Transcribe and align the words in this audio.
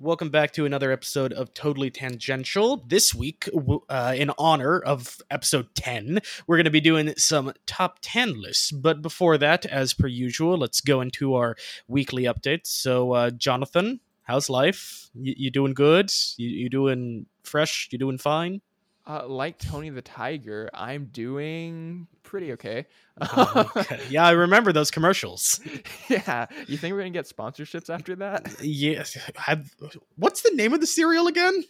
Welcome 0.00 0.30
back 0.30 0.52
to 0.52 0.64
another 0.64 0.92
episode 0.92 1.32
of 1.32 1.52
Totally 1.54 1.90
Tangential. 1.90 2.84
This 2.86 3.12
week, 3.12 3.48
uh, 3.88 4.14
in 4.16 4.30
honor 4.38 4.78
of 4.78 5.20
episode 5.28 5.74
10, 5.74 6.20
we're 6.46 6.56
going 6.56 6.66
to 6.66 6.70
be 6.70 6.80
doing 6.80 7.12
some 7.16 7.52
top 7.66 7.98
10 8.00 8.40
lists. 8.40 8.70
But 8.70 9.02
before 9.02 9.36
that, 9.38 9.66
as 9.66 9.94
per 9.94 10.06
usual, 10.06 10.56
let's 10.56 10.80
go 10.80 11.00
into 11.00 11.34
our 11.34 11.56
weekly 11.88 12.22
updates. 12.22 12.68
So, 12.68 13.12
uh, 13.12 13.30
Jonathan, 13.30 13.98
how's 14.22 14.48
life? 14.48 15.10
You, 15.14 15.34
you 15.36 15.50
doing 15.50 15.74
good? 15.74 16.12
You, 16.36 16.48
you 16.48 16.68
doing 16.68 17.26
fresh? 17.42 17.88
You 17.90 17.98
doing 17.98 18.18
fine? 18.18 18.60
Uh, 19.08 19.26
like 19.26 19.58
Tony 19.58 19.88
the 19.88 20.02
Tiger, 20.02 20.68
I'm 20.74 21.06
doing 21.06 22.06
pretty 22.22 22.52
okay. 22.52 22.86
Oh. 23.20 23.68
Yeah, 24.10 24.24
I 24.24 24.30
remember 24.32 24.72
those 24.72 24.92
commercials. 24.92 25.60
yeah, 26.08 26.46
you 26.68 26.76
think 26.76 26.92
we're 26.92 27.00
gonna 27.00 27.10
get 27.10 27.24
sponsorships 27.24 27.92
after 27.92 28.14
that? 28.16 28.62
Yes. 28.62 29.14
Have, 29.34 29.74
what's 30.16 30.42
the 30.42 30.50
name 30.50 30.72
of 30.72 30.80
the 30.80 30.86
cereal 30.86 31.26
again? 31.26 31.64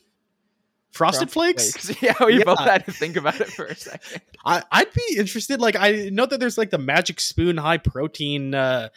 Frosted, 0.92 1.30
Frosted 1.30 1.30
Flakes? 1.30 1.72
Flakes? 1.72 2.02
Yeah, 2.02 2.26
we 2.26 2.38
yeah. 2.38 2.44
both 2.44 2.58
had 2.58 2.84
to 2.86 2.92
think 2.92 3.16
about 3.16 3.40
it 3.40 3.48
for 3.48 3.66
a 3.66 3.74
second. 3.74 4.20
I, 4.44 4.62
I'd 4.72 4.92
be 4.92 5.16
interested. 5.16 5.60
Like, 5.60 5.76
I 5.76 6.10
know 6.10 6.26
that 6.26 6.40
there's 6.40 6.58
like 6.58 6.70
the 6.70 6.78
Magic 6.78 7.20
Spoon 7.20 7.56
high 7.56 7.78
protein 7.78 8.54
uh, 8.54 8.88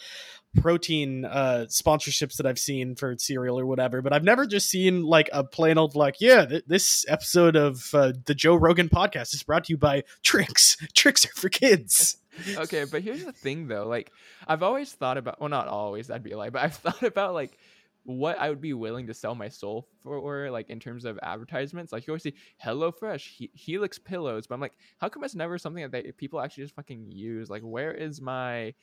protein 0.55 1.23
uh 1.25 1.65
sponsorships 1.69 2.35
that 2.37 2.45
I've 2.45 2.59
seen 2.59 2.95
for 2.95 3.15
cereal 3.17 3.59
or 3.59 3.65
whatever, 3.65 4.01
but 4.01 4.13
I've 4.13 4.23
never 4.23 4.45
just 4.45 4.69
seen 4.69 5.03
like 5.03 5.29
a 5.31 5.43
plain 5.43 5.77
old 5.77 5.95
like, 5.95 6.19
yeah, 6.19 6.45
th- 6.45 6.65
this 6.67 7.05
episode 7.07 7.55
of 7.55 7.89
uh, 7.93 8.13
the 8.25 8.35
Joe 8.35 8.55
Rogan 8.55 8.89
podcast 8.89 9.33
is 9.33 9.43
brought 9.43 9.65
to 9.65 9.73
you 9.73 9.77
by 9.77 10.03
Trix. 10.23 10.77
Trix 10.93 11.25
are 11.25 11.29
for 11.29 11.49
kids. 11.49 12.17
okay, 12.57 12.85
but 12.85 13.01
here's 13.01 13.23
the 13.23 13.31
thing 13.31 13.67
though, 13.67 13.87
like 13.87 14.11
I've 14.47 14.63
always 14.63 14.91
thought 14.91 15.17
about 15.17 15.39
well 15.39 15.49
not 15.49 15.67
always, 15.67 16.07
that'd 16.07 16.23
be 16.23 16.31
a 16.31 16.37
lie, 16.37 16.49
but 16.49 16.61
I've 16.63 16.75
thought 16.75 17.03
about 17.03 17.33
like 17.33 17.57
what 18.03 18.39
I 18.39 18.49
would 18.49 18.61
be 18.61 18.73
willing 18.73 19.07
to 19.07 19.13
sell 19.13 19.35
my 19.35 19.49
soul 19.49 19.87
for, 20.01 20.49
like 20.49 20.69
in 20.69 20.79
terms 20.79 21.05
of 21.05 21.19
advertisements. 21.21 21.91
Like 21.91 22.07
you 22.07 22.11
always 22.11 22.23
see 22.23 22.33
HelloFresh, 22.63 23.27
he- 23.27 23.51
Helix 23.53 23.99
pillows, 23.99 24.47
but 24.47 24.55
I'm 24.55 24.61
like, 24.61 24.73
how 24.97 25.09
come 25.09 25.23
it's 25.23 25.35
never 25.35 25.57
something 25.57 25.83
that 25.83 25.91
they, 25.91 26.11
people 26.11 26.41
actually 26.41 26.63
just 26.63 26.75
fucking 26.75 27.11
use? 27.11 27.49
Like, 27.49 27.61
where 27.61 27.93
is 27.93 28.19
my 28.19 28.73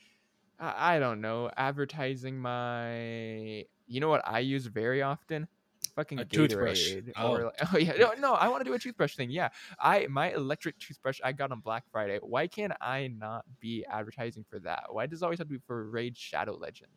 I, 0.59 0.95
I 0.95 0.99
don't 0.99 1.21
know, 1.21 1.49
advertising 1.55 2.37
my 2.39 3.65
you 3.87 3.99
know 3.99 4.09
what 4.09 4.21
I 4.25 4.39
use 4.39 4.65
very 4.65 5.01
often? 5.01 5.47
Fucking 5.95 6.19
a 6.19 6.23
Gatorade. 6.23 6.31
Toothbrush. 6.31 6.93
Oh. 7.17 7.31
Or 7.31 7.43
like, 7.45 7.55
oh 7.73 7.77
yeah, 7.77 7.93
no, 7.99 8.13
no, 8.19 8.33
I 8.33 8.47
want 8.47 8.61
to 8.61 8.69
do 8.69 8.73
a 8.73 8.79
toothbrush 8.79 9.15
thing. 9.15 9.29
Yeah, 9.31 9.49
I 9.79 10.07
my 10.07 10.31
electric 10.31 10.77
toothbrush 10.79 11.19
I 11.23 11.31
got 11.31 11.51
on 11.51 11.59
Black 11.59 11.83
Friday. 11.91 12.19
Why 12.21 12.47
can't 12.47 12.73
I 12.79 13.07
not 13.07 13.43
be 13.59 13.85
advertising 13.89 14.45
for 14.49 14.59
that? 14.59 14.85
Why 14.91 15.07
does 15.07 15.21
it 15.21 15.25
always 15.25 15.39
have 15.39 15.47
to 15.47 15.53
be 15.53 15.59
for 15.67 15.89
Raid 15.89 16.15
Shadow 16.15 16.55
Legends? 16.55 16.93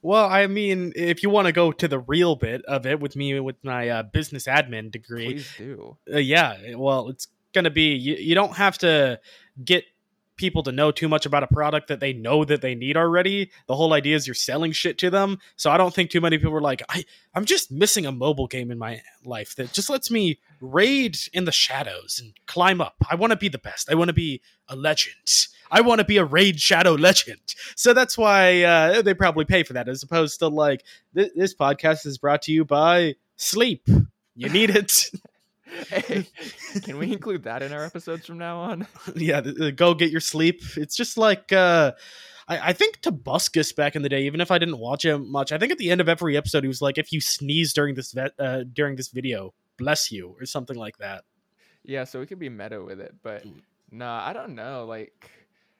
Well, 0.00 0.26
I 0.26 0.46
mean, 0.46 0.92
if 0.94 1.22
you 1.22 1.30
want 1.30 1.46
to 1.46 1.52
go 1.52 1.72
to 1.72 1.88
the 1.88 1.98
real 1.98 2.36
bit 2.36 2.64
of 2.66 2.86
it 2.86 3.00
with 3.00 3.16
me 3.16 3.38
with 3.40 3.56
my 3.62 3.88
uh, 3.88 4.02
business 4.04 4.46
admin 4.46 4.90
degree, 4.90 5.34
please 5.34 5.50
do. 5.58 5.96
Uh, 6.12 6.18
yeah, 6.18 6.76
well, 6.76 7.08
it's 7.08 7.28
gonna 7.52 7.70
be 7.70 7.94
you, 7.94 8.14
you 8.14 8.34
don't 8.34 8.56
have 8.56 8.78
to 8.78 9.20
get 9.62 9.84
people 10.36 10.62
to 10.64 10.72
know 10.72 10.90
too 10.90 11.08
much 11.08 11.26
about 11.26 11.42
a 11.42 11.46
product 11.46 11.88
that 11.88 12.00
they 12.00 12.12
know 12.12 12.44
that 12.44 12.60
they 12.60 12.74
need 12.74 12.96
already. 12.96 13.50
The 13.66 13.76
whole 13.76 13.92
idea 13.92 14.16
is 14.16 14.26
you're 14.26 14.34
selling 14.34 14.72
shit 14.72 14.98
to 14.98 15.10
them. 15.10 15.38
So 15.56 15.70
I 15.70 15.76
don't 15.76 15.94
think 15.94 16.10
too 16.10 16.20
many 16.20 16.38
people 16.38 16.54
are 16.54 16.60
like, 16.60 16.82
I, 16.88 17.04
I'm 17.34 17.44
just 17.44 17.70
missing 17.70 18.06
a 18.06 18.12
mobile 18.12 18.46
game 18.46 18.70
in 18.70 18.78
my 18.78 19.02
life 19.24 19.56
that 19.56 19.72
just 19.72 19.90
lets 19.90 20.10
me 20.10 20.38
raid 20.60 21.18
in 21.32 21.44
the 21.44 21.52
shadows 21.52 22.20
and 22.22 22.32
climb 22.46 22.80
up. 22.80 22.96
I 23.10 23.14
want 23.14 23.32
to 23.32 23.36
be 23.36 23.48
the 23.48 23.58
best. 23.58 23.90
I 23.90 23.94
want 23.94 24.08
to 24.08 24.14
be 24.14 24.40
a 24.68 24.76
legend. 24.76 25.46
I 25.70 25.80
want 25.80 25.98
to 26.00 26.04
be 26.04 26.18
a 26.18 26.24
raid 26.24 26.60
shadow 26.60 26.92
legend. 26.94 27.54
So 27.74 27.92
that's 27.92 28.16
why 28.16 28.62
uh, 28.62 29.02
they 29.02 29.14
probably 29.14 29.44
pay 29.44 29.62
for 29.62 29.72
that, 29.74 29.88
as 29.88 30.02
opposed 30.02 30.38
to 30.40 30.48
like 30.48 30.84
th- 31.14 31.32
this 31.34 31.54
podcast 31.54 32.06
is 32.06 32.18
brought 32.18 32.42
to 32.42 32.52
you 32.52 32.64
by 32.64 33.16
sleep. 33.36 33.88
You 34.34 34.48
need 34.48 34.70
it. 34.70 34.92
hey, 35.88 36.26
can 36.82 36.98
we 36.98 37.12
include 37.12 37.44
that 37.44 37.62
in 37.62 37.72
our 37.72 37.84
episodes 37.84 38.26
from 38.26 38.38
now 38.38 38.58
on? 38.58 38.86
yeah, 39.14 39.40
go 39.40 39.94
get 39.94 40.10
your 40.10 40.20
sleep. 40.20 40.62
It's 40.76 40.96
just 40.96 41.16
like 41.18 41.52
uh 41.52 41.92
I, 42.48 42.68
I 42.68 42.72
think 42.72 43.00
Tobuscus 43.00 43.74
back 43.74 43.96
in 43.96 44.02
the 44.02 44.08
day, 44.08 44.22
even 44.22 44.40
if 44.40 44.50
I 44.50 44.58
didn't 44.58 44.78
watch 44.78 45.04
him 45.04 45.30
much, 45.30 45.52
I 45.52 45.58
think 45.58 45.72
at 45.72 45.78
the 45.78 45.90
end 45.90 46.00
of 46.00 46.08
every 46.08 46.36
episode 46.36 46.64
he 46.64 46.68
was 46.68 46.82
like, 46.82 46.98
"If 46.98 47.12
you 47.12 47.20
sneeze 47.20 47.72
during 47.72 47.94
this 47.94 48.12
vet, 48.12 48.32
uh, 48.38 48.64
during 48.72 48.96
this 48.96 49.08
video, 49.08 49.52
bless 49.76 50.12
you," 50.12 50.36
or 50.38 50.46
something 50.46 50.76
like 50.76 50.98
that. 50.98 51.24
Yeah, 51.82 52.04
so 52.04 52.20
we 52.20 52.26
could 52.26 52.38
be 52.38 52.48
meta 52.48 52.82
with 52.82 53.00
it, 53.00 53.14
but 53.22 53.46
mm. 53.46 53.60
nah, 53.90 54.24
I 54.24 54.32
don't 54.32 54.54
know. 54.54 54.84
Like, 54.86 55.30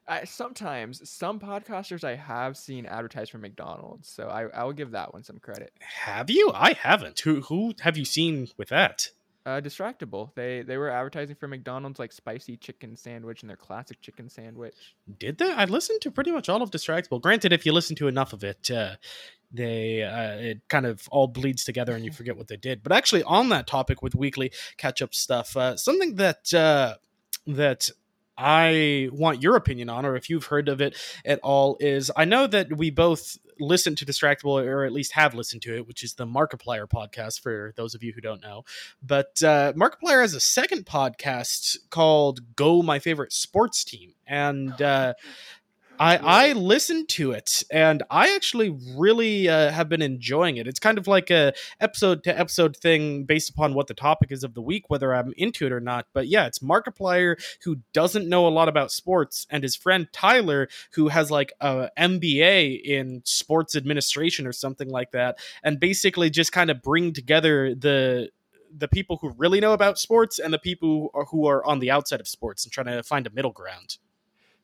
I, 0.09 0.25
sometimes 0.25 1.09
some 1.09 1.41
podcasters 1.41 2.05
I 2.05 2.15
have 2.15 2.57
seen 2.57 2.87
advertise 2.87 3.29
for 3.29 3.39
McDonald's, 3.39 4.09
so 4.09 4.29
I 4.29 4.45
I 4.61 4.65
will 4.65 4.73
give 4.73 4.93
that 4.93 5.13
one 5.13 5.23
some 5.23 5.39
credit. 5.39 5.73
Have 5.81 6.31
you? 6.31 6.51
I 6.53 6.73
haven't. 6.73 7.21
Who 7.21 7.43
who 7.43 7.75
have 7.81 7.97
you 7.97 8.05
seen 8.05 8.49
with 8.57 8.69
that? 8.69 9.11
Uh, 9.47 9.61
Distractible. 9.61 10.35
They 10.35 10.63
they 10.63 10.77
were 10.77 10.91
advertising 10.91 11.37
for 11.37 11.47
McDonald's 11.47 12.01
like 12.01 12.11
spicy 12.11 12.57
chicken 12.57 12.97
sandwich 12.97 13.43
and 13.43 13.49
their 13.49 13.57
classic 13.57 14.01
chicken 14.01 14.29
sandwich. 14.29 14.97
Did 15.21 15.39
they? 15.39 15.53
I 15.53 15.67
listened 15.67 16.01
to 16.01 16.11
pretty 16.11 16.33
much 16.33 16.49
all 16.49 16.63
of 16.63 16.73
Distractible. 16.73 17.23
Granted, 17.23 17.53
if 17.53 17.65
you 17.65 17.73
listen 17.73 17.95
to 17.97 18.09
enough 18.09 18.33
of 18.33 18.43
it, 18.43 18.69
uh, 18.73 18.97
they 19.53 20.03
uh, 20.03 20.37
it 20.39 20.69
kind 20.69 20.85
of 20.85 21.07
all 21.13 21.29
bleeds 21.29 21.63
together 21.63 21.95
and 21.95 22.05
you 22.05 22.11
forget 22.13 22.37
what 22.37 22.49
they 22.49 22.57
did. 22.57 22.83
But 22.83 22.91
actually, 22.91 23.23
on 23.23 23.49
that 23.51 23.69
topic 23.69 24.03
with 24.03 24.17
weekly 24.17 24.51
catch 24.79 25.01
up 25.01 25.15
stuff, 25.15 25.57
uh, 25.57 25.77
something 25.77 26.17
that 26.17 26.53
uh, 26.53 26.95
that 27.47 27.89
I 28.37 29.11
want 29.13 29.43
your 29.43 29.55
opinion 29.55 29.89
on, 29.89 30.05
or 30.05 30.17
if 30.17 30.29
you've 30.29 30.47
heard 30.47 30.69
of 30.69 30.81
it 30.81 30.97
at 31.25 31.39
all, 31.45 31.77
is 31.79 32.11
I 32.17 32.25
know 32.25 32.49
that 32.49 32.77
we 32.77 32.91
both 32.91 33.39
listen 33.59 33.95
to 33.97 34.07
Distractible, 34.07 34.65
or 34.65 34.85
at 34.85 34.93
least 34.93 35.13
have 35.13 35.35
listened 35.35 35.63
to 35.63 35.77
it, 35.77 35.87
which 35.87 36.03
is 36.03 36.15
the 36.15 36.27
Markiplier 36.27 36.89
podcast 36.89 37.41
for 37.41 37.73
those 37.77 37.95
of 37.95 38.03
you 38.03 38.13
who 38.13 38.21
don't 38.21 38.43
know. 38.43 38.65
But 39.03 39.43
uh, 39.43 39.73
Markiplier 39.75 40.23
has 40.23 40.35
a 40.35 40.41
second 40.41 40.87
podcast 40.87 41.77
called 41.91 42.57
Go 42.57 42.83
My 42.83 42.99
Favorite 42.99 43.33
Sports 43.33 43.85
Team. 43.85 44.15
And 44.27 44.81
uh, 44.81 45.15
I 45.99 46.17
I 46.17 46.53
listened 46.53 47.09
to 47.11 47.33
it 47.33 47.63
and 47.71 48.03
I 48.11 48.35
actually 48.35 48.77
really 48.97 49.49
uh, 49.49 49.71
have 49.71 49.89
been 49.89 50.03
enjoying 50.03 50.57
it. 50.57 50.67
It's 50.67 50.79
kind 50.79 50.99
of 50.99 51.07
like 51.07 51.31
a 51.31 51.53
episode 51.81 52.25
to 52.25 52.39
episode 52.39 52.77
thing 52.77 53.25
based 53.25 53.51
upon 53.51 53.75
what 53.75 53.87
the 53.87 53.95
topic 53.95 54.33
is 54.33 54.45
of 54.45 54.55
the 54.55 54.63
week, 54.63 54.85
whether 54.89 55.15
I'm 55.15 55.33
into 55.37 55.67
it 55.67 55.73
or 55.73 55.81
not. 55.81 56.07
But 56.13 56.29
yeah, 56.29 56.47
it's 56.47 56.59
Markiplier 56.59 57.37
who 57.65 57.79
doesn't 57.93 58.29
know 58.29 58.47
a 58.47 58.51
lot 58.51 58.69
about 58.69 58.91
sports, 58.91 59.47
and 59.51 59.63
his 59.63 59.77
friend 59.77 60.09
Tyler 60.13 60.69
who 60.93 61.09
has 61.09 61.31
like 61.31 61.53
a 61.61 61.91
MBA 61.99 62.83
in 62.83 63.23
sports 63.25 63.75
administration 63.75 64.47
or 64.47 64.53
something 64.53 64.89
like 64.89 65.13
that, 65.13 65.39
and 65.63 65.81
basically 65.81 66.31
just 66.31 66.53
kind 66.53 66.71
of 66.71 66.83
bring 66.83 67.13
together 67.13 67.75
the 67.75 68.31
the 68.77 68.89
people 68.89 69.19
who 69.23 69.31
really 69.39 69.61
know 69.61 69.73
about 69.73 69.99
sports 69.99 70.39
and 70.39 70.53
the 70.53 70.59
people 70.59 70.89
who 70.89 71.11
are, 71.15 71.25
who 71.27 71.47
are 71.47 71.65
on 71.65 71.79
the 71.79 71.91
outside 71.91 72.21
of 72.21 72.29
sports 72.29 72.65
and 72.65 72.73
trying 72.73 72.87
to 72.87 73.03
find 73.03 73.27
a 73.27 73.31
middle 73.31 73.53
ground. 73.53 73.97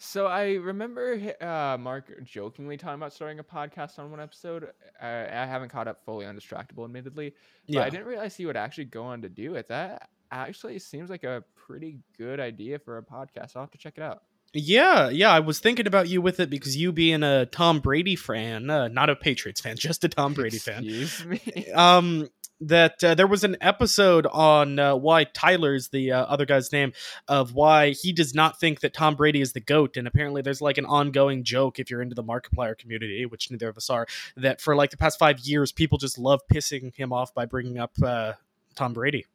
So 0.05 0.27
I 0.27 0.55
remember 0.55 1.33
uh, 1.41 1.79
Mark 1.79 2.25
jokingly 2.25 2.77
talking 2.77 2.97
about 2.97 3.13
starting 3.13 3.39
a 3.39 3.45
podcast 3.45 4.01
on 4.01 4.11
one 4.11 4.19
episode. 4.19 4.67
I, 5.01 5.07
I 5.07 5.47
haven't 5.47 5.69
caught 5.69 5.87
up 5.87 6.05
fully 6.05 6.27
on 6.27 6.37
Distractible, 6.37 6.85
admittedly, 6.85 7.35
but 7.69 7.75
yeah. 7.75 7.85
I 7.85 7.89
didn't 7.89 8.07
realize 8.07 8.35
he 8.35 8.45
would 8.45 8.57
actually 8.57 8.87
go 8.87 9.05
on 9.05 9.23
to 9.23 9.29
do 9.29 9.55
it. 9.55 9.69
That 9.69 10.11
actually 10.33 10.81
seems 10.81 11.09
like 11.09 11.23
a 11.23 11.45
pretty 11.55 12.01
good 12.19 12.41
idea 12.41 12.81
for 12.81 12.99
a 12.99 13.03
podcast. 13.03 13.55
I'll 13.55 13.63
have 13.63 13.71
to 13.71 13.79
check 13.79 13.95
it 13.97 14.03
out. 14.03 14.25
Yeah, 14.53 15.09
yeah, 15.09 15.31
I 15.31 15.39
was 15.39 15.61
thinking 15.61 15.87
about 15.87 16.09
you 16.09 16.21
with 16.21 16.41
it 16.41 16.51
because 16.51 16.77
you 16.77 16.91
being 16.91 17.23
a 17.23 17.47
Tom 17.47 17.79
Brady 17.79 18.17
fan, 18.17 18.71
uh, 18.71 18.89
not 18.89 19.09
a 19.09 19.15
Patriots 19.15 19.61
fan, 19.61 19.77
just 19.77 20.03
a 20.03 20.09
Tom 20.09 20.35
Brady 20.35 20.57
Excuse 20.57 21.13
fan. 21.13 21.29
Me. 21.31 21.71
Um, 21.73 22.29
that 22.69 23.03
uh, 23.03 23.15
there 23.15 23.27
was 23.27 23.45
an 23.45 23.57
episode 23.61 24.27
on 24.27 24.79
uh, 24.79 24.95
why 24.95 25.25
Tyler's 25.25 25.89
the 25.89 26.13
uh, 26.13 26.25
other 26.25 26.47
guy's 26.47 26.73
name 26.73 26.93
of 27.29 27.55
why 27.55 27.91
he 27.91 28.13
does 28.13 28.35
not 28.35 28.59
think 28.61 28.81
that 28.81 28.95
Tom 28.95 29.15
Brady 29.17 29.41
is 29.41 29.53
the 29.53 29.61
goat, 29.61 29.97
and 29.97 30.07
apparently 30.07 30.43
there's 30.43 30.61
like 30.61 30.79
an 30.79 30.87
ongoing 30.87 31.45
joke 31.45 31.79
if 31.79 31.91
you're 31.91 32.03
into 32.03 32.15
the 32.15 32.25
Markiplier 32.25 32.77
community, 32.77 33.27
which 33.27 33.51
neither 33.51 33.69
of 33.69 33.77
us 33.77 33.91
are, 33.91 34.07
that 34.37 34.61
for 34.61 34.77
like 34.77 34.91
the 34.91 34.97
past 34.97 35.19
five 35.19 35.41
years 35.41 35.73
people 35.73 35.99
just 35.99 36.19
love 36.19 36.41
pissing 36.53 36.95
him 36.95 37.13
off 37.13 37.35
by 37.35 37.45
bringing 37.45 37.79
up 37.79 37.93
uh, 38.03 38.33
Tom 38.75 38.93
Brady. 38.93 39.27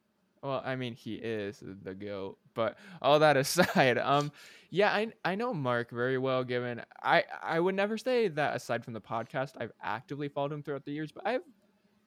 Well, 0.41 0.61
I 0.63 0.75
mean, 0.75 0.93
he 0.93 1.15
is 1.15 1.61
the 1.83 1.93
goat, 1.93 2.37
but 2.53 2.77
all 3.01 3.19
that 3.19 3.37
aside, 3.37 3.97
um, 3.97 4.31
yeah, 4.69 4.93
I 4.93 5.11
I 5.23 5.35
know 5.35 5.53
Mark 5.53 5.91
very 5.91 6.17
well. 6.17 6.43
Given 6.43 6.81
I 7.01 7.23
I 7.41 7.59
would 7.59 7.75
never 7.75 7.97
say 7.97 8.27
that 8.29 8.55
aside 8.55 8.83
from 8.83 8.93
the 8.93 9.01
podcast, 9.01 9.53
I've 9.57 9.71
actively 9.81 10.27
followed 10.27 10.51
him 10.51 10.63
throughout 10.63 10.85
the 10.85 10.91
years, 10.91 11.11
but 11.11 11.25
I've 11.25 11.41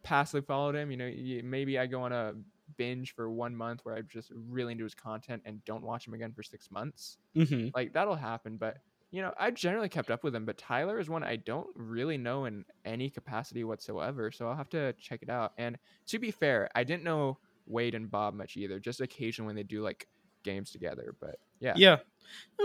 passively 0.03 0.43
followed 0.43 0.75
him. 0.75 0.91
You 0.91 0.97
know, 0.97 1.43
maybe 1.45 1.79
I 1.79 1.87
go 1.87 2.03
on 2.03 2.13
a 2.13 2.35
binge 2.77 3.15
for 3.15 3.31
one 3.31 3.55
month 3.55 3.81
where 3.83 3.97
I'm 3.97 4.09
just 4.09 4.31
really 4.35 4.73
into 4.73 4.85
his 4.85 4.95
content 4.95 5.43
and 5.45 5.65
don't 5.65 5.83
watch 5.83 6.07
him 6.07 6.15
again 6.15 6.33
for 6.33 6.43
six 6.43 6.71
months. 6.71 7.19
Mm-hmm. 7.37 7.69
Like 7.75 7.93
that'll 7.93 8.17
happen, 8.17 8.57
but 8.57 8.79
you 9.11 9.23
know, 9.23 9.35
I've 9.39 9.55
generally 9.55 9.89
kept 9.89 10.11
up 10.11 10.23
with 10.23 10.35
him. 10.35 10.45
But 10.45 10.57
Tyler 10.59 10.99
is 10.99 11.09
one 11.09 11.25
I 11.25 11.37
don't 11.37 11.67
really 11.75 12.17
know 12.17 12.45
in 12.45 12.65
any 12.85 13.11
capacity 13.11 13.65
whatsoever, 13.65 14.31
so 14.31 14.49
I'll 14.49 14.57
have 14.57 14.71
to 14.71 14.93
check 14.95 15.23
it 15.23 15.31
out. 15.31 15.53
And 15.59 15.79
to 16.07 16.19
be 16.19 16.31
fair, 16.31 16.69
I 16.75 16.85
didn't 16.85 17.05
know 17.05 17.39
Wade 17.67 17.95
and 17.95 18.11
Bob 18.11 18.35
much 18.35 18.57
either. 18.57 18.79
Just 18.79 19.01
occasionally 19.01 19.49
when 19.49 19.57
they 19.57 19.63
do 19.63 19.83
like 19.83 20.07
games 20.45 20.71
together, 20.71 21.15
but 21.21 21.39
Yeah. 21.61 21.75
Yeah. 21.77 21.97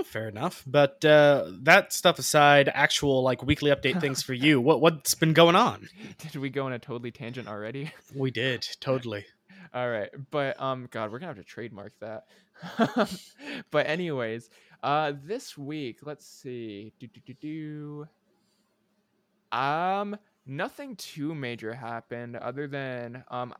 Fair 0.04 0.28
enough. 0.28 0.64
But 0.68 1.04
uh, 1.06 1.52
that 1.64 1.94
stuff 1.94 2.20
aside, 2.20 2.70
actual 2.74 3.24
like 3.24 3.44
weekly 3.44 3.72
update 3.72 4.02
things 4.02 4.22
for 4.22 4.34
you. 4.34 4.60
What 4.60 4.82
what's 4.82 5.16
been 5.16 5.34
going 5.34 5.56
on? 5.56 5.88
Did 6.18 6.36
we 6.36 6.50
go 6.50 6.66
on 6.66 6.74
a 6.74 6.80
totally 6.80 7.12
tangent 7.12 7.48
already? 7.48 7.92
We 8.16 8.32
did 8.32 8.68
totally. 8.80 9.26
All 9.74 9.90
right, 9.90 10.10
but 10.32 10.60
um, 10.62 10.88
God, 10.90 11.12
we're 11.12 11.20
gonna 11.20 11.34
have 11.34 11.38
to 11.38 11.44
trademark 11.44 11.94
that. 12.00 12.26
but 13.72 13.88
anyways, 13.88 14.50
uh, 14.84 15.14
this 15.24 15.58
week, 15.58 16.00
let's 16.04 16.26
see, 16.26 16.94
do 17.00 17.08
do 17.08 17.20
do 17.26 17.34
do. 19.52 19.58
Um, 19.58 20.18
nothing 20.46 20.96
too 20.96 21.36
major 21.36 21.74
happened 21.74 22.36
other 22.38 22.68
than 22.68 23.24
um, 23.30 23.54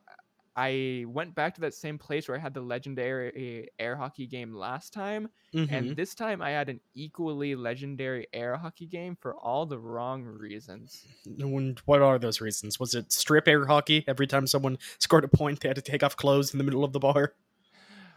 I 0.58 1.04
went 1.08 1.36
back 1.36 1.54
to 1.56 1.62
that 1.62 1.74
same 1.74 1.98
place 1.98 2.28
where 2.30 2.38
I 2.38 2.40
had 2.40 2.54
the 2.54 2.62
legendary 2.62 3.70
air 3.78 3.96
hockey 3.98 4.26
game 4.26 4.54
last 4.54 4.94
time, 4.94 5.28
Mhm. 5.54 5.68
and 5.72 5.96
this 5.98 6.16
time 6.16 6.42
I 6.42 6.52
had 6.52 6.70
an 6.70 6.80
equally 6.94 7.56
legendary 7.56 8.28
air 8.32 8.56
hockey 8.56 8.86
game 8.86 9.18
for 9.18 9.36
all 9.36 9.66
the 9.66 9.78
wrong 9.78 10.24
reasons. 10.24 11.06
When- 11.26 11.76
What 11.86 12.02
are 12.02 12.18
those 12.18 12.40
reasons? 12.40 12.80
Was 12.80 12.96
it 12.96 13.12
strip 13.12 13.48
air 13.50 13.66
hockey? 13.66 14.06
Every 14.08 14.28
time 14.28 14.48
someone 14.48 14.78
scored 15.00 15.26
a 15.26 15.28
point, 15.28 15.60
they 15.60 15.68
had 15.70 15.76
to 15.76 15.82
take 15.82 16.04
off 16.04 16.16
clothes 16.16 16.54
in 16.54 16.58
the 16.58 16.64
middle 16.64 16.86
of 16.86 16.94
the 16.94 17.00
bar. 17.00 17.34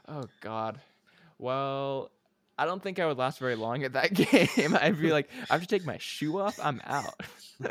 Oh 0.07 0.25
God. 0.41 0.81
Well, 1.39 2.11
I 2.59 2.65
don't 2.67 2.83
think 2.83 2.99
I 2.99 3.07
would 3.07 3.17
last 3.19 3.39
very 3.39 3.55
long 3.55 3.85
at 3.85 3.93
that 3.95 4.13
game. 4.57 4.77
I'd 4.81 5.01
be 5.01 5.13
like, 5.13 5.31
I 5.49 5.55
have 5.55 5.61
to 5.63 5.67
take 5.69 5.85
my 5.87 5.97
shoe 5.99 6.39
off. 6.41 6.59
I'm 6.63 6.81
out. 6.85 7.15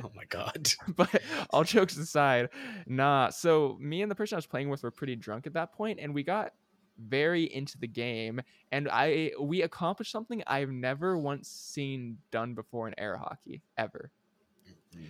Oh 0.03 0.11
my 0.17 0.25
god. 0.25 0.69
but 0.97 1.21
all 1.51 1.63
jokes 1.63 1.95
aside, 1.95 2.49
nah. 2.87 3.29
So 3.29 3.77
me 3.79 4.01
and 4.01 4.11
the 4.11 4.15
person 4.15 4.35
I 4.35 4.39
was 4.39 4.45
playing 4.45 4.67
with 4.69 4.83
were 4.83 4.91
pretty 4.91 5.15
drunk 5.15 5.47
at 5.47 5.53
that 5.53 5.71
point, 5.71 5.99
and 6.01 6.13
we 6.13 6.23
got 6.23 6.51
very 6.99 7.43
into 7.53 7.77
the 7.77 7.87
game, 7.87 8.41
and 8.73 8.89
I 8.91 9.31
we 9.39 9.61
accomplished 9.61 10.11
something 10.11 10.43
I've 10.45 10.71
never 10.71 11.17
once 11.17 11.47
seen 11.47 12.17
done 12.31 12.53
before 12.53 12.89
in 12.89 12.95
air 12.99 13.15
hockey 13.15 13.61
ever. 13.77 14.11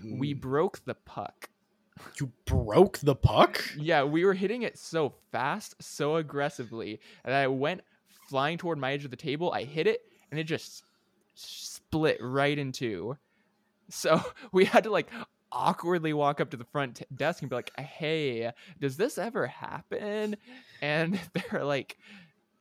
We 0.04 0.36
Mm. 0.36 0.42
broke 0.42 0.86
the 0.86 0.94
puck. 0.94 1.50
you 2.20 2.32
broke 2.46 3.00
the 3.00 3.16
puck. 3.16 3.64
Yeah, 3.76 4.04
we 4.04 4.26
were 4.26 4.36
hitting 4.36 4.62
it 4.62 4.78
so 4.78 5.16
fast, 5.32 5.74
so 5.82 6.18
aggressively, 6.18 7.00
and 7.26 7.34
I 7.34 7.48
went 7.48 7.82
flying 8.28 8.58
toward 8.58 8.78
my 8.78 8.94
edge 8.94 9.06
of 9.06 9.12
the 9.12 9.18
table. 9.18 9.52
I 9.52 9.64
hit 9.64 9.88
it, 9.88 10.02
and 10.32 10.40
it 10.40 10.46
just 10.46 10.84
split 11.36 12.18
right 12.22 12.58
in 12.58 12.72
two. 12.72 13.18
So 13.90 14.22
we 14.52 14.66
had 14.66 14.84
to 14.86 14.92
like 14.92 15.10
awkwardly 15.52 16.14
walk 16.14 16.42
up 16.42 16.50
to 16.52 16.58
the 16.58 16.66
front 16.66 16.98
t- 16.98 17.06
desk 17.16 17.42
and 17.42 17.50
be 17.50 17.56
like, 17.56 17.72
"Hey, 17.80 18.52
does 18.80 18.98
this 18.98 19.18
ever 19.18 19.48
happen?" 19.48 20.36
And 20.82 21.20
they're 21.52 21.64
like. 21.66 21.98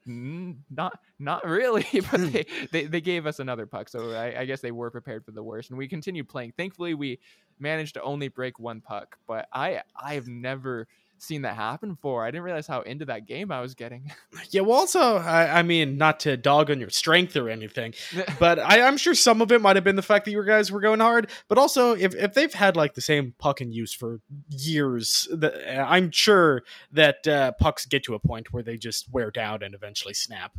"Mm, 0.06 0.58
Not, 0.70 1.00
not 1.18 1.44
really, 1.44 1.84
but 2.12 2.32
they, 2.32 2.46
they, 2.70 2.84
they 2.84 3.00
gave 3.00 3.26
us 3.26 3.40
another 3.40 3.66
puck, 3.66 3.88
so 3.88 4.12
I, 4.12 4.40
I 4.40 4.44
guess 4.44 4.60
they 4.60 4.70
were 4.70 4.88
prepared 4.90 5.24
for 5.24 5.32
the 5.32 5.42
worst, 5.42 5.70
and 5.70 5.78
we 5.78 5.88
continued 5.88 6.28
playing. 6.28 6.52
Thankfully, 6.56 6.94
we 6.94 7.18
managed 7.58 7.94
to 7.94 8.02
only 8.02 8.28
break 8.28 8.60
one 8.60 8.80
puck, 8.80 9.18
but 9.26 9.48
I 9.52 9.82
I've 9.96 10.28
never 10.28 10.86
seen 11.18 11.42
that 11.42 11.56
happen 11.56 11.94
before. 11.94 12.24
I 12.24 12.30
didn't 12.30 12.44
realize 12.44 12.66
how 12.66 12.80
into 12.82 13.04
that 13.06 13.26
game 13.26 13.50
I 13.50 13.60
was 13.60 13.74
getting. 13.74 14.12
Yeah, 14.50 14.60
well, 14.60 14.78
also, 14.78 15.16
I, 15.16 15.58
I 15.58 15.62
mean, 15.62 15.98
not 15.98 16.20
to 16.20 16.36
dog 16.36 16.70
on 16.70 16.78
your 16.78 16.90
strength 16.90 17.36
or 17.36 17.48
anything, 17.48 17.94
but 18.38 18.58
I, 18.58 18.82
I'm 18.82 18.96
sure 18.96 19.14
some 19.14 19.42
of 19.42 19.50
it 19.50 19.60
might 19.60 19.76
have 19.76 19.84
been 19.84 19.96
the 19.96 20.02
fact 20.02 20.24
that 20.24 20.30
you 20.30 20.44
guys 20.44 20.70
were 20.70 20.80
going 20.80 21.00
hard. 21.00 21.30
But 21.48 21.58
also, 21.58 21.94
if, 21.96 22.14
if 22.14 22.34
they've 22.34 22.52
had 22.52 22.76
like 22.76 22.94
the 22.94 23.00
same 23.00 23.34
puck 23.38 23.60
in 23.60 23.72
use 23.72 23.92
for 23.92 24.20
years, 24.50 25.26
the, 25.32 25.80
I'm 25.80 26.10
sure 26.12 26.62
that 26.92 27.26
uh, 27.26 27.52
pucks 27.52 27.86
get 27.86 28.04
to 28.04 28.14
a 28.14 28.20
point 28.20 28.52
where 28.52 28.62
they 28.62 28.76
just 28.76 29.12
wear 29.12 29.30
down 29.30 29.62
and 29.62 29.74
eventually 29.74 30.14
snap. 30.14 30.56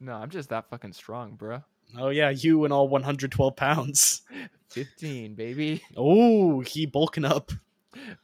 no, 0.00 0.12
I'm 0.12 0.30
just 0.30 0.50
that 0.50 0.68
fucking 0.70 0.92
strong, 0.92 1.34
bro. 1.34 1.62
Oh 1.96 2.08
yeah, 2.08 2.30
you 2.30 2.64
and 2.64 2.72
all 2.72 2.88
112 2.88 3.56
pounds. 3.56 4.22
15, 4.70 5.34
baby. 5.34 5.82
Oh, 5.96 6.60
he 6.60 6.86
bulking 6.86 7.24
up. 7.24 7.52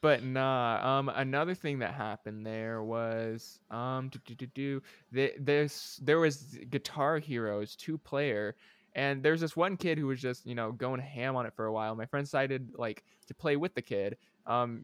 But 0.01 0.23
nah, 0.23 0.99
um 0.99 1.09
another 1.09 1.55
thing 1.55 1.79
that 1.81 1.95
happened 1.95 2.47
there 2.47 2.83
was 2.83 3.61
um 3.71 4.09
do, 4.09 4.19
do, 4.25 4.35
do, 4.35 4.47
do, 4.47 4.83
th- 5.15 5.35
there's 5.41 5.99
there 6.03 6.19
was 6.19 6.59
Guitar 6.71 7.19
Heroes 7.19 7.77
two 7.77 7.99
player 7.99 8.57
and 8.95 9.23
there's 9.23 9.41
this 9.41 9.57
one 9.57 9.77
kid 9.77 9.99
who 9.99 10.09
was 10.09 10.21
just, 10.21 10.45
you 10.47 10.55
know, 10.57 10.73
going 10.73 11.01
ham 11.01 11.37
on 11.37 11.47
it 11.47 11.55
for 11.55 11.67
a 11.67 11.73
while. 11.73 11.95
My 11.95 12.07
friend 12.07 12.27
decided 12.27 12.73
like 12.77 13.05
to 13.29 13.35
play 13.35 13.57
with 13.57 13.75
the 13.75 13.83
kid. 13.83 14.17
Um 14.47 14.83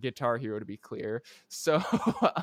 Guitar 0.00 0.36
Hero 0.38 0.58
to 0.58 0.64
be 0.66 0.76
clear. 0.76 1.22
So 1.48 1.82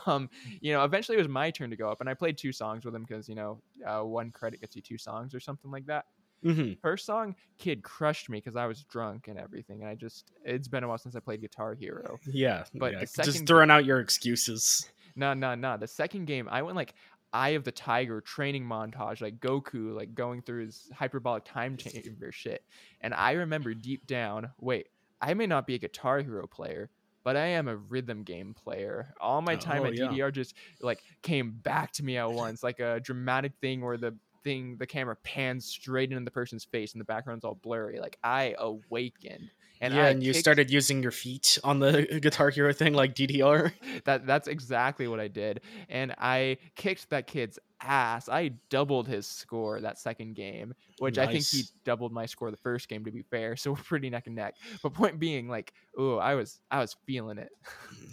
um 0.06 0.30
you 0.62 0.74
know, 0.74 0.83
eventually 0.83 1.18
it 1.18 1.21
was 1.21 1.27
my 1.30 1.51
turn 1.51 1.69
to 1.69 1.77
go 1.77 1.89
up 1.89 2.01
and 2.01 2.09
I 2.09 2.13
played 2.13 2.38
two 2.38 2.51
songs 2.51 2.86
with 2.86 2.95
him 2.95 3.06
cuz 3.06 3.30
you 3.30 3.36
know, 3.36 3.62
uh, 3.86 4.01
one 4.03 4.31
credit 4.31 4.62
gets 4.62 4.75
you 4.75 4.81
two 4.81 4.97
songs 4.97 5.33
or 5.33 5.39
something 5.39 5.71
like 5.71 5.86
that. 5.88 6.06
Hmm 6.43 6.73
First 6.81 7.05
song, 7.05 7.35
kid 7.57 7.83
crushed 7.83 8.29
me 8.29 8.37
because 8.37 8.55
I 8.55 8.65
was 8.67 8.83
drunk 8.83 9.27
and 9.27 9.39
everything. 9.39 9.81
And 9.81 9.89
I 9.89 9.95
just, 9.95 10.31
it's 10.43 10.67
been 10.67 10.83
a 10.83 10.87
while 10.87 10.97
since 10.97 11.15
I 11.15 11.19
played 11.19 11.41
Guitar 11.41 11.73
Hero. 11.73 12.17
Yeah, 12.27 12.63
But 12.75 12.93
yeah, 12.93 13.05
just 13.21 13.47
throwing 13.47 13.71
out 13.71 13.85
your 13.85 13.99
excuses. 13.99 14.87
No, 15.15 15.33
no, 15.33 15.55
no. 15.55 15.77
The 15.77 15.87
second 15.87 16.25
game, 16.25 16.47
I 16.49 16.61
went 16.61 16.75
like 16.75 16.93
Eye 17.33 17.49
of 17.49 17.63
the 17.63 17.71
Tiger 17.71 18.21
training 18.21 18.63
montage, 18.65 19.21
like 19.21 19.39
Goku, 19.39 19.95
like 19.95 20.13
going 20.13 20.41
through 20.41 20.65
his 20.65 20.89
hyperbolic 20.93 21.45
time 21.45 21.77
chamber 21.77 22.31
shit. 22.31 22.63
And 23.01 23.13
I 23.13 23.31
remember 23.31 23.73
deep 23.73 24.05
down, 24.07 24.51
wait, 24.59 24.87
I 25.21 25.33
may 25.33 25.47
not 25.47 25.67
be 25.67 25.75
a 25.75 25.79
Guitar 25.79 26.19
Hero 26.21 26.47
player, 26.47 26.89
but 27.23 27.35
I 27.35 27.47
am 27.47 27.67
a 27.67 27.75
rhythm 27.75 28.23
game 28.23 28.53
player. 28.53 29.13
All 29.19 29.41
my 29.41 29.55
time 29.55 29.81
Oh, 29.81 29.85
at 29.85 29.97
yeah. 29.97 30.07
DDR 30.07 30.31
just 30.31 30.55
like 30.81 31.01
came 31.23 31.51
back 31.51 31.91
to 31.93 32.03
me 32.03 32.17
at 32.17 32.31
once, 32.31 32.61
like 32.63 32.79
a 32.79 32.99
dramatic 32.99 33.53
thing 33.61 33.81
where 33.81 33.97
the 33.97 34.15
thing, 34.45 34.77
the 34.77 34.88
camera 34.88 35.18
pans 35.18 35.65
straight 35.65 36.12
into 36.12 36.24
the 36.24 36.31
person's 36.31 36.63
face 36.63 36.94
and 36.94 37.01
the 37.01 37.06
background's 37.06 37.44
all 37.44 37.56
blurry. 37.56 38.00
Like 38.00 38.18
I 38.24 38.56
awakened. 38.57 39.50
And 39.81 39.94
yeah, 39.94 40.06
I 40.06 40.09
and 40.12 40.24
you 40.24 40.31
kicked- 40.31 40.39
started 40.39 40.71
using 40.71 41.03
your 41.03 41.12
feet 41.12 41.57
on 41.62 41.80
the 41.80 42.03
Guitar 42.21 42.50
Hero 42.50 42.71
thing 42.71 42.94
like 42.94 43.13
DDR. 43.13 43.74
that 44.06 44.25
that's 44.25 44.47
exactly 44.47 45.09
what 45.09 45.19
I 45.19 45.27
did. 45.27 45.59
And 45.89 46.15
I 46.18 46.59
kicked 46.75 47.09
that 47.09 47.27
kid's 47.27 47.59
ass. 47.81 48.30
I 48.30 48.53
doubled 48.69 49.09
his 49.09 49.27
score 49.27 49.81
that 49.81 50.00
second 50.00 50.36
game, 50.36 50.74
which 51.00 51.18
I 51.18 51.27
think 51.27 51.45
he 51.45 51.63
doubled 51.83 52.13
my 52.13 52.25
score 52.25 52.51
the 52.51 52.57
first 52.57 52.88
game 52.88 53.03
to 53.03 53.12
be 53.12 53.24
fair. 53.24 53.57
So 53.65 53.71
we're 53.71 53.77
pretty 53.77 54.09
neck 54.09 54.27
and 54.27 54.36
neck. 54.36 54.56
But 54.81 54.94
point 54.94 55.19
being, 55.19 55.50
like, 55.50 55.74
oh, 55.97 56.18
I 56.18 56.36
was 56.36 56.59
I 56.71 56.80
was 56.80 56.95
feeling 57.06 57.38
it. 57.38 57.50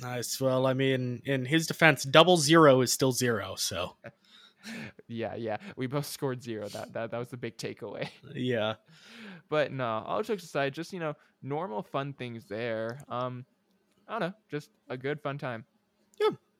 Nice. 0.00 0.40
Well, 0.40 0.67
I 0.67 0.73
mean, 0.73 1.23
in 1.25 1.44
his 1.44 1.69
defense, 1.69 2.02
double 2.02 2.38
zero 2.38 2.81
is 2.81 2.93
still 2.93 3.12
zero. 3.12 3.55
So 3.56 3.96
yeah, 5.09 5.35
yeah. 5.35 5.56
We 5.76 5.87
both 5.87 6.06
scored 6.06 6.43
zero. 6.43 6.69
That 6.69 6.93
that 6.93 7.11
that 7.11 7.19
was 7.19 7.29
the 7.29 7.37
big 7.37 7.56
takeaway. 7.56 8.09
yeah. 8.35 8.75
But 9.49 9.73
no, 9.73 9.85
all 10.06 10.23
jokes 10.23 10.44
aside, 10.44 10.75
just 10.75 10.93
you 10.93 11.00
know, 11.00 11.14
normal 11.43 11.82
fun 11.82 12.12
things 12.12 12.47
there. 12.49 12.99
Um, 13.09 13.44
I 14.09 14.19
don't 14.19 14.20
know, 14.29 14.35
just 14.50 14.70
a 14.88 14.97
good 14.97 15.20
fun 15.20 15.38
time. 15.38 15.64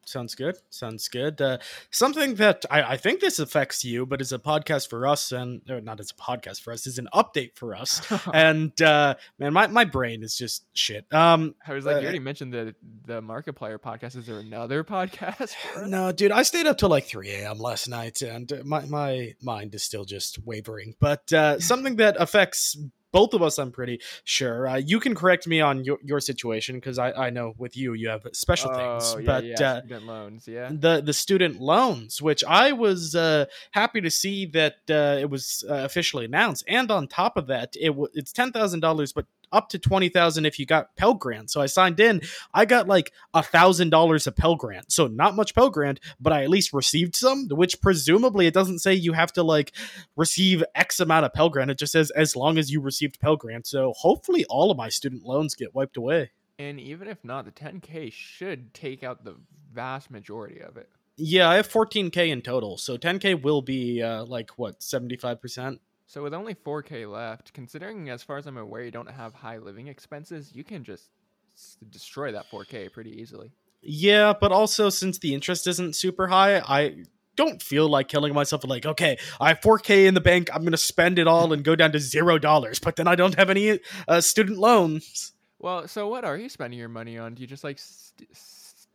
Sounds 0.04 0.34
good. 0.34 0.56
Sounds 0.70 1.08
good. 1.08 1.41
Uh, 1.41 1.58
something 1.91 2.34
that 2.36 2.65
I, 2.70 2.82
I 2.82 2.96
think 2.96 3.20
this 3.20 3.38
affects 3.38 3.84
you, 3.84 4.05
but 4.05 4.20
is 4.20 4.32
a 4.32 4.38
podcast 4.38 4.88
for 4.91 5.06
us, 5.06 5.32
and 5.32 5.62
or 5.70 5.81
not 5.81 6.00
as 6.00 6.10
a 6.10 6.15
podcast 6.15 6.60
for 6.60 6.72
us, 6.72 6.86
is 6.86 6.98
an 6.98 7.08
update 7.15 7.56
for 7.56 7.74
us. 7.74 8.03
and 8.34 8.81
uh, 8.82 9.15
man, 9.38 9.53
my, 9.53 9.69
my 9.69 9.84
brain 9.84 10.22
is 10.22 10.36
just 10.36 10.67
shit. 10.74 11.06
Um, 11.12 11.55
I 11.67 11.74
was 11.74 11.84
like, 11.84 11.96
uh, 11.96 11.98
you 12.00 12.05
already 12.05 12.19
mentioned 12.19 12.53
the 12.53 12.74
the 13.05 13.22
Markiplier 13.22 13.79
podcast. 13.79 14.17
Is 14.17 14.26
there 14.26 14.41
another 14.41 14.82
podcast? 14.84 15.55
no, 15.86 16.10
dude, 16.10 16.32
I 16.32 16.43
stayed 16.43 16.67
up 16.67 16.79
till 16.79 16.88
like 16.88 17.06
3 17.06 17.31
a.m. 17.31 17.58
last 17.58 17.88
night, 17.88 18.22
and 18.22 18.53
my 18.65 18.84
my 18.86 19.34
mind 19.41 19.74
is 19.74 19.82
still 19.82 20.05
just 20.05 20.44
wavering. 20.44 20.94
But 20.98 21.32
uh, 21.32 21.58
something 21.60 21.96
that 21.96 22.17
affects 22.19 22.76
both 23.12 23.34
of 23.34 23.42
us, 23.42 23.58
I'm 23.58 23.70
pretty 23.70 24.00
sure. 24.24 24.66
Uh, 24.69 24.76
you 24.76 24.98
can 25.00 25.14
correct 25.14 25.46
me 25.46 25.60
on 25.60 25.84
your, 25.84 25.98
your 26.02 26.20
situation 26.20 26.76
because 26.76 26.98
I, 26.98 27.12
I 27.12 27.31
know 27.31 27.54
with 27.58 27.76
you 27.76 27.92
you 27.92 28.08
have 28.08 28.26
special 28.32 28.70
things, 28.70 29.14
Oh, 29.14 29.19
yeah, 29.19 29.26
but 29.26 29.44
yeah, 29.44 29.54
uh, 29.72 29.78
student 29.81 30.06
loans, 30.06 30.48
yeah. 30.48 30.70
the 30.72 31.00
the 31.02 31.12
student 31.12 31.60
loans, 31.60 32.20
which 32.22 32.42
I 32.44 32.72
was 32.72 33.14
uh, 33.14 33.46
happy 33.72 34.00
to 34.00 34.10
see 34.10 34.46
that 34.46 34.76
uh, 34.90 35.19
it 35.20 35.31
was 35.31 35.64
uh, 35.69 35.74
officially 35.74 36.24
announced, 36.24 36.64
and 36.66 36.90
on 36.90 37.06
top 37.08 37.36
of 37.36 37.46
that, 37.48 37.74
it 37.81 37.88
w- 37.88 38.08
it's 38.14 38.32
ten 38.32 38.50
thousand 38.52 38.81
dollars, 38.81 39.12
but 39.12 39.26
up 39.52 39.68
to 39.70 39.78
twenty 39.78 40.08
thousand 40.08 40.46
if 40.46 40.58
you 40.58 40.66
got 40.66 40.94
Pell 40.96 41.14
Grant. 41.14 41.50
So 41.50 41.60
I 41.60 41.66
signed 41.66 42.00
in. 42.00 42.22
I 42.54 42.64
got 42.64 42.88
like 42.88 43.12
a 43.34 43.42
thousand 43.42 43.90
dollars 43.90 44.26
of 44.26 44.36
Pell 44.36 44.56
Grant, 44.56 44.90
so 44.92 45.06
not 45.06 45.36
much 45.36 45.54
Pell 45.54 45.70
Grant, 45.70 46.00
but 46.20 46.32
I 46.32 46.42
at 46.42 46.50
least 46.50 46.72
received 46.72 47.16
some. 47.16 47.48
Which 47.48 47.80
presumably 47.80 48.46
it 48.46 48.54
doesn't 48.54 48.80
say 48.80 48.94
you 48.94 49.12
have 49.12 49.32
to 49.34 49.42
like 49.42 49.72
receive 50.16 50.64
X 50.74 51.00
amount 51.00 51.26
of 51.26 51.32
Pell 51.32 51.48
Grant. 51.48 51.70
It 51.70 51.78
just 51.78 51.92
says 51.92 52.10
as 52.10 52.36
long 52.36 52.58
as 52.58 52.70
you 52.70 52.80
received 52.80 53.20
Pell 53.20 53.36
Grant. 53.36 53.66
So 53.66 53.92
hopefully 53.96 54.44
all 54.46 54.70
of 54.70 54.76
my 54.76 54.88
student 54.88 55.24
loans 55.24 55.54
get 55.54 55.74
wiped 55.74 55.96
away. 55.96 56.30
And 56.58 56.78
even 56.78 57.08
if 57.08 57.24
not, 57.24 57.44
the 57.44 57.50
10K 57.50 58.12
should 58.12 58.72
take 58.74 59.02
out 59.02 59.24
the 59.24 59.34
vast 59.72 60.10
majority 60.10 60.60
of 60.60 60.76
it. 60.76 60.88
Yeah, 61.16 61.48
I 61.48 61.56
have 61.56 61.68
14k 61.68 62.28
in 62.28 62.40
total, 62.42 62.78
so 62.78 62.96
10k 62.96 63.42
will 63.42 63.62
be 63.62 64.02
uh, 64.02 64.24
like 64.24 64.50
what 64.56 64.80
75%. 64.80 65.78
So 66.06 66.22
with 66.22 66.34
only 66.34 66.54
4K 66.54 67.10
left, 67.10 67.52
considering 67.54 68.10
as 68.10 68.22
far 68.22 68.36
as 68.36 68.46
I'm 68.46 68.58
aware, 68.58 68.82
you 68.84 68.90
don't 68.90 69.10
have 69.10 69.34
high 69.34 69.58
living 69.58 69.88
expenses, 69.88 70.50
you 70.54 70.62
can 70.64 70.84
just 70.84 71.08
s- 71.56 71.78
destroy 71.90 72.32
that 72.32 72.50
4K 72.50 72.92
pretty 72.92 73.10
easily. 73.20 73.50
Yeah, 73.80 74.32
but 74.38 74.52
also 74.52 74.90
since 74.90 75.18
the 75.18 75.32
interest 75.34 75.66
isn't 75.66 75.96
super 75.96 76.28
high, 76.28 76.58
I 76.60 77.04
don't 77.34 77.62
feel 77.62 77.88
like 77.88 78.08
killing 78.08 78.34
myself. 78.34 78.62
Like, 78.64 78.84
okay, 78.84 79.16
I 79.40 79.48
have 79.48 79.60
4K 79.62 80.06
in 80.06 80.14
the 80.14 80.20
bank. 80.20 80.50
I'm 80.52 80.64
gonna 80.64 80.76
spend 80.76 81.18
it 81.18 81.26
all 81.26 81.52
and 81.52 81.64
go 81.64 81.74
down 81.74 81.92
to 81.92 81.98
zero 81.98 82.38
dollars. 82.38 82.78
But 82.78 82.96
then 82.96 83.08
I 83.08 83.14
don't 83.14 83.34
have 83.36 83.48
any 83.48 83.80
uh, 84.06 84.20
student 84.20 84.58
loans. 84.58 85.32
Well, 85.58 85.88
so 85.88 86.08
what 86.08 86.24
are 86.24 86.36
you 86.36 86.48
spending 86.48 86.78
your 86.78 86.88
money 86.90 87.16
on? 87.16 87.34
Do 87.34 87.40
you 87.40 87.46
just 87.46 87.64
like 87.64 87.78
st- 87.78 88.28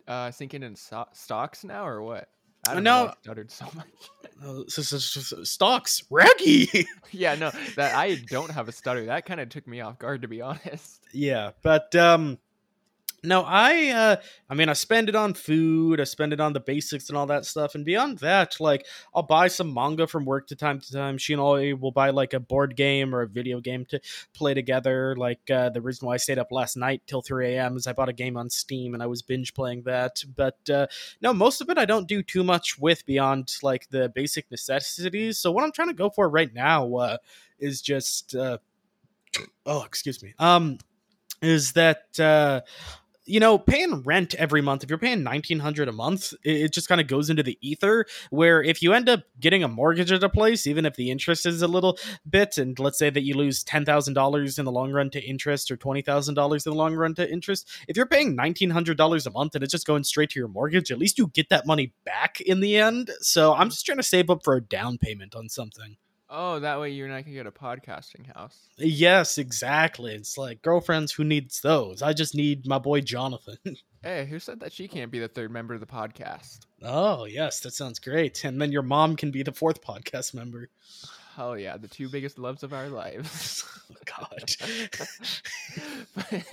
uh, 0.06 0.30
sinking 0.30 0.62
in 0.62 0.76
so- 0.76 1.08
stocks 1.12 1.64
now, 1.64 1.86
or 1.86 2.00
what? 2.02 2.28
I 2.68 2.74
don't 2.74 2.84
No. 2.84 3.04
know. 3.04 3.10
I 3.10 3.14
stuttered 3.22 3.50
so 3.50 3.66
much. 3.74 3.86
Stocks, 5.44 6.02
Raggy. 6.10 6.86
yeah, 7.10 7.34
no, 7.34 7.50
that 7.76 7.94
I 7.94 8.16
don't 8.16 8.50
have 8.50 8.68
a 8.68 8.72
stutter. 8.72 9.06
That 9.06 9.26
kind 9.26 9.40
of 9.40 9.48
took 9.48 9.66
me 9.66 9.80
off 9.80 9.98
guard, 9.98 10.22
to 10.22 10.28
be 10.28 10.40
honest. 10.42 11.00
yeah, 11.12 11.50
but 11.62 11.94
um, 11.96 12.38
no, 13.24 13.42
I 13.42 13.88
uh, 13.88 14.16
I 14.48 14.54
mean, 14.54 14.68
I 14.68 14.74
spend 14.74 15.08
it 15.08 15.16
on 15.16 15.34
food. 15.34 16.00
I 16.00 16.04
spend 16.04 16.32
it 16.32 16.40
on 16.40 16.52
the 16.52 16.60
basics 16.60 17.08
and 17.08 17.18
all 17.18 17.26
that 17.26 17.44
stuff. 17.46 17.74
And 17.74 17.84
beyond 17.84 18.18
that, 18.18 18.60
like, 18.60 18.86
I'll 19.12 19.24
buy 19.24 19.48
some 19.48 19.74
manga 19.74 20.06
from 20.06 20.24
work 20.24 20.46
to 20.48 20.56
time 20.56 20.80
to 20.80 20.92
time. 20.92 21.18
She 21.18 21.32
and 21.32 21.42
I 21.42 21.72
will 21.72 21.90
buy 21.90 22.10
like 22.10 22.32
a 22.32 22.40
board 22.40 22.76
game 22.76 23.14
or 23.14 23.22
a 23.22 23.28
video 23.28 23.60
game 23.60 23.84
to 23.86 24.00
play 24.34 24.54
together. 24.54 25.16
Like 25.16 25.50
uh, 25.50 25.70
the 25.70 25.80
reason 25.80 26.06
why 26.06 26.14
I 26.14 26.18
stayed 26.18 26.38
up 26.38 26.52
last 26.52 26.76
night 26.76 27.02
till 27.06 27.20
3 27.22 27.56
a.m. 27.56 27.76
is 27.76 27.86
I 27.86 27.92
bought 27.92 28.08
a 28.08 28.12
game 28.12 28.36
on 28.36 28.50
Steam 28.50 28.94
and 28.94 29.02
I 29.02 29.06
was 29.06 29.22
binge 29.22 29.52
playing 29.52 29.82
that. 29.82 30.22
But 30.36 30.70
uh, 30.70 30.86
no, 31.20 31.34
most 31.34 31.60
of 31.60 31.68
it 31.70 31.78
I 31.78 31.86
don't 31.86 32.08
do 32.08 32.22
too 32.22 32.44
much 32.44 32.78
with 32.78 33.04
beyond 33.04 33.52
like 33.62 33.88
the 33.90 34.08
basic 34.08 34.48
necessities. 34.50 35.38
So 35.38 35.50
what 35.50 35.64
I'm 35.64 35.72
trying 35.72 35.88
to 35.88 35.94
go 35.94 36.08
for 36.08 36.28
right 36.28 36.52
now 36.54 36.94
uh, 36.94 37.16
is 37.58 37.82
just 37.82 38.36
uh, 38.36 38.58
oh, 39.66 39.82
excuse 39.82 40.22
me. 40.22 40.34
Um, 40.38 40.78
is 41.40 41.72
that 41.72 42.18
uh, 42.18 42.62
you 43.28 43.40
know 43.40 43.58
paying 43.58 44.02
rent 44.02 44.34
every 44.34 44.60
month? 44.60 44.82
If 44.82 44.90
you're 44.90 44.98
paying 44.98 45.22
nineteen 45.22 45.58
hundred 45.60 45.88
a 45.88 45.92
month, 45.92 46.34
it, 46.42 46.72
just 46.72 46.88
kind 46.88 47.00
of 47.00 47.06
goes 47.06 47.30
into 47.30 47.42
the 47.42 47.58
ether. 47.60 48.06
Where 48.30 48.62
if 48.62 48.82
you 48.82 48.92
end 48.92 49.08
up 49.08 49.22
getting 49.38 49.62
a 49.62 49.68
mortgage 49.68 50.10
at 50.10 50.22
a 50.22 50.28
place, 50.28 50.66
even 50.66 50.86
if 50.86 50.96
the 50.96 51.10
interest 51.10 51.46
is 51.46 51.62
a 51.62 51.68
little 51.68 51.98
bit, 52.28 52.58
and 52.58 52.78
let's 52.78 52.98
say 52.98 53.10
that 53.10 53.22
you 53.22 53.34
lose 53.34 53.62
ten 53.62 53.84
thousand 53.84 54.14
dollars 54.14 54.58
in 54.58 54.64
the 54.64 54.72
long 54.72 54.92
run 54.92 55.10
to 55.10 55.20
interest 55.20 55.70
or 55.70 55.76
twenty 55.76 56.02
thousand 56.02 56.34
dollars 56.34 56.66
in 56.66 56.72
the 56.72 56.78
long 56.78 56.94
run 56.94 57.14
to 57.14 57.30
interest, 57.30 57.68
if 57.86 57.96
you're 57.96 58.06
paying 58.06 58.34
nineteen 58.34 58.70
hundred 58.70 58.96
dollars 58.96 59.26
a 59.26 59.30
month 59.30 59.54
and 59.54 59.62
it's 59.62 59.72
just 59.72 59.86
going 59.86 60.04
straight 60.04 60.30
to 60.30 60.40
your 60.40 60.48
mortgage, 60.48 60.90
at 60.90 60.98
least 60.98 61.18
you 61.18 61.28
get 61.28 61.48
that 61.50 61.66
money 61.66 61.92
back 62.04 62.40
in 62.40 62.60
the 62.60 62.76
end. 62.76 63.10
So 63.20 63.54
I'm 63.54 63.70
just 63.70 63.84
trying 63.84 63.98
to 63.98 64.02
save 64.02 64.30
up 64.30 64.40
for 64.42 64.56
a 64.56 64.60
down 64.60 64.98
payment 64.98 65.34
on 65.34 65.48
something. 65.48 65.96
Oh, 66.30 66.60
that 66.60 66.78
way 66.78 66.90
you're 66.90 67.08
not 67.08 67.24
gonna 67.24 67.34
get 67.34 67.46
a 67.46 67.50
podcasting 67.50 68.26
house. 68.34 68.68
Yes, 68.76 69.38
exactly. 69.38 70.12
It's 70.14 70.36
like 70.36 70.60
girlfriends 70.60 71.12
who 71.12 71.24
needs 71.24 71.60
those. 71.62 72.02
I 72.02 72.12
just 72.12 72.34
need 72.34 72.66
my 72.66 72.78
boy 72.78 73.00
Jonathan. 73.00 73.58
Hey, 74.00 74.26
who 74.26 74.38
said 74.38 74.60
that 74.60 74.72
she 74.72 74.86
can't 74.86 75.10
be 75.10 75.18
the 75.18 75.26
third 75.26 75.50
member 75.50 75.74
of 75.74 75.80
the 75.80 75.86
podcast? 75.86 76.60
oh, 76.84 77.24
yes, 77.24 77.58
that 77.60 77.72
sounds 77.72 77.98
great. 77.98 78.44
And 78.44 78.62
then 78.62 78.70
your 78.70 78.82
mom 78.82 79.16
can 79.16 79.32
be 79.32 79.42
the 79.42 79.50
fourth 79.50 79.82
podcast 79.82 80.34
member. 80.34 80.68
Hell 81.34 81.58
yeah, 81.58 81.76
the 81.76 81.88
two 81.88 82.08
biggest 82.08 82.38
loves 82.38 82.62
of 82.62 82.72
our 82.72 82.88
lives. 82.88 83.64
Oh, 83.90 83.94
God. 84.04 85.08
but 86.14 86.44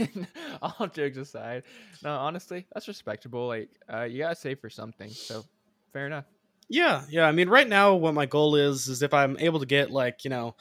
all 0.61 0.87
jokes 0.87 1.17
aside, 1.17 1.63
no, 2.01 2.15
honestly, 2.15 2.65
that's 2.73 2.87
respectable. 2.87 3.47
Like, 3.47 3.69
uh, 3.93 4.03
you 4.03 4.19
gotta 4.19 4.35
save 4.35 4.59
for 4.59 4.69
something, 4.69 5.09
so 5.09 5.43
fair 5.91 6.07
enough. 6.07 6.25
Yeah, 6.69 7.03
yeah. 7.09 7.27
I 7.27 7.31
mean, 7.31 7.49
right 7.49 7.67
now, 7.67 7.95
what 7.95 8.13
my 8.13 8.25
goal 8.25 8.55
is, 8.55 8.87
is 8.87 9.01
if 9.01 9.13
I'm 9.13 9.37
able 9.39 9.59
to 9.59 9.65
get 9.65 9.91
like, 9.91 10.23
you 10.23 10.29
know, 10.29 10.55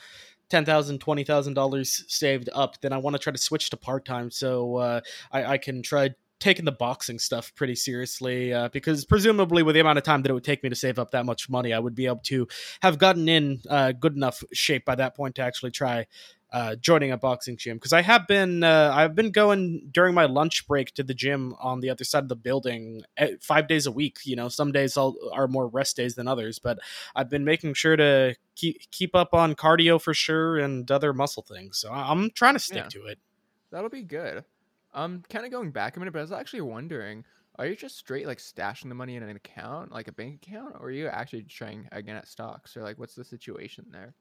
$10,000, 0.50 0.98
$20,000 0.98 1.86
saved 2.10 2.50
up, 2.52 2.80
then 2.80 2.92
I 2.92 2.98
want 2.98 3.14
to 3.14 3.18
try 3.18 3.32
to 3.32 3.38
switch 3.38 3.70
to 3.70 3.76
part 3.76 4.04
time 4.04 4.30
so 4.30 4.76
uh, 4.76 5.00
I, 5.32 5.44
I 5.44 5.58
can 5.58 5.82
try 5.82 6.10
taking 6.40 6.64
the 6.64 6.72
boxing 6.72 7.18
stuff 7.18 7.54
pretty 7.54 7.74
seriously 7.74 8.52
uh, 8.52 8.68
because 8.68 9.04
presumably 9.06 9.62
with 9.62 9.74
the 9.74 9.80
amount 9.80 9.96
of 9.96 10.04
time 10.04 10.20
that 10.22 10.30
it 10.30 10.34
would 10.34 10.44
take 10.44 10.62
me 10.62 10.68
to 10.68 10.74
save 10.74 10.98
up 10.98 11.10
that 11.12 11.24
much 11.24 11.48
money 11.48 11.72
i 11.72 11.78
would 11.78 11.94
be 11.94 12.06
able 12.06 12.18
to 12.18 12.46
have 12.82 12.98
gotten 12.98 13.28
in 13.28 13.60
uh, 13.70 13.92
good 13.92 14.14
enough 14.14 14.42
shape 14.52 14.84
by 14.84 14.94
that 14.94 15.16
point 15.16 15.36
to 15.36 15.42
actually 15.42 15.70
try 15.70 16.04
uh, 16.54 16.76
joining 16.76 17.10
a 17.10 17.18
boxing 17.18 17.56
gym 17.56 17.76
because 17.76 17.92
i 17.92 18.00
have 18.00 18.26
been 18.26 18.62
uh, 18.62 18.90
i've 18.94 19.14
been 19.14 19.30
going 19.30 19.88
during 19.90 20.14
my 20.14 20.24
lunch 20.24 20.66
break 20.66 20.94
to 20.94 21.02
the 21.02 21.12
gym 21.12 21.54
on 21.60 21.80
the 21.80 21.90
other 21.90 22.04
side 22.04 22.22
of 22.22 22.28
the 22.28 22.36
building 22.36 23.02
eh, 23.16 23.34
five 23.40 23.66
days 23.66 23.86
a 23.86 23.92
week 23.92 24.18
you 24.24 24.36
know 24.36 24.48
some 24.48 24.70
days 24.70 24.96
I'll, 24.96 25.16
are 25.32 25.48
more 25.48 25.66
rest 25.66 25.96
days 25.96 26.14
than 26.14 26.28
others 26.28 26.58
but 26.58 26.78
i've 27.16 27.28
been 27.28 27.44
making 27.44 27.74
sure 27.74 27.96
to 27.96 28.36
keep 28.54 28.90
keep 28.90 29.14
up 29.14 29.34
on 29.34 29.54
cardio 29.54 30.00
for 30.00 30.14
sure 30.14 30.58
and 30.58 30.88
other 30.90 31.12
muscle 31.12 31.42
things 31.42 31.76
so 31.78 31.90
i'm 31.92 32.30
trying 32.30 32.54
to 32.54 32.60
stick 32.60 32.84
Yeah. 32.84 32.88
to 32.88 33.06
it 33.06 33.18
That'll 33.74 33.90
be 33.90 34.02
good. 34.04 34.44
Um, 34.92 35.24
kind 35.28 35.44
of 35.44 35.50
going 35.50 35.72
back 35.72 35.96
a 35.96 35.98
minute, 35.98 36.12
but 36.12 36.20
I 36.20 36.22
was 36.22 36.30
actually 36.30 36.60
wondering, 36.60 37.24
are 37.58 37.66
you 37.66 37.74
just 37.74 37.98
straight 37.98 38.26
like 38.28 38.38
stashing 38.38 38.88
the 38.88 38.94
money 38.94 39.16
in 39.16 39.24
an 39.24 39.34
account, 39.34 39.90
like 39.90 40.06
a 40.06 40.12
bank 40.12 40.46
account, 40.46 40.76
or 40.78 40.86
are 40.86 40.90
you 40.92 41.08
actually 41.08 41.42
trying 41.42 41.88
again 41.90 42.14
at 42.14 42.28
stocks, 42.28 42.76
or 42.76 42.82
like 42.82 43.00
what's 43.00 43.16
the 43.16 43.24
situation 43.24 43.86
there? 43.90 44.14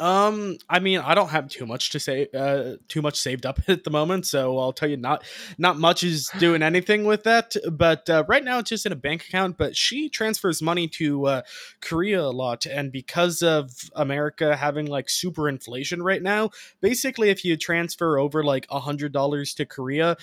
Um, 0.00 0.56
I 0.68 0.80
mean, 0.80 0.98
I 0.98 1.14
don't 1.14 1.28
have 1.28 1.48
too 1.48 1.66
much 1.66 1.90
to 1.90 2.00
say, 2.00 2.28
uh, 2.34 2.76
too 2.88 3.00
much 3.00 3.16
saved 3.16 3.46
up 3.46 3.60
at 3.68 3.84
the 3.84 3.90
moment, 3.90 4.26
so 4.26 4.58
I'll 4.58 4.72
tell 4.72 4.88
you 4.88 4.96
not 4.96 5.24
not 5.56 5.78
much 5.78 6.02
is 6.02 6.30
doing 6.38 6.62
anything 6.70 7.04
with 7.04 7.22
that. 7.24 7.54
But 7.70 8.10
uh, 8.10 8.24
right 8.26 8.42
now, 8.42 8.58
it's 8.58 8.70
just 8.70 8.86
in 8.86 8.92
a 8.92 8.96
bank 8.96 9.26
account. 9.26 9.56
But 9.56 9.76
she 9.76 10.08
transfers 10.08 10.60
money 10.60 10.88
to 10.88 11.26
uh, 11.26 11.42
Korea 11.80 12.22
a 12.22 12.30
lot, 12.30 12.66
and 12.66 12.90
because 12.90 13.42
of 13.42 13.70
America 13.94 14.56
having 14.56 14.86
like 14.86 15.08
super 15.08 15.48
inflation 15.48 16.02
right 16.02 16.22
now, 16.22 16.50
basically, 16.80 17.30
if 17.30 17.44
you 17.44 17.56
transfer 17.56 18.18
over 18.18 18.42
like 18.42 18.66
a 18.70 18.80
hundred 18.80 19.12
dollars 19.12 19.54
to 19.54 19.64
Korea. 19.64 20.16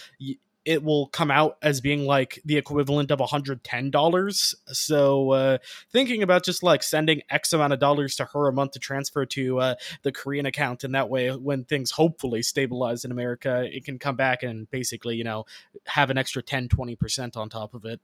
It 0.65 0.83
will 0.83 1.07
come 1.07 1.31
out 1.31 1.57
as 1.61 1.81
being 1.81 2.05
like 2.05 2.39
the 2.45 2.57
equivalent 2.57 3.11
of 3.11 3.19
$110. 3.19 4.55
So, 4.67 5.31
uh, 5.31 5.57
thinking 5.91 6.23
about 6.23 6.43
just 6.43 6.63
like 6.63 6.83
sending 6.83 7.21
X 7.29 7.53
amount 7.53 7.73
of 7.73 7.79
dollars 7.79 8.15
to 8.17 8.25
her 8.25 8.47
a 8.47 8.53
month 8.53 8.71
to 8.71 8.79
transfer 8.79 9.25
to 9.25 9.59
uh, 9.59 9.75
the 10.03 10.11
Korean 10.11 10.45
account, 10.45 10.83
and 10.83 10.95
that 10.95 11.09
way, 11.09 11.29
when 11.29 11.63
things 11.63 11.91
hopefully 11.91 12.41
stabilize 12.41 13.05
in 13.05 13.11
America, 13.11 13.67
it 13.71 13.85
can 13.85 13.99
come 13.99 14.15
back 14.15 14.43
and 14.43 14.69
basically, 14.71 15.15
you 15.15 15.23
know, 15.23 15.45
have 15.85 16.09
an 16.09 16.17
extra 16.17 16.41
10 16.41 16.69
20% 16.69 17.37
on 17.37 17.49
top 17.49 17.73
of 17.73 17.85
it. 17.85 17.99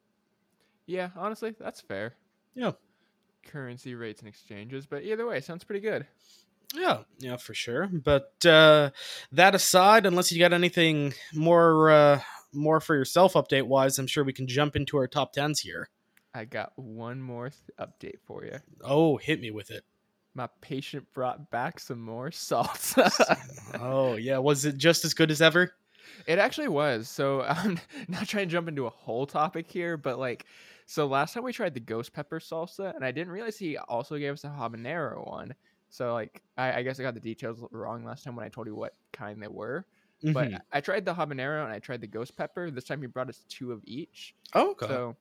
Yeah, 0.86 1.10
honestly, 1.16 1.54
that's 1.60 1.82
fair. 1.82 2.16
Yeah. 2.56 2.72
Currency 3.46 3.96
rates 3.96 4.22
and 4.22 4.28
exchanges, 4.28 4.86
but 4.86 5.04
either 5.04 5.28
way, 5.28 5.40
sounds 5.42 5.64
pretty 5.64 5.82
good. 5.82 6.08
Yeah, 6.76 7.00
yeah, 7.20 7.38
for 7.38 7.54
sure. 7.54 7.88
But 7.88 8.34
uh, 8.46 8.92
that 9.32 9.56
aside, 9.56 10.06
unless 10.06 10.32
you 10.32 10.40
got 10.40 10.54
anything 10.54 11.14
more 11.34 11.90
uh, 11.90 12.22
more 12.54 12.80
for 12.80 12.96
yourself 12.96 13.34
update 13.34 13.68
wise, 13.68 14.00
I'm 14.00 14.08
sure 14.08 14.24
we 14.24 14.34
can 14.34 14.48
jump 14.48 14.76
into 14.76 14.98
our 14.98 15.08
top 15.08 15.34
tens 15.34 15.60
here. 15.60 15.90
I 16.34 16.46
got 16.46 16.74
one 16.76 17.22
more 17.22 17.50
th- 17.50 17.62
update 17.80 18.20
for 18.26 18.46
you. 18.46 18.58
Oh, 18.84 19.18
hit 19.18 19.42
me 19.42 19.52
with 19.52 19.72
it. 19.72 19.84
My 20.34 20.48
patient 20.62 21.12
brought 21.14 21.50
back 21.50 21.80
some 21.80 22.00
more 22.00 22.32
salt. 22.32 22.94
oh 23.80 24.16
yeah, 24.18 24.38
was 24.38 24.66
it 24.66 24.78
just 24.78 25.04
as 25.04 25.14
good 25.14 25.32
as 25.32 25.42
ever? 25.42 25.74
It 26.28 26.40
actually 26.40 26.68
was. 26.68 27.10
So 27.10 27.42
I'm 27.48 27.80
not 28.08 28.28
trying 28.28 28.48
to 28.48 28.52
jump 28.52 28.68
into 28.68 28.86
a 28.86 28.92
whole 28.92 29.26
topic 29.26 29.70
here, 29.70 29.98
but 29.98 30.20
like, 30.20 30.46
so 30.86 31.08
last 31.08 31.34
time 31.34 31.44
we 31.44 31.54
tried 31.54 31.74
the 31.74 31.80
ghost 31.80 32.14
pepper 32.14 32.40
salsa, 32.40 32.96
and 32.96 33.04
I 33.04 33.12
didn't 33.12 33.34
realize 33.34 33.58
he 33.58 33.78
also 33.78 34.18
gave 34.18 34.34
us 34.34 34.44
a 34.44 34.48
habanero 34.50 35.28
one. 35.28 35.54
So 35.90 36.14
like, 36.14 36.42
I, 36.58 36.80
I 36.80 36.84
guess 36.84 37.00
I 37.00 37.04
got 37.04 37.14
the 37.14 37.20
details 37.20 37.64
wrong 37.72 38.06
last 38.06 38.24
time 38.24 38.36
when 38.36 38.46
I 38.46 38.50
told 38.50 38.68
you 38.68 38.76
what 38.76 38.94
kind 39.12 39.42
they 39.42 39.48
were. 39.48 39.86
But 40.26 40.50
Mhm. 40.50 40.62
I 40.72 40.82
tried 40.82 41.06
the 41.06 41.14
habanero 41.16 41.64
and 41.64 41.74
I 41.74 41.80
tried 41.80 42.02
the 42.02 42.08
ghost 42.08 42.36
pepper. 42.38 42.72
This 42.72 42.86
time 42.86 43.02
he 43.02 43.08
brought 43.08 43.30
us 43.30 43.46
two 43.50 43.72
of 43.72 43.82
each. 43.86 44.36
oh, 44.54 44.72
okay. 44.72 44.98
So 44.98 45.18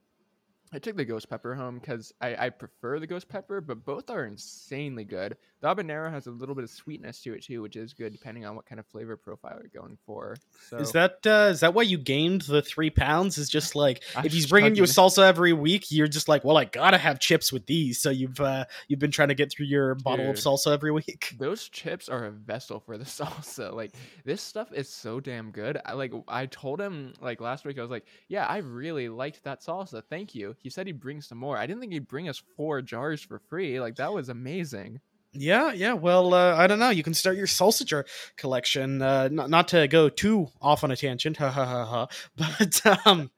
I 0.72 0.78
took 0.80 0.96
the 0.96 1.04
ghost 1.04 1.28
pepper 1.30 1.54
home 1.54 1.78
because 1.80 2.12
I, 2.20 2.46
I 2.46 2.50
prefer 2.50 3.00
the 3.00 3.06
ghost 3.06 3.28
pepper, 3.28 3.60
but 3.60 3.84
both 3.84 4.10
are 4.10 4.26
insanely 4.26 5.04
good. 5.04 5.38
The 5.60 5.68
habanero 5.68 6.10
has 6.10 6.26
a 6.26 6.30
little 6.30 6.54
bit 6.54 6.64
of 6.64 6.70
sweetness 6.70 7.22
to 7.22 7.32
it 7.32 7.42
too, 7.42 7.62
which 7.62 7.76
is 7.76 7.94
good 7.94 8.12
depending 8.12 8.44
on 8.44 8.56
what 8.56 8.66
kind 8.66 8.78
of 8.78 8.86
flavor 8.86 9.16
profile 9.16 9.58
you're 9.58 9.82
going 9.82 9.96
for. 10.04 10.36
So 10.68 10.76
Is 10.76 10.92
that 10.92 11.26
uh, 11.26 11.48
is 11.50 11.60
that 11.60 11.72
why 11.72 11.82
you 11.82 11.96
gained 11.96 12.42
the 12.42 12.60
three 12.60 12.90
pounds? 12.90 13.38
Is 13.38 13.48
just 13.48 13.74
like 13.74 14.02
I'm 14.14 14.26
if 14.26 14.32
he's 14.32 14.46
bringing 14.46 14.76
you 14.76 14.82
a 14.82 14.86
salsa 14.86 15.22
every 15.24 15.54
week, 15.54 15.90
you're 15.90 16.08
just 16.08 16.28
like, 16.28 16.44
well, 16.44 16.58
I 16.58 16.66
gotta 16.66 16.98
have 16.98 17.20
chips 17.20 17.52
with 17.52 17.66
these. 17.66 18.00
So 18.00 18.10
you've 18.10 18.38
uh, 18.38 18.66
you've 18.88 18.98
been 18.98 19.10
trying 19.10 19.28
to 19.28 19.34
get 19.34 19.50
through 19.50 19.66
your 19.66 19.94
bottle 19.94 20.28
of 20.28 20.36
salsa 20.36 20.72
every 20.72 20.92
week. 20.92 21.34
those 21.38 21.68
chips 21.70 22.08
are 22.08 22.26
a 22.26 22.30
vessel 22.30 22.78
for 22.78 22.98
the 22.98 23.04
salsa. 23.06 23.72
Like 23.72 23.92
this 24.24 24.42
stuff 24.42 24.72
is 24.72 24.90
so 24.90 25.20
damn 25.20 25.50
good. 25.50 25.80
I 25.86 25.94
like 25.94 26.12
I 26.28 26.46
told 26.46 26.80
him 26.80 27.14
like 27.20 27.40
last 27.40 27.64
week 27.64 27.78
I 27.78 27.82
was 27.82 27.90
like, 27.90 28.04
"Yeah, 28.28 28.44
I 28.44 28.58
really 28.58 29.08
liked 29.08 29.42
that 29.44 29.62
salsa. 29.62 30.02
Thank 30.10 30.34
you." 30.34 30.54
He 30.58 30.68
said 30.68 30.86
he'd 30.86 31.00
bring 31.00 31.22
some 31.22 31.38
more. 31.38 31.56
I 31.56 31.66
didn't 31.66 31.80
think 31.80 31.92
he'd 31.92 32.08
bring 32.08 32.28
us 32.28 32.42
four 32.56 32.82
jars 32.82 33.22
for 33.22 33.38
free. 33.38 33.80
Like 33.80 33.96
that 33.96 34.12
was 34.12 34.28
amazing. 34.28 35.00
Yeah, 35.38 35.72
yeah. 35.72 35.92
Well, 35.92 36.34
uh, 36.34 36.54
I 36.56 36.66
don't 36.66 36.78
know. 36.78 36.90
You 36.90 37.02
can 37.02 37.14
start 37.14 37.36
your 37.36 37.46
salsa 37.46 38.04
collection. 38.36 39.02
Uh, 39.02 39.28
not 39.30 39.50
not 39.50 39.68
to 39.68 39.86
go 39.88 40.08
too 40.08 40.48
off 40.62 40.82
on 40.82 40.90
a 40.90 40.96
tangent, 40.96 41.36
ha 41.36 41.50
ha 41.50 41.64
ha 41.64 41.84
ha. 41.84 42.06
But 42.36 43.06
um, 43.06 43.30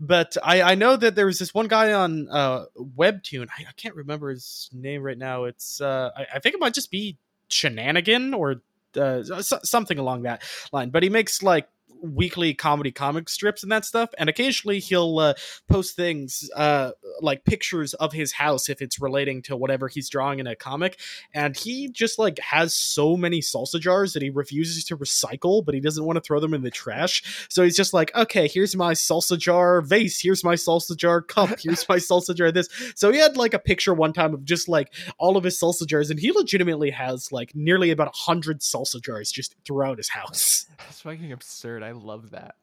but 0.00 0.36
I 0.42 0.62
I 0.62 0.74
know 0.74 0.96
that 0.96 1.14
there 1.14 1.26
was 1.26 1.38
this 1.38 1.52
one 1.52 1.68
guy 1.68 1.92
on 1.92 2.28
uh 2.30 2.64
Webtoon. 2.76 3.48
I, 3.58 3.62
I 3.68 3.72
can't 3.76 3.94
remember 3.94 4.30
his 4.30 4.70
name 4.72 5.02
right 5.02 5.18
now. 5.18 5.44
It's 5.44 5.80
uh, 5.80 6.10
I, 6.16 6.26
I 6.36 6.38
think 6.38 6.54
it 6.54 6.60
might 6.60 6.74
just 6.74 6.90
be 6.90 7.18
Shenanigan 7.48 8.32
or 8.34 8.62
uh, 8.96 9.22
something 9.42 9.98
along 9.98 10.22
that 10.22 10.42
line. 10.72 10.90
But 10.90 11.02
he 11.02 11.08
makes 11.08 11.42
like 11.42 11.68
weekly 12.04 12.54
comedy 12.54 12.92
comic 12.92 13.28
strips 13.28 13.62
and 13.62 13.72
that 13.72 13.84
stuff, 13.84 14.10
and 14.18 14.28
occasionally 14.28 14.78
he'll 14.78 15.18
uh, 15.18 15.34
post 15.68 15.96
things 15.96 16.48
uh, 16.54 16.92
like 17.20 17.44
pictures 17.44 17.94
of 17.94 18.12
his 18.12 18.32
house 18.32 18.68
if 18.68 18.82
it's 18.82 19.00
relating 19.00 19.42
to 19.42 19.56
whatever 19.56 19.88
he's 19.88 20.08
drawing 20.08 20.38
in 20.38 20.46
a 20.46 20.56
comic. 20.56 20.98
And 21.32 21.56
he 21.56 21.88
just 21.88 22.18
like 22.18 22.38
has 22.38 22.74
so 22.74 23.16
many 23.16 23.40
salsa 23.40 23.80
jars 23.80 24.12
that 24.12 24.22
he 24.22 24.30
refuses 24.30 24.84
to 24.84 24.96
recycle, 24.96 25.64
but 25.64 25.74
he 25.74 25.80
doesn't 25.80 26.04
want 26.04 26.16
to 26.16 26.20
throw 26.20 26.40
them 26.40 26.54
in 26.54 26.62
the 26.62 26.70
trash. 26.70 27.46
So 27.48 27.62
he's 27.62 27.76
just 27.76 27.94
like, 27.94 28.14
okay, 28.14 28.48
here's 28.48 28.76
my 28.76 28.92
salsa 28.92 29.38
jar 29.38 29.80
vase, 29.80 30.20
here's 30.20 30.44
my 30.44 30.54
salsa 30.54 30.96
jar 30.96 31.20
cup, 31.20 31.58
here's 31.62 31.88
my 31.88 31.96
salsa 31.96 32.34
jar 32.34 32.52
this. 32.52 32.68
So 32.94 33.12
he 33.12 33.18
had 33.18 33.36
like 33.36 33.54
a 33.54 33.58
picture 33.58 33.94
one 33.94 34.12
time 34.12 34.34
of 34.34 34.44
just 34.44 34.68
like 34.68 34.92
all 35.18 35.36
of 35.36 35.44
his 35.44 35.58
salsa 35.58 35.86
jars, 35.86 36.10
and 36.10 36.18
he 36.18 36.32
legitimately 36.32 36.90
has 36.90 37.32
like 37.32 37.54
nearly 37.54 37.90
about 37.90 38.08
a 38.08 38.16
hundred 38.16 38.60
salsa 38.60 39.00
jars 39.02 39.30
just 39.30 39.54
throughout 39.64 39.98
his 39.98 40.08
house. 40.08 40.66
That's 40.78 41.00
fucking 41.00 41.32
absurd. 41.32 41.82
I 41.82 41.92
love 41.94 42.30
that. 42.30 42.56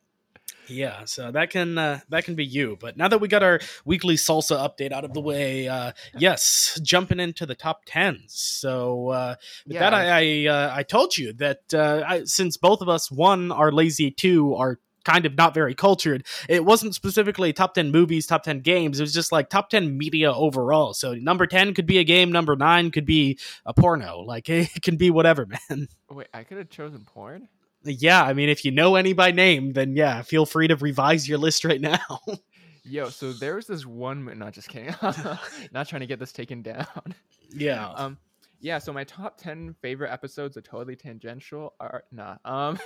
Yeah, 0.67 1.05
so 1.05 1.31
that 1.31 1.49
can 1.49 1.77
uh, 1.77 1.99
that 2.09 2.23
can 2.23 2.35
be 2.35 2.45
you. 2.45 2.77
But 2.79 2.95
now 2.95 3.07
that 3.07 3.19
we 3.19 3.27
got 3.27 3.43
our 3.43 3.59
weekly 3.83 4.15
salsa 4.15 4.57
update 4.57 4.91
out 4.91 5.03
of 5.03 5.13
the 5.13 5.19
way, 5.19 5.67
uh, 5.67 5.91
yes, 6.17 6.79
jumping 6.83 7.19
into 7.19 7.45
the 7.45 7.55
top 7.55 7.81
tens. 7.85 8.33
So 8.33 9.09
uh, 9.09 9.35
with 9.65 9.75
Yeah. 9.75 9.89
that, 9.89 9.93
I 9.93 10.45
I, 10.45 10.47
uh, 10.47 10.73
I 10.75 10.83
told 10.83 11.17
you 11.17 11.33
that 11.33 11.73
uh, 11.73 12.03
I, 12.07 12.23
since 12.25 12.57
both 12.57 12.81
of 12.81 12.89
us 12.89 13.11
one 13.11 13.51
are 13.51 13.71
lazy, 13.71 14.11
two 14.11 14.55
are 14.55 14.79
kind 15.03 15.25
of 15.25 15.35
not 15.35 15.53
very 15.55 15.73
cultured. 15.73 16.25
It 16.47 16.63
wasn't 16.63 16.93
specifically 16.95 17.51
top 17.53 17.73
ten 17.73 17.91
movies, 17.91 18.27
top 18.27 18.43
ten 18.43 18.59
games. 18.61 18.99
It 18.99 19.03
was 19.03 19.13
just 19.13 19.31
like 19.31 19.49
top 19.49 19.69
ten 19.71 19.97
media 19.97 20.31
overall. 20.31 20.93
So 20.93 21.15
number 21.15 21.47
ten 21.47 21.73
could 21.73 21.87
be 21.87 21.97
a 21.97 22.03
game, 22.03 22.31
number 22.31 22.55
nine 22.55 22.91
could 22.91 23.05
be 23.05 23.39
a 23.65 23.73
porno. 23.73 24.19
Like 24.19 24.47
it 24.49 24.81
can 24.83 24.95
be 24.95 25.09
whatever, 25.09 25.47
man. 25.47 25.87
Wait, 26.09 26.27
I 26.33 26.43
could 26.43 26.59
have 26.59 26.69
chosen 26.69 27.03
porn. 27.03 27.49
Yeah, 27.83 28.23
I 28.23 28.33
mean, 28.33 28.49
if 28.49 28.63
you 28.63 28.71
know 28.71 28.95
any 28.95 29.13
by 29.13 29.31
name, 29.31 29.73
then 29.73 29.95
yeah, 29.95 30.21
feel 30.21 30.45
free 30.45 30.67
to 30.67 30.75
revise 30.75 31.27
your 31.27 31.37
list 31.37 31.65
right 31.65 31.81
now. 31.81 31.99
Yo, 32.83 33.09
so 33.09 33.31
there 33.33 33.55
was 33.55 33.67
this 33.67 33.85
one. 33.85 34.25
Not 34.37 34.53
just 34.53 34.69
kidding. 34.69 34.93
Not 35.71 35.87
trying 35.87 36.01
to 36.01 36.07
get 36.07 36.19
this 36.19 36.31
taken 36.31 36.61
down. 36.61 37.15
yeah. 37.49 37.91
Um, 37.95 38.17
yeah. 38.59 38.77
So 38.77 38.93
my 38.93 39.03
top 39.03 39.37
ten 39.37 39.75
favorite 39.81 40.11
episodes 40.11 40.57
of 40.57 40.63
Totally 40.63 40.95
Tangential 40.95 41.73
are 41.79 42.03
nah. 42.11 42.37
Um, 42.45 42.79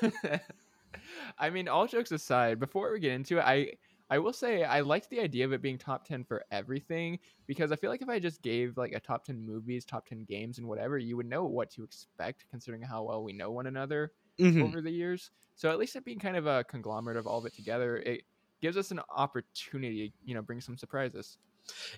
I 1.38 1.50
mean, 1.50 1.68
all 1.68 1.88
jokes 1.88 2.12
aside, 2.12 2.60
before 2.60 2.94
we 2.94 3.00
get 3.00 3.12
into 3.12 3.40
it, 3.40 3.42
I 3.42 3.74
I 4.10 4.20
will 4.20 4.34
say 4.34 4.64
I 4.64 4.82
liked 4.82 5.10
the 5.10 5.20
idea 5.20 5.44
of 5.46 5.52
it 5.52 5.62
being 5.62 5.78
top 5.78 6.06
ten 6.06 6.24
for 6.24 6.46
everything 6.52 7.20
because 7.48 7.72
I 7.72 7.76
feel 7.76 7.90
like 7.90 8.02
if 8.02 8.10
I 8.10 8.20
just 8.20 8.42
gave 8.42 8.78
like 8.78 8.94
a 8.94 9.00
top 9.00 9.26
ten 9.26 9.46
movies, 9.46 9.84
top 9.84 10.06
ten 10.06 10.24
games, 10.24 10.58
and 10.58 10.68
whatever, 10.68 10.98
you 10.98 11.18
would 11.18 11.26
know 11.26 11.46
what 11.46 11.70
to 11.72 11.84
expect 11.84 12.46
considering 12.50 12.82
how 12.82 13.04
well 13.04 13.24
we 13.24 13.34
know 13.34 13.52
one 13.52 13.68
another 13.68 14.12
Mhm. 14.40 14.64
over 14.64 14.82
the 14.82 14.92
years. 14.92 15.32
So 15.56 15.70
at 15.70 15.78
least 15.78 15.96
it 15.96 16.04
being 16.04 16.20
kind 16.20 16.38
of 16.38 16.46
a 16.48 16.64
conglomerate 16.66 17.18
of 17.18 17.28
all 17.28 17.40
of 17.40 17.46
it 17.46 17.56
together, 17.56 17.98
it 17.98 18.24
gives 18.62 18.78
us 18.78 18.92
an 18.92 19.00
opportunity, 19.16 20.14
you 20.24 20.34
know, 20.34 20.42
bring 20.42 20.62
some 20.62 20.78
surprises. 20.78 21.38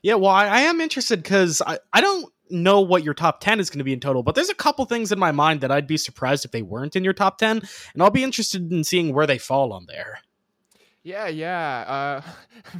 Yeah, 0.02 0.16
well, 0.16 0.32
I, 0.32 0.48
I 0.48 0.60
am 0.62 0.80
interested 0.80 1.22
because 1.22 1.62
I, 1.66 1.80
I 1.92 2.02
don't 2.02 2.32
know 2.50 2.82
what 2.82 3.04
your 3.04 3.14
top 3.14 3.42
10 3.42 3.60
is 3.60 3.70
going 3.70 3.80
to 3.80 3.84
be 3.84 3.94
in 3.94 4.00
total, 4.00 4.24
but 4.24 4.36
there's 4.36 4.50
a 4.50 4.56
couple 4.56 4.86
things 4.86 5.12
in 5.12 5.20
my 5.20 5.32
mind 5.32 5.62
that 5.62 5.72
I'd 5.72 5.88
be 5.88 5.98
surprised 5.98 6.46
if 6.46 6.52
they 6.52 6.62
weren't 6.62 6.96
in 6.96 7.04
your 7.04 7.14
top 7.14 7.38
10, 7.38 7.62
and 7.94 8.04
I'll 8.04 8.10
be 8.10 8.24
interested 8.24 8.72
in 8.72 8.84
seeing 8.84 9.14
where 9.14 9.28
they 9.28 9.38
fall 9.38 9.74
on 9.74 9.86
there. 9.88 10.20
Yeah, 11.08 11.28
yeah. 11.30 11.86
Uh, 11.88 12.22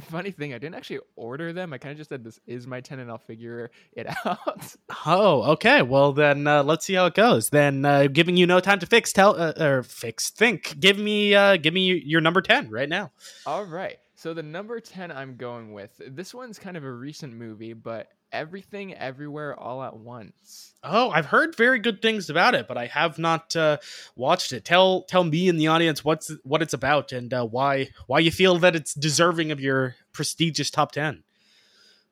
funny 0.10 0.30
thing, 0.30 0.52
I 0.52 0.58
didn't 0.58 0.74
actually 0.74 1.00
order 1.16 1.54
them. 1.54 1.72
I 1.72 1.78
kind 1.78 1.92
of 1.92 1.96
just 1.96 2.10
said 2.10 2.22
this 2.22 2.38
is 2.46 2.66
my 2.66 2.82
ten, 2.82 2.98
and 2.98 3.10
I'll 3.10 3.16
figure 3.16 3.70
it 3.92 4.06
out. 4.26 4.74
Oh, 5.06 5.52
okay. 5.52 5.80
Well, 5.80 6.12
then 6.12 6.46
uh, 6.46 6.62
let's 6.62 6.84
see 6.84 6.92
how 6.92 7.06
it 7.06 7.14
goes. 7.14 7.48
Then, 7.48 7.86
uh, 7.86 8.06
giving 8.08 8.36
you 8.36 8.46
no 8.46 8.60
time 8.60 8.80
to 8.80 8.86
fix, 8.86 9.14
tell 9.14 9.34
uh, 9.40 9.54
or 9.58 9.82
fix, 9.82 10.28
think. 10.28 10.78
Give 10.78 10.98
me, 10.98 11.34
uh, 11.34 11.56
give 11.56 11.72
me 11.72 12.02
your 12.04 12.20
number 12.20 12.42
10 12.42 12.68
right 12.68 12.88
now. 12.88 13.12
All 13.46 13.64
right. 13.64 13.96
So 14.14 14.34
the 14.34 14.42
number 14.42 14.80
ten 14.80 15.10
I'm 15.12 15.36
going 15.36 15.72
with. 15.72 15.92
This 16.08 16.34
one's 16.34 16.58
kind 16.58 16.76
of 16.76 16.84
a 16.84 16.90
recent 16.90 17.32
movie, 17.32 17.72
but 17.72 18.08
everything, 18.32 18.94
everywhere, 18.94 19.58
all 19.58 19.82
at 19.82 19.96
once. 19.96 20.74
Oh, 20.82 21.10
I've 21.10 21.26
heard 21.26 21.56
very 21.56 21.78
good 21.78 22.00
things 22.02 22.30
about 22.30 22.54
it, 22.54 22.68
but 22.68 22.76
I 22.76 22.86
have 22.86 23.18
not 23.18 23.54
uh, 23.56 23.78
watched 24.16 24.52
it. 24.52 24.64
Tell 24.64 25.02
tell 25.02 25.24
me 25.24 25.48
in 25.48 25.56
the 25.56 25.66
audience 25.66 26.04
what's 26.04 26.30
what 26.44 26.62
it's 26.62 26.74
about 26.74 27.12
and 27.12 27.32
uh, 27.32 27.44
why 27.46 27.88
why 28.06 28.20
you 28.20 28.30
feel 28.30 28.58
that 28.58 28.76
it's 28.76 28.94
deserving 28.94 29.50
of 29.50 29.60
your 29.60 29.96
prestigious 30.12 30.70
top 30.70 30.92
ten. 30.92 31.24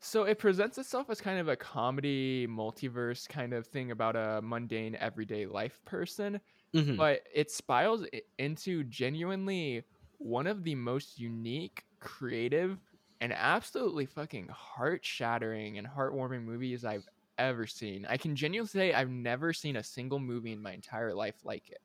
So 0.01 0.25
it 0.25 0.39
presents 0.39 0.79
itself 0.79 1.11
as 1.11 1.21
kind 1.21 1.41
of 1.41 1.49
a 1.49 1.57
comedy 1.57 2.47
multiverse 2.47 3.29
kind 3.29 3.53
of 3.53 3.67
thing 3.67 3.91
about 3.91 4.15
a 4.15 4.41
mundane 4.43 4.95
everyday 4.97 5.47
life 5.47 5.81
person. 5.85 6.41
Mhm. 6.75 6.97
but 6.97 7.23
it 7.33 7.51
spirals 7.51 8.05
into 8.39 8.85
genuinely 8.85 9.83
one 10.19 10.47
of 10.47 10.63
the 10.63 10.75
most 10.75 11.19
unique, 11.19 11.85
creative, 12.01 12.79
and 13.21 13.33
absolutely 13.33 14.07
fucking 14.07 14.49
heart 14.49 15.05
shattering 15.05 15.79
and 15.79 15.87
heartwarming 15.87 16.45
movies 16.45 16.85
I've 16.85 17.09
ever 17.39 17.67
seen. 17.67 18.07
I 18.07 18.17
can 18.17 18.37
genuinely 18.37 18.69
say 18.69 18.93
I've 18.93 19.11
never 19.11 19.53
seen 19.53 19.77
a 19.77 19.83
single 19.83 20.19
movie 20.21 20.53
in 20.53 20.63
my 20.63 20.73
entire 20.73 21.15
life 21.15 21.37
like 21.45 21.69
it. 21.71 21.79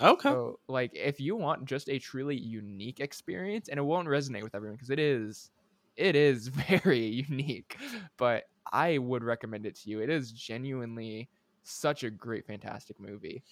Okay. 0.00 0.34
So, 0.34 0.60
like, 0.68 0.92
if 0.94 1.20
you 1.20 1.36
want 1.36 1.66
just 1.66 1.88
a 1.88 1.98
truly 1.98 2.36
unique 2.38 3.00
experience, 3.00 3.68
and 3.68 3.78
it 3.78 3.82
won't 3.82 4.08
resonate 4.08 4.42
with 4.44 4.54
everyone 4.54 4.76
because 4.76 4.90
it 4.90 4.98
is, 5.00 5.50
it 5.96 6.16
is 6.16 6.48
very 6.48 7.00
unique, 7.06 7.76
but 8.18 8.44
I 8.72 8.98
would 8.98 9.24
recommend 9.24 9.66
it 9.66 9.76
to 9.80 9.90
you. 9.90 10.00
It 10.00 10.10
is 10.10 10.32
genuinely 10.32 11.30
such 11.64 12.04
a 12.04 12.10
great, 12.10 12.46
fantastic 12.46 13.00
movie. 13.00 13.42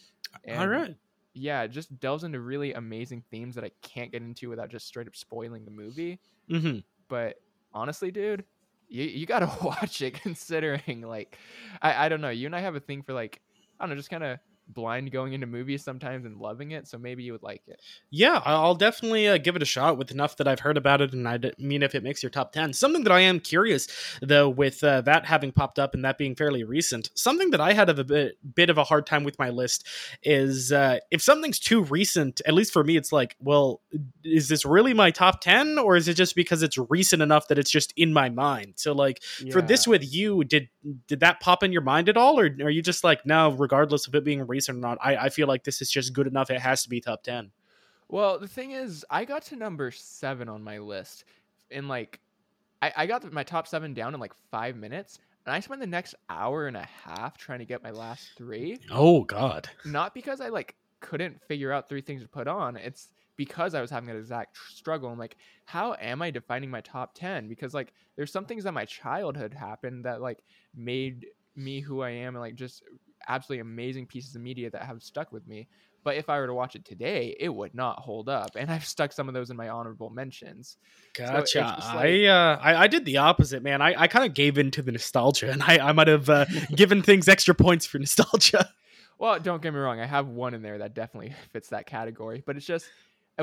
All 0.52 0.68
And 0.68 0.68
right. 0.68 0.96
yeah, 1.34 1.62
it 1.62 1.68
just 1.68 1.98
delves 2.00 2.24
into 2.24 2.40
really 2.40 2.72
amazing 2.74 3.24
themes 3.30 3.54
that 3.54 3.64
I 3.64 3.70
can't 3.82 4.12
get 4.12 4.22
into 4.22 4.48
without 4.48 4.70
just 4.70 4.86
straight 4.86 5.06
up 5.08 5.16
spoiling 5.16 5.64
the 5.64 5.70
movie. 5.70 6.20
hmm 6.48 6.80
But 7.10 7.36
honestly, 7.74 8.10
dude, 8.10 8.44
you, 8.88 9.04
you 9.04 9.26
gotta 9.26 9.50
watch 9.62 10.00
it 10.00 10.14
considering 10.14 11.02
like 11.02 11.36
I, 11.82 12.06
I 12.06 12.08
don't 12.08 12.22
know, 12.22 12.30
you 12.30 12.46
and 12.46 12.56
I 12.56 12.60
have 12.60 12.76
a 12.76 12.80
thing 12.80 13.02
for 13.02 13.12
like 13.12 13.42
I 13.78 13.84
don't 13.84 13.90
know, 13.90 13.96
just 13.96 14.08
kind 14.08 14.24
of 14.24 14.38
blind 14.72 15.10
going 15.10 15.32
into 15.32 15.46
movies 15.46 15.84
sometimes 15.84 16.24
and 16.24 16.36
loving 16.36 16.70
it, 16.72 16.88
so 16.88 16.98
maybe 16.98 17.22
you 17.22 17.32
would 17.32 17.42
like 17.42 17.62
it. 17.66 17.80
Yeah, 18.10 18.40
I'll 18.44 18.74
definitely 18.74 19.28
uh, 19.28 19.38
give 19.38 19.56
it 19.56 19.62
a 19.62 19.66
shot 19.66 19.98
with 19.98 20.10
enough 20.10 20.36
that 20.36 20.48
I've 20.48 20.60
heard 20.60 20.76
about 20.76 21.00
it, 21.00 21.12
and 21.12 21.28
I 21.28 21.38
mean 21.58 21.82
if 21.82 21.94
it 21.94 22.02
makes 22.02 22.22
your 22.22 22.30
top 22.30 22.52
ten. 22.52 22.72
Something 22.72 23.04
that 23.04 23.12
I 23.12 23.20
am 23.20 23.40
curious 23.40 23.88
though, 24.22 24.48
with 24.48 24.82
uh, 24.82 25.00
that 25.02 25.26
having 25.26 25.52
popped 25.52 25.78
up 25.78 25.94
and 25.94 26.04
that 26.04 26.18
being 26.18 26.34
fairly 26.34 26.64
recent, 26.64 27.10
something 27.14 27.50
that 27.50 27.60
I 27.60 27.72
had 27.72 27.88
a 27.88 28.04
bit 28.04 28.38
bit 28.54 28.70
of 28.70 28.78
a 28.78 28.84
hard 28.84 29.06
time 29.06 29.24
with 29.24 29.38
my 29.38 29.50
list 29.50 29.86
is 30.22 30.72
uh, 30.72 30.98
if 31.10 31.22
something's 31.22 31.58
too 31.58 31.84
recent. 31.84 32.40
At 32.46 32.54
least 32.54 32.72
for 32.72 32.84
me, 32.84 32.96
it's 32.96 33.12
like, 33.12 33.36
well, 33.40 33.80
is 34.24 34.48
this 34.48 34.64
really 34.64 34.94
my 34.94 35.10
top 35.10 35.40
ten, 35.40 35.78
or 35.78 35.96
is 35.96 36.08
it 36.08 36.14
just 36.14 36.34
because 36.34 36.62
it's 36.62 36.78
recent 36.90 37.22
enough 37.22 37.48
that 37.48 37.58
it's 37.58 37.70
just 37.70 37.92
in 37.96 38.12
my 38.12 38.28
mind? 38.28 38.74
So, 38.76 38.92
like 38.92 39.22
for 39.50 39.62
this 39.62 39.86
with 39.86 40.12
you, 40.12 40.44
did 40.44 40.68
did 41.06 41.20
that 41.20 41.40
pop 41.40 41.62
in 41.62 41.72
your 41.72 41.82
mind 41.82 42.08
at 42.08 42.16
all, 42.16 42.40
or 42.40 42.44
are 42.44 42.70
you 42.70 42.82
just 42.82 43.04
like, 43.04 43.26
no, 43.26 43.50
regardless 43.52 44.06
of 44.06 44.14
it 44.14 44.24
being 44.24 44.46
recent 44.46 44.78
or 44.78 44.80
not, 44.80 44.98
I, 45.02 45.16
I 45.16 45.28
feel 45.28 45.46
like 45.46 45.64
this 45.64 45.82
is 45.82 45.90
just 45.90 46.12
good 46.12 46.26
enough. 46.26 46.50
It 46.50 46.60
has 46.60 46.82
to 46.84 46.88
be 46.88 47.00
top 47.00 47.22
ten. 47.22 47.50
Well, 48.08 48.38
the 48.38 48.48
thing 48.48 48.72
is, 48.72 49.04
I 49.10 49.24
got 49.24 49.42
to 49.46 49.56
number 49.56 49.90
seven 49.90 50.48
on 50.48 50.64
my 50.64 50.78
list 50.78 51.24
in 51.70 51.86
like, 51.86 52.20
I, 52.82 52.92
I 52.96 53.06
got 53.06 53.30
my 53.32 53.44
top 53.44 53.68
seven 53.68 53.94
down 53.94 54.14
in 54.14 54.20
like 54.20 54.34
five 54.50 54.74
minutes, 54.76 55.18
and 55.46 55.54
I 55.54 55.60
spent 55.60 55.80
the 55.80 55.86
next 55.86 56.14
hour 56.28 56.66
and 56.66 56.76
a 56.76 56.88
half 57.04 57.36
trying 57.36 57.60
to 57.60 57.64
get 57.64 57.82
my 57.82 57.90
last 57.90 58.30
three. 58.36 58.78
Oh 58.90 59.22
God. 59.24 59.68
Not 59.84 60.14
because 60.14 60.40
I 60.40 60.48
like 60.48 60.74
couldn't 61.00 61.40
figure 61.46 61.72
out 61.72 61.88
three 61.88 62.00
things 62.00 62.22
to 62.22 62.28
put 62.28 62.48
on. 62.48 62.76
It's 62.76 63.08
because 63.40 63.74
I 63.74 63.80
was 63.80 63.88
having 63.88 64.06
that 64.08 64.18
exact 64.18 64.58
struggle. 64.68 65.08
I'm 65.08 65.18
like, 65.18 65.38
how 65.64 65.96
am 65.98 66.20
I 66.20 66.30
defining 66.30 66.68
my 66.68 66.82
top 66.82 67.14
ten? 67.14 67.48
Because 67.48 67.72
like, 67.72 67.94
there's 68.14 68.30
some 68.30 68.44
things 68.44 68.64
that 68.64 68.74
my 68.74 68.84
childhood 68.84 69.54
happened 69.54 70.04
that 70.04 70.20
like 70.20 70.40
made 70.76 71.24
me 71.56 71.80
who 71.80 72.02
I 72.02 72.10
am, 72.10 72.34
and 72.34 72.42
like 72.42 72.54
just 72.54 72.82
absolutely 73.28 73.62
amazing 73.62 74.04
pieces 74.04 74.34
of 74.36 74.42
media 74.42 74.68
that 74.68 74.82
have 74.82 75.02
stuck 75.02 75.32
with 75.32 75.48
me. 75.48 75.68
But 76.04 76.16
if 76.16 76.28
I 76.28 76.38
were 76.38 76.48
to 76.48 76.52
watch 76.52 76.76
it 76.76 76.84
today, 76.84 77.34
it 77.40 77.48
would 77.48 77.74
not 77.74 78.00
hold 78.00 78.28
up. 78.28 78.50
And 78.56 78.70
I've 78.70 78.84
stuck 78.84 79.10
some 79.10 79.26
of 79.26 79.32
those 79.32 79.48
in 79.48 79.56
my 79.56 79.70
honorable 79.70 80.10
mentions. 80.10 80.76
Gotcha. 81.14 81.60
just 81.76 81.88
I, 81.88 82.26
uh, 82.26 82.58
I 82.62 82.82
I 82.82 82.86
did 82.88 83.06
the 83.06 83.16
opposite, 83.16 83.62
man. 83.62 83.80
I, 83.80 83.94
I 84.02 84.06
kind 84.06 84.26
of 84.26 84.34
gave 84.34 84.58
in 84.58 84.70
to 84.72 84.82
the 84.82 84.92
nostalgia, 84.92 85.50
and 85.50 85.62
I, 85.62 85.78
I 85.78 85.92
might 85.92 86.08
have 86.08 86.28
uh, 86.28 86.44
given 86.76 87.00
things 87.00 87.26
extra 87.26 87.54
points 87.54 87.86
for 87.86 87.98
nostalgia. 87.98 88.68
Well, 89.20 89.38
don't 89.38 89.60
get 89.60 89.74
me 89.74 89.78
wrong, 89.80 90.00
I 90.00 90.06
have 90.06 90.28
one 90.28 90.54
in 90.54 90.62
there 90.62 90.78
that 90.78 90.94
definitely 90.94 91.34
fits 91.52 91.68
that 91.68 91.86
category. 91.86 92.42
But 92.44 92.56
it's 92.56 92.64
just 92.64 92.86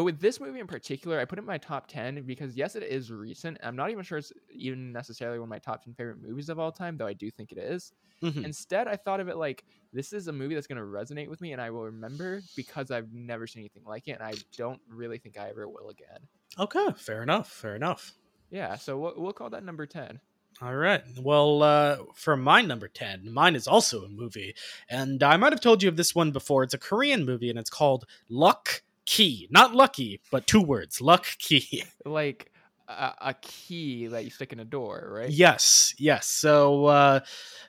with 0.04 0.20
this 0.20 0.40
movie 0.40 0.60
in 0.60 0.68
particular, 0.68 1.20
I 1.20 1.26
put 1.26 1.40
it 1.40 1.42
in 1.42 1.46
my 1.48 1.58
top 1.58 1.88
ten 1.88 2.22
because 2.24 2.56
yes, 2.56 2.76
it 2.76 2.84
is 2.84 3.12
recent. 3.12 3.58
I'm 3.64 3.76
not 3.76 3.90
even 3.92 4.04
sure 4.04 4.18
it's 4.18 4.34
even 4.52 4.92
necessarily 4.92 5.40
one 5.40 5.48
of 5.48 5.50
my 5.50 5.60
top 5.60 5.84
ten 5.84 5.94
favorite 5.94 6.22
movies 6.22 6.50
of 6.50 6.60
all 6.60 6.72
time, 6.72 6.98
though 6.98 7.08
I 7.08 7.14
do 7.14 7.32
think 7.32 7.52
it 7.52 7.58
is. 7.58 7.94
Mhm. 8.22 8.46
Instead, 8.46 8.88
I 8.88 8.96
thought 8.96 9.20
of 9.20 9.28
it 9.28 9.38
like 9.38 9.64
this 9.94 10.12
is 10.14 10.28
a 10.28 10.34
movie 10.34 10.56
that's 10.56 10.68
going 10.68 10.78
to 10.80 10.84
resonate 10.84 11.30
with 11.30 11.40
me 11.40 11.54
and 11.54 11.62
I 11.62 11.70
will 11.70 11.84
remember 11.86 12.42
because 12.56 12.92
I've 12.92 13.14
never 13.14 13.48
seen 13.48 13.62
anything 13.62 13.84
like 13.86 14.08
it 14.08 14.14
and 14.14 14.24
I 14.24 14.34
don't 14.58 14.82
really 14.90 15.18
think 15.20 15.38
I 15.40 15.50
ever 15.50 15.68
will 15.70 15.90
again. 15.90 16.20
Okay, 16.60 16.88
fair 16.98 17.24
enough. 17.24 17.50
Fair 17.50 17.76
enough. 17.76 18.14
Yeah, 18.50 18.76
so 18.76 18.98
we'll, 18.98 19.14
we'll 19.18 19.34
call 19.34 19.50
that 19.52 19.64
number 19.64 19.86
10. 19.86 20.20
All 20.62 20.76
right. 20.76 21.04
Well, 21.22 21.62
uh, 21.62 21.98
for 22.16 22.36
my 22.36 22.62
number 22.64 22.88
10, 22.88 23.32
mine 23.32 23.56
is 23.56 23.68
also 23.68 24.04
a 24.04 24.10
movie. 24.10 24.56
And 24.90 25.22
I 25.22 25.38
might 25.38 25.54
have 25.54 25.62
told 25.62 25.84
you 25.84 25.90
of 25.90 25.98
this 25.98 26.16
one 26.16 26.32
before. 26.32 26.64
It's 26.64 26.74
a 26.74 26.80
Korean 26.80 27.26
movie 27.26 27.50
and 27.52 27.60
it's 27.60 27.70
called 27.70 28.06
Luck 28.28 28.82
key, 29.08 29.48
not 29.50 29.74
lucky, 29.74 30.22
but 30.30 30.46
two 30.46 30.62
words, 30.62 31.02
luck 31.02 31.26
key. 31.40 31.84
like 32.06 32.52
a, 32.88 33.14
a 33.22 33.34
key 33.42 34.08
that 34.08 34.24
you 34.24 34.30
stick 34.30 34.54
in 34.54 34.60
a 34.60 34.66
door, 34.66 35.10
right? 35.12 35.30
Yes, 35.30 35.94
yes. 35.98 36.28
So, 36.28 36.86
uh, 36.86 37.20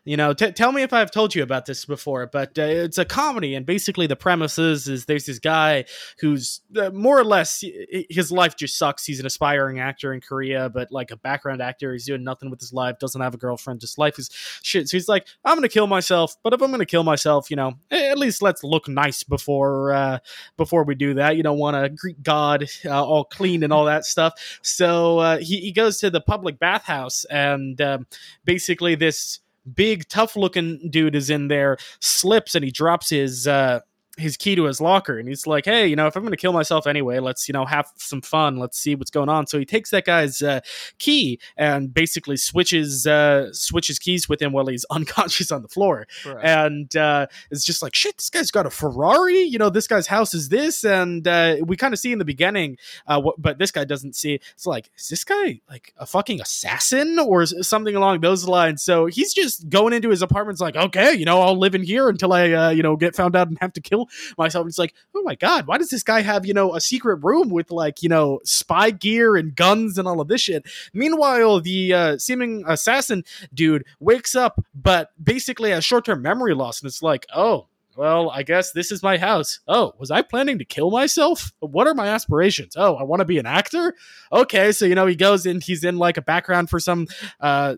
you 0.04 0.16
know, 0.16 0.32
t- 0.32 0.52
tell 0.52 0.72
me 0.72 0.82
if 0.82 0.92
I've 0.92 1.10
told 1.10 1.34
you 1.34 1.42
about 1.42 1.66
this 1.66 1.84
before, 1.84 2.26
but 2.26 2.58
uh, 2.58 2.62
it's 2.62 2.98
a 2.98 3.04
comedy, 3.04 3.54
and 3.54 3.66
basically 3.66 4.06
the 4.06 4.16
premise 4.16 4.58
is, 4.58 4.88
is 4.88 5.04
there's 5.06 5.26
this 5.26 5.38
guy 5.38 5.84
who's 6.20 6.60
uh, 6.76 6.90
more 6.90 7.18
or 7.18 7.24
less 7.24 7.64
his 8.08 8.30
life 8.30 8.56
just 8.56 8.78
sucks. 8.78 9.04
He's 9.04 9.20
an 9.20 9.26
aspiring 9.26 9.80
actor 9.80 10.12
in 10.12 10.20
Korea, 10.20 10.68
but 10.68 10.92
like 10.92 11.10
a 11.10 11.16
background 11.16 11.60
actor, 11.60 11.92
he's 11.92 12.06
doing 12.06 12.24
nothing 12.24 12.50
with 12.50 12.60
his 12.60 12.72
life, 12.72 12.98
doesn't 12.98 13.20
have 13.20 13.34
a 13.34 13.38
girlfriend, 13.38 13.80
just 13.80 13.98
life 13.98 14.18
is 14.18 14.30
shit. 14.62 14.88
So 14.88 14.96
he's 14.96 15.08
like, 15.08 15.26
I'm 15.44 15.56
gonna 15.56 15.68
kill 15.68 15.86
myself, 15.86 16.36
but 16.42 16.52
if 16.52 16.62
I'm 16.62 16.70
gonna 16.70 16.86
kill 16.86 17.04
myself, 17.04 17.50
you 17.50 17.56
know, 17.56 17.74
at 17.90 18.18
least 18.18 18.40
let's 18.40 18.62
look 18.62 18.88
nice 18.88 19.24
before 19.24 19.92
uh, 19.92 20.18
before 20.56 20.84
we 20.84 20.94
do 20.94 21.14
that. 21.14 21.36
You 21.36 21.42
don't 21.42 21.58
want 21.58 21.76
to 21.76 21.88
greet 21.88 22.22
God 22.22 22.66
uh, 22.84 23.04
all 23.04 23.24
clean 23.24 23.62
and 23.62 23.72
all 23.72 23.86
that 23.86 24.04
stuff. 24.04 24.34
So 24.62 25.07
uh, 25.16 25.38
he 25.38 25.60
he 25.60 25.72
goes 25.72 25.98
to 26.00 26.10
the 26.10 26.20
public 26.20 26.58
bathhouse, 26.58 27.24
and 27.30 27.80
um, 27.80 28.06
basically 28.44 28.94
this 28.94 29.40
big 29.74 30.06
tough 30.08 30.36
looking 30.36 30.90
dude 30.90 31.14
is 31.14 31.30
in 31.30 31.48
there 31.48 31.76
slips 32.00 32.54
and 32.54 32.64
he 32.64 32.70
drops 32.70 33.10
his 33.10 33.46
uh 33.46 33.80
his 34.18 34.36
key 34.36 34.54
to 34.56 34.64
his 34.64 34.80
locker 34.80 35.18
and 35.18 35.28
he's 35.28 35.46
like 35.46 35.64
hey 35.64 35.86
you 35.86 35.96
know 35.96 36.06
if 36.06 36.16
i'm 36.16 36.22
going 36.22 36.32
to 36.32 36.36
kill 36.36 36.52
myself 36.52 36.86
anyway 36.86 37.18
let's 37.18 37.48
you 37.48 37.52
know 37.52 37.64
have 37.64 37.92
some 37.96 38.22
fun. 38.22 38.56
Let's 38.56 38.78
see 38.78 38.94
what's 38.94 39.10
going 39.10 39.28
on. 39.28 39.46
So 39.46 39.58
he 39.58 39.64
takes 39.64 39.90
that 39.90 40.04
guy's 40.04 40.42
uh, 40.42 40.60
key 40.98 41.38
and 41.56 41.92
basically 41.92 42.36
switches 42.36 43.06
uh, 43.06 43.52
switches 43.52 43.98
keys 43.98 44.28
with 44.28 44.40
him 44.40 44.52
while 44.52 44.66
he's 44.66 44.84
unconscious 44.90 45.52
on 45.52 45.62
the 45.62 45.68
floor. 45.68 46.06
Right. 46.24 46.44
and 46.44 46.94
uh, 46.96 47.26
it's 47.50 47.64
just 47.64 47.82
like 47.82 47.94
shit 47.94 48.16
this 48.16 48.30
guy's 48.30 48.50
got 48.50 48.66
a 48.66 48.70
ferrari? 48.70 49.42
You 49.42 49.58
know 49.58 49.70
this 49.70 49.86
guy's 49.86 50.06
house 50.06 50.34
is 50.34 50.48
this. 50.48 50.84
And 50.84 51.26
uh, 51.26 51.56
we 51.64 51.76
kind 51.76 51.94
of 51.94 52.00
see 52.00 52.12
in 52.12 52.18
the 52.18 52.24
beginning 52.24 52.78
uh, 53.06 53.20
what, 53.20 53.40
but 53.40 53.58
this 53.58 53.70
guy 53.70 53.84
doesn't 53.84 54.16
see 54.16 54.40
it's 54.52 54.66
like 54.66 54.90
is 54.96 55.08
this 55.08 55.24
guy 55.24 55.60
like 55.70 55.92
a 55.98 56.06
fucking 56.06 56.40
assassin 56.40 57.18
or 57.18 57.46
something 57.46 57.94
along 57.94 58.20
those 58.20 58.46
lines? 58.46 58.82
So 58.82 59.06
he's 59.06 59.32
just 59.34 59.68
going 59.68 59.92
into 59.92 60.10
his 60.10 60.22
apartment 60.22 60.60
like 60.60 60.76
okay 60.76 61.12
you 61.12 61.24
know 61.24 61.40
i'll 61.40 61.58
live 61.58 61.74
in 61.74 61.82
here 61.82 62.08
until 62.08 62.32
i 62.32 62.50
uh, 62.50 62.70
you 62.70 62.82
know 62.82 62.96
get 62.96 63.14
found 63.14 63.36
out 63.36 63.48
and 63.48 63.58
have 63.60 63.72
to 63.72 63.80
kill 63.80 64.07
myself. 64.36 64.66
It's 64.66 64.78
like, 64.78 64.94
oh 65.14 65.22
my 65.22 65.34
god, 65.34 65.66
why 65.66 65.78
does 65.78 65.90
this 65.90 66.02
guy 66.02 66.20
have 66.22 66.46
you 66.46 66.54
know 66.54 66.74
a 66.74 66.80
secret 66.80 67.16
room 67.22 67.48
with 67.48 67.70
like 67.70 68.02
you 68.02 68.08
know 68.08 68.40
spy 68.44 68.90
gear 68.90 69.36
and 69.36 69.54
guns 69.54 69.98
and 69.98 70.06
all 70.08 70.20
of 70.20 70.28
this 70.28 70.42
shit? 70.42 70.66
Meanwhile, 70.92 71.60
the 71.60 71.94
uh, 71.94 72.18
seeming 72.18 72.64
assassin 72.66 73.24
dude 73.52 73.84
wakes 74.00 74.34
up, 74.34 74.64
but 74.74 75.10
basically 75.22 75.70
has 75.70 75.84
short 75.84 76.04
term 76.04 76.22
memory 76.22 76.54
loss, 76.54 76.80
and 76.80 76.88
it's 76.88 77.02
like, 77.02 77.26
oh, 77.34 77.68
well, 77.98 78.30
I 78.30 78.44
guess 78.44 78.70
this 78.70 78.92
is 78.92 79.02
my 79.02 79.18
house. 79.18 79.58
Oh, 79.66 79.92
was 79.98 80.12
I 80.12 80.22
planning 80.22 80.58
to 80.60 80.64
kill 80.64 80.92
myself? 80.92 81.50
What 81.58 81.88
are 81.88 81.94
my 81.94 82.06
aspirations? 82.06 82.74
Oh, 82.76 82.94
I 82.94 83.02
want 83.02 83.18
to 83.20 83.26
be 83.26 83.38
an 83.38 83.46
actor. 83.46 83.92
Okay, 84.32 84.70
so 84.70 84.84
you 84.84 84.94
know 84.94 85.06
he 85.06 85.16
goes 85.16 85.46
in, 85.46 85.60
he's 85.60 85.82
in 85.82 85.98
like 85.98 86.16
a 86.16 86.22
background 86.22 86.70
for 86.70 86.78
some 86.78 87.08
uh, 87.40 87.74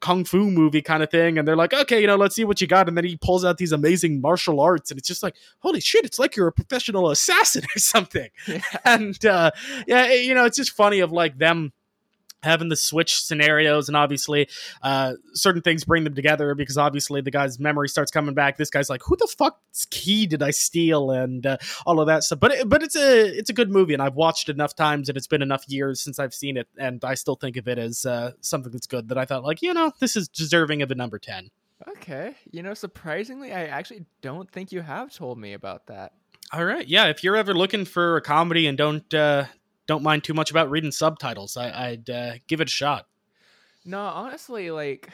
kung 0.00 0.24
fu 0.24 0.50
movie 0.50 0.82
kind 0.82 1.02
of 1.02 1.10
thing 1.10 1.38
and 1.38 1.46
they're 1.46 1.56
like 1.56 1.74
okay 1.74 2.00
you 2.00 2.06
know 2.06 2.16
let's 2.16 2.34
see 2.34 2.44
what 2.44 2.60
you 2.60 2.66
got 2.66 2.88
and 2.88 2.96
then 2.96 3.04
he 3.04 3.16
pulls 3.16 3.44
out 3.44 3.58
these 3.58 3.72
amazing 3.72 4.20
martial 4.20 4.60
arts 4.60 4.90
and 4.90 4.98
it's 4.98 5.08
just 5.08 5.22
like 5.22 5.34
holy 5.60 5.80
shit 5.80 6.04
it's 6.04 6.18
like 6.18 6.36
you're 6.36 6.48
a 6.48 6.52
professional 6.52 7.10
assassin 7.10 7.62
or 7.76 7.78
something 7.78 8.28
yeah. 8.46 8.60
and 8.84 9.24
uh 9.26 9.50
yeah 9.86 10.12
you 10.12 10.34
know 10.34 10.44
it's 10.44 10.56
just 10.56 10.72
funny 10.72 11.00
of 11.00 11.12
like 11.12 11.38
them 11.38 11.72
having 12.42 12.68
the 12.68 12.76
switch 12.76 13.22
scenarios 13.22 13.88
and 13.88 13.96
obviously 13.96 14.48
uh, 14.82 15.14
certain 15.34 15.62
things 15.62 15.84
bring 15.84 16.04
them 16.04 16.14
together 16.14 16.54
because 16.54 16.78
obviously 16.78 17.20
the 17.20 17.30
guy's 17.30 17.58
memory 17.58 17.88
starts 17.88 18.10
coming 18.10 18.34
back. 18.34 18.56
This 18.56 18.70
guy's 18.70 18.90
like 18.90 19.02
who 19.04 19.16
the 19.16 19.26
fuck's 19.26 19.86
key 19.90 20.26
did 20.26 20.42
i 20.42 20.50
steal? 20.50 21.10
and 21.10 21.46
uh, 21.46 21.56
all 21.86 22.00
of 22.00 22.06
that 22.06 22.24
stuff. 22.24 22.40
But 22.40 22.52
it, 22.52 22.68
but 22.68 22.82
it's 22.82 22.96
a 22.96 23.26
it's 23.26 23.50
a 23.50 23.52
good 23.52 23.70
movie 23.70 23.94
and 23.94 24.02
i've 24.02 24.14
watched 24.14 24.48
enough 24.48 24.74
times 24.74 25.08
and 25.08 25.16
it's 25.16 25.26
been 25.26 25.42
enough 25.42 25.64
years 25.68 26.00
since 26.00 26.18
i've 26.18 26.34
seen 26.34 26.56
it 26.56 26.68
and 26.76 27.04
i 27.04 27.14
still 27.14 27.36
think 27.36 27.56
of 27.56 27.68
it 27.68 27.78
as 27.78 28.04
uh, 28.04 28.32
something 28.40 28.72
that's 28.72 28.86
good 28.86 29.08
that 29.08 29.18
i 29.18 29.24
thought 29.24 29.44
like 29.44 29.62
you 29.62 29.72
know 29.74 29.92
this 30.00 30.16
is 30.16 30.28
deserving 30.28 30.82
of 30.82 30.90
a 30.90 30.94
number 30.94 31.18
10 31.18 31.50
okay. 31.88 32.34
You 32.50 32.62
know 32.62 32.74
surprisingly 32.74 33.52
i 33.52 33.66
actually 33.66 34.04
don't 34.20 34.50
think 34.50 34.72
you 34.72 34.80
have 34.80 35.12
told 35.12 35.38
me 35.38 35.52
about 35.52 35.86
that. 35.86 36.12
All 36.50 36.64
right. 36.64 36.88
Yeah. 36.88 37.06
If 37.08 37.22
you're 37.22 37.36
ever 37.36 37.52
looking 37.52 37.84
for 37.84 38.16
a 38.16 38.22
comedy 38.22 38.66
and 38.66 38.78
don't 38.78 39.12
uh, 39.12 39.44
don't 39.88 40.04
mind 40.04 40.22
too 40.22 40.34
much 40.34 40.52
about 40.52 40.70
reading 40.70 40.92
subtitles. 40.92 41.56
I, 41.56 41.90
would 41.90 42.10
uh, 42.10 42.34
give 42.46 42.60
it 42.60 42.68
a 42.68 42.70
shot. 42.70 43.08
No, 43.84 44.00
honestly, 44.00 44.70
like 44.70 45.08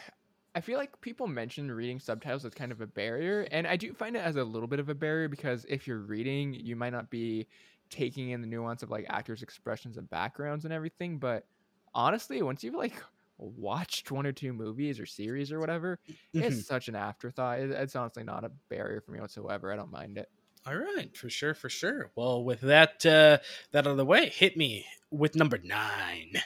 I 0.54 0.60
feel 0.60 0.78
like 0.78 1.00
people 1.00 1.26
mention 1.26 1.70
reading 1.70 2.00
subtitles 2.00 2.44
as 2.44 2.52
kind 2.54 2.72
of 2.72 2.80
a 2.80 2.86
barrier, 2.86 3.46
and 3.50 3.66
I 3.66 3.76
do 3.76 3.94
find 3.94 4.16
it 4.16 4.20
as 4.20 4.36
a 4.36 4.44
little 4.44 4.68
bit 4.68 4.80
of 4.80 4.88
a 4.88 4.94
barrier 4.94 5.28
because 5.28 5.64
if 5.68 5.86
you're 5.86 6.00
reading, 6.00 6.52
you 6.52 6.76
might 6.76 6.92
not 6.92 7.08
be 7.08 7.46
taking 7.88 8.30
in 8.30 8.40
the 8.40 8.46
nuance 8.46 8.82
of 8.82 8.90
like 8.90 9.06
actors' 9.08 9.42
expressions 9.42 9.96
and 9.96 10.10
backgrounds 10.10 10.64
and 10.64 10.74
everything. 10.74 11.18
But 11.18 11.46
honestly, 11.94 12.42
once 12.42 12.64
you've 12.64 12.74
like 12.74 13.00
watched 13.38 14.10
one 14.10 14.26
or 14.26 14.32
two 14.32 14.52
movies 14.52 14.98
or 14.98 15.06
series 15.06 15.52
or 15.52 15.60
whatever, 15.60 16.00
mm-hmm. 16.08 16.42
it's 16.42 16.66
such 16.66 16.88
an 16.88 16.96
afterthought. 16.96 17.60
It's 17.60 17.94
honestly 17.94 18.24
not 18.24 18.44
a 18.44 18.50
barrier 18.68 19.00
for 19.00 19.12
me 19.12 19.20
whatsoever. 19.20 19.72
I 19.72 19.76
don't 19.76 19.92
mind 19.92 20.18
it. 20.18 20.28
All 20.66 20.76
right, 20.76 21.14
for 21.14 21.28
sure, 21.28 21.52
for 21.52 21.68
sure. 21.68 22.10
Well, 22.16 22.42
with 22.42 22.62
that 22.62 23.04
uh, 23.04 23.38
that 23.72 23.86
out 23.86 23.86
of 23.86 23.96
the 23.98 24.04
way, 24.04 24.30
hit 24.30 24.56
me 24.56 24.86
with 25.10 25.36
number 25.36 25.58
nine. 25.62 26.40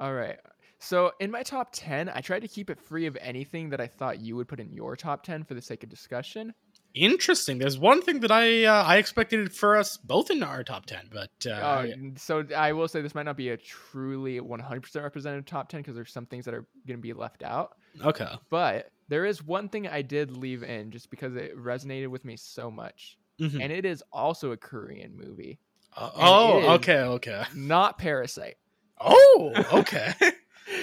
All 0.00 0.14
right. 0.14 0.38
So 0.78 1.12
in 1.20 1.30
my 1.30 1.42
top 1.42 1.70
ten, 1.72 2.08
I 2.08 2.20
tried 2.20 2.40
to 2.40 2.48
keep 2.48 2.70
it 2.70 2.80
free 2.80 3.04
of 3.06 3.18
anything 3.20 3.68
that 3.70 3.80
I 3.80 3.86
thought 3.86 4.20
you 4.20 4.36
would 4.36 4.48
put 4.48 4.60
in 4.60 4.72
your 4.72 4.96
top 4.96 5.22
ten 5.22 5.44
for 5.44 5.52
the 5.52 5.60
sake 5.60 5.82
of 5.82 5.90
discussion. 5.90 6.54
Interesting. 6.94 7.58
There's 7.58 7.78
one 7.78 8.00
thing 8.00 8.20
that 8.20 8.32
I 8.32 8.64
uh, 8.64 8.84
I 8.84 8.96
expected 8.96 9.52
for 9.54 9.76
us 9.76 9.98
both 9.98 10.30
in 10.30 10.42
our 10.42 10.64
top 10.64 10.86
ten, 10.86 11.10
but 11.12 11.30
uh, 11.44 11.50
uh, 11.50 11.86
so 12.16 12.44
I 12.56 12.72
will 12.72 12.88
say 12.88 13.02
this 13.02 13.14
might 13.14 13.24
not 13.24 13.36
be 13.36 13.50
a 13.50 13.58
truly 13.58 14.40
100% 14.40 15.02
representative 15.02 15.44
top 15.44 15.68
ten 15.68 15.80
because 15.80 15.94
there's 15.94 16.12
some 16.12 16.24
things 16.24 16.46
that 16.46 16.54
are 16.54 16.64
going 16.86 16.98
to 16.98 17.02
be 17.02 17.12
left 17.12 17.42
out. 17.42 17.76
Okay. 18.02 18.30
But 18.48 18.90
there 19.08 19.26
is 19.26 19.42
one 19.42 19.68
thing 19.68 19.86
I 19.86 20.00
did 20.00 20.36
leave 20.36 20.62
in 20.62 20.90
just 20.90 21.10
because 21.10 21.36
it 21.36 21.54
resonated 21.56 22.08
with 22.08 22.24
me 22.24 22.36
so 22.36 22.70
much 22.70 23.17
mm-hmm. 23.40 23.60
and 23.60 23.72
it 23.72 23.84
is 23.84 24.02
also 24.12 24.52
a 24.52 24.56
Korean 24.56 25.16
movie. 25.16 25.58
Uh, 25.96 26.10
oh, 26.14 26.74
okay, 26.74 27.00
okay. 27.00 27.44
Not 27.54 27.98
Parasite. 27.98 28.56
Oh, 29.00 29.52
okay. 29.72 30.12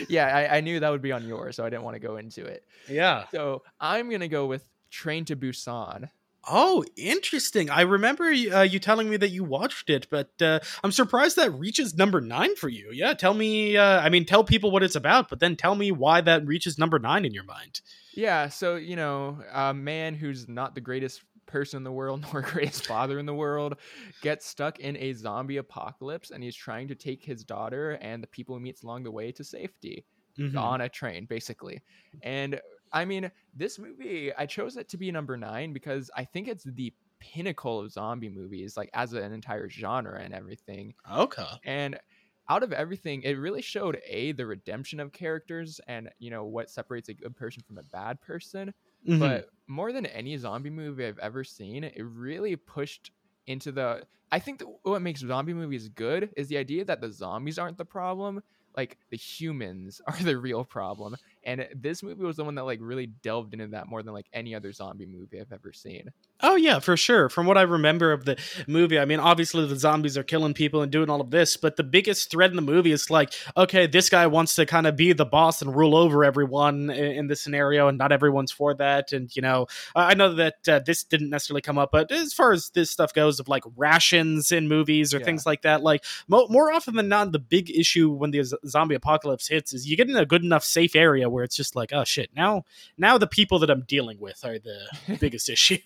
yeah, 0.09 0.25
I, 0.25 0.57
I, 0.57 0.61
knew 0.61 0.79
that 0.79 0.89
would 0.89 1.01
be 1.01 1.11
on 1.11 1.27
yours, 1.27 1.55
so 1.55 1.65
I 1.65 1.69
didn't 1.69 1.83
want 1.83 1.95
to 1.95 1.99
go 1.99 2.17
into 2.17 2.45
it. 2.45 2.63
Yeah. 2.89 3.25
So 3.31 3.63
I'm 3.79 4.09
gonna 4.09 4.27
go 4.27 4.45
with 4.47 4.67
Train 4.89 5.25
to 5.25 5.35
Busan. 5.35 6.09
Oh, 6.47 6.85
interesting. 6.95 7.71
I 7.71 7.81
remember 7.81 8.25
uh, 8.25 8.61
you 8.61 8.77
telling 8.77 9.09
me 9.09 9.17
that 9.17 9.29
you 9.29 9.43
watched 9.43 9.89
it, 9.89 10.07
but 10.11 10.29
uh, 10.41 10.59
I'm 10.83 10.91
surprised 10.91 11.37
that 11.37 11.51
reaches 11.53 11.95
number 11.95 12.21
nine 12.21 12.55
for 12.55 12.69
you. 12.69 12.91
Yeah, 12.91 13.15
tell 13.15 13.33
me. 13.33 13.77
Uh, 13.77 13.99
I 13.99 14.09
mean, 14.09 14.25
tell 14.25 14.43
people 14.43 14.69
what 14.69 14.83
it's 14.83 14.95
about, 14.95 15.29
but 15.29 15.39
then 15.39 15.55
tell 15.55 15.73
me 15.73 15.91
why 15.91 16.21
that 16.21 16.45
reaches 16.45 16.77
number 16.77 16.99
nine 16.99 17.25
in 17.25 17.33
your 17.33 17.45
mind. 17.45 17.81
Yeah, 18.13 18.49
so 18.49 18.75
you 18.75 18.95
know, 18.95 19.39
a 19.51 19.73
man 19.73 20.13
who's 20.13 20.47
not 20.47 20.75
the 20.75 20.81
greatest 20.81 21.23
person 21.45 21.77
in 21.77 21.83
the 21.83 21.91
world 21.91 22.25
nor 22.33 22.41
greatest 22.41 22.85
father 22.87 23.19
in 23.19 23.25
the 23.25 23.33
world 23.33 23.75
gets 24.21 24.45
stuck 24.45 24.79
in 24.79 24.95
a 24.97 25.13
zombie 25.13 25.57
apocalypse 25.57 26.31
and 26.31 26.43
he's 26.43 26.55
trying 26.55 26.87
to 26.87 26.95
take 26.95 27.23
his 27.23 27.43
daughter 27.43 27.91
and 28.01 28.21
the 28.21 28.27
people 28.27 28.55
he 28.55 28.61
meets 28.61 28.83
along 28.83 29.03
the 29.03 29.11
way 29.11 29.31
to 29.31 29.43
safety 29.43 30.05
mm-hmm. 30.37 30.57
on 30.57 30.81
a 30.81 30.89
train 30.89 31.25
basically. 31.25 31.81
And 32.21 32.59
i 32.91 33.03
mean 33.03 33.31
this 33.55 33.79
movie 33.79 34.31
i 34.37 34.45
chose 34.45 34.77
it 34.77 34.87
to 34.89 34.97
be 34.97 35.11
number 35.11 35.35
nine 35.35 35.73
because 35.73 36.11
i 36.15 36.23
think 36.23 36.47
it's 36.47 36.63
the 36.63 36.93
pinnacle 37.19 37.79
of 37.79 37.91
zombie 37.91 38.29
movies 38.29 38.77
like 38.77 38.89
as 38.93 39.13
an 39.13 39.33
entire 39.33 39.69
genre 39.69 40.21
and 40.21 40.33
everything. 40.33 40.93
Okay. 41.11 41.47
And 41.63 41.99
out 42.49 42.63
of 42.63 42.73
everything 42.73 43.23
it 43.23 43.33
really 43.33 43.61
showed 43.61 43.99
a 44.05 44.31
the 44.33 44.45
redemption 44.45 44.99
of 44.99 45.11
characters 45.11 45.81
and 45.87 46.09
you 46.19 46.29
know 46.29 46.45
what 46.45 46.69
separates 46.69 47.09
a 47.09 47.13
good 47.13 47.35
person 47.35 47.63
from 47.65 47.77
a 47.77 47.83
bad 47.83 48.21
person 48.21 48.73
Mm-hmm. 49.07 49.19
But 49.19 49.49
more 49.67 49.91
than 49.91 50.05
any 50.05 50.37
zombie 50.37 50.69
movie 50.69 51.05
I've 51.05 51.19
ever 51.19 51.43
seen, 51.43 51.83
it 51.83 51.93
really 51.97 52.55
pushed 52.55 53.11
into 53.47 53.71
the. 53.71 54.03
I 54.31 54.39
think 54.39 54.63
what 54.83 55.01
makes 55.01 55.21
zombie 55.21 55.53
movies 55.53 55.87
good 55.89 56.31
is 56.35 56.47
the 56.47 56.57
idea 56.57 56.83
that 56.85 57.01
the 57.01 57.11
zombies 57.11 57.59
aren't 57.59 57.77
the 57.77 57.85
problem, 57.85 58.41
like 58.75 58.97
the 59.09 59.17
humans 59.17 60.01
are 60.07 60.17
the 60.21 60.37
real 60.37 60.63
problem. 60.63 61.15
And 61.45 61.67
this 61.75 62.01
movie 62.01 62.23
was 62.23 62.37
the 62.37 62.43
one 62.43 62.55
that 62.55 62.63
like 62.63 62.79
really 62.81 63.05
delved 63.05 63.53
into 63.53 63.67
that 63.67 63.87
more 63.87 64.01
than 64.01 64.13
like 64.13 64.27
any 64.33 64.55
other 64.55 64.71
zombie 64.71 65.05
movie 65.05 65.39
I've 65.39 65.51
ever 65.51 65.71
seen. 65.73 66.09
Oh 66.41 66.55
yeah, 66.55 66.79
for 66.79 66.97
sure. 66.97 67.29
From 67.29 67.45
what 67.45 67.57
I 67.57 67.61
remember 67.61 68.11
of 68.11 68.25
the 68.25 68.37
movie, 68.67 68.99
I 68.99 69.05
mean, 69.05 69.19
obviously 69.19 69.65
the 69.67 69.77
zombies 69.77 70.17
are 70.17 70.23
killing 70.23 70.53
people 70.53 70.81
and 70.81 70.91
doing 70.91 71.09
all 71.09 71.21
of 71.21 71.31
this, 71.31 71.55
but 71.55 71.77
the 71.77 71.83
biggest 71.83 72.31
thread 72.31 72.49
in 72.49 72.55
the 72.55 72.61
movie 72.61 72.91
is 72.91 73.09
like, 73.09 73.33
okay, 73.55 73.87
this 73.87 74.09
guy 74.09 74.27
wants 74.27 74.55
to 74.55 74.65
kind 74.65 74.87
of 74.87 74.95
be 74.95 75.13
the 75.13 75.25
boss 75.25 75.61
and 75.61 75.75
rule 75.75 75.95
over 75.95 76.25
everyone 76.25 76.89
in, 76.89 77.11
in 77.11 77.27
this 77.27 77.41
scenario, 77.41 77.87
and 77.87 77.97
not 77.97 78.11
everyone's 78.11 78.51
for 78.51 78.73
that. 78.73 79.13
And 79.13 79.33
you 79.35 79.41
know, 79.41 79.67
I 79.95 80.13
know 80.15 80.33
that 80.35 80.67
uh, 80.67 80.79
this 80.79 81.03
didn't 81.03 81.29
necessarily 81.29 81.61
come 81.61 81.77
up, 81.77 81.91
but 81.91 82.11
as 82.11 82.33
far 82.33 82.51
as 82.51 82.69
this 82.71 82.91
stuff 82.91 83.13
goes, 83.13 83.39
of 83.39 83.47
like 83.47 83.63
rations 83.75 84.51
in 84.51 84.67
movies 84.67 85.13
or 85.13 85.19
yeah. 85.19 85.25
things 85.25 85.45
like 85.45 85.61
that, 85.61 85.83
like 85.83 86.03
mo- 86.27 86.47
more 86.49 86.71
often 86.71 86.95
than 86.95 87.07
not, 87.07 87.31
the 87.31 87.39
big 87.39 87.69
issue 87.69 88.11
when 88.11 88.31
the 88.31 88.43
z- 88.43 88.57
zombie 88.67 88.95
apocalypse 88.95 89.47
hits 89.47 89.73
is 89.73 89.87
you 89.87 89.95
get 89.95 90.09
in 90.09 90.15
a 90.15 90.25
good 90.25 90.43
enough 90.43 90.63
safe 90.63 90.95
area 90.95 91.29
where 91.35 91.43
it's 91.43 91.55
just 91.55 91.75
like, 91.75 91.93
oh 91.93 92.03
shit, 92.03 92.31
now 92.35 92.63
now 92.97 93.17
the 93.19 93.27
people 93.27 93.59
that 93.59 93.69
I'm 93.69 93.81
dealing 93.83 94.19
with 94.19 94.43
are 94.45 94.57
the 94.59 94.87
biggest 95.19 95.49
issue. 95.49 95.77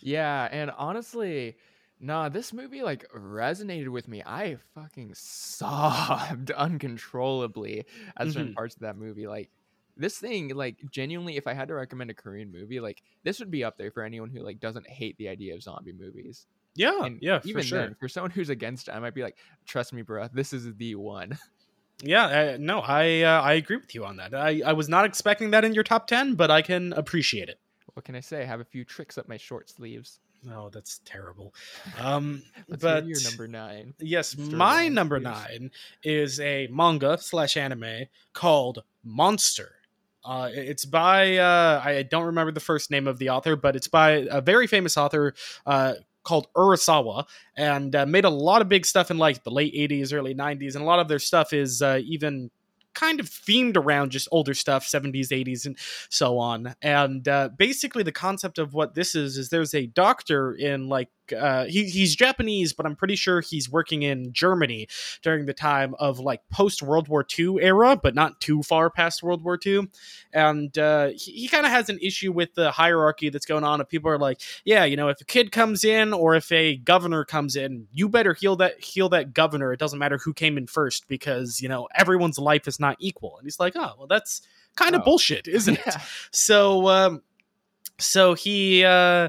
Yeah, 0.00 0.48
and 0.50 0.70
honestly, 0.70 1.56
Nah, 2.00 2.28
this 2.28 2.52
movie 2.52 2.82
like 2.82 3.06
resonated 3.14 3.88
with 3.88 4.08
me. 4.08 4.22
I 4.26 4.56
fucking 4.74 5.14
sobbed 5.14 6.50
uncontrollably 6.50 7.86
at 8.18 8.30
certain 8.30 8.50
Mhm. 8.50 8.54
parts 8.54 8.74
of 8.74 8.80
that 8.82 8.96
movie. 8.98 9.26
Like 9.28 9.50
this 9.96 10.18
thing, 10.18 10.48
like 10.54 10.80
genuinely, 10.90 11.36
if 11.36 11.46
I 11.46 11.54
had 11.54 11.68
to 11.68 11.74
recommend 11.74 12.10
a 12.10 12.14
Korean 12.14 12.50
movie, 12.52 12.80
like 12.80 13.02
this 13.22 13.38
would 13.38 13.50
be 13.50 13.64
up 13.64 13.76
there 13.78 13.92
for 13.92 14.02
anyone 14.02 14.28
who 14.30 14.40
like 14.42 14.58
doesn't 14.60 14.88
hate 14.90 15.16
the 15.18 15.28
idea 15.28 15.54
of 15.54 15.62
zombie 15.62 15.92
movies. 15.92 16.46
Yeah, 16.74 17.06
And 17.06 17.20
yeah, 17.20 17.38
for 17.40 17.46
even 17.50 17.62
sure. 17.62 17.80
then, 17.80 17.94
for 17.94 18.08
someone 18.08 18.32
who's 18.32 18.50
against 18.50 18.88
it, 18.88 18.92
I 18.92 18.98
might 18.98 19.14
be 19.14 19.22
like, 19.22 19.38
trust 19.64 19.92
me, 19.92 20.02
bro, 20.02 20.28
this 20.32 20.52
is 20.52 20.74
the 20.74 20.96
one. 20.96 21.38
Yeah, 22.02 22.24
uh, 22.26 22.56
no, 22.60 22.80
I 22.80 23.22
uh, 23.22 23.40
I 23.40 23.54
agree 23.54 23.76
with 23.76 23.94
you 23.94 24.04
on 24.04 24.16
that. 24.16 24.34
I, 24.34 24.60
I 24.64 24.72
was 24.72 24.88
not 24.88 25.04
expecting 25.04 25.50
that 25.52 25.64
in 25.64 25.74
your 25.74 25.84
top 25.84 26.06
ten, 26.06 26.34
but 26.34 26.50
I 26.50 26.62
can 26.62 26.92
appreciate 26.92 27.48
it. 27.48 27.58
what 27.94 28.04
can 28.04 28.14
I 28.14 28.20
say? 28.20 28.42
I 28.42 28.46
have 28.46 28.60
a 28.60 28.64
few 28.64 28.84
tricks 28.84 29.16
up 29.16 29.28
my 29.28 29.36
short 29.36 29.70
sleeves. 29.70 30.18
Oh, 30.52 30.68
that's 30.68 31.00
terrible. 31.04 31.54
Um, 31.98 32.42
but 32.80 33.06
your 33.06 33.22
number 33.22 33.48
nine. 33.48 33.94
yes, 34.00 34.34
Mr. 34.34 34.52
my 34.52 34.88
number 34.88 35.18
nine 35.18 35.70
is 36.02 36.40
a 36.40 36.68
manga 36.70 37.16
slash 37.18 37.56
anime 37.56 38.06
called 38.32 38.82
Monster. 39.02 39.72
Uh, 40.24 40.48
it's 40.52 40.84
by 40.84 41.36
uh, 41.36 41.82
I 41.84 42.02
don't 42.02 42.24
remember 42.24 42.52
the 42.52 42.60
first 42.60 42.90
name 42.90 43.06
of 43.06 43.18
the 43.18 43.30
author, 43.30 43.56
but 43.56 43.76
it's 43.76 43.88
by 43.88 44.26
a 44.30 44.40
very 44.40 44.66
famous 44.66 44.96
author 44.96 45.34
uh, 45.66 45.94
called 46.24 46.48
Urasawa, 46.56 47.24
and 47.56 47.94
uh, 47.94 48.06
made 48.06 48.24
a 48.24 48.30
lot 48.30 48.62
of 48.62 48.68
big 48.68 48.84
stuff 48.86 49.10
in 49.10 49.18
like 49.18 49.44
the 49.44 49.50
late 49.50 49.74
'80s, 49.74 50.12
early 50.12 50.34
'90s, 50.34 50.74
and 50.74 50.82
a 50.82 50.86
lot 50.86 50.98
of 50.98 51.08
their 51.08 51.18
stuff 51.18 51.52
is 51.52 51.82
uh, 51.82 52.00
even 52.04 52.50
kind 52.94 53.20
of 53.20 53.26
themed 53.26 53.76
around 53.76 54.10
just 54.10 54.28
older 54.30 54.54
stuff 54.54 54.86
70s 54.86 55.28
80s 55.28 55.66
and 55.66 55.76
so 56.08 56.38
on. 56.38 56.74
And 56.80 57.26
uh, 57.28 57.50
basically 57.56 58.02
the 58.02 58.12
concept 58.12 58.58
of 58.58 58.72
what 58.72 58.94
this 58.94 59.14
is 59.14 59.36
is 59.36 59.50
there's 59.50 59.74
a 59.74 59.86
doctor 59.86 60.54
in 60.54 60.88
like 60.88 61.08
uh, 61.32 61.64
he, 61.64 61.84
he's 61.84 62.14
japanese 62.14 62.72
but 62.72 62.86
i'm 62.86 62.96
pretty 62.96 63.16
sure 63.16 63.40
he's 63.40 63.70
working 63.70 64.02
in 64.02 64.32
germany 64.32 64.86
during 65.22 65.46
the 65.46 65.54
time 65.54 65.94
of 65.98 66.18
like 66.18 66.40
post 66.50 66.82
world 66.82 67.08
war 67.08 67.24
ii 67.38 67.56
era 67.60 67.96
but 67.96 68.14
not 68.14 68.40
too 68.40 68.62
far 68.62 68.90
past 68.90 69.22
world 69.22 69.42
war 69.42 69.58
ii 69.66 69.80
and 70.32 70.76
uh, 70.78 71.08
he, 71.08 71.32
he 71.32 71.48
kind 71.48 71.64
of 71.66 71.72
has 71.72 71.88
an 71.88 71.98
issue 72.02 72.32
with 72.32 72.54
the 72.54 72.70
hierarchy 72.70 73.28
that's 73.28 73.46
going 73.46 73.64
on 73.64 73.80
if 73.80 73.88
people 73.88 74.10
are 74.10 74.18
like 74.18 74.40
yeah 74.64 74.84
you 74.84 74.96
know 74.96 75.08
if 75.08 75.20
a 75.20 75.24
kid 75.24 75.52
comes 75.52 75.84
in 75.84 76.12
or 76.12 76.34
if 76.34 76.50
a 76.52 76.76
governor 76.76 77.24
comes 77.24 77.56
in 77.56 77.86
you 77.92 78.08
better 78.08 78.34
heal 78.34 78.56
that 78.56 78.78
heal 78.82 79.08
that 79.08 79.32
governor. 79.34 79.72
It 79.72 79.78
doesn't 79.78 79.98
matter 79.98 80.18
who 80.18 80.32
came 80.34 80.58
in 80.58 80.66
first 80.66 81.08
because 81.08 81.60
you 81.60 81.68
know 81.68 81.88
everyone's 81.94 82.38
life 82.38 82.66
is 82.68 82.78
not 82.80 82.96
equal. 82.98 83.36
And 83.38 83.46
he's 83.46 83.60
like 83.60 83.74
oh 83.76 83.92
well 83.98 84.06
that's 84.06 84.42
kind 84.76 84.94
of 84.94 85.02
Oh. 85.02 85.04
bullshit 85.04 85.46
isn't 85.48 85.78
it? 85.86 85.94
So 86.32 86.88
um 86.88 87.22
so 87.98 88.34
he 88.34 88.84
uh 88.84 89.28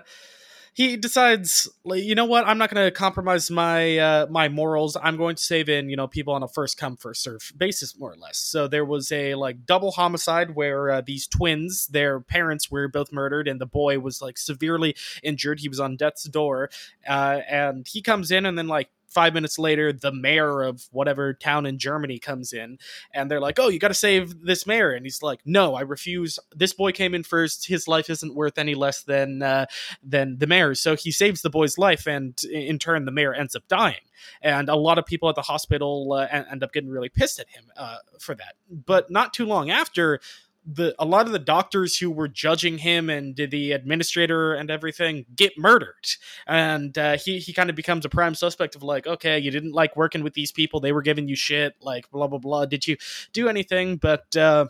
he 0.75 0.97
decides 0.97 1.69
like, 1.85 2.03
you 2.03 2.15
know 2.15 2.25
what? 2.25 2.45
I'm 2.45 2.57
not 2.57 2.69
going 2.69 2.85
to 2.85 2.91
compromise 2.91 3.49
my 3.49 3.97
uh 3.97 4.27
my 4.29 4.49
morals. 4.49 4.97
I'm 5.01 5.15
going 5.15 5.37
to 5.37 5.41
save 5.41 5.69
in 5.69 5.89
you 5.89 5.95
know 5.95 6.05
people 6.05 6.33
on 6.33 6.43
a 6.43 6.49
first 6.49 6.77
come 6.77 6.97
first 6.97 7.23
serve 7.23 7.53
basis 7.55 7.97
more 7.97 8.11
or 8.11 8.17
less. 8.17 8.37
So 8.37 8.67
there 8.67 8.83
was 8.83 9.09
a 9.13 9.35
like 9.35 9.65
double 9.65 9.91
homicide 9.91 10.53
where 10.53 10.91
uh, 10.91 11.01
these 11.01 11.27
twins 11.27 11.87
their 11.87 12.19
parents 12.19 12.69
were 12.69 12.89
both 12.89 13.13
murdered 13.13 13.47
and 13.47 13.59
the 13.59 13.65
boy 13.65 13.99
was 13.99 14.21
like 14.21 14.37
severely 14.37 14.97
injured. 15.23 15.61
He 15.61 15.69
was 15.69 15.79
on 15.79 15.95
death's 15.95 16.25
door 16.25 16.69
uh 17.07 17.39
and 17.49 17.87
he 17.87 18.01
comes 18.01 18.29
in 18.29 18.45
and 18.45 18.57
then 18.57 18.67
like 18.67 18.89
five 19.15 19.33
minutes 19.33 19.57
later 19.57 19.91
the 19.91 20.11
mayor 20.11 20.61
of 20.61 20.83
whatever 20.91 21.33
town 21.33 21.65
in 21.65 21.79
germany 21.79 22.19
comes 22.19 22.53
in 22.53 22.77
and 23.13 23.31
they're 23.31 23.39
like, 23.39 23.59
"Oh, 23.59 23.69
you 23.69 23.79
got 23.79 23.89
to 23.89 23.93
save 23.93 24.41
this 24.41 24.67
mayor," 24.67 24.91
and 24.91 25.05
he's 25.05 25.23
like, 25.23 25.39
"No, 25.45 25.75
I 25.75 25.81
refuse. 25.81 26.39
This 26.55 26.73
boy 26.73 26.91
came 26.91 27.15
in 27.15 27.23
first. 27.23 27.67
His 27.67 27.87
life 27.87 28.09
isn't 28.09 28.35
worth 28.35 28.57
any 28.57 28.75
less 28.75 29.03
than 29.03 29.41
uh, 29.41 29.65
than 30.03 30.37
the 30.39 30.47
mayor's." 30.47 30.79
So 30.79 30.95
he 30.95 31.11
saves 31.11 31.41
the 31.41 31.49
boy's 31.49 31.77
life, 31.77 32.07
and 32.07 32.39
in 32.43 32.79
turn, 32.79 33.05
the 33.05 33.11
mayor 33.11 33.33
ends 33.33 33.55
up 33.55 33.67
dying. 33.67 34.01
And 34.41 34.69
a 34.69 34.75
lot 34.75 34.97
of 34.97 35.05
people 35.05 35.29
at 35.29 35.35
the 35.35 35.41
hospital 35.41 36.13
uh, 36.13 36.27
end 36.31 36.63
up 36.63 36.73
getting 36.73 36.89
really 36.89 37.09
pissed 37.09 37.39
at 37.39 37.49
him 37.49 37.65
uh, 37.77 37.97
for 38.19 38.35
that. 38.35 38.55
But 38.69 39.09
not 39.09 39.33
too 39.33 39.45
long 39.45 39.69
after. 39.69 40.19
The, 40.67 40.95
a 40.97 41.05
lot 41.05 41.27
of 41.27 41.31
the 41.31 41.39
doctors 41.39 41.97
who 41.97 42.09
were 42.09 42.27
judging 42.27 42.79
him 42.79 43.09
and 43.09 43.35
did 43.35 43.51
the 43.51 43.71
administrator 43.73 44.55
and 44.55 44.71
everything 44.71 45.25
get 45.35 45.57
murdered. 45.57 46.07
And 46.47 46.97
uh, 46.97 47.17
he 47.17 47.37
he 47.37 47.53
kind 47.53 47.69
of 47.69 47.75
becomes 47.75 48.03
a 48.03 48.09
prime 48.09 48.33
suspect 48.33 48.75
of 48.75 48.81
like 48.81 49.05
okay 49.05 49.37
you 49.37 49.51
didn't 49.51 49.73
like 49.73 49.95
working 49.95 50.23
with 50.23 50.33
these 50.33 50.51
people. 50.51 50.79
They 50.79 50.91
were 50.91 51.03
giving 51.03 51.27
you 51.27 51.35
shit 51.35 51.75
like 51.81 52.09
blah 52.09 52.27
blah 52.27 52.39
blah. 52.39 52.65
Did 52.65 52.87
you 52.87 52.97
do 53.31 53.47
anything, 53.47 53.97
but 53.97 54.35
uh, 54.35 54.65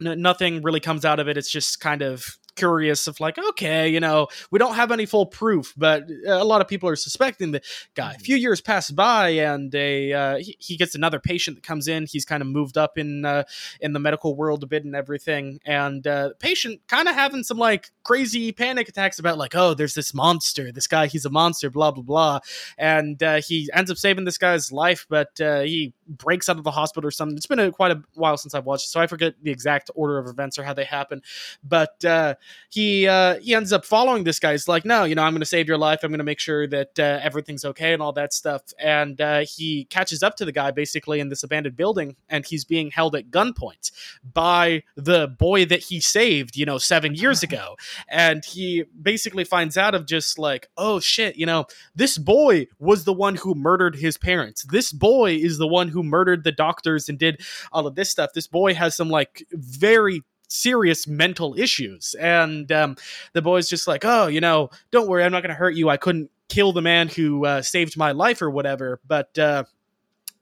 nothing 0.00 0.62
really 0.62 0.80
comes 0.80 1.04
out 1.04 1.20
of 1.20 1.28
it. 1.28 1.36
It's 1.36 1.50
just 1.50 1.80
kind 1.80 2.02
of 2.02 2.38
curious 2.56 3.06
of 3.06 3.20
like, 3.20 3.38
okay, 3.38 3.88
you 3.88 4.00
know, 4.00 4.28
we 4.50 4.58
don't 4.58 4.74
have 4.74 4.90
any 4.90 5.06
full 5.06 5.26
proof, 5.26 5.74
but 5.76 6.04
a 6.26 6.44
lot 6.44 6.60
of 6.60 6.68
people 6.68 6.88
are 6.88 6.96
suspecting 6.96 7.52
the 7.52 7.62
guy. 7.94 8.12
A 8.12 8.16
Mhm. 8.16 8.22
few 8.22 8.36
years 8.36 8.60
pass 8.60 8.90
by, 8.90 9.30
and 9.30 9.74
a 9.74 10.12
uh, 10.12 10.36
he, 10.38 10.56
he 10.58 10.76
gets 10.76 10.94
another 10.94 11.18
patient 11.20 11.56
that 11.56 11.62
comes 11.62 11.88
in. 11.88 12.06
He's 12.06 12.24
kind 12.24 12.42
of 12.42 12.48
moved 12.48 12.76
up 12.76 12.98
in 12.98 13.24
uh, 13.24 13.44
in 13.80 13.92
the 13.92 13.98
medical 14.00 14.34
world 14.36 14.62
a 14.62 14.66
bit 14.66 14.84
and 14.84 14.94
everything, 14.96 15.60
and 15.64 16.06
uh, 16.06 16.30
patient 16.38 16.80
kind 16.88 17.08
of 17.08 17.14
having 17.14 17.42
some 17.42 17.58
like 17.58 17.90
crazy 18.04 18.52
panic 18.52 18.88
attacks 18.88 19.18
about 19.18 19.38
like, 19.38 19.54
oh, 19.54 19.74
there's 19.74 19.94
this 19.94 20.12
monster, 20.14 20.72
this 20.72 20.86
guy, 20.86 21.06
he's 21.06 21.24
a 21.24 21.30
monster, 21.30 21.70
blah 21.70 21.90
blah 21.90 22.02
blah, 22.02 22.40
and 22.78 23.22
uh, 23.22 23.40
he 23.40 23.68
ends 23.74 23.90
up 23.90 23.96
saving 23.96 24.24
this 24.24 24.38
guy's 24.38 24.72
life, 24.72 25.06
but 25.08 25.40
uh, 25.40 25.60
he 25.60 25.92
breaks 26.10 26.48
out 26.48 26.58
of 26.58 26.64
the 26.64 26.70
hospital 26.70 27.06
or 27.06 27.10
something. 27.10 27.36
It's 27.36 27.46
been 27.46 27.58
a, 27.58 27.70
quite 27.70 27.92
a 27.92 28.02
while 28.14 28.36
since 28.36 28.54
I've 28.54 28.66
watched, 28.66 28.86
it, 28.86 28.88
so 28.88 29.00
I 29.00 29.06
forget 29.06 29.34
the 29.42 29.50
exact 29.50 29.90
order 29.94 30.18
of 30.18 30.26
events 30.26 30.58
or 30.58 30.64
how 30.64 30.74
they 30.74 30.84
happen. 30.84 31.22
But 31.62 32.04
uh, 32.04 32.34
he 32.68 33.06
uh, 33.06 33.38
he 33.40 33.54
ends 33.54 33.72
up 33.72 33.84
following 33.84 34.24
this 34.24 34.38
guy. 34.38 34.52
He's 34.52 34.68
like, 34.68 34.84
no, 34.84 35.04
you 35.04 35.14
know, 35.14 35.22
I'm 35.22 35.32
going 35.32 35.40
to 35.40 35.46
save 35.46 35.68
your 35.68 35.78
life. 35.78 36.00
I'm 36.02 36.10
going 36.10 36.18
to 36.18 36.24
make 36.24 36.40
sure 36.40 36.66
that 36.66 36.98
uh, 36.98 37.20
everything's 37.22 37.64
okay 37.64 37.92
and 37.92 38.02
all 38.02 38.12
that 38.12 38.32
stuff. 38.32 38.62
And 38.78 39.20
uh, 39.20 39.44
he 39.46 39.84
catches 39.86 40.22
up 40.22 40.36
to 40.36 40.44
the 40.44 40.52
guy 40.52 40.70
basically 40.70 41.20
in 41.20 41.28
this 41.28 41.42
abandoned 41.42 41.76
building, 41.76 42.16
and 42.28 42.44
he's 42.44 42.64
being 42.64 42.90
held 42.90 43.14
at 43.14 43.30
gunpoint 43.30 43.92
by 44.34 44.82
the 44.96 45.28
boy 45.28 45.64
that 45.66 45.80
he 45.80 46.00
saved, 46.00 46.56
you 46.56 46.66
know, 46.66 46.78
seven 46.78 47.14
years 47.14 47.42
ago. 47.50 47.76
And 48.08 48.44
he 48.44 48.84
basically 49.00 49.44
finds 49.44 49.76
out 49.76 49.94
of 49.94 50.06
just 50.06 50.38
like, 50.38 50.68
oh 50.76 51.00
shit, 51.00 51.36
you 51.36 51.46
know, 51.46 51.66
this 51.94 52.18
boy 52.18 52.66
was 52.78 53.04
the 53.04 53.12
one 53.12 53.36
who 53.36 53.54
murdered 53.54 53.96
his 53.96 54.16
parents. 54.16 54.64
This 54.64 54.92
boy 54.92 55.34
is 55.34 55.58
the 55.58 55.66
one 55.66 55.88
who 55.88 55.99
murdered 56.02 56.44
the 56.44 56.52
doctors 56.52 57.08
and 57.08 57.18
did 57.18 57.40
all 57.72 57.86
of 57.86 57.94
this 57.94 58.10
stuff. 58.10 58.32
This 58.34 58.46
boy 58.46 58.74
has 58.74 58.96
some 58.96 59.08
like 59.08 59.46
very 59.52 60.22
serious 60.48 61.06
mental 61.06 61.54
issues. 61.58 62.14
And 62.18 62.70
um, 62.72 62.96
the 63.32 63.42
boy's 63.42 63.68
just 63.68 63.86
like, 63.86 64.04
oh, 64.04 64.26
you 64.26 64.40
know, 64.40 64.70
don't 64.90 65.08
worry, 65.08 65.24
I'm 65.24 65.32
not 65.32 65.42
going 65.42 65.50
to 65.50 65.54
hurt 65.54 65.74
you. 65.74 65.88
I 65.88 65.96
couldn't 65.96 66.30
kill 66.48 66.72
the 66.72 66.82
man 66.82 67.08
who 67.08 67.46
uh, 67.46 67.62
saved 67.62 67.96
my 67.96 68.12
life 68.12 68.42
or 68.42 68.50
whatever. 68.50 69.00
But 69.06 69.38
uh, 69.38 69.64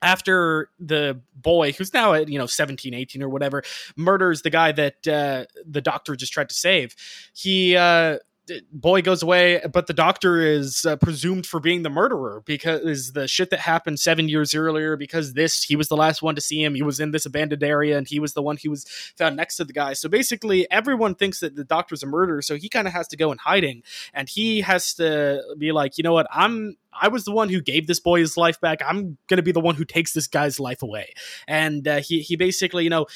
after 0.03 0.71
the 0.79 1.21
boy 1.35 1.73
who's 1.73 1.93
now 1.93 2.15
at 2.15 2.29
you 2.29 2.39
know 2.39 2.47
17 2.47 2.95
18 2.95 3.23
or 3.23 3.29
whatever 3.29 3.63
murders 3.97 4.43
the 4.43 4.51
guy 4.51 4.71
that 4.71 5.09
uh, 5.09 5.45
the 5.69 5.81
doctor 5.81 6.15
just 6.15 6.33
tried 6.33 6.49
to 6.49 6.55
save 6.55 6.95
he 7.35 7.77
uh 7.77 8.19
boy 8.73 9.03
goes 9.03 9.23
away 9.23 9.61
but 9.73 9.87
the 9.87 9.95
doctor 9.95 10.41
is 10.41 10.85
uh, 10.85 10.97
presumed 10.97 11.47
for 11.47 11.61
being 11.61 11.83
the 11.83 11.91
murderer 11.91 12.43
because 12.47 13.13
the 13.13 13.29
shit 13.29 13.51
that 13.51 13.61
happened 13.61 14.01
seven 14.01 14.29
years 14.29 14.55
earlier 14.55 14.97
because 14.97 15.35
this 15.35 15.63
he 15.63 15.77
was 15.77 15.89
the 15.89 15.97
last 15.97 16.23
one 16.23 16.35
to 16.35 16.41
see 16.41 16.63
him. 16.63 16.75
He 16.75 16.83
was 16.83 17.01
in 17.01 17.11
this 17.11 17.27
abandoned 17.27 17.63
area 17.63 17.97
and 17.99 18.07
he 18.07 18.21
was 18.21 18.35
the 18.35 18.43
one 18.43 18.57
who 18.63 18.71
was 18.71 18.85
found 19.17 19.37
next 19.37 19.57
to 19.57 19.65
the 19.65 19.73
guy. 19.73 19.93
So 19.93 20.09
basically 20.09 20.71
everyone 20.71 21.15
thinks 21.15 21.41
that 21.41 21.57
the 21.57 21.65
doctor's 21.65 22.03
a 22.03 22.07
murderer 22.07 22.43
so 22.43 22.57
he 22.57 22.69
kind 22.69 22.87
of 22.87 22.93
has 22.93 23.09
to 23.09 23.17
go 23.17 23.33
in 23.33 23.39
hiding. 23.39 23.83
And 24.15 24.29
he 24.29 24.61
has 24.63 24.95
to 24.95 25.43
be 25.59 25.73
like 25.73 25.99
you 25.99 26.05
know 26.05 26.13
what? 26.13 26.27
I'm 26.31 26.77
I 27.01 27.09
was 27.09 27.25
the 27.25 27.33
one 27.33 27.49
who 27.49 27.61
gave 27.61 27.87
this 27.87 28.01
boy 28.01 28.21
his 28.21 28.37
life 28.37 28.61
back. 28.61 28.81
I'm 28.87 29.19
gonna 29.29 29.43
be 29.43 29.53
the 29.53 29.61
one 29.61 29.75
who 29.75 29.85
takes 29.85 30.13
this 30.13 30.27
guy's 30.27 30.61
life 30.61 30.83
away. 30.83 31.15
And 31.47 31.87
uh, 31.87 31.97
he 32.01 32.21
he 32.21 32.37
basically 32.37 32.85
you 32.85 32.91
know 32.91 33.07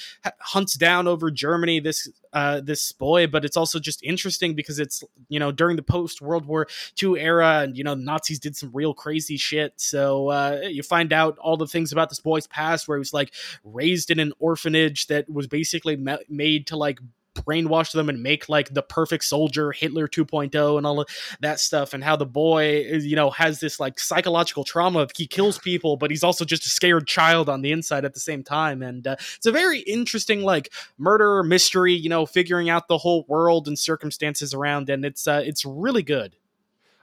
hunts 0.40 0.74
down 0.74 1.06
over 1.06 1.30
Germany 1.30 1.80
this 1.80 2.08
uh, 2.32 2.60
this 2.60 2.92
boy, 2.92 3.26
but 3.26 3.44
it's 3.44 3.56
also 3.56 3.78
just 3.78 4.02
interesting 4.02 4.54
because 4.54 4.78
it's 4.78 5.04
you 5.28 5.38
know 5.38 5.52
during 5.52 5.76
the 5.76 5.82
post 5.82 6.22
World 6.22 6.46
War 6.46 6.66
II 7.02 7.20
era, 7.20 7.60
and 7.60 7.76
you 7.76 7.84
know 7.84 7.94
Nazis 7.94 8.38
did 8.38 8.56
some 8.56 8.70
real 8.72 8.94
crazy 8.94 9.36
shit. 9.36 9.74
So 9.76 10.28
uh, 10.28 10.60
you 10.64 10.82
find 10.82 11.12
out 11.12 11.38
all 11.38 11.56
the 11.56 11.66
things 11.66 11.92
about 11.92 12.08
this 12.08 12.20
boy's 12.20 12.46
past, 12.46 12.88
where 12.88 12.96
he 12.96 13.00
was 13.00 13.12
like 13.12 13.34
raised 13.64 14.10
in 14.10 14.18
an 14.18 14.32
orphanage 14.38 15.06
that 15.08 15.30
was 15.30 15.46
basically 15.46 15.96
ma- 15.96 16.18
made 16.28 16.66
to 16.68 16.76
like 16.76 17.00
brainwash 17.34 17.92
them 17.92 18.08
and 18.08 18.22
make 18.22 18.48
like 18.48 18.72
the 18.74 18.82
perfect 18.82 19.24
soldier 19.24 19.72
hitler 19.72 20.06
2.0 20.06 20.76
and 20.78 20.86
all 20.86 21.00
of 21.00 21.08
that 21.40 21.58
stuff 21.58 21.94
and 21.94 22.04
how 22.04 22.14
the 22.14 22.26
boy 22.26 22.76
is, 22.76 23.06
you 23.06 23.16
know 23.16 23.30
has 23.30 23.60
this 23.60 23.80
like 23.80 23.98
psychological 23.98 24.64
trauma 24.64 25.00
of 25.00 25.10
he 25.16 25.26
kills 25.26 25.58
people 25.58 25.96
but 25.96 26.10
he's 26.10 26.22
also 26.22 26.44
just 26.44 26.66
a 26.66 26.70
scared 26.70 27.06
child 27.06 27.48
on 27.48 27.62
the 27.62 27.72
inside 27.72 28.04
at 28.04 28.14
the 28.14 28.20
same 28.20 28.42
time 28.42 28.82
and 28.82 29.06
uh, 29.06 29.16
it's 29.36 29.46
a 29.46 29.52
very 29.52 29.80
interesting 29.80 30.42
like 30.42 30.72
murder 30.98 31.42
mystery 31.42 31.94
you 31.94 32.08
know 32.08 32.26
figuring 32.26 32.68
out 32.68 32.88
the 32.88 32.98
whole 32.98 33.24
world 33.28 33.66
and 33.66 33.78
circumstances 33.78 34.54
around 34.54 34.90
and 34.90 35.04
it's 35.04 35.26
uh, 35.26 35.42
it's 35.44 35.64
really 35.64 36.02
good. 36.02 36.36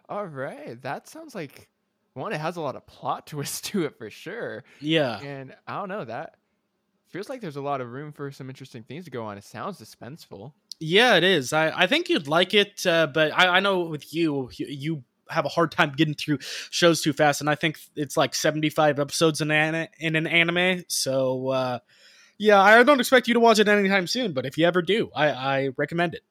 All 0.08 0.26
right, 0.26 0.82
that 0.82 1.08
sounds 1.08 1.36
like 1.36 1.70
one. 2.14 2.34
It 2.34 2.40
has 2.40 2.56
a 2.56 2.62
lot 2.62 2.76
of 2.76 2.88
plot 2.88 3.28
twists 3.28 3.62
to 3.70 3.86
it 3.86 3.98
for 3.98 4.10
sure, 4.10 4.64
yeah. 4.80 5.20
And 5.20 5.56
I 5.68 5.80
don't 5.80 5.90
know 5.90 6.06
that 6.06 6.36
feels 7.10 7.30
like 7.30 7.42
there's 7.42 7.56
a 7.56 7.62
lot 7.62 7.82
of 7.82 7.92
room 7.92 8.12
for 8.12 8.32
some 8.32 8.50
interesting 8.50 8.84
things 8.84 9.06
to 9.06 9.12
go 9.12 9.26
on. 9.26 9.38
It 9.38 9.44
sounds 9.44 9.78
dispenseful. 9.78 10.54
Yeah, 10.80 11.16
it 11.16 11.24
is. 11.24 11.52
I, 11.52 11.72
I 11.76 11.88
think 11.88 12.10
you'd 12.10 12.28
like 12.28 12.54
it, 12.54 12.86
uh, 12.86 13.08
but 13.08 13.32
I, 13.38 13.58
I 13.58 13.60
know 13.60 13.82
with 13.82 14.14
you, 14.14 14.50
you, 14.54 14.66
you 14.68 15.04
have 15.30 15.46
a 15.46 15.50
hard 15.50 15.72
time 15.72 15.94
getting 15.96 16.14
through 16.14 16.40
shows 16.70 17.02
too 17.02 17.14
fast, 17.14 17.42
and 17.42 17.50
I 17.50 17.56
think 17.56 17.80
it's 17.96 18.18
like 18.18 18.34
seventy 18.34 18.70
five 18.70 19.00
episodes 19.00 19.42
in 19.42 19.52
an 19.52 19.88
in 20.00 20.16
an 20.16 20.28
anime. 20.28 20.86
So 20.88 21.50
uh, 21.50 21.80
yeah, 22.38 22.62
I 22.62 22.82
don't 22.84 23.00
expect 23.00 23.28
you 23.28 23.34
to 23.34 23.40
watch 23.40 23.60
it 23.60 23.68
anytime 23.68 24.08
soon, 24.08 24.34
but 24.34 24.46
if 24.46 24.58
you 24.58 24.66
ever 24.66 24.82
do, 24.82 25.12
I, 25.14 25.30
I 25.30 25.70
recommend 25.78 26.16
it. 26.16 26.24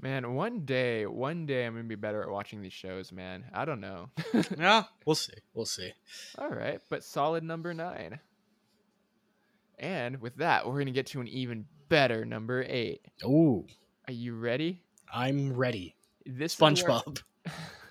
Man, 0.00 0.34
one 0.34 0.64
day, 0.64 1.06
one 1.06 1.46
day 1.46 1.66
I'm 1.66 1.74
gonna 1.74 1.84
be 1.84 1.94
better 1.94 2.22
at 2.22 2.28
watching 2.28 2.62
these 2.62 2.72
shows, 2.72 3.12
man. 3.12 3.44
I 3.52 3.64
don't 3.64 3.80
know. 3.80 4.10
yeah, 4.58 4.84
we'll 5.06 5.14
see. 5.14 5.34
We'll 5.54 5.66
see. 5.66 5.92
All 6.38 6.50
right, 6.50 6.80
but 6.90 7.04
solid 7.04 7.44
number 7.44 7.72
nine. 7.74 8.20
And 9.78 10.20
with 10.20 10.36
that, 10.36 10.66
we're 10.66 10.78
gonna 10.78 10.90
get 10.90 11.06
to 11.08 11.20
an 11.20 11.28
even 11.28 11.66
better 11.88 12.24
number 12.24 12.64
eight. 12.68 13.00
Ooh. 13.24 13.66
Are 14.06 14.12
you 14.12 14.36
ready? 14.36 14.82
I'm 15.12 15.52
ready. 15.52 15.94
This 16.26 16.54
SpongeBob. 16.56 17.20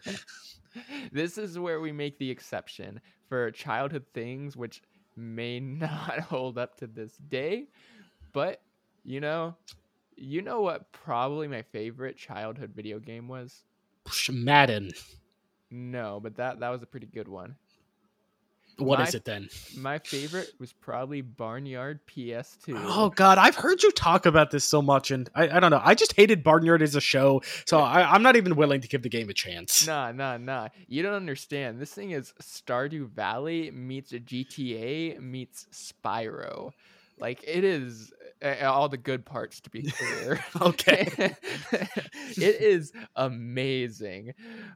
Where... 0.04 0.16
this 1.12 1.38
is 1.38 1.60
where 1.60 1.80
we 1.80 1.92
make 1.92 2.18
the 2.18 2.30
exception 2.30 3.00
for 3.30 3.52
childhood 3.52 4.06
things 4.14 4.56
which 4.56 4.82
may 5.16 5.60
not 5.60 6.20
hold 6.20 6.58
up 6.58 6.78
to 6.78 6.88
this 6.88 7.18
day, 7.30 7.68
but 8.32 8.62
you 9.04 9.20
know, 9.20 9.56
you 10.16 10.42
know 10.42 10.62
what 10.62 10.92
probably 10.92 11.48
my 11.48 11.62
favorite 11.62 12.18
childhood 12.18 12.72
video 12.76 13.00
game 13.00 13.28
was? 13.28 13.64
Madden. 14.30 14.92
No, 15.72 16.20
but 16.22 16.36
that 16.36 16.60
that 16.60 16.70
was 16.70 16.84
a 16.84 16.86
pretty 16.86 17.08
good 17.08 17.28
one. 17.28 17.56
What 18.78 19.00
my, 19.00 19.06
is 19.06 19.16
it 19.16 19.26
then? 19.26 19.50
My 19.78 20.00
favorite 20.00 20.52
was 20.60 20.74
probably 20.74 21.22
Barnyard 21.22 22.00
PS2. 22.08 22.74
Oh 22.76 23.10
God, 23.10 23.38
I've 23.38 23.56
heard 23.56 23.84
you 23.84 23.92
talk 23.92 24.26
about 24.26 24.52
this 24.52 24.64
so 24.64 24.82
much, 24.82 25.12
and 25.12 25.30
I, 25.36 25.58
I 25.58 25.60
don't 25.60 25.72
know. 25.72 25.82
I 25.84 25.96
just 25.96 26.14
hated 26.14 26.44
Barnyard 26.44 26.82
as 26.82 26.96
a 26.96 27.02
show, 27.02 27.42
so 27.66 27.80
I, 27.80 28.16
am 28.16 28.24
not 28.24 28.36
even 28.36 28.56
willing 28.56 28.82
to 28.82 28.88
give 28.88 29.04
the 29.04 29.10
game 29.10 29.30
a 29.30 29.34
chance. 29.34 29.86
Nah, 29.86 30.12
nah, 30.12 30.38
nah. 30.38 30.70
You 30.88 31.04
don't 31.04 31.14
understand. 31.14 31.80
This 31.80 31.94
thing 31.94 32.12
is 32.12 32.34
Stardew 32.42 33.10
Valley 33.10 33.70
meets 33.72 34.12
GTA 34.12 35.20
meets 35.20 35.68
Spyro. 35.72 36.72
Like 37.20 37.44
it 37.48 37.64
is 37.64 38.12
all 38.44 38.90
the 38.90 38.98
good 38.98 39.26
parts 39.26 39.60
to 39.62 39.70
be 39.70 39.84
clear. 39.84 40.44
okay. 40.62 41.08
it 41.72 42.62
is 42.62 42.92
amazing. 43.16 44.34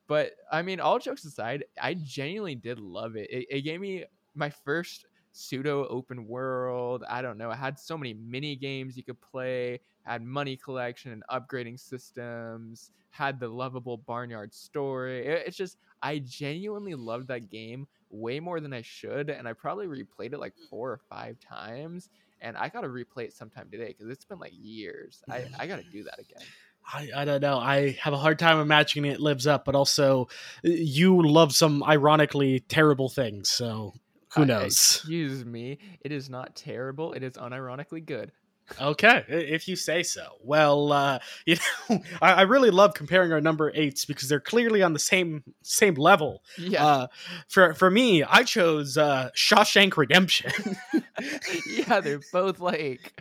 But 0.07 0.31
I 0.51 0.61
mean, 0.61 0.79
all 0.79 0.99
jokes 0.99 1.25
aside, 1.25 1.65
I 1.81 1.95
genuinely 1.95 2.55
did 2.55 2.79
love 2.79 3.15
it. 3.15 3.29
It, 3.29 3.45
it 3.49 3.61
gave 3.61 3.81
me 3.81 4.05
my 4.35 4.49
first 4.49 5.05
pseudo 5.33 5.87
open 5.87 6.27
world. 6.27 7.03
I 7.09 7.21
don't 7.21 7.37
know. 7.37 7.51
It 7.51 7.57
had 7.57 7.79
so 7.79 7.97
many 7.97 8.13
mini 8.13 8.55
games 8.55 8.97
you 8.97 9.03
could 9.03 9.21
play, 9.21 9.79
had 10.03 10.23
money 10.23 10.55
collection 10.55 11.11
and 11.11 11.23
upgrading 11.29 11.79
systems, 11.79 12.91
had 13.09 13.39
the 13.39 13.47
lovable 13.47 13.97
barnyard 13.97 14.53
story. 14.53 15.25
It, 15.25 15.43
it's 15.47 15.57
just 15.57 15.77
I 16.01 16.19
genuinely 16.19 16.95
loved 16.95 17.27
that 17.27 17.49
game 17.49 17.87
way 18.09 18.39
more 18.39 18.59
than 18.59 18.73
I 18.73 18.81
should, 18.81 19.29
and 19.29 19.47
I 19.47 19.53
probably 19.53 19.87
replayed 19.87 20.33
it 20.33 20.39
like 20.39 20.53
four 20.69 20.91
or 20.91 21.01
five 21.09 21.37
times 21.39 22.09
and 22.41 22.57
I 22.57 22.69
gotta 22.69 22.87
replay 22.87 23.25
it 23.25 23.33
sometime 23.33 23.69
today 23.71 23.87
because 23.87 24.09
it's 24.09 24.25
been 24.25 24.39
like 24.39 24.53
years. 24.53 25.23
I 25.29 25.45
I 25.59 25.67
gotta 25.67 25.83
do 25.83 26.03
that 26.03 26.19
again. 26.19 26.43
I, 26.89 27.09
I 27.13 27.25
don't 27.25 27.41
know. 27.41 27.57
I 27.57 27.97
have 28.01 28.13
a 28.13 28.17
hard 28.17 28.39
time 28.39 28.59
imagining 28.59 29.11
it 29.11 29.19
lives 29.19 29.45
up, 29.45 29.65
but 29.65 29.75
also 29.75 30.29
you 30.63 31.21
love 31.21 31.53
some 31.53 31.83
ironically 31.83 32.61
terrible 32.61 33.09
things, 33.09 33.49
so 33.49 33.93
who 34.35 34.45
knows? 34.45 34.67
excuse 34.67 35.43
me. 35.43 35.79
It 36.01 36.13
is 36.13 36.29
not 36.29 36.55
terrible. 36.55 37.11
It 37.11 37.23
is 37.23 37.33
unironically 37.33 38.05
good 38.05 38.31
okay, 38.79 39.23
if 39.27 39.67
you 39.67 39.75
say 39.75 40.03
so. 40.03 40.37
Well, 40.41 40.91
uh, 40.91 41.19
you 41.45 41.57
know, 41.89 42.01
I, 42.21 42.33
I, 42.33 42.41
really 42.43 42.69
love 42.69 42.93
comparing 42.93 43.31
our 43.31 43.41
number 43.41 43.71
eights 43.73 44.05
because 44.05 44.29
they're 44.29 44.39
clearly 44.39 44.83
on 44.83 44.93
the 44.93 44.99
same 44.99 45.43
same 45.61 45.95
level. 45.95 46.43
Yeah. 46.57 46.85
Uh, 46.85 47.07
for 47.47 47.73
for 47.73 47.89
me, 47.89 48.23
I 48.23 48.43
chose 48.43 48.97
uh, 48.97 49.29
Shawshank 49.35 49.97
Redemption. 49.97 50.51
yeah, 51.67 51.99
they're 51.99 52.21
both 52.31 52.59
like 52.59 53.19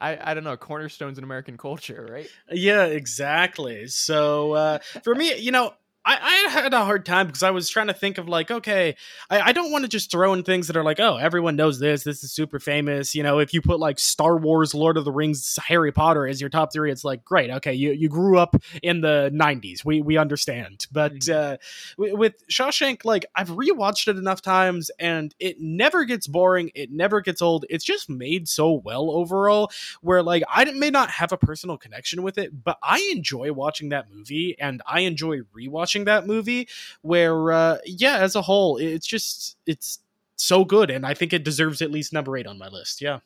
I 0.00 0.18
I 0.30 0.34
don't 0.34 0.44
know 0.44 0.56
cornerstones 0.56 1.18
in 1.18 1.24
American 1.24 1.56
culture, 1.56 2.06
right? 2.10 2.28
Yeah, 2.50 2.84
exactly. 2.84 3.86
So 3.88 4.52
uh, 4.52 4.78
for 5.02 5.14
me, 5.14 5.36
you 5.38 5.52
know, 5.52 5.72
I, 6.08 6.46
I, 6.46 6.48
had 6.48 6.72
a 6.72 6.84
hard 6.84 7.04
time 7.04 7.26
because 7.26 7.42
I 7.42 7.50
was 7.50 7.68
trying 7.68 7.88
to 7.88 7.92
think 7.92 8.16
of 8.16 8.28
like, 8.28 8.50
okay, 8.50 8.96
I, 9.28 9.40
I 9.40 9.52
don't 9.52 9.70
want 9.70 9.84
to 9.84 9.88
just 9.88 10.10
throw 10.10 10.32
in 10.32 10.42
things 10.42 10.66
that 10.68 10.76
are 10.76 10.82
like, 10.82 10.98
oh, 11.00 11.18
everyone 11.18 11.54
knows 11.54 11.78
this. 11.78 12.02
This 12.02 12.24
is 12.24 12.32
super 12.32 12.58
famous. 12.58 13.14
You 13.14 13.22
know, 13.22 13.40
if 13.40 13.52
you 13.52 13.60
put 13.60 13.78
like 13.78 13.98
Star 13.98 14.38
Wars, 14.38 14.74
Lord 14.74 14.96
of 14.96 15.04
the 15.04 15.12
Rings, 15.12 15.58
Harry 15.66 15.92
Potter 15.92 16.26
as 16.26 16.40
your 16.40 16.48
top 16.48 16.72
three, 16.72 16.90
it's 16.90 17.04
like, 17.04 17.26
great, 17.26 17.50
okay, 17.50 17.74
you, 17.74 17.92
you 17.92 18.08
grew 18.08 18.38
up 18.38 18.56
in 18.82 19.02
the 19.02 19.30
'90s. 19.34 19.84
We 19.84 20.00
we 20.00 20.16
understand. 20.16 20.86
But 20.90 21.14
mm-hmm. 21.16 21.54
uh, 21.98 22.14
with 22.16 22.42
Shawshank, 22.48 23.04
like 23.04 23.26
I've 23.34 23.50
rewatched 23.50 24.08
it 24.08 24.16
enough 24.16 24.40
times, 24.40 24.90
and 24.98 25.34
it 25.38 25.60
never 25.60 26.06
gets 26.06 26.26
boring. 26.26 26.70
It 26.74 26.90
never 26.90 27.20
gets 27.20 27.42
old. 27.42 27.66
It's 27.68 27.84
just 27.84 28.08
made 28.08 28.48
so 28.48 28.72
well 28.72 29.10
overall. 29.10 29.70
Where 30.00 30.22
like 30.22 30.42
I 30.48 30.64
may 30.72 30.88
not 30.88 31.10
have 31.10 31.32
a 31.32 31.36
personal 31.36 31.76
connection 31.76 32.22
with 32.22 32.38
it, 32.38 32.64
but 32.64 32.78
I 32.82 33.06
enjoy 33.12 33.52
watching 33.52 33.90
that 33.90 34.06
movie, 34.10 34.56
and 34.58 34.80
I 34.86 35.00
enjoy 35.00 35.40
rewatching 35.54 35.97
watching 35.98 36.04
that 36.04 36.26
movie 36.26 36.68
where 37.02 37.52
uh 37.52 37.78
yeah 37.84 38.18
as 38.18 38.34
a 38.34 38.42
whole 38.42 38.76
it's 38.76 39.06
just 39.06 39.56
it's 39.66 40.00
so 40.36 40.64
good 40.64 40.90
and 40.90 41.04
i 41.04 41.14
think 41.14 41.32
it 41.32 41.44
deserves 41.44 41.82
at 41.82 41.90
least 41.90 42.12
number 42.12 42.36
eight 42.36 42.46
on 42.46 42.58
my 42.58 42.68
list 42.68 43.00
yeah 43.00 43.20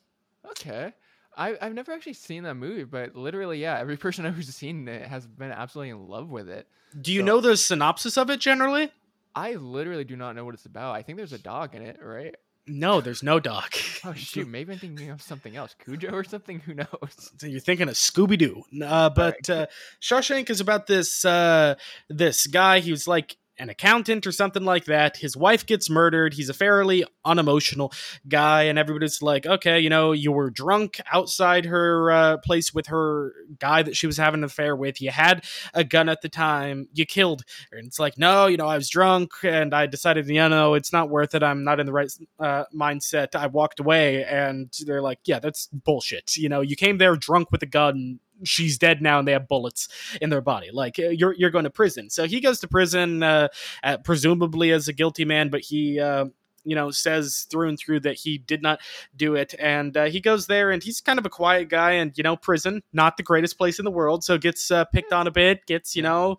okay 0.50 0.92
I, 1.35 1.56
I've 1.62 1.72
never 1.72 1.92
actually 1.92 2.12
seen 2.12 2.42
that 2.42 2.56
movie, 2.56 2.85
but 2.85 3.16
literally, 3.16 3.58
yeah, 3.58 3.78
every 3.78 3.96
person 4.04 4.26
who's 4.26 4.54
seen 4.54 4.87
it 4.87 5.08
has 5.08 5.26
been 5.26 5.50
absolutely 5.50 5.88
in 5.88 6.06
love 6.06 6.28
with 6.28 6.50
it. 6.50 6.68
Do 7.00 7.11
you 7.11 7.20
so, 7.20 7.24
know 7.24 7.40
the 7.40 7.56
synopsis 7.56 8.18
of 8.18 8.28
it 8.28 8.38
generally? 8.38 8.92
I 9.35 9.54
literally 9.54 10.04
do 10.04 10.14
not 10.14 10.37
know 10.37 10.44
what 10.44 10.52
it's 10.52 10.66
about. 10.66 10.94
I 10.94 11.00
think 11.00 11.16
there's 11.16 11.32
a 11.32 11.38
dog 11.38 11.74
in 11.74 11.80
it, 11.80 11.98
right? 12.02 12.35
No, 12.66 13.01
there's 13.01 13.22
no 13.22 13.40
dog. 13.40 13.72
Oh 14.05 14.12
shoot, 14.16 14.46
maybe 14.48 14.72
I'm 14.72 14.79
thinking 14.79 15.11
of 15.11 15.20
something 15.20 15.57
else, 15.57 15.75
Cujo 15.85 16.11
or 16.11 16.22
something. 16.22 16.61
Who 16.61 16.75
knows? 16.75 17.33
So 17.38 17.46
you're 17.46 17.61
thinking 17.61 17.88
of 17.88 17.94
Scooby 17.94 18.38
Doo, 18.38 18.62
uh, 18.85 19.11
but 19.11 19.51
uh, 19.51 19.66
Shawshank 20.01 20.48
is 20.48 20.61
about 20.61 20.87
this 20.87 21.25
uh, 21.25 21.75
this 22.09 22.46
guy. 22.46 22.79
He 22.79 22.92
was 22.92 23.09
like 23.09 23.37
an 23.59 23.69
accountant 23.69 24.27
or 24.27 24.33
something 24.33 24.65
like 24.65 24.87
that. 24.87 25.17
His 25.17 25.37
wife 25.37 25.67
gets 25.67 25.91
murdered. 25.91 26.35
He's 26.35 26.49
a 26.49 26.55
fairly 26.55 27.05
unemotional 27.25 27.93
guy, 28.29 28.65
and 28.65 28.79
everybody's 28.79 29.23
like, 29.23 29.47
okay, 29.47 29.79
you 29.79 29.91
know, 29.91 30.12
you 30.12 30.33
were 30.33 30.51
drunk 30.51 31.01
outside 31.12 31.67
her 31.67 32.11
uh, 32.11 32.37
place 32.38 32.73
with 32.73 32.87
her 32.87 33.35
guy 33.59 33.83
that 33.83 33.97
she 33.97 34.07
was 34.07 34.17
having 34.17 34.41
an 34.41 34.45
affair 34.45 34.75
with. 34.75 35.01
You 35.01 35.11
had 35.11 35.45
a 35.75 35.85
gun 35.85 36.09
at 36.09 36.23
the 36.23 36.29
time. 36.29 36.88
You 36.93 37.07
killed 37.07 37.45
her. 37.71 37.79
And 37.79 37.87
it's 37.87 37.99
like, 37.99 38.19
no, 38.19 38.47
you 38.47 38.57
know, 38.57 38.67
I 38.67 38.77
was 38.77 38.88
drunk 38.88 39.33
and 39.43 39.75
I 39.75 39.87
decided, 39.87 40.27
you 40.29 40.49
know, 40.49 40.75
it's 40.75 40.93
not 40.93 41.11
worth 41.11 41.35
it. 41.35 41.43
I'm 41.43 41.65
not 41.65 41.81
in 41.81 41.87
the 41.87 41.93
right 41.93 42.11
uh, 42.38 42.65
mindset. 42.75 43.35
I 43.35 43.47
walked 43.47 43.81
away, 43.81 44.25
and 44.25 44.73
they're 44.87 45.03
like, 45.03 45.21
yeah, 45.25 45.38
that's 45.38 45.69
bullshit. 45.69 46.37
You 46.37 46.49
know, 46.49 46.61
you 46.61 46.77
came 46.77 46.99
there 46.99 47.17
drunk 47.17 47.53
with 47.53 47.62
a 47.62 47.67
gun 47.67 48.21
she's 48.44 48.78
dead 48.78 49.02
now 49.02 49.18
and 49.18 49.26
they 49.26 49.33
have 49.33 49.48
bullets 49.48 49.88
in 50.20 50.31
their 50.31 50.40
body. 50.40 50.70
Like 50.72 50.98
uh, 50.98 51.09
you're 51.09 51.35
you're 51.35 51.50
going 51.50 51.64
to 51.64 51.70
prison. 51.70 52.11
So 52.11 52.26
he 52.26 52.40
goes 52.40 52.61
to 52.61 52.68
prison, 52.68 53.22
uh, 53.22 53.48
at, 53.83 54.05
presumably 54.05 54.70
as 54.72 54.88
a 54.88 54.92
guilty 54.92 55.24
man, 55.24 55.48
but 55.50 55.61
he. 55.61 56.00
Uh, 56.00 56.26
you 56.64 56.76
know, 56.76 56.90
says 56.92 57.46
through 57.50 57.68
and 57.68 57.78
through 57.78 57.98
that 57.98 58.14
he 58.14 58.38
did 58.38 58.62
not 58.62 58.81
do 59.16 59.35
it. 59.35 59.52
And 59.59 59.96
uh, 59.96 60.05
he 60.05 60.20
goes 60.20 60.46
there 60.46 60.70
and 60.70 60.81
he's 60.81 61.00
kind 61.00 61.18
of 61.18 61.26
a 61.26 61.28
quiet 61.28 61.68
guy. 61.68 61.92
And, 61.92 62.16
you 62.16 62.22
know, 62.22 62.37
prison, 62.37 62.83
not 62.92 63.16
the 63.16 63.24
greatest 63.24 63.59
place 63.59 63.81
in 63.81 63.85
the 63.85 63.90
world. 63.90 64.22
So 64.22 64.38
gets 64.38 64.70
uh, 64.70 64.85
picked 64.85 65.12
on 65.12 65.26
a 65.26 65.33
bit, 65.33 65.66
gets, 65.66 65.96
you 65.96 66.02
know, 66.02 66.37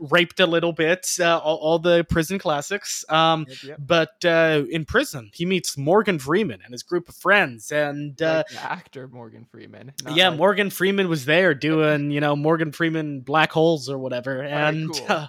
raped 0.00 0.40
a 0.40 0.46
little 0.46 0.72
bit, 0.72 1.06
uh, 1.20 1.38
all, 1.38 1.56
all, 1.56 1.78
the 1.78 2.04
prison 2.04 2.38
classics. 2.38 3.04
Um, 3.08 3.46
yep, 3.48 3.62
yep. 3.62 3.78
But 3.78 4.24
uh, 4.24 4.64
in 4.70 4.84
prison, 4.84 5.30
he 5.32 5.46
meets 5.46 5.76
Morgan 5.76 6.18
Freeman 6.18 6.60
and 6.64 6.72
his 6.72 6.82
group 6.82 7.08
of 7.08 7.14
friends, 7.14 7.70
and 7.70 8.20
uh, 8.20 8.44
like 8.50 8.64
actor 8.64 9.08
Morgan 9.08 9.46
Freeman. 9.50 9.92
Yeah, 10.10 10.30
like... 10.30 10.38
Morgan 10.38 10.70
Freeman 10.70 11.08
was 11.08 11.24
there 11.24 11.54
doing 11.54 12.10
you 12.10 12.20
know 12.20 12.36
Morgan 12.36 12.72
Freeman 12.72 13.20
black 13.20 13.52
holes 13.52 13.88
or 13.88 13.98
whatever, 13.98 14.42
and 14.42 14.92
cool. 14.92 15.06
Uh, 15.08 15.26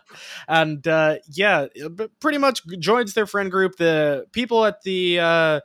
and 0.48 0.88
uh, 0.88 1.18
yeah, 1.30 1.68
pretty 2.20 2.38
much 2.38 2.66
joins 2.80 3.14
their 3.14 3.26
friend 3.26 3.52
group. 3.52 3.78
The 3.78 4.26
people 4.32 4.66
at 4.66 4.82
the 4.84 5.62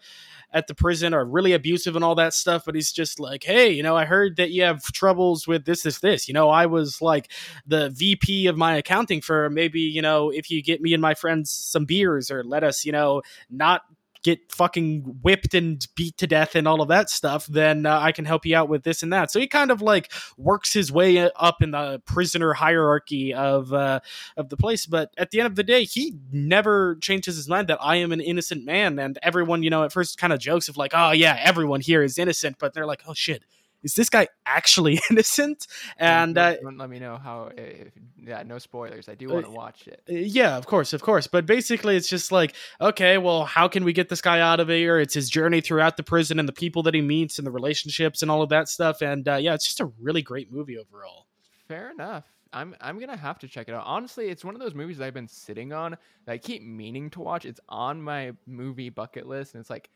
at 0.52 0.66
the 0.66 0.74
prison 0.74 1.14
are 1.14 1.24
really 1.24 1.52
abusive 1.52 1.96
and 1.96 2.04
all 2.04 2.14
that 2.16 2.34
stuff. 2.34 2.64
But 2.64 2.74
he's 2.74 2.92
just 2.92 3.18
like, 3.18 3.44
hey, 3.44 3.70
you 3.70 3.82
know, 3.82 3.96
I 3.96 4.04
heard 4.04 4.36
that 4.36 4.50
you 4.50 4.62
have 4.62 4.82
troubles 4.92 5.46
with 5.46 5.64
this, 5.64 5.82
this, 5.82 6.00
this. 6.00 6.28
You 6.28 6.34
know, 6.34 6.50
I 6.50 6.66
was 6.66 7.00
like 7.00 7.30
the 7.66 7.90
VP 7.90 8.46
of 8.46 8.56
my 8.56 8.76
accounting 8.76 9.20
firm. 9.20 9.54
Maybe, 9.54 9.80
you 9.80 10.02
know, 10.02 10.30
if 10.30 10.50
you 10.50 10.62
get 10.62 10.80
me 10.80 10.92
and 10.92 11.02
my 11.02 11.14
friends 11.14 11.50
some 11.50 11.84
beers 11.84 12.30
or 12.30 12.44
let 12.44 12.64
us, 12.64 12.84
you 12.84 12.92
know, 12.92 13.22
not 13.50 13.82
get 14.22 14.52
fucking 14.52 15.18
whipped 15.22 15.54
and 15.54 15.86
beat 15.96 16.16
to 16.18 16.26
death 16.26 16.54
and 16.54 16.68
all 16.68 16.80
of 16.80 16.88
that 16.88 17.10
stuff, 17.10 17.46
then 17.46 17.86
uh, 17.86 17.98
I 17.98 18.12
can 18.12 18.24
help 18.24 18.46
you 18.46 18.56
out 18.56 18.68
with 18.68 18.84
this 18.84 19.02
and 19.02 19.12
that. 19.12 19.30
So 19.30 19.40
he 19.40 19.46
kind 19.46 19.70
of 19.70 19.82
like 19.82 20.12
works 20.36 20.72
his 20.72 20.92
way 20.92 21.18
up 21.18 21.62
in 21.62 21.72
the 21.72 22.00
prisoner 22.04 22.52
hierarchy 22.52 23.34
of 23.34 23.72
uh, 23.72 24.00
of 24.36 24.48
the 24.48 24.56
place. 24.56 24.86
But 24.86 25.12
at 25.16 25.30
the 25.30 25.40
end 25.40 25.46
of 25.46 25.56
the 25.56 25.64
day, 25.64 25.84
he 25.84 26.16
never 26.30 26.96
changes 26.96 27.36
his 27.36 27.48
mind 27.48 27.68
that 27.68 27.78
I 27.80 27.96
am 27.96 28.12
an 28.12 28.20
innocent 28.20 28.64
man. 28.64 28.98
And 28.98 29.18
everyone, 29.22 29.62
you 29.62 29.70
know, 29.70 29.84
at 29.84 29.92
first 29.92 30.18
kind 30.18 30.32
of 30.32 30.38
jokes 30.38 30.68
of 30.68 30.76
like, 30.76 30.92
oh 30.94 31.10
yeah, 31.10 31.38
everyone 31.42 31.80
here 31.80 32.02
is 32.02 32.18
innocent, 32.18 32.56
but 32.58 32.74
they're 32.74 32.86
like, 32.86 33.02
oh 33.06 33.14
shit 33.14 33.44
is 33.82 33.94
this 33.94 34.08
guy 34.08 34.28
actually 34.46 35.00
innocent? 35.10 35.66
And 35.96 36.36
uh, 36.38 36.56
let 36.76 36.90
me 36.90 36.98
know 36.98 37.16
how. 37.16 37.50
If, 37.56 37.92
yeah, 38.24 38.42
no 38.44 38.58
spoilers. 38.58 39.08
I 39.08 39.14
do 39.14 39.28
want 39.28 39.46
to 39.46 39.50
watch 39.50 39.86
it. 39.88 40.02
Uh, 40.08 40.14
Yeah, 40.14 40.56
of 40.56 40.66
course, 40.66 40.92
of 40.92 41.02
course. 41.02 41.26
But 41.26 41.46
basically, 41.46 41.96
it's 41.96 42.08
just 42.08 42.32
like, 42.32 42.54
okay, 42.80 43.18
well, 43.18 43.44
how 43.44 43.68
can 43.68 43.84
we 43.84 43.92
get 43.92 44.08
this 44.08 44.20
guy 44.20 44.40
out 44.40 44.60
of 44.60 44.68
here? 44.68 44.98
It's 44.98 45.14
his 45.14 45.28
journey 45.28 45.60
throughout 45.60 45.96
the 45.96 46.02
prison 46.02 46.38
and 46.38 46.48
the 46.48 46.52
people 46.52 46.82
that 46.84 46.94
he 46.94 47.00
meets 47.00 47.38
and 47.38 47.46
the 47.46 47.50
relationships 47.50 48.22
and 48.22 48.30
all 48.30 48.42
of 48.42 48.50
that 48.50 48.68
stuff. 48.68 49.02
And 49.02 49.26
uh, 49.28 49.36
yeah, 49.36 49.54
it's 49.54 49.64
just 49.64 49.80
a 49.80 49.86
really 50.00 50.22
great 50.22 50.52
movie 50.52 50.78
overall. 50.78 51.26
Fair 51.68 51.90
enough. 51.90 52.24
I'm 52.52 52.76
I'm 52.80 52.98
gonna 52.98 53.16
have 53.16 53.38
to 53.40 53.48
check 53.48 53.68
it 53.68 53.74
out. 53.74 53.84
Honestly, 53.86 54.28
it's 54.28 54.44
one 54.44 54.54
of 54.54 54.60
those 54.60 54.74
movies 54.74 54.98
that 54.98 55.06
I've 55.06 55.14
been 55.14 55.28
sitting 55.28 55.72
on 55.72 55.96
that 56.26 56.32
I 56.32 56.38
keep 56.38 56.62
meaning 56.62 57.08
to 57.10 57.20
watch. 57.20 57.46
It's 57.46 57.60
on 57.68 58.02
my 58.02 58.32
movie 58.46 58.90
bucket 58.90 59.26
list, 59.26 59.54
and 59.54 59.60
it's 59.60 59.70
like, 59.70 59.88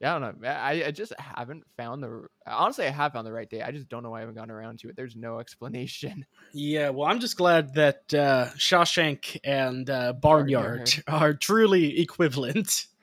yeah, 0.00 0.14
I 0.14 0.18
don't 0.18 0.40
know. 0.42 0.48
I, 0.48 0.84
I 0.86 0.90
just 0.90 1.12
haven't 1.18 1.64
found 1.76 2.02
the. 2.02 2.26
Honestly, 2.46 2.86
I 2.86 2.90
have 2.90 3.12
found 3.12 3.26
the 3.26 3.32
right 3.32 3.48
day. 3.48 3.62
I 3.62 3.70
just 3.70 3.88
don't 3.88 4.02
know 4.02 4.10
why 4.10 4.18
I 4.18 4.20
haven't 4.20 4.34
gotten 4.34 4.50
around 4.50 4.80
to 4.80 4.88
it. 4.88 4.96
There's 4.96 5.16
no 5.16 5.38
explanation. 5.40 6.26
Yeah, 6.52 6.90
well, 6.90 7.08
I'm 7.08 7.20
just 7.20 7.36
glad 7.36 7.74
that 7.74 8.12
uh, 8.12 8.48
Shawshank 8.56 9.38
and 9.42 9.88
uh, 9.88 10.12
Barnyard 10.12 11.02
are 11.08 11.34
truly 11.34 12.00
equivalent. 12.00 12.86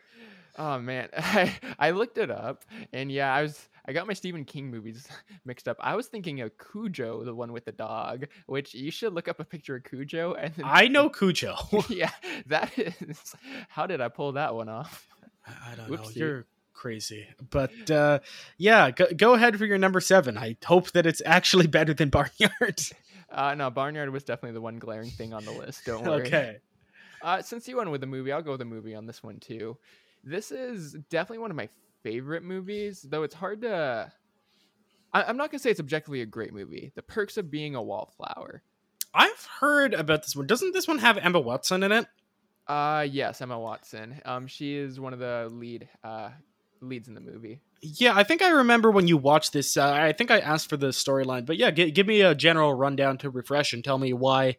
Oh 0.56 0.78
man, 0.80 1.10
I 1.18 1.52
I 1.80 1.90
looked 1.92 2.20
it 2.20 2.30
up, 2.30 2.64
and 2.92 3.12
yeah, 3.12 3.34
I 3.34 3.42
was 3.42 3.70
I 3.88 3.94
got 3.94 4.06
my 4.06 4.14
Stephen 4.14 4.46
King 4.46 4.70
movies 4.70 5.08
mixed 5.46 5.68
up. 5.68 5.78
I 5.80 5.96
was 5.96 6.06
thinking 6.06 6.42
of 6.42 6.52
Cujo, 6.60 7.24
the 7.24 7.34
one 7.34 7.52
with 7.52 7.66
the 7.66 7.72
dog, 7.72 8.28
which 8.46 8.76
you 8.76 8.92
should 8.92 9.16
look 9.16 9.28
up 9.28 9.40
a 9.40 9.46
picture 9.46 9.78
of 9.78 9.84
Cujo. 9.84 10.34
And 10.34 10.54
then 10.54 10.66
I 10.68 10.88
know 10.88 11.10
Cujo. 11.10 11.56
yeah, 11.90 12.12
that 12.46 12.78
is. 12.78 13.36
How 13.68 13.88
did 13.88 14.00
I 14.00 14.10
pull 14.10 14.34
that 14.34 14.54
one 14.54 14.70
off? 14.70 15.08
I 15.46 15.74
don't 15.76 15.90
know. 15.90 16.10
You're 16.14 16.46
crazy. 16.74 17.28
But 17.50 17.90
uh, 17.92 18.20
yeah, 18.58 18.92
go, 18.92 19.06
go 19.16 19.34
ahead 19.34 19.58
for 19.58 19.66
your 19.66 19.78
number 19.78 20.00
seven. 20.02 20.38
I 20.38 20.58
hope 20.66 20.92
that 20.92 21.06
it's 21.06 21.22
actually 21.26 21.68
better 21.68 21.94
than 21.94 22.10
Barnyard. 22.10 22.82
Uh, 23.32 23.56
no, 23.56 23.72
Barnyard 23.72 24.12
was 24.12 24.24
definitely 24.24 24.54
the 24.54 24.62
one 24.62 24.78
glaring 24.78 25.10
thing 25.10 25.34
on 25.34 25.44
the 25.44 25.52
list. 25.52 25.86
Don't 25.88 26.04
worry. 26.06 26.22
okay. 26.22 26.58
Uh, 27.24 27.42
since 27.42 27.68
you 27.68 27.78
went 27.78 27.90
with 27.90 28.00
the 28.00 28.06
movie, 28.06 28.32
I'll 28.32 28.44
go 28.44 28.52
with 28.52 28.60
the 28.60 28.66
movie 28.66 28.94
on 28.94 29.08
this 29.08 29.24
one 29.24 29.40
too. 29.40 29.76
This 30.24 30.52
is 30.52 30.94
definitely 31.10 31.40
one 31.40 31.50
of 31.50 31.58
my 31.58 31.68
favorite 32.04 32.44
movies, 32.44 33.02
though 33.02 33.24
it's 33.24 33.34
hard 33.34 33.62
to. 33.64 34.12
I- 35.12 35.24
I'm 35.24 35.36
not 35.36 35.50
gonna 35.50 35.58
say 35.58 35.72
it's 35.72 35.80
objectively 35.80 36.22
a 36.22 36.28
great 36.28 36.54
movie. 36.54 36.92
The 36.94 37.02
Perks 37.02 37.38
of 37.38 37.50
Being 37.50 37.74
a 37.74 37.82
Wallflower. 37.82 38.62
I've 39.16 39.48
heard 39.60 39.96
about 39.96 40.22
this 40.22 40.36
one. 40.36 40.46
Doesn't 40.46 40.74
this 40.74 40.88
one 40.88 41.00
have 41.00 41.18
Emma 41.18 41.40
Watson 41.40 41.82
in 41.82 41.92
it? 41.92 42.06
Uh 42.68 43.08
yes, 43.10 43.42
Emma 43.42 43.60
Watson. 43.60 44.22
Um, 44.26 44.46
she 44.46 44.76
is 44.76 45.00
one 45.00 45.14
of 45.14 45.20
the 45.20 45.50
lead 45.52 45.90
uh 46.04 46.30
leads 46.90 47.08
in 47.08 47.14
the 47.14 47.22
movie. 47.22 47.60
Yeah, 47.82 48.14
I 48.16 48.24
think 48.24 48.42
I 48.42 48.50
remember 48.50 48.92
when 48.92 49.08
you 49.08 49.18
watched 49.18 49.54
this. 49.54 49.78
Uh, 49.78 49.92
I 49.92 50.14
think 50.14 50.32
I 50.32 50.40
asked 50.40 50.70
for 50.70 50.78
the 50.78 50.88
storyline, 50.88 51.46
but 51.46 51.58
yeah, 51.58 51.72
g- 51.72 51.92
give 51.92 52.08
me 52.08 52.22
a 52.22 52.36
general 52.36 52.74
rundown 52.74 53.18
to 53.20 53.30
refresh 53.30 53.74
and 53.74 53.84
tell 53.84 53.98
me 53.98 54.14
why 54.14 54.58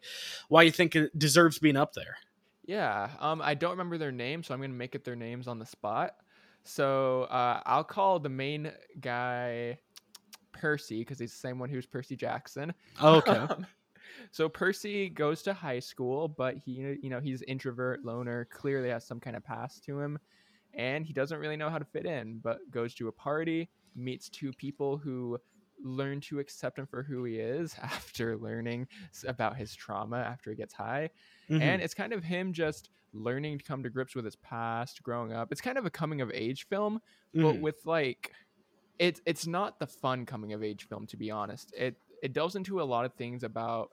why 0.49 0.63
you 0.63 0.71
think 0.71 0.95
it 0.95 1.17
deserves 1.17 1.59
being 1.59 1.77
up 1.77 1.93
there. 1.93 2.17
Yeah. 2.65 3.09
Um, 3.19 3.41
I 3.41 3.53
don't 3.53 3.71
remember 3.71 3.97
their 3.97 4.11
names, 4.11 4.47
so 4.47 4.53
I'm 4.53 4.61
gonna 4.61 4.73
make 4.73 4.95
it 4.95 5.03
their 5.03 5.15
names 5.15 5.47
on 5.47 5.59
the 5.59 5.65
spot. 5.65 6.15
So 6.63 7.23
uh, 7.23 7.61
I'll 7.65 7.83
call 7.83 8.19
the 8.19 8.29
main 8.29 8.71
guy 8.99 9.77
Percy 10.51 10.99
because 10.99 11.19
he's 11.19 11.31
the 11.31 11.37
same 11.37 11.59
one 11.59 11.69
who's 11.69 11.85
Percy 11.85 12.15
Jackson. 12.15 12.73
Okay. 13.01 13.31
Um, 13.31 13.67
so 14.31 14.49
Percy 14.49 15.09
goes 15.09 15.43
to 15.43 15.53
high 15.53 15.79
school, 15.79 16.27
but 16.27 16.55
he, 16.57 16.97
you 17.01 17.09
know, 17.09 17.19
he's 17.19 17.41
introvert, 17.43 18.03
loner, 18.03 18.45
clearly 18.45 18.89
has 18.89 19.05
some 19.05 19.19
kind 19.19 19.35
of 19.35 19.43
past 19.43 19.83
to 19.85 19.99
him, 19.99 20.17
and 20.75 21.05
he 21.05 21.13
doesn't 21.13 21.39
really 21.39 21.57
know 21.57 21.69
how 21.69 21.79
to 21.79 21.85
fit 21.85 22.05
in. 22.05 22.39
But 22.39 22.59
goes 22.71 22.93
to 22.95 23.07
a 23.07 23.11
party, 23.11 23.69
meets 23.95 24.29
two 24.29 24.53
people 24.53 24.97
who 24.97 25.37
learn 25.83 26.21
to 26.21 26.39
accept 26.39 26.79
him 26.79 26.87
for 26.87 27.03
who 27.03 27.23
he 27.25 27.37
is 27.39 27.75
after 27.81 28.37
learning 28.37 28.87
about 29.27 29.57
his 29.57 29.75
trauma 29.75 30.17
after 30.17 30.49
he 30.51 30.55
gets 30.55 30.73
high, 30.73 31.09
Mhm. 31.49 31.61
and 31.61 31.81
it's 31.81 31.93
kind 31.93 32.13
of 32.13 32.23
him 32.23 32.53
just 32.53 32.89
learning 33.13 33.57
to 33.57 33.63
come 33.63 33.83
to 33.83 33.89
grips 33.89 34.15
with 34.15 34.25
his 34.25 34.35
past, 34.35 35.01
growing 35.03 35.31
up. 35.33 35.51
It's 35.51 35.61
kind 35.61 35.77
of 35.77 35.85
a 35.85 35.89
coming 35.89 36.21
of 36.21 36.31
age 36.33 36.67
film, 36.67 36.99
but 37.39 37.55
Mhm. 37.55 37.61
with 37.61 37.77
like 37.85 38.31
it's 38.99 39.21
it's 39.25 39.45
not 39.47 39.79
the 39.79 39.87
fun 39.87 40.25
coming 40.25 40.53
of 40.53 40.63
age 40.63 40.87
film 40.87 41.05
to 41.07 41.17
be 41.17 41.29
honest 41.31 41.73
it 41.77 41.97
it 42.23 42.33
delves 42.33 42.55
into 42.55 42.81
a 42.81 42.83
lot 42.83 43.05
of 43.05 43.13
things 43.15 43.43
about 43.43 43.89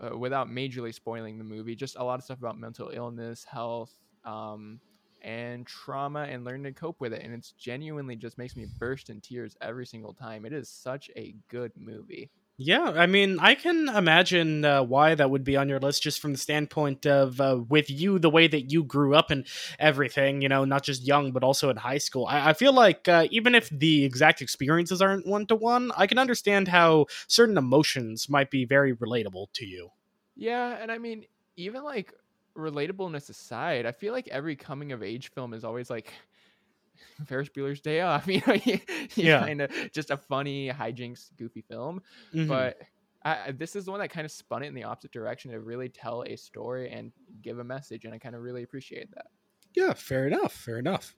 uh, 0.00 0.16
without 0.16 0.48
majorly 0.48 0.92
spoiling 0.94 1.38
the 1.38 1.44
movie 1.44 1.74
just 1.74 1.96
a 1.96 2.04
lot 2.04 2.18
of 2.18 2.24
stuff 2.24 2.38
about 2.38 2.58
mental 2.58 2.90
illness 2.90 3.44
health 3.44 3.92
um 4.24 4.80
and 5.24 5.66
trauma 5.66 6.22
and 6.24 6.44
learning 6.44 6.64
to 6.64 6.72
cope 6.72 7.00
with 7.00 7.12
it 7.12 7.22
and 7.24 7.34
it's 7.34 7.52
genuinely 7.52 8.14
just 8.14 8.38
makes 8.38 8.54
me 8.56 8.66
burst 8.78 9.10
in 9.10 9.20
tears 9.20 9.56
every 9.60 9.86
single 9.86 10.12
time 10.14 10.44
it 10.44 10.52
is 10.52 10.68
such 10.68 11.10
a 11.16 11.34
good 11.48 11.72
movie 11.76 12.30
Yeah, 12.56 12.92
I 12.94 13.06
mean, 13.06 13.40
I 13.40 13.56
can 13.56 13.88
imagine 13.88 14.64
uh, 14.64 14.84
why 14.84 15.16
that 15.16 15.28
would 15.28 15.42
be 15.42 15.56
on 15.56 15.68
your 15.68 15.80
list, 15.80 16.04
just 16.04 16.20
from 16.20 16.30
the 16.30 16.38
standpoint 16.38 17.04
of 17.04 17.40
uh, 17.40 17.58
with 17.68 17.90
you, 17.90 18.20
the 18.20 18.30
way 18.30 18.46
that 18.46 18.70
you 18.70 18.84
grew 18.84 19.16
up 19.16 19.32
and 19.32 19.44
everything. 19.80 20.40
You 20.40 20.48
know, 20.48 20.64
not 20.64 20.84
just 20.84 21.04
young, 21.04 21.32
but 21.32 21.42
also 21.42 21.68
in 21.68 21.76
high 21.76 21.98
school. 21.98 22.26
I, 22.28 22.50
I 22.50 22.52
feel 22.52 22.72
like 22.72 23.08
uh, 23.08 23.26
even 23.32 23.56
if 23.56 23.68
the 23.70 24.04
exact 24.04 24.40
experiences 24.40 25.02
aren't 25.02 25.26
one 25.26 25.46
to 25.46 25.56
one, 25.56 25.90
I 25.96 26.06
can 26.06 26.18
understand 26.18 26.68
how 26.68 27.06
certain 27.26 27.58
emotions 27.58 28.28
might 28.28 28.52
be 28.52 28.64
very 28.64 28.94
relatable 28.94 29.46
to 29.54 29.66
you. 29.66 29.90
yeah 30.36 30.76
and 30.80 30.90
i 30.90 30.98
mean 30.98 31.24
even 31.56 31.82
like 31.84 32.12
relatableness 32.56 33.28
aside 33.30 33.84
i 33.86 33.92
feel 33.92 34.12
like 34.12 34.28
every 34.28 34.54
coming 34.56 34.92
of 34.92 35.02
age 35.02 35.30
film 35.32 35.52
is 35.54 35.64
always 35.64 35.90
like 35.90 36.12
Ferris 37.26 37.48
Bueller's 37.48 37.80
Day 37.80 38.00
Off, 38.02 38.26
you 38.28 38.40
know, 38.46 38.54
you, 38.64 38.78
Yeah. 39.16 39.40
kind 39.40 39.60
of 39.62 39.70
just 39.92 40.10
a 40.10 40.16
funny 40.16 40.68
hijinks, 40.70 41.30
goofy 41.36 41.62
film. 41.68 42.00
Mhm. 42.32 42.46
but 42.48 42.78
I, 43.24 43.50
this 43.52 43.74
is 43.74 43.84
the 43.86 43.90
one 43.90 43.98
that 44.00 44.10
kind 44.10 44.24
of 44.24 44.30
spun 44.30 44.62
it 44.62 44.66
in 44.68 44.74
the 44.74 44.84
opposite 44.84 45.10
direction 45.10 45.50
to 45.50 45.58
really 45.60 45.88
tell 45.88 46.22
a 46.22 46.36
story 46.36 46.90
and 46.92 47.10
give 47.42 47.58
a 47.58 47.64
message, 47.64 48.04
and 48.04 48.14
I 48.14 48.18
kind 48.18 48.34
of 48.36 48.42
really 48.42 48.62
appreciate 48.62 49.10
that. 49.14 49.26
yeah, 49.74 49.92
fair 49.92 50.26
enough. 50.28 50.52
Fair 50.52 50.78
enough. 50.78 51.16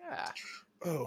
Yeah. 0.00 0.30
Oh, 0.86 1.06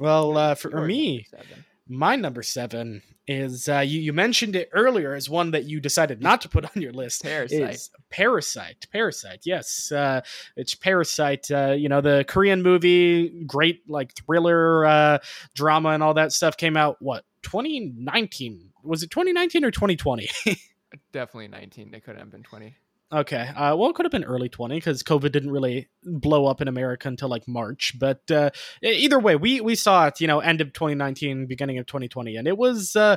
well, 0.00 0.36
uh, 0.36 0.54
for 0.56 0.70
Your 0.72 0.86
me, 0.86 1.24
seven. 1.30 1.64
My 1.90 2.14
number 2.14 2.42
seven 2.42 3.02
is 3.26 3.68
uh, 3.68 3.80
you, 3.80 4.00
you 4.00 4.12
mentioned 4.12 4.54
it 4.54 4.70
earlier 4.72 5.14
as 5.14 5.28
one 5.28 5.50
that 5.50 5.64
you 5.64 5.80
decided 5.80 6.22
not 6.22 6.40
to 6.42 6.48
put 6.48 6.64
on 6.76 6.80
your 6.80 6.92
list. 6.92 7.22
Parasite. 7.22 7.88
Parasite. 8.10 8.86
Parasite. 8.92 9.40
Yes, 9.42 9.90
uh, 9.90 10.20
it's 10.56 10.74
Parasite. 10.74 11.50
Uh, 11.50 11.72
you 11.72 11.88
know 11.88 12.00
the 12.00 12.24
Korean 12.28 12.62
movie, 12.62 13.28
great 13.44 13.88
like 13.88 14.14
thriller 14.14 14.86
uh, 14.86 15.18
drama 15.54 15.90
and 15.90 16.02
all 16.02 16.14
that 16.14 16.32
stuff 16.32 16.56
came 16.56 16.76
out. 16.76 16.96
What 17.00 17.24
2019? 17.42 18.70
Was 18.82 19.02
it 19.02 19.10
2019 19.10 19.64
or 19.64 19.70
2020? 19.70 20.30
Definitely 21.12 21.48
19. 21.48 21.92
It 21.92 22.04
couldn't 22.04 22.20
have 22.20 22.30
been 22.30 22.42
20. 22.42 22.74
Okay. 23.12 23.48
Uh, 23.56 23.74
well, 23.76 23.90
it 23.90 23.94
could 23.94 24.04
have 24.04 24.12
been 24.12 24.24
early 24.24 24.48
20 24.48 24.76
because 24.76 25.02
COVID 25.02 25.32
didn't 25.32 25.50
really 25.50 25.88
blow 26.04 26.46
up 26.46 26.60
in 26.60 26.68
America 26.68 27.08
until 27.08 27.28
like 27.28 27.48
March. 27.48 27.94
But 27.98 28.30
uh, 28.30 28.50
either 28.82 29.18
way, 29.18 29.34
we 29.34 29.60
we 29.60 29.74
saw 29.74 30.06
it, 30.06 30.20
you 30.20 30.28
know, 30.28 30.38
end 30.38 30.60
of 30.60 30.72
2019, 30.72 31.46
beginning 31.46 31.78
of 31.78 31.86
2020, 31.86 32.36
and 32.36 32.46
it 32.46 32.56
was 32.56 32.94
uh, 32.94 33.16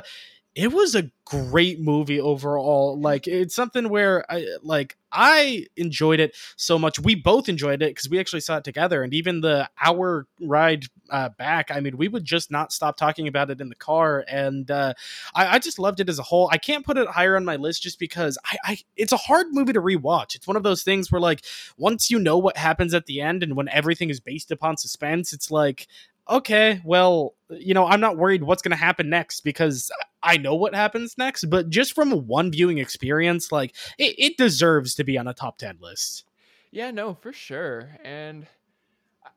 it 0.54 0.72
was 0.72 0.94
a 0.94 1.10
great 1.24 1.80
movie 1.80 2.20
overall. 2.20 2.98
Like 2.98 3.26
it's 3.26 3.54
something 3.54 3.88
where 3.88 4.30
I 4.30 4.46
like 4.62 4.96
I 5.10 5.66
enjoyed 5.76 6.20
it 6.20 6.36
so 6.56 6.78
much. 6.78 6.98
We 6.98 7.14
both 7.16 7.48
enjoyed 7.48 7.82
it 7.82 7.90
because 7.90 8.08
we 8.08 8.20
actually 8.20 8.40
saw 8.40 8.58
it 8.58 8.64
together, 8.64 9.02
and 9.02 9.12
even 9.12 9.40
the 9.40 9.68
hour 9.82 10.26
ride 10.40 10.84
uh, 11.10 11.30
back, 11.30 11.70
I 11.70 11.80
mean, 11.80 11.96
we 11.96 12.08
would 12.08 12.24
just 12.24 12.50
not 12.50 12.72
stop 12.72 12.96
talking 12.96 13.26
about 13.26 13.50
it 13.50 13.60
in 13.60 13.68
the 13.68 13.74
car, 13.74 14.24
and 14.28 14.70
uh, 14.70 14.94
I, 15.34 15.56
I 15.56 15.58
just 15.58 15.78
loved 15.78 16.00
it 16.00 16.08
as 16.08 16.18
a 16.18 16.24
whole. 16.24 16.48
I 16.52 16.58
can't 16.58 16.86
put 16.86 16.98
it 16.98 17.08
higher 17.08 17.36
on 17.36 17.44
my 17.44 17.56
list 17.56 17.82
just 17.82 17.98
because 17.98 18.38
I, 18.44 18.56
I 18.64 18.78
it's 18.96 19.12
a 19.12 19.16
hard 19.16 19.48
movie 19.50 19.72
to 19.72 19.80
rewatch. 19.80 20.36
It's 20.36 20.46
one 20.46 20.56
of 20.56 20.62
those 20.62 20.84
things 20.84 21.10
where 21.10 21.20
like 21.20 21.44
once 21.76 22.10
you 22.10 22.18
know 22.18 22.38
what 22.38 22.56
happens 22.56 22.94
at 22.94 23.06
the 23.06 23.20
end, 23.20 23.42
and 23.42 23.56
when 23.56 23.68
everything 23.70 24.10
is 24.10 24.20
based 24.20 24.52
upon 24.52 24.76
suspense, 24.76 25.32
it's 25.32 25.50
like 25.50 25.88
okay, 26.28 26.80
well, 26.84 27.34
you 27.50 27.74
know, 27.74 27.86
I'm 27.86 28.00
not 28.00 28.16
worried 28.16 28.42
what's 28.42 28.62
going 28.62 28.70
to 28.70 28.76
happen 28.76 29.10
next 29.10 29.42
because 29.42 29.90
I 30.22 30.36
know 30.36 30.54
what 30.54 30.74
happens 30.74 31.16
next. 31.18 31.44
But 31.46 31.70
just 31.70 31.94
from 31.94 32.10
one 32.26 32.50
viewing 32.50 32.78
experience, 32.78 33.52
like 33.52 33.74
it, 33.98 34.14
it 34.18 34.36
deserves 34.36 34.94
to 34.96 35.04
be 35.04 35.18
on 35.18 35.28
a 35.28 35.34
top 35.34 35.58
10 35.58 35.78
list. 35.80 36.24
Yeah, 36.70 36.90
no, 36.90 37.14
for 37.14 37.32
sure. 37.32 37.96
And 38.02 38.46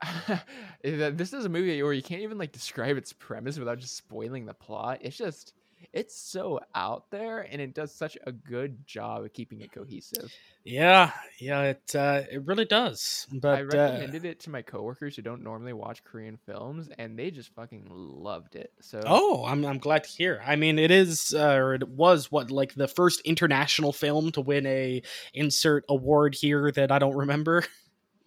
this 0.84 1.34
is 1.34 1.46
a 1.46 1.50
movie 1.50 1.82
where 1.84 1.94
you 1.94 2.02
can't 2.02 2.22
even 2.22 2.38
like 2.38 2.52
describe 2.52 2.98
its 2.98 3.14
premise 3.14 3.60
without 3.60 3.80
just 3.80 3.98
spoiling 3.98 4.46
the 4.46 4.54
plot. 4.54 5.00
It's 5.02 5.18
just 5.18 5.54
it's 5.94 6.20
so 6.20 6.60
out 6.76 7.10
there 7.12 7.42
and 7.42 7.62
it 7.62 7.74
does 7.74 7.94
such 7.94 8.18
a 8.26 8.32
good 8.32 8.86
job 8.86 9.24
of 9.24 9.34
keeping 9.34 9.62
it 9.62 9.72
cohesive. 9.72 10.34
Yeah, 10.64 11.12
yeah, 11.40 11.62
it 11.62 11.96
uh, 11.96 12.24
it 12.32 12.46
really 12.46 12.66
does. 12.66 13.26
I 13.32 13.38
But 13.38 13.60
uh, 13.62 13.66
recommended 13.66 14.26
it 14.26 14.40
to 14.42 14.50
my 14.50 14.62
coworkers 14.62 15.16
who 15.16 15.22
don't 15.22 15.44
normally 15.44 15.74
watch 15.74 16.04
Korean 16.04 16.38
films 16.46 16.90
and 16.98 17.18
they 17.18 17.32
just 17.32 17.54
fucking 17.56 17.88
loved 17.90 18.56
it. 18.56 18.72
So 18.82 19.02
oh, 19.06 19.46
I'm 19.46 19.66
I'm 19.66 19.80
glad 19.80 20.04
to 20.04 20.10
hear. 20.10 20.42
I 20.46 20.56
mean, 20.56 20.78
it 20.78 20.92
is 20.92 21.34
uh, 21.34 21.54
or 21.56 21.74
it 21.76 21.88
was 21.88 22.32
what 22.32 22.52
like 22.52 22.74
the 22.76 22.88
first 22.88 23.22
international 23.22 23.94
film 23.94 24.32
to 24.34 24.42
win 24.42 24.66
a 24.66 25.02
insert 25.34 25.86
award 25.90 26.36
here 26.36 26.72
that 26.72 26.92
I 26.92 27.00
don't 27.00 27.16
remember. 27.16 27.64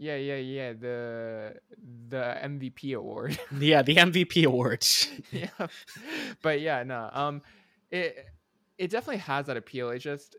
Yeah, 0.00 0.16
yeah, 0.16 0.36
yeah. 0.36 0.72
The 0.72 1.56
the 2.08 2.38
MVP 2.42 2.96
award. 2.96 3.38
Yeah, 3.58 3.82
the 3.82 3.96
MVP 3.96 4.46
awards. 4.46 5.10
yeah, 5.30 5.66
but 6.40 6.62
yeah, 6.62 6.82
no. 6.84 7.10
Um, 7.12 7.42
it 7.90 8.16
it 8.78 8.90
definitely 8.90 9.18
has 9.18 9.44
that 9.46 9.58
appeal. 9.58 9.90
It's 9.90 10.02
just, 10.02 10.36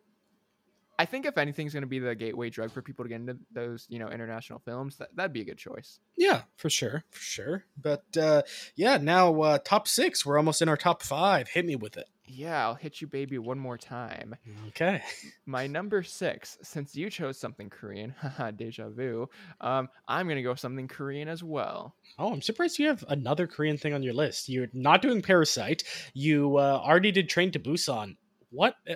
I 0.98 1.06
think 1.06 1.28
if 1.28 1.38
anything's 1.38 1.74
going 1.74 1.84
to 1.84 1.88
be 1.88 2.00
the 2.00 2.16
gateway 2.16 2.50
drug 2.50 2.72
for 2.72 2.82
people 2.82 3.06
to 3.06 3.10
get 3.10 3.18
into 3.18 3.38
those, 3.52 3.86
you 3.88 4.00
know, 4.00 4.10
international 4.10 4.58
films, 4.66 4.98
that 4.98 5.16
that'd 5.16 5.32
be 5.32 5.42
a 5.42 5.46
good 5.46 5.60
choice. 5.60 6.00
Yeah, 6.18 6.42
for 6.56 6.72
sure, 6.72 7.04
for 7.12 7.22
sure. 7.22 7.64
But 7.80 8.18
uh, 8.18 8.42
yeah, 8.76 8.98
now 8.98 9.42
uh, 9.42 9.58
top 9.64 9.88
six. 9.88 10.26
We're 10.26 10.38
almost 10.38 10.64
in 10.64 10.70
our 10.70 10.78
top 10.78 11.04
five. 11.04 11.50
Hit 11.50 11.68
me 11.68 11.76
with 11.76 11.98
it. 11.98 12.08
Yeah, 12.34 12.66
I'll 12.66 12.76
hit 12.76 13.02
you, 13.02 13.08
baby, 13.08 13.38
one 13.38 13.60
more 13.60 13.78
time. 13.78 14.36
Okay. 14.70 15.02
My 15.46 15.68
number 15.68 16.02
six, 16.02 16.58
since 16.62 16.96
you 16.96 17.10
chose 17.10 17.38
something 17.38 17.70
Korean, 17.70 18.16
haha, 18.22 18.52
deja 18.52 18.90
vu. 18.90 19.30
Um, 19.60 19.90
I'm 20.08 20.28
gonna 20.28 20.42
go 20.42 20.56
something 20.56 20.88
Korean 20.88 21.28
as 21.28 21.44
well. 21.44 21.96
Oh, 22.18 22.32
I'm 22.32 22.42
surprised 22.42 22.80
you 22.80 22.88
have 22.88 23.04
another 23.10 23.48
Korean 23.48 23.78
thing 23.78 23.94
on 23.94 24.02
your 24.02 24.14
list. 24.14 24.48
You're 24.48 24.70
not 24.74 25.02
doing 25.02 25.22
Parasite. 25.22 25.84
You 26.14 26.58
uh, 26.58 26.82
already 26.82 27.12
did 27.12 27.28
Train 27.28 27.52
to 27.52 27.60
Busan. 27.60 28.16
What? 28.50 28.76
Uh, 28.90 28.96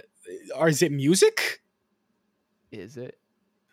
or 0.55 0.69
is 0.69 0.81
it 0.81 0.91
music? 0.91 1.61
Is 2.71 2.95
it? 2.95 3.17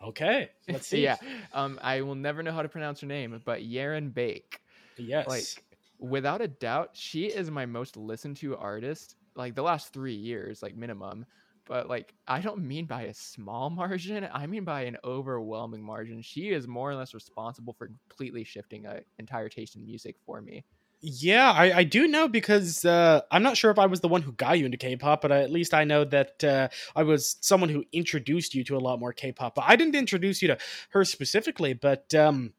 Okay, 0.03 0.51
let's 0.69 0.89
see. 0.89 1.03
yeah. 1.03 1.17
Um, 1.53 1.79
I 1.83 2.01
will 2.01 2.17
never 2.17 2.43
know 2.43 2.53
how 2.53 2.63
to 2.63 2.69
pronounce 2.69 3.01
her 3.03 3.07
name, 3.07 3.41
but 3.45 3.61
Yerin 3.61 4.13
Baek. 4.13 4.59
Yes. 4.97 5.29
Like, 5.29 5.65
without 6.01 6.41
a 6.41 6.49
doubt, 6.49 6.91
she 6.95 7.27
is 7.27 7.49
my 7.51 7.65
most 7.65 7.97
listened 7.97 8.39
to 8.39 8.57
artist 8.57 9.15
like 9.35 9.55
the 9.55 9.63
last 9.63 9.93
three 9.93 10.15
years, 10.15 10.63
like 10.63 10.77
minimum. 10.77 11.27
But 11.65 11.89
like, 11.89 12.15
I 12.27 12.41
don't 12.41 12.65
mean 12.67 12.87
by 12.87 13.03
a 13.03 13.15
small 13.15 13.71
margin. 13.71 14.29
I 14.33 14.47
mean 14.47 14.65
by 14.65 14.83
an 14.83 14.97
overwhelming 15.05 15.83
margin. 15.83 16.23
She 16.23 16.51
is 16.51 16.67
more 16.67 16.91
or 16.91 16.95
less 16.95 17.15
responsible 17.15 17.73
for 17.73 17.91
completely 18.09 18.45
shifting 18.45 18.87
an 18.87 19.03
entire 19.19 19.49
taste 19.49 19.77
in 19.77 19.85
music 19.85 20.17
for 20.27 20.41
me. 20.41 20.65
Yeah, 21.05 21.51
I, 21.51 21.79
I 21.79 21.85
do 21.85 22.07
know 22.07 22.29
because 22.29 22.85
uh, 22.85 23.23
I'm 23.33 23.43
not 23.43 23.57
sure 23.57 23.73
if 23.73 23.79
I 23.79 23.87
was 23.87 24.01
the 24.01 24.09
one 24.09 24.23
who 24.23 24.31
got 24.31 24.61
you 24.61 24.67
into 24.67 24.79
K-pop, 24.79 25.21
but 25.21 25.33
at 25.33 25.51
least 25.51 25.75
I 25.75 25.83
know 25.83 26.05
that 26.05 26.45
uh, 26.45 26.69
I 26.95 27.03
was 27.03 27.39
someone 27.41 27.71
who 27.71 27.85
introduced 27.93 28.55
you 28.55 28.63
to 28.65 28.77
a 28.77 28.79
lot 28.79 29.01
more 29.01 29.13
K-pop. 29.13 29.57
But 29.57 29.65
I 29.67 29.75
didn't 29.75 29.97
introduce 29.97 30.41
you 30.43 30.49
to 30.49 30.59
her 30.91 31.05
specifically, 31.05 31.73
but 31.73 32.15
um, 32.15 32.53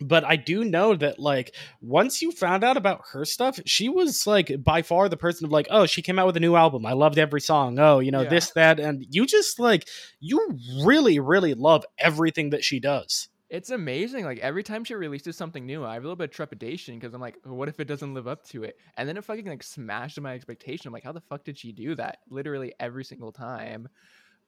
but 0.00 0.24
I 0.24 0.36
do 0.36 0.64
know 0.64 0.94
that 0.96 1.18
like 1.18 1.54
once 1.80 2.20
you 2.22 2.32
found 2.32 2.64
out 2.64 2.76
about 2.76 3.02
her 3.12 3.24
stuff, 3.24 3.60
she 3.66 3.88
was 3.88 4.26
like 4.26 4.62
by 4.62 4.82
far 4.82 5.08
the 5.08 5.16
person 5.16 5.44
of 5.44 5.52
like, 5.52 5.68
oh, 5.70 5.86
she 5.86 6.02
came 6.02 6.18
out 6.18 6.26
with 6.26 6.36
a 6.36 6.40
new 6.40 6.56
album. 6.56 6.84
I 6.86 6.92
loved 6.92 7.18
every 7.18 7.40
song. 7.40 7.78
Oh, 7.78 7.98
you 8.00 8.10
know, 8.10 8.22
Yeah. 8.22 8.28
this, 8.30 8.50
that, 8.52 8.80
and 8.80 9.06
you 9.10 9.26
just 9.26 9.58
like 9.58 9.88
you 10.20 10.58
really, 10.84 11.18
really 11.20 11.54
love 11.54 11.84
everything 11.98 12.50
that 12.50 12.64
she 12.64 12.80
does. 12.80 13.28
It's 13.50 13.70
amazing. 13.70 14.24
Like 14.24 14.38
every 14.38 14.64
time 14.64 14.82
she 14.82 14.94
releases 14.94 15.36
something 15.36 15.64
new, 15.64 15.84
I 15.84 15.94
have 15.94 16.02
a 16.02 16.06
little 16.06 16.16
bit 16.16 16.30
of 16.30 16.34
trepidation 16.34 16.98
because 16.98 17.14
I'm 17.14 17.20
like, 17.20 17.36
what 17.44 17.68
if 17.68 17.78
it 17.78 17.84
doesn't 17.84 18.12
live 18.14 18.26
up 18.26 18.44
to 18.48 18.64
it? 18.64 18.76
And 18.96 19.08
then 19.08 19.16
it 19.16 19.24
fucking 19.24 19.46
like 19.46 19.62
smashed 19.62 20.20
my 20.20 20.34
expectation. 20.34 20.88
I'm 20.88 20.92
like, 20.92 21.04
how 21.04 21.12
the 21.12 21.20
fuck 21.20 21.44
did 21.44 21.56
she 21.58 21.70
do 21.70 21.94
that? 21.94 22.18
Literally 22.30 22.74
every 22.80 23.04
single 23.04 23.30
time. 23.30 23.88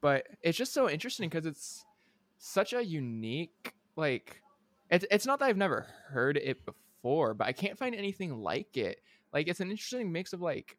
But 0.01 0.26
it's 0.42 0.59
just 0.59 0.74
so 0.74 0.90
interesting 0.90 1.28
because 1.28 1.47
it's 1.47 1.84
such 2.38 2.72
a 2.72 2.84
unique 2.84 3.74
like 3.97 4.42
it's 4.91 5.05
it's 5.11 5.26
not 5.26 5.39
that 5.41 5.47
I've 5.47 5.57
never 5.57 5.87
heard 6.09 6.37
it 6.37 6.64
before, 6.64 7.34
but 7.34 7.47
I 7.47 7.53
can't 7.53 7.78
find 7.78 7.95
anything 7.95 8.43
like 8.43 8.76
it. 8.76 9.01
Like 9.32 9.49
it's 9.49 9.61
an 9.61 9.70
interesting 9.70 10.12
mix 10.12 10.32
of 10.32 10.41
like 10.41 10.76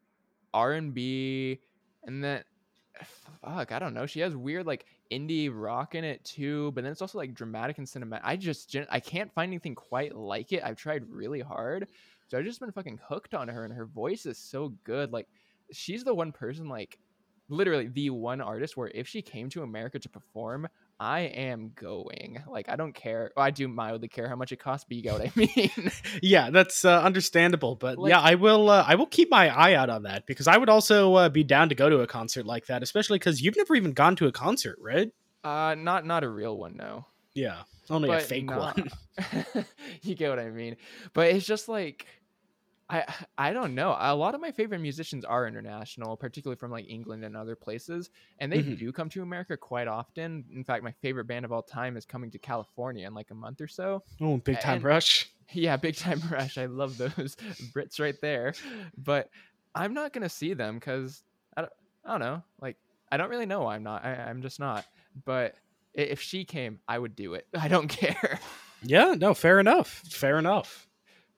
R 0.54 0.72
and 0.72 0.94
B 0.94 1.60
and 2.04 2.22
then 2.22 2.42
fuck, 3.42 3.72
I 3.72 3.78
don't 3.78 3.94
know. 3.94 4.06
She 4.06 4.20
has 4.20 4.34
weird 4.34 4.66
like 4.66 4.86
indie 5.12 5.50
rock 5.52 5.94
in 5.94 6.04
it 6.04 6.24
too, 6.24 6.72
but 6.72 6.84
then 6.84 6.92
it's 6.92 7.02
also 7.02 7.18
like 7.18 7.34
dramatic 7.34 7.78
and 7.78 7.86
cinematic. 7.86 8.20
I 8.24 8.36
just 8.36 8.74
I 8.90 9.00
can't 9.00 9.32
find 9.32 9.50
anything 9.50 9.74
quite 9.74 10.14
like 10.16 10.52
it. 10.52 10.62
I've 10.64 10.76
tried 10.76 11.08
really 11.08 11.40
hard, 11.40 11.88
so 12.26 12.38
I've 12.38 12.44
just 12.44 12.60
been 12.60 12.72
fucking 12.72 13.00
hooked 13.06 13.34
on 13.34 13.48
her, 13.48 13.64
and 13.64 13.72
her 13.72 13.86
voice 13.86 14.26
is 14.26 14.38
so 14.38 14.74
good. 14.84 15.12
Like 15.12 15.28
she's 15.72 16.04
the 16.04 16.14
one 16.14 16.32
person, 16.32 16.68
like 16.68 16.98
literally 17.48 17.88
the 17.88 18.10
one 18.10 18.40
artist 18.40 18.76
where 18.76 18.90
if 18.94 19.08
she 19.08 19.22
came 19.22 19.48
to 19.50 19.62
America 19.62 19.98
to 19.98 20.08
perform, 20.08 20.68
I 21.00 21.20
am 21.20 21.70
going. 21.76 22.42
Like 22.50 22.68
I 22.68 22.74
don't 22.76 22.92
care. 22.92 23.30
Well, 23.36 23.46
I 23.46 23.50
do 23.50 23.68
mildly 23.68 24.08
care 24.08 24.28
how 24.28 24.34
much 24.36 24.50
it 24.52 24.56
costs, 24.58 24.84
but 24.88 24.96
you 24.96 25.02
get 25.02 25.12
what 25.12 25.22
I 25.26 25.32
mean. 25.36 25.92
Yeah, 26.22 26.50
that's 26.50 26.84
uh, 26.84 27.00
understandable, 27.00 27.76
but 27.76 27.98
Like- 27.98 28.10
yeah, 28.10 28.20
I 28.20 28.34
will. 28.34 28.68
Uh, 28.68 28.84
I 28.86 28.96
will 28.96 29.06
keep 29.06 29.30
my 29.30 29.48
eye 29.48 29.74
out 29.74 29.90
on 29.90 30.02
that 30.02 30.26
because 30.26 30.48
I 30.48 30.56
would 30.56 30.68
also 30.68 31.14
uh, 31.14 31.28
be 31.28 31.44
down 31.44 31.68
to 31.68 31.74
go 31.76 31.88
to 31.88 32.00
a 32.00 32.06
concert 32.06 32.46
like 32.46 32.66
that, 32.66 32.82
especially 32.82 33.18
because 33.18 33.40
you've 33.40 33.56
never 33.56 33.74
even 33.76 33.92
gone 33.92 34.16
to 34.16 34.26
a 34.26 34.32
concert, 34.32 34.76
right? 34.80 35.12
uh, 35.44 35.74
not 35.78 36.04
not 36.04 36.24
a 36.24 36.28
real 36.28 36.56
one, 36.56 36.76
no. 36.76 37.06
Yeah, 37.34 37.62
only 37.88 38.10
a 38.10 38.18
fake 38.20 38.46
not- 38.46 38.76
one. 38.76 38.90
you 40.02 40.16
get 40.16 40.30
what 40.30 40.40
I 40.40 40.50
mean. 40.50 40.76
But 41.12 41.28
it's 41.28 41.46
just 41.46 41.68
like 41.68 42.06
I 42.90 43.04
I 43.38 43.52
don't 43.52 43.74
know. 43.74 43.96
A 43.98 44.14
lot 44.14 44.34
of 44.34 44.40
my 44.40 44.50
favorite 44.52 44.80
musicians 44.80 45.24
are 45.24 45.46
international, 45.46 46.16
particularly 46.16 46.58
from 46.58 46.70
like 46.70 46.86
England 46.88 47.24
and 47.24 47.36
other 47.36 47.56
places, 47.56 48.10
and 48.38 48.50
they 48.52 48.62
Mhm. 48.62 48.78
do 48.78 48.92
come 48.92 49.08
to 49.10 49.22
America 49.22 49.56
quite 49.56 49.88
often. 49.88 50.44
In 50.54 50.64
fact, 50.64 50.82
my 50.84 50.92
favorite 51.02 51.26
band 51.26 51.44
of 51.44 51.52
all 51.52 51.62
time 51.62 51.96
is 51.96 52.04
coming 52.04 52.30
to 52.32 52.38
California 52.38 53.06
in 53.06 53.14
like 53.14 53.30
a 53.30 53.34
month 53.34 53.60
or 53.60 53.68
so. 53.68 54.02
Oh, 54.20 54.36
big 54.38 54.60
time 54.60 54.76
And- 54.76 54.84
rush. 54.84 55.30
Yeah, 55.52 55.78
Big 55.78 55.96
Time 55.96 56.20
Rush. 56.30 56.58
I 56.58 56.66
love 56.66 56.98
those 56.98 57.34
Brits 57.74 57.98
right 57.98 58.20
there. 58.20 58.52
But 58.98 59.30
I'm 59.74 59.94
not 59.94 60.12
gonna 60.12 60.28
see 60.28 60.52
them 60.52 60.74
because 60.74 61.22
I 61.56 61.62
don't, 61.62 61.72
I 62.04 62.10
don't 62.10 62.20
know. 62.20 62.42
Like 62.60 62.76
I 63.10 63.16
don't 63.16 63.30
really 63.30 63.46
know. 63.46 63.62
why 63.62 63.74
I'm 63.76 63.82
not. 63.82 64.04
I, 64.04 64.12
I'm 64.14 64.42
just 64.42 64.60
not. 64.60 64.84
But 65.24 65.54
if 65.94 66.20
she 66.20 66.44
came, 66.44 66.80
I 66.86 66.98
would 66.98 67.16
do 67.16 67.34
it. 67.34 67.46
I 67.58 67.68
don't 67.68 67.88
care. 67.88 68.38
Yeah, 68.82 69.14
no, 69.16 69.34
fair 69.34 69.58
enough. 69.58 70.02
Fair 70.10 70.38
enough. 70.38 70.87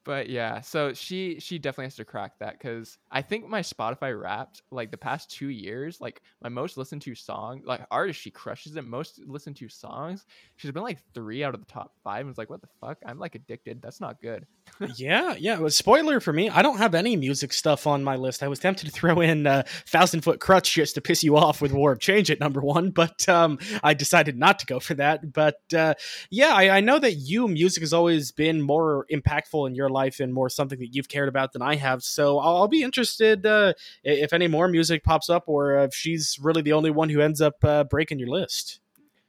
But 0.05 0.31
yeah, 0.31 0.63
so 0.63 0.95
she 0.95 1.39
she 1.41 1.59
definitely 1.59 1.87
has 1.87 1.97
to 1.97 2.07
crack 2.07 2.39
that 2.39 2.59
because 2.59 2.97
I 3.11 3.21
think 3.21 3.47
my 3.49 3.61
Spotify 3.61 4.19
Wrapped 4.19 4.63
like 4.71 4.91
the 4.91 4.97
past 4.97 5.31
two 5.31 5.49
years, 5.49 6.01
like 6.01 6.23
my 6.43 6.49
most 6.49 6.79
listened 6.79 7.03
to 7.03 7.15
song, 7.15 7.63
like 7.67 7.83
artist 7.91 8.19
she 8.19 8.31
crushes 8.31 8.77
it. 8.77 8.87
Most 8.87 9.21
listened 9.27 9.57
to 9.57 9.69
songs, 9.69 10.25
she's 10.57 10.71
been 10.71 10.83
like 10.83 11.01
three 11.13 11.45
out 11.45 11.55
of 11.55 11.61
the 11.61 11.71
top 11.71 11.93
five. 12.03 12.21
And 12.21 12.31
it's 12.31 12.39
like, 12.39 12.49
what 12.49 12.63
the 12.63 12.69
fuck? 12.81 12.99
I'm 13.05 13.19
like 13.19 13.35
addicted. 13.35 13.83
That's 13.83 14.01
not 14.01 14.23
good. 14.23 14.47
yeah, 14.97 15.35
yeah. 15.39 15.59
Well, 15.59 15.69
spoiler 15.69 16.21
for 16.21 16.33
me, 16.33 16.49
I 16.49 16.63
don't 16.63 16.79
have 16.79 16.95
any 16.95 17.17
music 17.17 17.53
stuff 17.53 17.87
on 17.87 18.03
my 18.03 18.17
list. 18.17 18.43
I 18.43 18.49
was 18.49 18.59
tempted 18.59 18.87
to 18.87 18.93
throw 18.93 19.21
in 19.21 19.47
uh, 19.47 19.65
Thousand 19.67 20.23
Foot 20.23 20.41
Krutch 20.41 20.73
just 20.73 20.95
to 20.95 21.03
piss 21.03 21.23
you 21.23 21.37
off 21.37 21.61
with 21.61 21.73
War 21.73 21.93
of 21.93 22.01
Change 22.01 22.31
at 22.31 22.41
number 22.41 22.61
one, 22.61 22.91
but 22.91 23.29
um, 23.29 23.59
I 23.83 23.93
decided 23.93 24.39
not 24.39 24.61
to 24.61 24.67
go 24.67 24.81
for 24.81 24.95
that. 24.95 25.33
But 25.33 25.61
uh, 25.77 25.95
yeah, 26.31 26.55
I, 26.55 26.79
I 26.79 26.81
know 26.81 26.99
that 26.99 27.15
you 27.15 27.49
music 27.49 27.83
has 27.83 27.93
always 27.93 28.33
been 28.33 28.63
more 28.63 29.07
impactful 29.13 29.67
in 29.67 29.75
your 29.75 29.90
life 29.91 30.21
and 30.21 30.33
more 30.33 30.49
something 30.49 30.79
that 30.79 30.95
you've 30.95 31.09
cared 31.09 31.29
about 31.29 31.53
than 31.53 31.63
I 31.63 31.77
have. 31.77 32.03
So 32.03 32.39
I'll, 32.39 32.57
I'll 32.59 32.69
be 32.69 32.83
interested 32.83 33.45
uh, 33.47 33.75
if 34.03 34.33
any 34.33 34.49
more 34.49 34.69
music 34.69 35.05
pops 35.05 35.29
up, 35.31 35.45
or 35.47 35.79
if 35.79 35.95
she's 35.95 36.39
really 36.41 36.63
the 36.63 36.73
only 36.73 36.91
one 36.91 37.09
who 37.09 37.21
ends 37.21 37.41
up 37.41 37.63
uh, 37.65 37.85
breaking 37.85 38.19
your 38.19 38.29
list. 38.29 38.81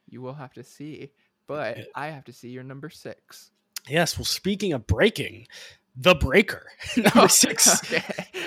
You 0.10 0.22
will 0.22 0.34
have 0.34 0.54
to 0.54 0.64
see, 0.64 1.12
but 1.48 1.78
I 1.96 2.08
have 2.08 2.26
to 2.26 2.34
see 2.34 2.50
your 2.50 2.64
number 2.64 2.90
six. 2.90 3.52
Yes. 3.88 4.18
Well, 4.18 4.26
speaking 4.26 4.74
of 4.74 4.86
breaking, 4.86 5.48
the 5.96 6.16
Breaker 6.16 6.68
number 6.98 7.28
six. 7.28 7.84
okay. 7.84 8.04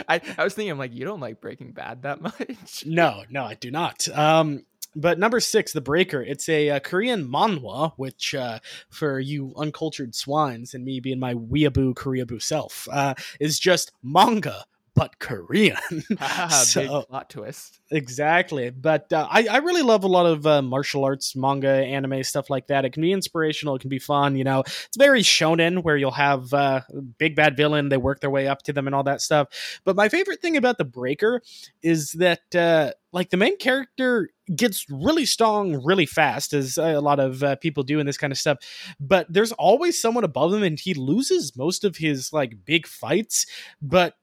I, 0.08 0.20
I 0.38 0.44
was 0.44 0.54
thinking, 0.54 0.70
I'm 0.70 0.78
like, 0.78 0.94
you 0.94 1.04
don't 1.04 1.20
like 1.20 1.40
Breaking 1.40 1.72
Bad 1.72 2.02
that 2.02 2.20
much. 2.20 2.84
No, 2.86 3.24
no, 3.30 3.44
I 3.44 3.54
do 3.54 3.70
not. 3.70 4.08
Um, 4.08 4.64
but 4.96 5.18
number 5.18 5.40
six, 5.40 5.72
The 5.72 5.80
Breaker, 5.80 6.22
it's 6.22 6.48
a, 6.48 6.70
uh 6.70 6.80
Korean 6.80 7.26
manhwa, 7.28 7.92
which 7.96 8.34
uh, 8.34 8.58
for 8.90 9.20
you 9.20 9.52
uncultured 9.56 10.14
swines 10.14 10.74
and 10.74 10.84
me 10.84 11.00
being 11.00 11.18
my 11.18 11.34
weeaboo 11.34 11.94
Koreaboo 11.94 12.42
self, 12.42 12.88
uh, 12.92 13.14
is 13.40 13.58
just 13.58 13.92
manga 14.02 14.64
but 14.94 15.18
Korean. 15.18 15.76
Ah, 16.20 16.64
Big 16.74 16.88
plot 16.88 17.30
twist. 17.30 17.80
exactly. 17.90 18.70
But 18.70 19.12
uh, 19.12 19.26
I, 19.30 19.46
I 19.46 19.56
really 19.58 19.82
love 19.82 20.04
a 20.04 20.08
lot 20.08 20.26
of 20.26 20.46
uh, 20.46 20.62
martial 20.62 21.04
arts, 21.04 21.34
manga, 21.34 21.68
anime, 21.68 22.22
stuff 22.22 22.48
like 22.48 22.68
that. 22.68 22.84
It 22.84 22.92
can 22.92 23.02
be 23.02 23.12
inspirational. 23.12 23.74
It 23.74 23.80
can 23.80 23.90
be 23.90 23.98
fun. 23.98 24.36
You 24.36 24.44
know, 24.44 24.60
it's 24.60 24.96
very 24.96 25.22
shonen 25.22 25.82
where 25.82 25.96
you'll 25.96 26.12
have 26.12 26.52
uh, 26.54 26.82
big 27.18 27.34
bad 27.34 27.56
villain. 27.56 27.88
They 27.88 27.96
work 27.96 28.20
their 28.20 28.30
way 28.30 28.46
up 28.46 28.62
to 28.62 28.72
them 28.72 28.86
and 28.86 28.94
all 28.94 29.02
that 29.04 29.20
stuff. 29.20 29.48
But 29.84 29.96
my 29.96 30.08
favorite 30.08 30.40
thing 30.40 30.56
about 30.56 30.78
the 30.78 30.84
Breaker 30.84 31.42
is 31.82 32.12
that 32.12 32.54
uh, 32.54 32.92
like 33.12 33.30
the 33.30 33.36
main 33.36 33.56
character 33.56 34.30
gets 34.54 34.86
really 34.90 35.24
strong 35.24 35.82
really 35.84 36.06
fast, 36.06 36.52
as 36.52 36.78
uh, 36.78 36.82
a 36.82 37.00
lot 37.00 37.18
of 37.18 37.42
uh, 37.42 37.56
people 37.56 37.82
do 37.82 37.98
in 37.98 38.06
this 38.06 38.18
kind 38.18 38.32
of 38.32 38.38
stuff. 38.38 38.58
But 39.00 39.32
there's 39.32 39.52
always 39.52 40.00
someone 40.00 40.24
above 40.24 40.52
him, 40.52 40.62
and 40.62 40.78
he 40.78 40.94
loses 40.94 41.56
most 41.56 41.84
of 41.84 41.96
his 41.96 42.32
like 42.32 42.64
big 42.64 42.86
fights. 42.86 43.46
But 43.80 44.14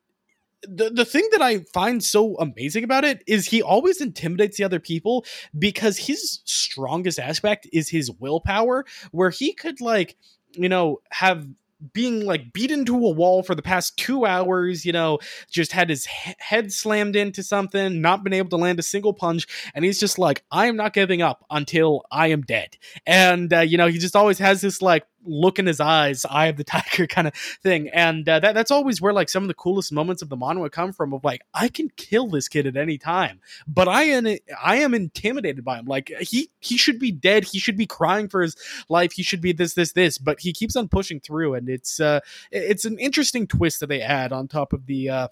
the, 0.63 0.89
the 0.89 1.05
thing 1.05 1.27
that 1.31 1.41
I 1.41 1.59
find 1.73 2.03
so 2.03 2.35
amazing 2.37 2.83
about 2.83 3.03
it 3.03 3.23
is 3.27 3.47
he 3.47 3.61
always 3.61 4.01
intimidates 4.01 4.57
the 4.57 4.63
other 4.63 4.79
people 4.79 5.25
because 5.57 5.97
his 5.97 6.41
strongest 6.45 7.19
aspect 7.19 7.67
is 7.73 7.89
his 7.89 8.11
willpower, 8.11 8.85
where 9.11 9.29
he 9.29 9.53
could 9.53 9.81
like, 9.81 10.17
you 10.51 10.69
know, 10.69 11.01
have 11.11 11.47
being 11.93 12.25
like 12.25 12.53
beat 12.53 12.71
into 12.71 12.95
a 12.95 13.09
wall 13.09 13.43
for 13.43 13.55
the 13.55 13.61
past 13.61 13.97
two 13.97 14.25
hours, 14.25 14.85
you 14.85 14.91
know, 14.91 15.19
just 15.49 15.71
had 15.71 15.89
his 15.89 16.05
he- 16.05 16.35
head 16.37 16.71
slammed 16.71 17.15
into 17.15 17.41
something, 17.41 18.01
not 18.01 18.23
been 18.23 18.33
able 18.33 18.49
to 18.49 18.57
land 18.57 18.79
a 18.79 18.83
single 18.83 19.13
punch. 19.13 19.47
And 19.73 19.83
he's 19.83 19.99
just 19.99 20.19
like, 20.19 20.43
I 20.51 20.67
am 20.67 20.75
not 20.75 20.93
giving 20.93 21.21
up 21.21 21.43
until 21.49 22.03
I 22.11 22.27
am 22.27 22.41
dead. 22.41 22.77
And, 23.05 23.51
uh, 23.51 23.61
you 23.61 23.77
know, 23.77 23.87
he 23.87 23.97
just 23.97 24.15
always 24.15 24.39
has 24.39 24.61
this 24.61 24.81
like 24.81 25.05
look 25.25 25.59
in 25.59 25.65
his 25.65 25.79
eyes, 25.79 26.25
eye 26.29 26.47
of 26.47 26.57
the 26.57 26.63
tiger 26.63 27.07
kind 27.15 27.27
of 27.27 27.33
thing. 27.33 27.89
And 27.89 28.27
uh, 28.27 28.39
that, 28.39 28.53
that's 28.53 28.71
always 28.71 29.01
where 29.01 29.13
like 29.13 29.29
some 29.29 29.43
of 29.43 29.47
the 29.47 29.53
coolest 29.53 29.91
moments 29.91 30.21
of 30.21 30.29
the 30.29 30.37
manhwa 30.37 30.71
come 30.71 30.93
from 30.93 31.13
of 31.13 31.23
like, 31.23 31.41
I 31.53 31.69
can 31.69 31.89
kill 31.95 32.27
this 32.27 32.47
kid 32.47 32.67
at 32.67 32.77
any 32.77 32.97
time, 32.97 33.39
but 33.67 33.87
I 33.87 34.03
am, 34.03 34.27
I 34.63 34.77
am 34.77 34.93
intimidated 34.93 35.63
by 35.63 35.79
him. 35.79 35.85
Like 35.85 36.11
he, 36.19 36.49
he 36.59 36.77
should 36.77 36.99
be 36.99 37.11
dead. 37.11 37.43
He 37.43 37.59
should 37.59 37.77
be 37.77 37.85
crying 37.85 38.27
for 38.27 38.41
his 38.41 38.55
life. 38.89 39.13
He 39.13 39.23
should 39.23 39.41
be 39.41 39.53
this, 39.53 39.73
this, 39.73 39.93
this, 39.93 40.17
but 40.17 40.39
he 40.39 40.53
keeps 40.53 40.75
on 40.75 40.87
pushing 40.87 41.19
through. 41.19 41.55
And 41.55 41.69
it's, 41.69 41.99
uh, 41.99 42.21
it's 42.51 42.85
an 42.85 42.97
interesting 42.99 43.47
twist 43.47 43.79
that 43.79 43.87
they 43.87 44.01
add 44.01 44.31
on 44.31 44.47
top 44.47 44.73
of 44.73 44.85
the, 44.85 45.09
uh, 45.09 45.27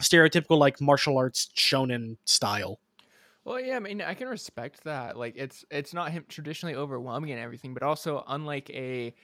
stereotypical 0.00 0.58
like 0.58 0.80
martial 0.80 1.16
arts 1.16 1.48
shonen 1.56 2.18
style. 2.24 2.78
Well, 3.46 3.60
yeah, 3.60 3.76
I 3.76 3.78
mean, 3.78 4.02
I 4.02 4.14
can 4.14 4.26
respect 4.26 4.82
that. 4.84 5.16
Like, 5.16 5.34
it's 5.36 5.64
it's 5.70 5.94
not 5.94 6.10
him 6.10 6.24
traditionally 6.28 6.74
overwhelming 6.74 7.30
and 7.30 7.40
everything, 7.40 7.74
but 7.74 7.84
also 7.84 8.24
unlike 8.26 8.68
a, 8.70 9.14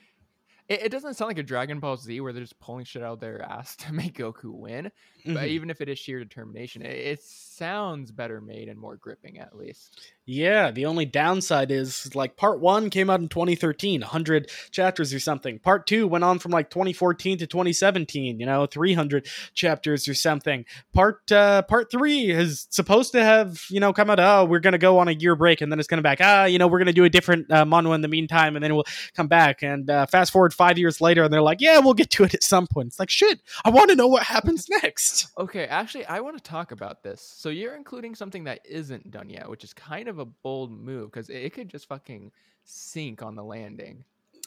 it, 0.68 0.82
it, 0.84 0.88
doesn't 0.92 1.14
sound 1.14 1.30
like 1.30 1.38
a 1.38 1.42
Dragon 1.42 1.80
Ball 1.80 1.96
Z 1.96 2.20
where 2.20 2.32
they're 2.32 2.44
just 2.44 2.60
pulling 2.60 2.84
shit 2.84 3.02
out 3.02 3.14
of 3.14 3.20
their 3.20 3.42
ass 3.50 3.74
to 3.76 3.92
make 3.92 4.16
Goku 4.16 4.52
win. 4.52 4.84
Mm-hmm. 4.84 5.34
But 5.34 5.48
even 5.48 5.70
if 5.70 5.80
it 5.80 5.88
is 5.88 5.98
sheer 5.98 6.20
determination, 6.20 6.82
it, 6.82 6.96
it 6.96 7.20
sounds 7.20 8.12
better 8.12 8.40
made 8.40 8.68
and 8.68 8.78
more 8.78 8.94
gripping, 8.94 9.40
at 9.40 9.56
least. 9.56 10.00
Yeah, 10.24 10.70
the 10.70 10.86
only 10.86 11.04
downside 11.04 11.72
is 11.72 12.14
like 12.14 12.36
part 12.36 12.60
one 12.60 12.90
came 12.90 13.10
out 13.10 13.20
in 13.20 13.28
2013, 13.28 14.02
100 14.02 14.50
chapters 14.70 15.12
or 15.12 15.18
something. 15.18 15.58
Part 15.58 15.88
two 15.88 16.06
went 16.06 16.22
on 16.22 16.38
from 16.38 16.52
like 16.52 16.70
2014 16.70 17.38
to 17.38 17.46
2017, 17.48 18.38
you 18.38 18.46
know, 18.46 18.66
300 18.66 19.26
chapters 19.54 20.06
or 20.06 20.14
something. 20.14 20.64
Part 20.92 21.32
uh, 21.32 21.62
part 21.62 21.90
three 21.90 22.30
is 22.30 22.68
supposed 22.70 23.12
to 23.12 23.24
have, 23.24 23.64
you 23.68 23.80
know, 23.80 23.92
come 23.92 24.10
out, 24.10 24.20
oh, 24.20 24.44
we're 24.44 24.60
to 24.60 24.78
go 24.78 24.98
on 24.98 25.08
a 25.08 25.12
year 25.12 25.34
break 25.34 25.60
and 25.60 25.72
then 25.72 25.80
it's 25.80 25.88
to 25.88 26.02
back, 26.02 26.18
ah, 26.20 26.44
you 26.44 26.58
know, 26.58 26.68
we're 26.68 26.78
to 26.86 26.92
do 26.92 27.04
a 27.04 27.10
different 27.10 27.50
uh, 27.50 27.64
manhwa 27.64 27.94
in 27.96 28.00
the 28.00 28.08
meantime 28.08 28.54
and 28.54 28.64
then 28.64 28.76
we'll 28.76 28.84
come 29.16 29.26
back. 29.26 29.62
And 29.62 29.90
uh, 29.90 30.06
fast 30.06 30.30
forward 30.30 30.54
five 30.54 30.78
years 30.78 31.00
later 31.00 31.24
and 31.24 31.32
they're 31.32 31.42
like, 31.42 31.60
yeah, 31.60 31.80
we'll 31.80 31.94
get 31.94 32.10
to 32.10 32.24
it 32.24 32.32
at 32.32 32.44
some 32.44 32.68
point. 32.68 32.88
It's 32.88 33.00
like, 33.00 33.10
shit, 33.10 33.40
I 33.64 33.70
want 33.70 33.90
to 33.90 33.96
know 33.96 34.06
what 34.06 34.22
happens 34.22 34.68
next. 34.68 35.32
Okay, 35.36 35.64
actually, 35.64 36.06
I 36.06 36.20
want 36.20 36.36
to 36.36 36.42
talk 36.42 36.70
about 36.70 37.02
this. 37.02 37.20
So 37.36 37.48
you're 37.48 37.74
including 37.74 38.14
something 38.14 38.44
that 38.44 38.60
isn't 38.64 39.10
done 39.10 39.28
yet, 39.28 39.50
which 39.50 39.64
is 39.64 39.74
kind 39.74 40.08
of 40.08 40.11
of 40.12 40.18
a 40.18 40.24
bold 40.24 40.70
move 40.70 41.10
because 41.10 41.28
it 41.28 41.52
could 41.52 41.68
just 41.68 41.88
fucking 41.88 42.30
sink 42.64 43.22
on 43.22 43.34
the 43.34 43.42
landing. 43.44 44.04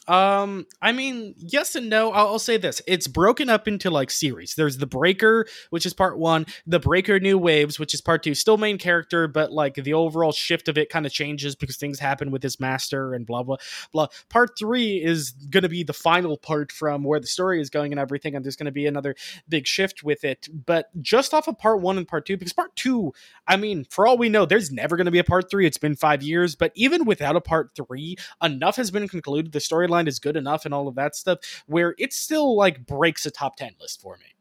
Um, 0.08 0.66
I 0.80 0.92
mean, 0.92 1.34
yes 1.38 1.74
and 1.74 1.90
no. 1.90 2.12
I'll, 2.12 2.28
I'll, 2.28 2.38
say 2.38 2.56
this: 2.56 2.80
it's 2.86 3.08
broken 3.08 3.48
up 3.48 3.66
into 3.66 3.90
like 3.90 4.10
series. 4.10 4.54
There's 4.54 4.78
the 4.78 4.86
Breaker, 4.86 5.46
which 5.70 5.84
is 5.84 5.94
part 5.94 6.18
one, 6.18 6.46
the 6.66 6.78
Breaker 6.78 7.18
New 7.18 7.38
Waves, 7.38 7.78
which 7.78 7.92
is 7.92 8.00
part 8.00 8.22
two. 8.22 8.34
Still 8.34 8.56
main 8.56 8.78
character, 8.78 9.26
but 9.26 9.50
like 9.52 9.74
the 9.74 9.94
overall 9.94 10.30
shift 10.30 10.68
of 10.68 10.78
it 10.78 10.90
kind 10.90 11.06
of 11.06 11.12
changes 11.12 11.56
because 11.56 11.76
things 11.76 11.98
happen 11.98 12.30
with 12.30 12.42
his 12.42 12.60
master 12.60 13.14
and 13.14 13.26
blah 13.26 13.42
blah 13.42 13.56
blah. 13.92 14.06
Part 14.28 14.50
three 14.56 15.02
is 15.02 15.32
going 15.50 15.64
to 15.64 15.68
be 15.68 15.82
the 15.82 15.92
final 15.92 16.36
part 16.36 16.70
from 16.70 17.02
where 17.02 17.18
the 17.18 17.26
story 17.26 17.60
is 17.60 17.68
going 17.68 17.92
and 17.92 17.98
everything, 17.98 18.36
and 18.36 18.44
there's 18.44 18.56
going 18.56 18.66
to 18.66 18.72
be 18.72 18.86
another 18.86 19.16
big 19.48 19.66
shift 19.66 20.04
with 20.04 20.22
it. 20.22 20.48
But 20.66 20.86
just 21.02 21.34
off 21.34 21.48
of 21.48 21.58
part 21.58 21.80
one 21.80 21.98
and 21.98 22.06
part 22.06 22.26
two, 22.26 22.36
because 22.36 22.52
part 22.52 22.76
two, 22.76 23.12
I 23.48 23.56
mean, 23.56 23.84
for 23.90 24.06
all 24.06 24.16
we 24.16 24.28
know, 24.28 24.46
there's 24.46 24.70
never 24.70 24.96
going 24.96 25.06
to 25.06 25.10
be 25.10 25.18
a 25.18 25.24
part 25.24 25.50
three. 25.50 25.66
It's 25.66 25.78
been 25.78 25.96
five 25.96 26.22
years, 26.22 26.54
but 26.54 26.70
even 26.76 27.06
without 27.06 27.34
a 27.34 27.40
part 27.40 27.72
three, 27.74 28.16
enough 28.40 28.76
has 28.76 28.92
been 28.92 29.08
concluded. 29.08 29.50
The 29.50 29.58
storyline 29.58 29.95
is 30.06 30.18
good 30.18 30.36
enough 30.36 30.64
and 30.64 30.74
all 30.74 30.88
of 30.88 30.94
that 30.96 31.16
stuff 31.16 31.64
where 31.66 31.94
it 31.98 32.12
still 32.12 32.56
like 32.56 32.86
breaks 32.86 33.26
a 33.26 33.30
top 33.30 33.56
10 33.56 33.72
list 33.80 34.00
for 34.00 34.16
me. 34.18 34.34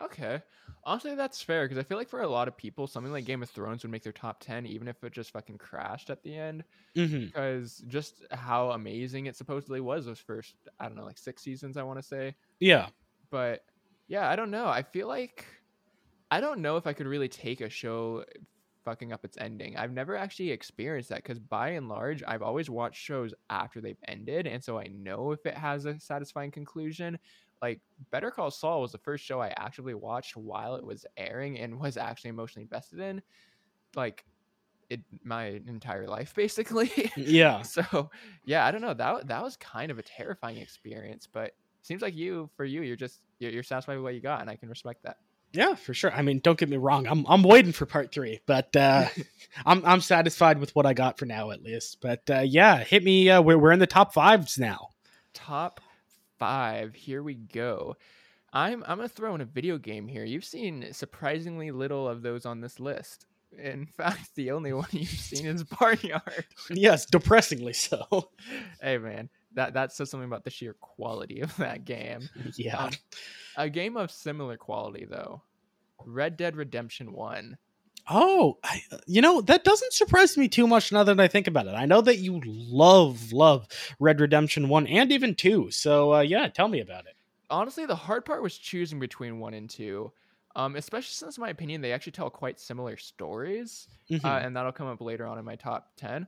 Okay. 0.00 0.42
Honestly, 0.84 1.14
that's 1.14 1.42
fair 1.42 1.64
because 1.64 1.78
I 1.78 1.82
feel 1.82 1.98
like 1.98 2.08
for 2.08 2.22
a 2.22 2.28
lot 2.28 2.48
of 2.48 2.56
people, 2.56 2.86
something 2.86 3.12
like 3.12 3.24
Game 3.24 3.42
of 3.42 3.50
Thrones 3.50 3.82
would 3.82 3.90
make 3.90 4.02
their 4.02 4.12
top 4.12 4.40
10, 4.40 4.64
even 4.66 4.88
if 4.88 5.02
it 5.04 5.12
just 5.12 5.32
fucking 5.32 5.58
crashed 5.58 6.08
at 6.08 6.22
the 6.22 6.36
end. 6.36 6.64
Mm-hmm. 6.96 7.26
Because 7.26 7.82
just 7.88 8.22
how 8.30 8.70
amazing 8.70 9.26
it 9.26 9.36
supposedly 9.36 9.80
was 9.80 10.06
those 10.06 10.20
first, 10.20 10.54
I 10.80 10.86
don't 10.86 10.96
know, 10.96 11.04
like 11.04 11.18
six 11.18 11.42
seasons, 11.42 11.76
I 11.76 11.82
want 11.82 11.98
to 11.98 12.02
say. 12.02 12.34
Yeah. 12.60 12.88
But 13.30 13.64
yeah, 14.06 14.28
I 14.28 14.36
don't 14.36 14.50
know. 14.50 14.66
I 14.66 14.82
feel 14.82 15.08
like 15.08 15.44
I 16.30 16.40
don't 16.40 16.60
know 16.60 16.76
if 16.76 16.86
I 16.86 16.92
could 16.92 17.06
really 17.06 17.28
take 17.28 17.60
a 17.60 17.68
show 17.68 18.24
fucking 18.84 19.12
up 19.12 19.24
its 19.24 19.38
ending. 19.38 19.76
I've 19.76 19.92
never 19.92 20.16
actually 20.16 20.50
experienced 20.50 21.08
that 21.10 21.22
because 21.22 21.38
by 21.38 21.70
and 21.70 21.88
large, 21.88 22.22
I've 22.26 22.42
always 22.42 22.70
watched 22.70 23.02
shows 23.02 23.34
after 23.50 23.80
they've 23.80 23.96
ended, 24.06 24.46
and 24.46 24.62
so 24.62 24.78
I 24.78 24.88
know 24.88 25.32
if 25.32 25.44
it 25.46 25.56
has 25.56 25.84
a 25.86 25.98
satisfying 26.00 26.50
conclusion. 26.50 27.18
Like 27.60 27.80
Better 28.10 28.30
Call 28.30 28.50
Saul 28.50 28.82
was 28.82 28.92
the 28.92 28.98
first 28.98 29.24
show 29.24 29.40
I 29.40 29.48
actively 29.56 29.94
watched 29.94 30.36
while 30.36 30.76
it 30.76 30.84
was 30.84 31.04
airing 31.16 31.58
and 31.58 31.80
was 31.80 31.96
actually 31.96 32.30
emotionally 32.30 32.62
invested 32.62 33.00
in. 33.00 33.20
Like 33.96 34.24
it 34.90 35.00
my 35.24 35.60
entire 35.66 36.06
life 36.06 36.34
basically. 36.36 36.90
Yeah. 37.16 37.62
so 37.62 38.10
yeah, 38.44 38.66
I 38.66 38.70
don't 38.70 38.80
know. 38.80 38.94
That 38.94 39.26
that 39.28 39.42
was 39.42 39.56
kind 39.56 39.90
of 39.90 39.98
a 39.98 40.02
terrifying 40.02 40.58
experience, 40.58 41.28
but 41.30 41.52
seems 41.82 42.02
like 42.02 42.14
you 42.14 42.50
for 42.56 42.64
you, 42.64 42.82
you're 42.82 42.96
just 42.96 43.20
you're, 43.38 43.50
you're 43.50 43.62
satisfied 43.62 43.96
with 43.96 44.04
what 44.04 44.14
you 44.14 44.20
got, 44.20 44.40
and 44.40 44.50
I 44.50 44.56
can 44.56 44.68
respect 44.68 45.02
that. 45.04 45.16
Yeah, 45.52 45.74
for 45.74 45.94
sure. 45.94 46.12
I 46.12 46.22
mean, 46.22 46.40
don't 46.40 46.58
get 46.58 46.68
me 46.68 46.76
wrong. 46.76 47.06
I'm 47.06 47.24
I'm 47.26 47.42
waiting 47.42 47.72
for 47.72 47.86
part 47.86 48.12
three, 48.12 48.40
but 48.46 48.74
uh, 48.76 49.06
I'm 49.66 49.84
I'm 49.84 50.00
satisfied 50.00 50.58
with 50.58 50.74
what 50.76 50.86
I 50.86 50.92
got 50.92 51.18
for 51.18 51.26
now, 51.26 51.50
at 51.50 51.62
least. 51.62 51.98
But 52.00 52.28
uh, 52.30 52.40
yeah, 52.40 52.78
hit 52.84 53.02
me. 53.02 53.30
Uh, 53.30 53.40
we're 53.40 53.58
we're 53.58 53.72
in 53.72 53.78
the 53.78 53.86
top 53.86 54.12
fives 54.12 54.58
now. 54.58 54.88
Top 55.32 55.80
five. 56.38 56.94
Here 56.94 57.22
we 57.22 57.34
go. 57.34 57.96
I'm 58.52 58.82
I'm 58.86 58.96
gonna 58.96 59.08
throw 59.08 59.34
in 59.34 59.40
a 59.40 59.46
video 59.46 59.78
game 59.78 60.08
here. 60.08 60.24
You've 60.24 60.44
seen 60.44 60.92
surprisingly 60.92 61.70
little 61.70 62.08
of 62.08 62.22
those 62.22 62.46
on 62.46 62.60
this 62.60 62.80
list. 62.80 63.26
In 63.56 63.86
fact, 63.96 64.34
the 64.34 64.50
only 64.50 64.72
one 64.72 64.88
you've 64.92 65.08
seen 65.08 65.46
is 65.46 65.64
Barnyard. 65.64 66.46
yes, 66.70 67.06
depressingly 67.06 67.72
so. 67.72 68.30
hey 68.82 68.98
man, 68.98 69.28
that 69.54 69.74
that 69.74 69.92
says 69.92 70.10
something 70.10 70.26
about 70.26 70.44
the 70.44 70.50
sheer 70.50 70.74
quality 70.74 71.40
of 71.40 71.56
that 71.58 71.84
game. 71.84 72.28
Yeah. 72.56 72.84
Um, 72.84 72.90
a 73.56 73.68
game 73.68 73.96
of 73.96 74.10
similar 74.10 74.56
quality 74.56 75.06
though. 75.08 75.42
Red 76.04 76.36
Dead 76.36 76.56
Redemption 76.56 77.12
1. 77.12 77.58
Oh, 78.10 78.58
I, 78.64 78.80
you 79.06 79.20
know, 79.20 79.42
that 79.42 79.64
doesn't 79.64 79.92
surprise 79.92 80.36
me 80.38 80.48
too 80.48 80.66
much 80.66 80.92
now 80.92 81.04
that 81.04 81.20
I 81.20 81.28
think 81.28 81.46
about 81.46 81.66
it. 81.66 81.74
I 81.74 81.84
know 81.84 82.00
that 82.00 82.18
you 82.18 82.40
love 82.44 83.32
love 83.32 83.68
Red 84.00 84.20
Redemption 84.20 84.68
1 84.68 84.86
and 84.86 85.12
even 85.12 85.34
2. 85.34 85.70
So, 85.70 86.14
uh, 86.14 86.20
yeah, 86.20 86.48
tell 86.48 86.68
me 86.68 86.80
about 86.80 87.06
it. 87.06 87.16
Honestly, 87.50 87.84
the 87.84 87.96
hard 87.96 88.24
part 88.24 88.42
was 88.42 88.56
choosing 88.56 88.98
between 88.98 89.40
1 89.40 89.54
and 89.54 89.68
2. 89.68 90.10
Um, 90.56 90.74
especially 90.74 91.12
since, 91.12 91.36
in 91.36 91.42
my 91.42 91.50
opinion, 91.50 91.82
they 91.82 91.92
actually 91.92 92.12
tell 92.12 92.30
quite 92.30 92.58
similar 92.58 92.96
stories, 92.96 93.86
mm-hmm. 94.10 94.26
uh, 94.26 94.38
and 94.38 94.56
that'll 94.56 94.72
come 94.72 94.88
up 94.88 95.00
later 95.00 95.24
on 95.24 95.38
in 95.38 95.44
my 95.44 95.54
top 95.54 95.92
ten. 95.96 96.26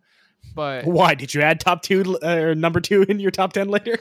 But 0.54 0.84
why 0.84 1.14
did 1.14 1.34
you 1.34 1.42
add 1.42 1.60
top 1.60 1.82
two 1.82 2.18
uh, 2.22 2.28
or 2.28 2.54
number 2.54 2.80
two 2.80 3.02
in 3.02 3.20
your 3.20 3.30
top 3.30 3.52
ten 3.52 3.68
later? 3.68 3.98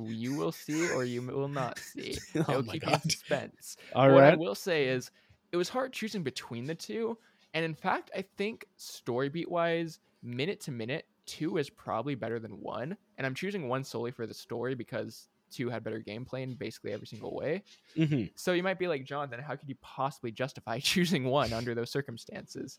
You 0.00 0.34
will 0.34 0.52
see, 0.52 0.88
or 0.90 1.04
you 1.04 1.22
will 1.22 1.48
not 1.48 1.78
see. 1.78 2.16
oh 2.36 2.40
It'll 2.40 2.62
keep 2.62 2.82
God. 2.82 2.90
you 2.90 2.94
in 2.94 3.10
suspense. 3.10 3.76
All 3.94 4.08
what 4.10 4.20
right. 4.20 4.34
I 4.34 4.36
will 4.36 4.54
say 4.54 4.86
is, 4.86 5.10
it 5.52 5.56
was 5.56 5.68
hard 5.68 5.92
choosing 5.92 6.22
between 6.22 6.66
the 6.66 6.74
two, 6.74 7.18
and 7.54 7.64
in 7.64 7.74
fact, 7.74 8.10
I 8.16 8.24
think 8.36 8.66
story 8.76 9.28
beat 9.28 9.50
wise, 9.50 9.98
minute 10.22 10.60
to 10.62 10.70
minute, 10.70 11.06
two 11.26 11.58
is 11.58 11.68
probably 11.68 12.14
better 12.14 12.38
than 12.38 12.60
one. 12.60 12.96
And 13.18 13.26
I'm 13.26 13.34
choosing 13.34 13.68
one 13.68 13.84
solely 13.84 14.10
for 14.10 14.26
the 14.26 14.34
story 14.34 14.74
because 14.74 15.28
two 15.50 15.68
had 15.68 15.84
better 15.84 16.00
gameplay 16.00 16.42
in 16.42 16.54
basically 16.54 16.92
every 16.92 17.06
single 17.06 17.34
way. 17.34 17.62
Mm-hmm. 17.96 18.24
So 18.34 18.52
you 18.52 18.62
might 18.62 18.78
be 18.78 18.88
like, 18.88 19.04
John, 19.04 19.30
then 19.30 19.40
how 19.40 19.56
could 19.56 19.68
you 19.68 19.76
possibly 19.80 20.30
justify 20.30 20.78
choosing 20.80 21.24
one 21.24 21.52
under 21.52 21.74
those 21.74 21.90
circumstances? 21.90 22.78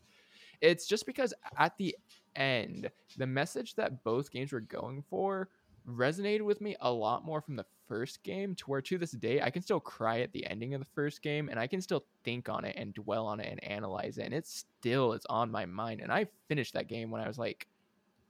It's 0.61 0.87
just 0.87 1.05
because 1.05 1.33
at 1.57 1.77
the 1.77 1.95
end, 2.37 2.89
the 3.17 3.27
message 3.27 3.75
that 3.75 4.03
both 4.03 4.31
games 4.31 4.51
were 4.51 4.61
going 4.61 5.03
for 5.09 5.49
resonated 5.87 6.41
with 6.41 6.59
me 6.59 6.75
a 6.81 6.91
lot 6.91 7.23
more 7.23 7.41
from 7.41 7.55
the 7.55 7.65
first 7.87 8.21
game 8.23 8.53
to 8.53 8.65
where 8.65 8.81
to 8.81 8.97
this 8.97 9.11
day 9.11 9.41
I 9.41 9.49
can 9.49 9.61
still 9.61 9.79
cry 9.79 10.19
at 10.19 10.33
the 10.33 10.45
ending 10.45 10.73
of 10.73 10.81
the 10.81 10.87
first 10.93 11.21
game 11.21 11.47
and 11.47 11.57
I 11.57 11.67
can 11.67 11.81
still 11.81 12.03
think 12.25 12.49
on 12.49 12.65
it 12.65 12.75
and 12.77 12.93
dwell 12.93 13.25
on 13.25 13.39
it 13.39 13.49
and 13.49 13.63
analyze 13.63 14.17
it 14.17 14.25
and 14.25 14.33
it 14.33 14.45
still 14.45 15.13
is 15.13 15.25
on 15.29 15.49
my 15.49 15.65
mind 15.65 16.01
and 16.01 16.11
I 16.11 16.27
finished 16.49 16.73
that 16.73 16.89
game 16.89 17.09
when 17.09 17.21
I 17.21 17.27
was 17.27 17.37
like 17.37 17.67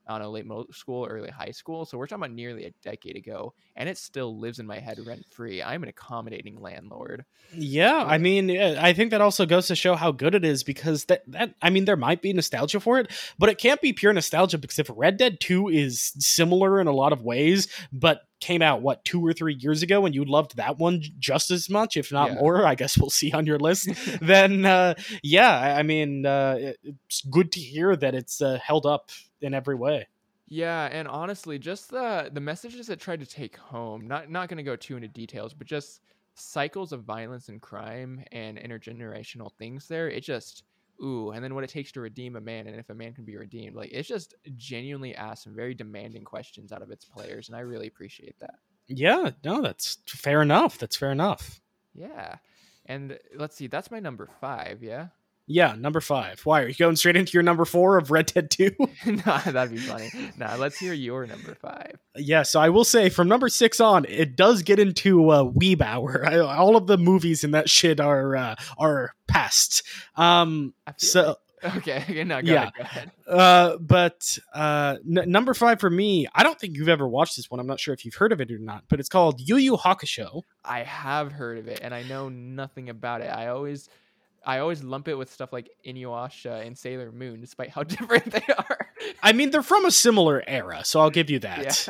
I 0.08 0.14
don't 0.14 0.22
know, 0.22 0.32
late 0.32 0.46
middle 0.46 0.68
school, 0.72 1.06
early 1.06 1.30
high 1.30 1.52
school. 1.52 1.86
So 1.86 1.98
we're 1.98 2.08
talking 2.08 2.24
about 2.24 2.36
nearly 2.36 2.66
a 2.66 2.72
decade 2.84 3.16
ago, 3.16 3.54
and 3.76 3.90
it 3.90 3.98
still 3.98 4.40
lives 4.40 4.60
in 4.60 4.66
my 4.66 4.80
head 4.80 5.00
rent 5.06 5.26
free. 5.32 5.62
I'm 5.62 5.84
an 5.84 5.90
accommodating 5.90 6.62
landlord. 6.62 7.26
Yeah, 7.54 8.04
I 8.06 8.18
mean, 8.18 8.50
I 8.52 8.94
think 8.94 9.12
that 9.12 9.22
also 9.22 9.46
goes 9.46 9.68
to 9.68 9.76
show 9.76 9.96
how 9.96 10.12
good 10.12 10.36
it 10.36 10.46
is 10.46 10.64
because 10.64 11.06
that 11.06 11.24
that 11.28 11.54
I 11.62 11.70
mean, 11.70 11.86
there 11.86 11.98
might 11.98 12.22
be 12.22 12.32
nostalgia 12.34 12.80
for 12.80 13.00
it, 13.00 13.12
but 13.38 13.50
it 13.50 13.58
can't 13.58 13.82
be 13.82 13.94
pure 13.94 14.14
nostalgia 14.14 14.58
because 14.58 14.80
if 14.80 14.90
Red 14.94 15.18
Dead 15.18 15.40
Two 15.40 15.68
is 15.68 16.14
similar 16.20 16.80
in 16.80 16.88
a 16.88 16.94
lot 16.94 17.14
of 17.14 17.24
ways, 17.24 17.68
but 17.92 18.22
came 18.40 18.62
out 18.62 18.82
what 18.82 19.04
two 19.04 19.26
or 19.26 19.34
three 19.34 19.56
years 19.56 19.82
ago 19.82 20.06
and 20.06 20.14
you 20.14 20.24
loved 20.24 20.58
that 20.58 20.78
one 20.78 21.02
just 21.18 21.50
as 21.50 21.70
much 21.70 21.98
if 21.98 22.12
not 22.12 22.30
yeah. 22.30 22.36
more 22.36 22.66
i 22.68 22.76
guess 22.76 22.98
we'll 22.98 23.10
see 23.10 23.32
on 23.32 23.48
your 23.48 23.58
list 23.58 23.90
then 24.22 24.64
uh, 24.64 24.94
yeah 25.24 25.76
i 25.76 25.82
mean 25.82 26.26
uh, 26.26 26.56
it's 26.84 27.22
good 27.32 27.52
to 27.52 27.60
hear 27.60 27.96
that 27.96 28.14
it's 28.14 28.42
uh, 28.42 28.60
held 28.64 28.86
up 28.86 29.10
in 29.42 29.54
every 29.54 29.76
way. 29.76 30.08
Yeah, 30.48 30.86
and 30.86 31.08
honestly, 31.08 31.60
just 31.60 31.90
the 31.90 32.30
the 32.32 32.40
messages 32.40 32.90
it 32.90 33.00
tried 33.00 33.20
to 33.20 33.26
take 33.26 33.58
home. 33.58 34.08
Not 34.08 34.30
not 34.30 34.50
going 34.50 34.58
to 34.58 34.64
go 34.64 34.76
too 34.76 34.96
into 34.96 35.08
details, 35.08 35.54
but 35.54 35.68
just 35.68 36.02
cycles 36.36 36.94
of 36.94 37.04
violence 37.04 37.50
and 37.50 37.62
crime 37.62 38.24
and 38.32 38.58
intergenerational 38.58 39.52
things 39.54 39.88
there. 39.88 40.10
It 40.10 40.22
just 40.22 40.64
ooh, 41.04 41.32
and 41.32 41.44
then 41.44 41.54
what 41.54 41.64
it 41.64 41.70
takes 41.70 41.92
to 41.92 42.02
redeem 42.02 42.36
a 42.36 42.42
man 42.42 42.68
and 42.68 42.80
if 42.80 42.90
a 42.90 42.94
man 42.94 43.14
can 43.14 43.26
be 43.26 43.36
redeemed. 43.36 43.76
Like 43.76 43.90
it's 43.92 44.08
just 44.08 44.36
genuinely 44.56 45.16
asks 45.16 45.44
some 45.44 45.56
very 45.56 45.74
demanding 45.74 46.24
questions 46.24 46.72
out 46.72 46.82
of 46.82 46.92
its 46.92 47.06
players 47.06 47.50
and 47.50 47.56
I 47.56 47.62
really 47.62 47.88
appreciate 47.88 48.40
that. 48.40 48.56
Yeah, 48.88 49.32
no, 49.44 49.62
that's 49.62 49.98
fair 50.08 50.42
enough. 50.42 50.78
That's 50.78 50.96
fair 50.96 51.12
enough. 51.12 51.60
Yeah. 51.94 52.38
And 52.86 53.20
let's 53.36 53.56
see, 53.56 53.68
that's 53.68 53.92
my 53.92 54.00
number 54.00 54.30
5, 54.40 54.82
yeah? 54.82 55.08
Yeah, 55.50 55.76
number 55.80 56.02
five. 56.02 56.42
Why 56.46 56.62
are 56.62 56.68
you 56.68 56.76
going 56.76 56.98
straight 56.98 57.16
into 57.16 57.32
your 57.32 57.42
number 57.42 57.64
four 57.64 57.98
of 57.98 58.12
Red 58.12 58.26
Dead 58.28 58.52
Two? 58.52 58.72
nah, 59.06 59.40
that'd 59.40 59.72
be 59.72 59.78
funny. 59.78 60.12
Nah, 60.38 60.56
let's 60.56 60.78
hear 60.78 60.94
your 60.94 61.26
number 61.26 61.56
five. 61.56 61.98
Yeah, 62.18 62.44
so 62.44 62.60
I 62.60 62.68
will 62.68 62.84
say 62.84 63.08
from 63.08 63.30
number 63.30 63.48
six 63.48 63.80
on, 63.80 64.04
it 64.10 64.36
does 64.36 64.62
get 64.62 64.78
into 64.78 65.30
uh, 65.30 65.46
Weeb 65.46 65.82
Hour. 65.82 66.26
I, 66.28 66.40
all 66.40 66.76
of 66.76 66.88
the 66.88 66.98
movies 66.98 67.46
in 67.46 67.52
that 67.52 67.70
shit 67.70 68.02
are 68.02 68.36
uh, 68.36 68.56
are 68.78 69.14
past. 69.28 69.84
Um, 70.18 70.74
so. 70.98 71.38
Like, 71.64 71.78
okay, 71.78 72.24
no, 72.26 72.42
go 72.42 72.52
yeah, 72.52 72.70
ahead, 72.80 73.12
Uh, 73.26 73.78
but 73.78 74.38
uh, 74.54 74.98
n- 75.08 75.32
number 75.32 75.54
five 75.54 75.80
for 75.80 75.90
me, 75.90 76.28
I 76.36 76.44
don't 76.44 76.60
think 76.60 76.76
you've 76.76 76.90
ever 76.90 77.08
watched 77.08 77.36
this 77.36 77.50
one. 77.50 77.60
I'm 77.60 77.66
not 77.66 77.80
sure 77.80 77.94
if 77.94 78.06
you've 78.06 78.14
heard 78.16 78.32
of 78.32 78.42
it 78.42 78.52
or 78.52 78.60
not, 78.60 78.84
but 78.90 79.00
it's 79.00 79.10
called 79.10 79.40
Yu 79.40 79.56
Yu 79.56 79.78
Hakusho. 79.78 80.44
I 80.64 80.84
have 80.84 81.32
heard 81.32 81.58
of 81.58 81.68
it, 81.68 81.80
and 81.82 81.96
I 81.96 82.04
know 82.04 82.30
nothing 82.30 82.90
about 82.90 83.22
it. 83.22 83.28
I 83.34 83.48
always 83.48 83.90
I 84.48 84.60
always 84.60 84.82
lump 84.82 85.10
it 85.10 85.16
with 85.16 85.30
stuff 85.30 85.52
like 85.52 85.70
Inuyasha 85.86 86.66
and 86.66 86.78
Sailor 86.78 87.12
Moon, 87.12 87.42
despite 87.42 87.70
how 87.70 87.84
different 87.84 88.32
they 88.32 88.46
are. 88.58 88.88
I 89.22 89.34
mean, 89.34 89.52
they're 89.52 89.62
from 89.62 89.86
a 89.86 89.92
similar 89.92 90.42
era, 90.48 90.86
so 90.86 91.02
I'll 91.02 91.10
give 91.10 91.30
you 91.30 91.40
that. 91.40 91.90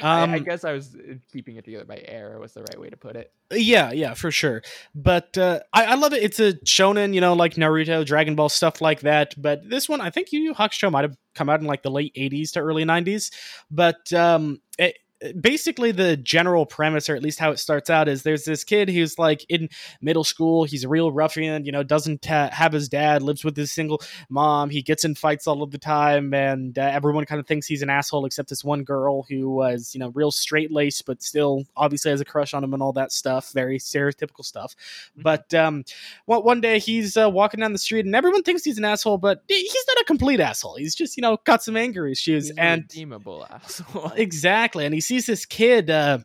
Yeah. 0.00 0.22
Um, 0.22 0.30
I, 0.32 0.34
I, 0.36 0.38
guess 0.38 0.64
I 0.64 0.72
was 0.72 0.96
uh, 0.96 1.16
keeping 1.30 1.56
it 1.56 1.66
together 1.66 1.84
by 1.84 2.02
era 2.06 2.40
was 2.40 2.54
the 2.54 2.62
right 2.62 2.80
way 2.80 2.88
to 2.88 2.96
put 2.96 3.16
it. 3.16 3.30
Yeah, 3.52 3.92
yeah, 3.92 4.14
for 4.14 4.30
sure. 4.30 4.62
But 4.94 5.36
uh, 5.36 5.60
I, 5.74 5.84
I, 5.84 5.94
love 5.96 6.14
it. 6.14 6.22
It's 6.22 6.40
a 6.40 6.54
shonen, 6.64 7.12
you 7.12 7.20
know, 7.20 7.34
like 7.34 7.56
Naruto, 7.56 8.06
Dragon 8.06 8.36
Ball, 8.36 8.48
stuff 8.48 8.80
like 8.80 9.00
that. 9.00 9.34
But 9.36 9.68
this 9.68 9.86
one, 9.86 10.00
I 10.00 10.08
think 10.08 10.32
Yu 10.32 10.40
Yu 10.40 10.54
Hakusho 10.54 10.90
might 10.90 11.04
have 11.04 11.16
come 11.34 11.50
out 11.50 11.60
in 11.60 11.66
like 11.66 11.82
the 11.82 11.90
late 11.90 12.14
'80s 12.14 12.52
to 12.52 12.60
early 12.60 12.84
'90s. 12.84 13.30
But 13.70 14.10
um, 14.14 14.62
it, 14.78 14.96
basically 15.40 15.92
the 15.92 16.16
general 16.16 16.66
premise 16.66 17.08
or 17.08 17.14
at 17.14 17.22
least 17.22 17.38
how 17.38 17.50
it 17.50 17.58
starts 17.58 17.90
out 17.90 18.08
is 18.08 18.22
there's 18.22 18.44
this 18.44 18.64
kid 18.64 18.88
who's 18.88 19.18
like 19.18 19.44
in 19.48 19.68
middle 20.00 20.24
school. 20.24 20.64
He's 20.64 20.84
a 20.84 20.88
real 20.88 21.12
ruffian 21.12 21.64
you 21.64 21.72
know 21.72 21.82
doesn't 21.82 22.24
ha- 22.24 22.50
have 22.52 22.72
his 22.72 22.88
dad 22.88 23.22
lives 23.22 23.44
with 23.44 23.56
his 23.56 23.72
single 23.72 24.00
mom. 24.28 24.70
He 24.70 24.82
gets 24.82 25.04
in 25.04 25.14
fights 25.14 25.46
all 25.46 25.62
of 25.62 25.70
the 25.70 25.78
time 25.78 26.34
and 26.34 26.78
uh, 26.78 26.82
everyone 26.82 27.24
kind 27.24 27.40
of 27.40 27.46
thinks 27.46 27.66
he's 27.66 27.82
an 27.82 27.90
asshole 27.90 28.24
except 28.24 28.48
this 28.48 28.64
one 28.64 28.84
girl 28.84 29.24
who 29.28 29.50
was 29.50 29.94
you 29.94 30.00
know 30.00 30.10
real 30.14 30.30
straight 30.30 30.72
laced 30.72 31.06
but 31.06 31.22
still 31.22 31.64
obviously 31.76 32.10
has 32.10 32.20
a 32.20 32.24
crush 32.24 32.54
on 32.54 32.64
him 32.64 32.74
and 32.74 32.82
all 32.82 32.92
that 32.92 33.12
stuff. 33.12 33.52
Very 33.52 33.78
stereotypical 33.78 34.44
stuff. 34.44 34.74
Mm-hmm. 35.12 35.22
but 35.22 35.52
um 35.54 35.84
well, 36.26 36.42
one 36.42 36.60
day 36.60 36.78
he's 36.78 37.16
uh, 37.16 37.28
walking 37.30 37.60
down 37.60 37.72
the 37.72 37.78
street 37.78 38.06
and 38.06 38.14
everyone 38.14 38.42
thinks 38.42 38.64
he's 38.64 38.78
an 38.78 38.84
asshole 38.84 39.18
but 39.18 39.42
he's 39.48 39.84
not 39.88 40.00
a 40.00 40.04
complete 40.04 40.40
asshole. 40.40 40.76
He's 40.76 40.94
just 40.94 41.16
you 41.16 41.20
know 41.20 41.38
got 41.44 41.62
some 41.62 41.76
anger 41.76 42.06
issues 42.06 42.48
he's 42.48 42.56
and 42.56 42.82
redeemable 42.82 43.46
asshole. 43.50 44.12
Exactly 44.22 44.84
and 44.84 44.94
he 44.94 45.00
sees 45.12 45.26
this 45.26 45.44
kid 45.44 45.90
uh, 45.90 46.18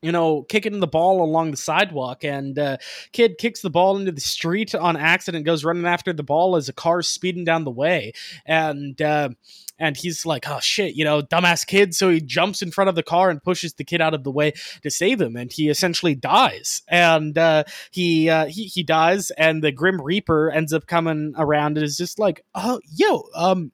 you 0.00 0.12
know, 0.12 0.42
kicking 0.42 0.78
the 0.78 0.86
ball 0.86 1.22
along 1.22 1.50
the 1.50 1.56
sidewalk, 1.56 2.22
and 2.22 2.58
uh, 2.58 2.76
kid 3.12 3.36
kicks 3.36 3.62
the 3.62 3.70
ball 3.70 3.96
into 3.96 4.12
the 4.12 4.20
street 4.20 4.74
on 4.74 4.96
accident, 4.96 5.44
goes 5.44 5.64
running 5.64 5.86
after 5.86 6.12
the 6.12 6.22
ball 6.22 6.54
as 6.54 6.68
a 6.68 6.72
car's 6.72 7.08
speeding 7.08 7.44
down 7.44 7.64
the 7.64 7.70
way, 7.70 8.12
and 8.46 9.02
uh, 9.02 9.28
and 9.76 9.96
he's 9.96 10.24
like, 10.24 10.48
oh 10.48 10.60
shit, 10.60 10.94
you 10.94 11.04
know, 11.04 11.20
dumbass 11.20 11.66
kid. 11.66 11.96
So 11.96 12.10
he 12.10 12.20
jumps 12.20 12.62
in 12.62 12.70
front 12.70 12.88
of 12.88 12.94
the 12.94 13.02
car 13.02 13.28
and 13.28 13.42
pushes 13.42 13.74
the 13.74 13.84
kid 13.84 14.00
out 14.00 14.14
of 14.14 14.22
the 14.22 14.30
way 14.30 14.52
to 14.82 14.90
save 14.90 15.20
him, 15.20 15.34
and 15.34 15.50
he 15.50 15.68
essentially 15.68 16.14
dies. 16.14 16.82
And 16.86 17.36
uh, 17.36 17.64
he 17.90 18.30
uh, 18.30 18.46
he 18.46 18.66
he 18.66 18.84
dies, 18.84 19.32
and 19.32 19.64
the 19.64 19.72
Grim 19.72 20.00
Reaper 20.00 20.50
ends 20.50 20.72
up 20.72 20.86
coming 20.86 21.34
around 21.36 21.76
and 21.76 21.84
is 21.84 21.96
just 21.96 22.20
like, 22.20 22.44
oh 22.54 22.80
yo, 22.88 23.24
um 23.34 23.72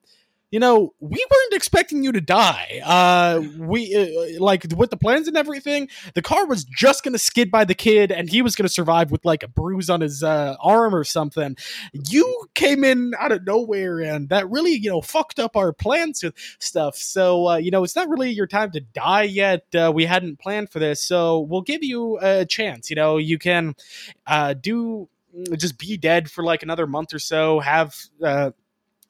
you 0.51 0.59
know, 0.59 0.93
we 0.99 1.25
weren't 1.31 1.53
expecting 1.53 2.03
you 2.03 2.11
to 2.11 2.21
die. 2.21 2.81
Uh, 2.85 3.41
we 3.57 3.95
uh, 3.95 4.41
like 4.41 4.65
with 4.75 4.89
the 4.89 4.97
plans 4.97 5.27
and 5.27 5.35
everything. 5.35 5.89
The 6.13 6.21
car 6.21 6.45
was 6.45 6.63
just 6.63 7.03
gonna 7.03 7.17
skid 7.17 7.51
by 7.51 7.65
the 7.65 7.73
kid, 7.73 8.11
and 8.11 8.29
he 8.29 8.41
was 8.41 8.55
gonna 8.55 8.69
survive 8.69 9.11
with 9.11 9.25
like 9.25 9.43
a 9.43 9.47
bruise 9.47 9.89
on 9.89 10.01
his 10.01 10.23
uh, 10.23 10.55
arm 10.61 10.95
or 10.95 11.03
something. 11.03 11.57
You 11.93 12.45
came 12.53 12.83
in 12.83 13.13
out 13.19 13.31
of 13.31 13.45
nowhere, 13.45 13.99
and 13.99 14.29
that 14.29 14.49
really, 14.49 14.73
you 14.73 14.89
know, 14.89 15.01
fucked 15.01 15.39
up 15.39 15.57
our 15.57 15.73
plans 15.73 16.23
with 16.23 16.35
stuff. 16.59 16.95
So, 16.95 17.49
uh, 17.49 17.57
you 17.57 17.71
know, 17.71 17.83
it's 17.83 17.95
not 17.95 18.07
really 18.07 18.29
your 18.29 18.47
time 18.47 18.71
to 18.71 18.79
die 18.79 19.23
yet. 19.23 19.65
Uh, 19.73 19.91
we 19.93 20.05
hadn't 20.05 20.39
planned 20.39 20.69
for 20.69 20.79
this, 20.79 21.03
so 21.03 21.39
we'll 21.39 21.61
give 21.61 21.83
you 21.83 22.19
a 22.21 22.45
chance. 22.45 22.89
You 22.89 22.95
know, 22.95 23.17
you 23.17 23.39
can 23.39 23.75
uh, 24.27 24.53
do 24.53 25.09
just 25.57 25.77
be 25.77 25.97
dead 25.97 26.29
for 26.31 26.43
like 26.43 26.63
another 26.63 26.87
month 26.87 27.13
or 27.13 27.19
so. 27.19 27.59
Have 27.59 27.95
uh, 28.23 28.51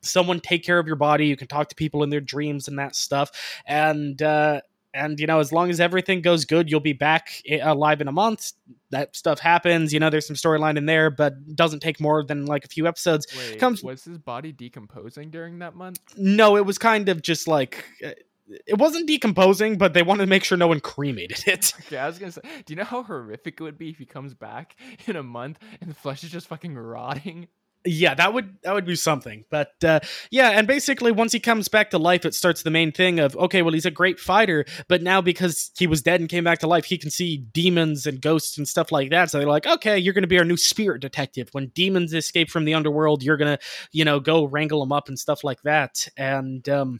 someone 0.05 0.39
take 0.39 0.63
care 0.63 0.79
of 0.79 0.87
your 0.87 0.95
body. 0.95 1.27
You 1.27 1.37
can 1.37 1.47
talk 1.47 1.69
to 1.69 1.75
people 1.75 2.03
in 2.03 2.09
their 2.09 2.21
dreams 2.21 2.67
and 2.67 2.79
that 2.79 2.95
stuff. 2.95 3.31
And 3.65 4.21
uh, 4.21 4.61
and 4.95 5.19
you 5.19 5.27
know, 5.27 5.39
as 5.39 5.51
long 5.51 5.69
as 5.69 5.79
everything 5.79 6.21
goes 6.21 6.45
good, 6.45 6.71
you'll 6.71 6.79
be 6.79 6.93
back 6.93 7.41
alive 7.61 8.01
in 8.01 8.07
a 8.07 8.11
month. 8.11 8.53
That 8.91 9.15
stuff 9.15 9.39
happens. 9.39 9.93
You 9.93 9.99
know, 9.99 10.09
there's 10.09 10.25
some 10.25 10.35
storyline 10.35 10.77
in 10.77 10.85
there, 10.85 11.11
but 11.11 11.55
doesn't 11.55 11.81
take 11.81 11.99
more 11.99 12.23
than 12.23 12.45
like 12.45 12.65
a 12.65 12.69
few 12.69 12.87
episodes. 12.87 13.27
Wait, 13.37 13.59
Comes 13.59 13.83
was 13.83 14.05
his 14.05 14.17
body 14.17 14.51
decomposing 14.51 15.29
during 15.29 15.59
that 15.59 15.75
month? 15.75 15.99
No, 16.17 16.55
it 16.55 16.65
was 16.65 16.77
kind 16.77 17.09
of 17.09 17.21
just 17.21 17.47
like. 17.47 17.85
Uh, 18.03 18.11
it 18.47 18.77
wasn't 18.77 19.07
decomposing, 19.07 19.75
but 19.75 19.95
they 19.95 20.03
wanted 20.03 20.23
to 20.23 20.29
make 20.29 20.43
sure 20.43 20.55
no 20.55 20.67
one 20.67 20.79
cremated 20.79 21.43
it. 21.47 21.73
Okay, 21.87 21.97
I 21.97 22.05
was 22.05 22.19
gonna 22.19 22.31
say, 22.31 22.41
do 22.65 22.73
you 22.73 22.75
know 22.75 22.83
how 22.83 23.01
horrific 23.01 23.59
it 23.59 23.63
would 23.63 23.77
be 23.77 23.89
if 23.89 23.97
he 23.97 24.05
comes 24.05 24.35
back 24.35 24.75
in 25.07 25.15
a 25.15 25.23
month 25.23 25.57
and 25.81 25.89
the 25.89 25.95
flesh 25.95 26.23
is 26.23 26.29
just 26.29 26.47
fucking 26.47 26.75
rotting? 26.75 27.47
Yeah 27.85 28.13
that 28.13 28.33
would 28.33 28.57
that 28.63 28.73
would 28.73 28.85
be 28.85 28.95
something 28.95 29.45
but 29.49 29.71
uh, 29.83 29.99
yeah 30.31 30.49
and 30.49 30.67
basically 30.67 31.11
once 31.11 31.31
he 31.31 31.39
comes 31.39 31.67
back 31.67 31.91
to 31.91 31.97
life 31.97 32.25
it 32.25 32.33
starts 32.33 32.63
the 32.63 32.71
main 32.71 32.91
thing 32.91 33.19
of 33.19 33.35
okay 33.37 33.61
well 33.61 33.73
he's 33.73 33.85
a 33.85 33.91
great 33.91 34.19
fighter 34.19 34.65
but 34.87 35.01
now 35.01 35.21
because 35.21 35.71
he 35.77 35.87
was 35.87 36.01
dead 36.01 36.19
and 36.19 36.29
came 36.29 36.43
back 36.43 36.59
to 36.59 36.67
life 36.67 36.85
he 36.85 36.97
can 36.97 37.09
see 37.09 37.37
demons 37.37 38.05
and 38.05 38.21
ghosts 38.21 38.57
and 38.57 38.67
stuff 38.67 38.91
like 38.91 39.09
that. 39.11 39.29
So 39.29 39.37
they're 39.37 39.47
like 39.47 39.67
okay 39.67 39.97
you're 39.97 40.13
gonna 40.13 40.27
be 40.27 40.39
our 40.39 40.45
new 40.45 40.57
spirit 40.57 41.01
detective. 41.01 41.49
When 41.51 41.67
demons 41.67 42.13
escape 42.13 42.49
from 42.49 42.65
the 42.65 42.73
underworld 42.73 43.23
you're 43.23 43.37
gonna 43.37 43.59
you 43.91 44.03
know 44.03 44.19
go 44.19 44.45
wrangle 44.45 44.79
them 44.79 44.91
up 44.91 45.07
and 45.07 45.19
stuff 45.19 45.43
like 45.43 45.61
that. 45.63 46.07
And 46.17 46.67
um 46.69 46.99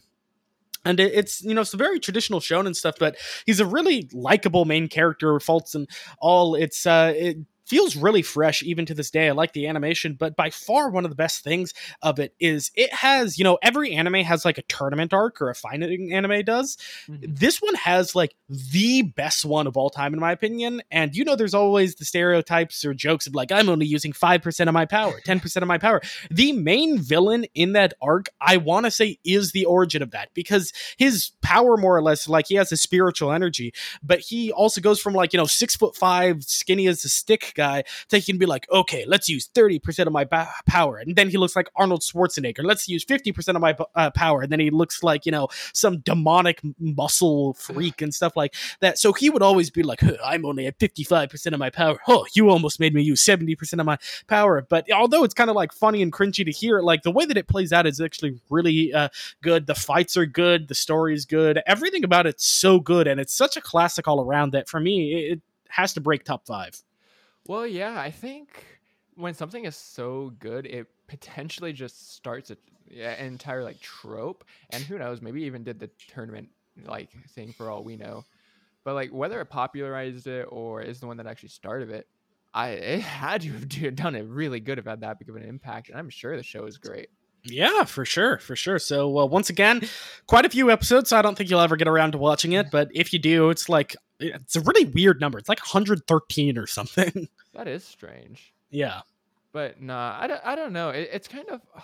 and 0.84 1.00
it's 1.00 1.42
you 1.42 1.54
know 1.54 1.62
it's 1.62 1.74
a 1.74 1.76
very 1.78 1.98
traditional 1.98 2.38
shonen 2.38 2.74
stuff 2.74 2.94
but 2.98 3.16
he's 3.44 3.58
a 3.58 3.66
really 3.66 4.08
likable 4.12 4.64
main 4.64 4.88
character 4.88 5.38
faults 5.40 5.74
and 5.74 5.88
all. 6.20 6.54
It's 6.54 6.86
uh 6.86 7.12
it, 7.16 7.38
feels 7.66 7.96
really 7.96 8.22
fresh 8.22 8.62
even 8.62 8.86
to 8.86 8.94
this 8.94 9.10
day. 9.10 9.28
I 9.28 9.32
like 9.32 9.52
the 9.52 9.66
animation, 9.66 10.14
but 10.14 10.36
by 10.36 10.50
far 10.50 10.88
one 10.88 11.04
of 11.04 11.10
the 11.10 11.16
best 11.16 11.42
things 11.42 11.74
of 12.00 12.18
it 12.20 12.34
is 12.38 12.70
it 12.74 12.92
has, 12.92 13.38
you 13.38 13.44
know, 13.44 13.58
every 13.60 13.92
anime 13.92 14.14
has 14.14 14.44
like 14.44 14.58
a 14.58 14.62
tournament 14.62 15.12
arc 15.12 15.42
or 15.42 15.50
a 15.50 15.54
fighting 15.54 16.12
anime 16.12 16.44
does. 16.44 16.78
Mm-hmm. 17.08 17.34
This 17.34 17.60
one 17.60 17.74
has 17.74 18.14
like 18.14 18.34
the 18.48 19.02
best 19.02 19.44
one 19.44 19.66
of 19.66 19.76
all 19.76 19.90
time, 19.90 20.14
in 20.14 20.20
my 20.20 20.32
opinion. 20.32 20.80
And 20.90 21.14
you 21.14 21.24
know, 21.24 21.34
there's 21.34 21.54
always 21.54 21.96
the 21.96 22.04
stereotypes 22.04 22.84
or 22.84 22.94
jokes 22.94 23.26
of 23.26 23.34
like, 23.34 23.50
I'm 23.50 23.68
only 23.68 23.86
using 23.86 24.12
5% 24.12 24.68
of 24.68 24.74
my 24.74 24.86
power, 24.86 25.20
10% 25.26 25.56
of 25.56 25.68
my 25.68 25.78
power. 25.78 26.00
The 26.30 26.52
main 26.52 26.98
villain 26.98 27.46
in 27.54 27.72
that 27.72 27.94
arc, 28.00 28.28
I 28.40 28.58
want 28.58 28.86
to 28.86 28.90
say, 28.90 29.18
is 29.24 29.50
the 29.52 29.64
origin 29.64 30.02
of 30.02 30.12
that 30.12 30.30
because 30.34 30.72
his 30.96 31.32
power, 31.42 31.76
more 31.76 31.96
or 31.96 32.02
less, 32.02 32.28
like 32.28 32.46
he 32.46 32.54
has 32.54 32.70
a 32.70 32.76
spiritual 32.76 33.32
energy, 33.32 33.74
but 34.02 34.20
he 34.20 34.52
also 34.52 34.80
goes 34.80 35.00
from 35.00 35.14
like, 35.14 35.32
you 35.32 35.38
know, 35.38 35.46
six 35.46 35.74
foot 35.74 35.96
five, 35.96 36.44
skinny 36.44 36.86
as 36.86 37.04
a 37.04 37.08
stick 37.08 37.54
guy 37.56 37.84
he 38.16 38.32
can 38.32 38.38
be 38.38 38.46
like, 38.46 38.66
okay, 38.70 39.04
let's 39.06 39.28
use 39.28 39.48
30% 39.48 40.06
of 40.06 40.12
my 40.12 40.24
ba- 40.24 40.48
power. 40.66 40.98
And 40.98 41.14
then 41.16 41.28
he 41.28 41.36
looks 41.36 41.54
like 41.54 41.68
Arnold 41.76 42.02
Schwarzenegger. 42.02 42.64
Let's 42.64 42.88
use 42.88 43.04
50% 43.04 43.54
of 43.54 43.60
my 43.60 43.76
uh, 43.94 44.10
power. 44.10 44.42
And 44.42 44.50
then 44.50 44.60
he 44.60 44.70
looks 44.70 45.02
like, 45.02 45.26
you 45.26 45.32
know, 45.32 45.48
some 45.72 45.98
demonic 45.98 46.60
muscle 46.78 47.54
freak 47.54 48.02
and 48.02 48.14
stuff 48.14 48.36
like 48.36 48.54
that. 48.80 48.98
So 48.98 49.12
he 49.12 49.30
would 49.30 49.42
always 49.42 49.70
be 49.70 49.82
like, 49.82 50.00
huh, 50.00 50.16
I'm 50.24 50.44
only 50.44 50.66
at 50.66 50.78
55% 50.78 51.52
of 51.52 51.58
my 51.58 51.70
power. 51.70 51.98
Oh, 52.08 52.26
you 52.34 52.50
almost 52.50 52.80
made 52.80 52.94
me 52.94 53.02
use 53.02 53.24
70% 53.24 53.80
of 53.80 53.86
my 53.86 53.98
power. 54.26 54.64
But 54.68 54.90
although 54.92 55.24
it's 55.24 55.34
kind 55.34 55.50
of 55.50 55.56
like 55.56 55.72
funny 55.72 56.02
and 56.02 56.12
cringy 56.12 56.44
to 56.44 56.50
hear, 56.50 56.80
like 56.80 57.02
the 57.02 57.10
way 57.10 57.24
that 57.24 57.36
it 57.36 57.48
plays 57.48 57.72
out 57.72 57.86
is 57.86 58.00
actually 58.00 58.40
really 58.48 58.92
uh, 58.92 59.08
good. 59.42 59.66
The 59.66 59.74
fights 59.74 60.16
are 60.16 60.26
good. 60.26 60.68
The 60.68 60.74
story 60.74 61.14
is 61.14 61.24
good. 61.24 61.60
Everything 61.66 62.04
about 62.04 62.26
it's 62.26 62.46
so 62.46 62.80
good. 62.80 63.06
And 63.06 63.20
it's 63.20 63.34
such 63.34 63.56
a 63.56 63.60
classic 63.60 64.08
all 64.08 64.20
around 64.20 64.52
that 64.52 64.68
for 64.68 64.80
me, 64.80 65.30
it 65.30 65.40
has 65.68 65.92
to 65.94 66.00
break 66.00 66.24
top 66.24 66.46
five. 66.46 66.80
Well, 67.48 67.66
yeah, 67.66 68.00
I 68.00 68.10
think 68.10 68.64
when 69.14 69.34
something 69.34 69.64
is 69.64 69.76
so 69.76 70.32
good, 70.38 70.66
it 70.66 70.86
potentially 71.06 71.72
just 71.72 72.14
starts 72.14 72.50
a, 72.50 72.56
an 73.00 73.26
entire 73.26 73.62
like 73.64 73.80
trope, 73.80 74.44
and 74.70 74.82
who 74.82 74.98
knows, 74.98 75.22
maybe 75.22 75.42
even 75.42 75.64
did 75.64 75.78
the 75.78 75.90
tournament 76.08 76.48
like 76.84 77.10
thing 77.30 77.52
for 77.52 77.70
all 77.70 77.82
we 77.82 77.96
know. 77.96 78.24
But 78.84 78.94
like 78.94 79.10
whether 79.10 79.40
it 79.40 79.46
popularized 79.46 80.26
it 80.26 80.46
or 80.48 80.82
is 80.82 81.00
the 81.00 81.06
one 81.06 81.16
that 81.16 81.26
actually 81.26 81.48
started 81.48 81.90
it, 81.90 82.06
I 82.54 82.70
it 82.70 83.00
had 83.00 83.42
to 83.42 83.52
have 83.52 83.68
done 83.96 84.14
it 84.14 84.26
really 84.28 84.60
good 84.60 84.78
about 84.78 85.00
that 85.00 85.18
big 85.18 85.28
of 85.28 85.36
an 85.36 85.42
impact, 85.42 85.88
and 85.88 85.98
I'm 85.98 86.10
sure 86.10 86.36
the 86.36 86.42
show 86.42 86.66
is 86.66 86.78
great. 86.78 87.08
Yeah, 87.48 87.84
for 87.84 88.04
sure, 88.04 88.38
for 88.38 88.56
sure. 88.56 88.78
So 88.78 89.18
uh, 89.18 89.26
once 89.26 89.50
again, 89.50 89.82
quite 90.26 90.44
a 90.44 90.48
few 90.48 90.70
episodes. 90.70 91.10
So 91.10 91.18
I 91.18 91.22
don't 91.22 91.38
think 91.38 91.48
you'll 91.48 91.60
ever 91.60 91.76
get 91.76 91.86
around 91.86 92.12
to 92.12 92.18
watching 92.18 92.52
it, 92.52 92.70
but 92.72 92.88
if 92.92 93.12
you 93.12 93.18
do, 93.18 93.50
it's 93.50 93.68
like 93.68 93.94
it's 94.18 94.56
a 94.56 94.60
really 94.60 94.84
weird 94.84 95.20
number. 95.20 95.38
It's 95.38 95.48
like 95.48 95.60
113 95.60 96.58
or 96.58 96.66
something. 96.66 97.28
That 97.56 97.66
is 97.68 97.84
strange. 97.84 98.52
yeah. 98.70 99.00
But 99.52 99.80
nah, 99.80 100.16
I 100.20 100.26
don't, 100.26 100.40
I 100.44 100.54
don't 100.54 100.72
know. 100.74 100.90
It, 100.90 101.08
it's 101.12 101.28
kind 101.28 101.48
of 101.48 101.62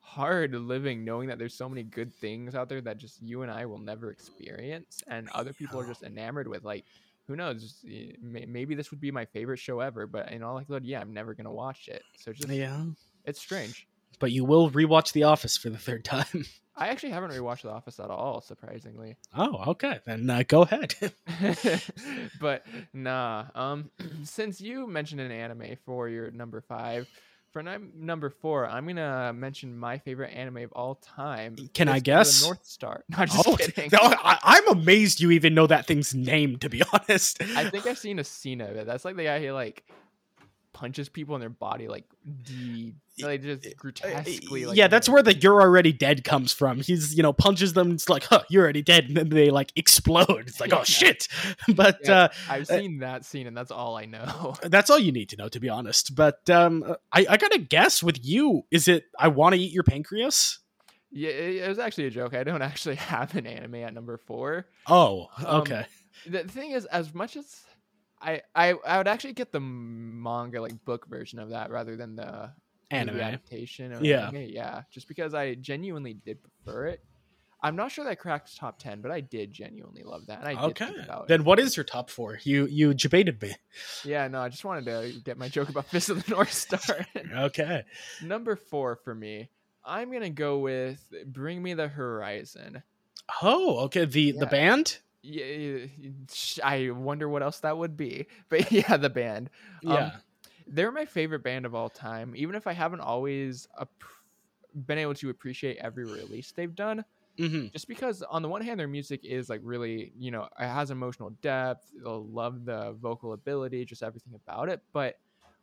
hard 0.00 0.54
living 0.54 1.04
knowing 1.04 1.28
that 1.28 1.38
there's 1.38 1.54
so 1.54 1.68
many 1.68 1.82
good 1.82 2.12
things 2.14 2.54
out 2.54 2.68
there 2.68 2.80
that 2.80 2.98
just 2.98 3.20
you 3.22 3.42
and 3.42 3.50
I 3.50 3.66
will 3.66 3.78
never 3.78 4.10
experience, 4.10 5.02
and 5.06 5.28
other 5.30 5.52
people 5.52 5.78
are 5.80 5.86
just 5.86 6.02
enamored 6.02 6.48
with. 6.48 6.64
Like, 6.64 6.84
who 7.26 7.36
knows? 7.36 7.84
Maybe 8.22 8.74
this 8.74 8.90
would 8.90 9.00
be 9.00 9.10
my 9.10 9.24
favorite 9.26 9.58
show 9.58 9.80
ever, 9.80 10.06
but 10.06 10.30
in 10.32 10.42
all 10.42 10.54
likelihood, 10.54 10.84
yeah, 10.84 11.00
I'm 11.00 11.12
never 11.12 11.34
gonna 11.34 11.52
watch 11.52 11.88
it. 11.88 12.02
So 12.18 12.32
just 12.32 12.48
Yeah. 12.48 12.84
it's 13.24 13.40
strange. 13.40 13.86
But 14.20 14.30
you 14.32 14.44
will 14.44 14.70
rewatch 14.70 15.12
The 15.12 15.24
Office 15.24 15.56
for 15.56 15.68
the 15.70 15.78
third 15.78 16.04
time. 16.14 16.46
I 16.76 16.88
actually 16.88 17.10
haven't 17.10 17.30
rewatched 17.30 17.62
The 17.62 17.70
Office 17.70 18.00
at 18.00 18.10
all, 18.10 18.40
surprisingly. 18.40 19.16
Oh, 19.36 19.62
okay. 19.68 20.00
Then 20.04 20.28
uh, 20.28 20.42
go 20.46 20.62
ahead. 20.62 20.94
but 22.40 22.66
nah. 22.92 23.44
Um, 23.54 23.90
since 24.24 24.60
you 24.60 24.86
mentioned 24.86 25.20
an 25.20 25.30
anime 25.30 25.76
for 25.84 26.08
your 26.08 26.30
number 26.32 26.60
five, 26.60 27.06
for 27.52 27.62
num- 27.62 27.92
number 27.96 28.28
four, 28.30 28.66
I'm 28.66 28.86
gonna 28.88 29.32
mention 29.32 29.78
my 29.78 29.98
favorite 29.98 30.34
anime 30.34 30.56
of 30.58 30.72
all 30.72 30.96
time. 30.96 31.56
Can 31.72 31.88
I 31.88 32.00
guess? 32.00 32.42
North 32.44 32.66
Star. 32.66 33.04
No, 33.16 33.24
just 33.24 33.48
oh, 33.48 33.56
kidding. 33.56 33.90
no, 33.92 34.00
I, 34.02 34.38
I'm 34.42 34.68
amazed 34.68 35.20
you 35.20 35.30
even 35.30 35.54
know 35.54 35.68
that 35.68 35.86
thing's 35.86 36.12
name. 36.12 36.58
To 36.58 36.68
be 36.68 36.82
honest, 36.92 37.40
I 37.40 37.70
think 37.70 37.86
I've 37.86 37.98
seen 37.98 38.18
a 38.18 38.24
scene 38.24 38.60
of 38.60 38.70
it. 38.70 38.86
That's 38.86 39.04
like 39.04 39.14
the 39.14 39.24
guy 39.24 39.40
who 39.40 39.52
like 39.52 39.84
punches 40.72 41.08
people 41.08 41.36
in 41.36 41.40
their 41.40 41.48
body, 41.48 41.86
like 41.86 42.04
de- 42.42 42.94
like 43.20 43.42
just 43.42 43.76
grotesquely. 43.76 44.66
Like, 44.66 44.76
yeah, 44.76 44.88
that's 44.88 45.08
where 45.08 45.22
the 45.22 45.34
"you're 45.34 45.60
already 45.60 45.92
dead" 45.92 46.24
comes 46.24 46.52
from. 46.52 46.80
He's 46.80 47.14
you 47.14 47.22
know 47.22 47.32
punches 47.32 47.72
them. 47.72 47.92
It's 47.92 48.08
like, 48.08 48.24
huh, 48.24 48.42
you're 48.48 48.62
already 48.64 48.82
dead, 48.82 49.06
and 49.06 49.16
then 49.16 49.28
they 49.28 49.50
like 49.50 49.72
explode. 49.76 50.44
It's 50.46 50.60
like, 50.60 50.72
oh 50.72 50.84
shit. 50.84 51.28
But 51.74 52.00
Yeah, 52.04 52.14
uh, 52.14 52.28
I've 52.48 52.70
uh, 52.70 52.78
seen 52.78 52.98
that 52.98 53.24
scene, 53.24 53.46
and 53.46 53.56
that's 53.56 53.70
all 53.70 53.96
I 53.96 54.04
know. 54.06 54.54
that's 54.62 54.90
all 54.90 54.98
you 54.98 55.12
need 55.12 55.28
to 55.30 55.36
know, 55.36 55.48
to 55.48 55.60
be 55.60 55.68
honest. 55.68 56.14
But 56.14 56.48
um, 56.50 56.84
I, 57.12 57.26
I 57.28 57.36
gotta 57.36 57.58
guess 57.58 58.02
with 58.02 58.24
you, 58.24 58.64
is 58.70 58.88
it 58.88 59.04
I 59.18 59.28
want 59.28 59.54
to 59.54 59.60
eat 59.60 59.72
your 59.72 59.84
pancreas? 59.84 60.58
yeah, 61.10 61.30
it, 61.30 61.62
it 61.62 61.68
was 61.68 61.78
actually 61.78 62.06
a 62.06 62.10
joke. 62.10 62.34
I 62.34 62.42
don't 62.44 62.62
actually 62.70 62.96
have 62.96 63.34
an 63.36 63.46
anime 63.46 63.76
at 63.76 63.94
number 63.94 64.16
four. 64.16 64.66
Oh, 64.88 65.28
Um, 65.38 65.60
okay. 65.62 65.86
the 66.26 66.44
thing 66.44 66.72
is 66.72 66.84
as 66.86 67.14
much 67.14 67.36
as 67.36 67.60
I, 68.20 68.42
I 68.54 68.74
I 68.86 68.98
would 68.98 69.06
actually 69.08 69.34
get 69.34 69.52
the 69.52 69.60
manga 69.60 70.60
like 70.60 70.84
book 70.84 71.06
version 71.08 71.38
of 71.38 71.50
that 71.50 71.70
rather 71.70 71.96
than 71.96 72.16
the 72.16 72.52
Anime. 72.94 73.20
adaptation 73.20 73.92
or 73.92 74.02
Yeah. 74.02 74.28
anime, 74.28 74.46
yeah 74.48 74.82
just 74.90 75.08
because 75.08 75.34
I 75.34 75.54
genuinely 75.54 76.14
did 76.14 76.38
prefer 76.42 76.86
it 76.86 77.00
I'm 77.62 77.76
not 77.76 77.90
sure 77.92 78.04
that 78.04 78.18
cracked 78.18 78.56
top 78.56 78.78
10 78.78 79.00
but 79.00 79.10
I 79.10 79.20
did 79.20 79.52
genuinely 79.52 80.02
love 80.04 80.26
that 80.26 80.40
and 80.40 80.48
I 80.48 80.52
did 80.54 80.62
Okay. 80.72 80.86
think 80.86 80.98
about 81.04 81.22
it. 81.22 81.28
Then 81.28 81.44
what 81.44 81.58
is 81.58 81.76
your 81.76 81.84
top 81.84 82.10
four? 82.10 82.38
You 82.44 82.66
you 82.66 82.94
debated 82.94 83.40
me. 83.42 83.54
yeah 84.04 84.28
no 84.28 84.40
I 84.40 84.48
just 84.50 84.64
wanted 84.64 84.86
to 84.86 85.20
get 85.24 85.38
my 85.38 85.48
joke 85.48 85.68
about 85.70 85.86
Fist 85.90 86.10
of 86.10 86.24
the 86.24 86.30
North 86.30 86.52
Star 86.52 87.06
Okay. 87.32 87.84
number 88.22 88.56
four 88.56 88.96
for 88.96 89.14
me 89.14 89.48
I'm 89.84 90.12
gonna 90.12 90.30
go 90.30 90.58
with 90.58 91.00
Bring 91.26 91.62
Me 91.62 91.74
the 91.74 91.88
Horizon 91.88 92.82
Oh, 93.42 93.78
okay. 93.86 94.04
The 94.04 94.32
the 94.32 94.46
band. 94.46 94.98
yeah, 95.22 95.86
I 96.62 96.90
wonder 96.90 97.26
what 97.28 97.42
else 97.42 97.60
that 97.60 97.78
would 97.78 97.96
be 97.96 98.26
but 98.50 98.70
yeah 98.72 98.96
the 98.98 99.08
band 99.10 99.48
Um, 99.86 99.94
Yeah. 99.94 100.10
They're 100.66 100.92
my 100.92 101.04
favorite 101.04 101.42
band 101.42 101.66
of 101.66 101.74
all 101.74 101.90
time 101.90 102.34
even 102.36 102.54
if 102.54 102.66
i 102.66 102.72
haven't 102.72 103.00
always 103.00 103.66
ap- 103.80 103.90
been 104.86 104.98
able 104.98 105.14
to 105.14 105.30
appreciate 105.30 105.76
every 105.78 106.04
release 106.04 106.52
they've 106.52 106.74
done 106.74 107.04
hmm 107.38 107.66
just 107.72 107.88
because 107.88 108.22
on 108.22 108.42
the 108.42 108.48
one 108.48 108.62
hand 108.62 108.80
their 108.80 108.88
music 108.88 109.24
is 109.24 109.48
like 109.48 109.60
really 109.64 110.12
you 110.16 110.30
know 110.30 110.44
it 110.44 110.66
has 110.66 110.90
emotional 110.90 111.30
depth 111.42 111.90
i 112.06 112.10
love 112.10 112.64
the 112.64 112.92
vocal 112.94 113.32
ability 113.34 113.84
just 113.84 114.02
everything 114.02 114.34
about 114.34 114.68
it 114.68 114.82
but 114.92 115.16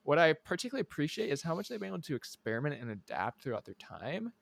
what 0.03 0.19
i 0.19 0.33
particularly 0.33 0.81
appreciate 0.81 1.29
is 1.31 1.41
how 1.43 1.55
much 1.55 1.69
they've 1.69 1.79
been 1.79 1.89
able 1.89 2.01
to 2.01 2.15
experiment 2.15 2.81
and 2.81 2.91
adapt 2.91 3.43
throughout 3.43 3.65
their 3.65 3.75
time 3.75 4.33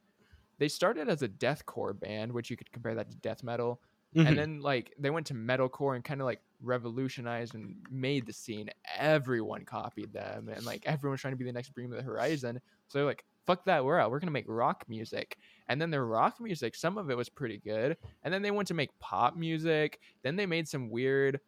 they 0.57 0.67
started 0.67 1.09
as 1.09 1.21
a 1.21 1.29
deathcore 1.29 1.97
band 1.97 2.31
which 2.31 2.49
you 2.49 2.57
could 2.57 2.71
compare 2.71 2.95
that 2.95 3.09
to 3.09 3.17
death 3.17 3.43
metal 3.43 3.81
Mm-hmm. 4.15 4.25
and 4.25 4.37
then 4.37 4.59
like 4.61 4.93
they 4.99 5.09
went 5.09 5.27
to 5.27 5.33
metalcore 5.33 5.95
and 5.95 6.03
kind 6.03 6.21
of 6.21 6.25
like 6.25 6.41
revolutionized 6.61 7.55
and 7.55 7.75
made 7.89 8.25
the 8.25 8.33
scene. 8.33 8.69
Everyone 8.97 9.65
copied 9.65 10.13
them, 10.13 10.49
and 10.49 10.65
like 10.65 10.83
everyone's 10.85 11.21
trying 11.21 11.33
to 11.33 11.37
be 11.37 11.45
the 11.45 11.51
next 11.51 11.69
Bring 11.69 11.91
of 11.91 11.97
the 11.97 12.03
Horizon. 12.03 12.59
So 12.87 12.99
they're 12.99 13.05
like, 13.05 13.23
"Fuck 13.45 13.65
that, 13.65 13.83
we're 13.83 13.99
out. 13.99 14.11
We're 14.11 14.19
gonna 14.19 14.31
make 14.31 14.45
rock 14.47 14.85
music." 14.87 15.37
And 15.67 15.81
then 15.81 15.91
their 15.91 16.05
rock 16.05 16.39
music, 16.39 16.75
some 16.75 16.97
of 16.97 17.09
it 17.09 17.17
was 17.17 17.29
pretty 17.29 17.59
good. 17.59 17.97
And 18.23 18.33
then 18.33 18.41
they 18.41 18.51
went 18.51 18.67
to 18.69 18.73
make 18.73 18.97
pop 18.99 19.35
music. 19.35 19.99
Then 20.23 20.35
they 20.35 20.45
made 20.45 20.67
some 20.67 20.89
weird. 20.89 21.39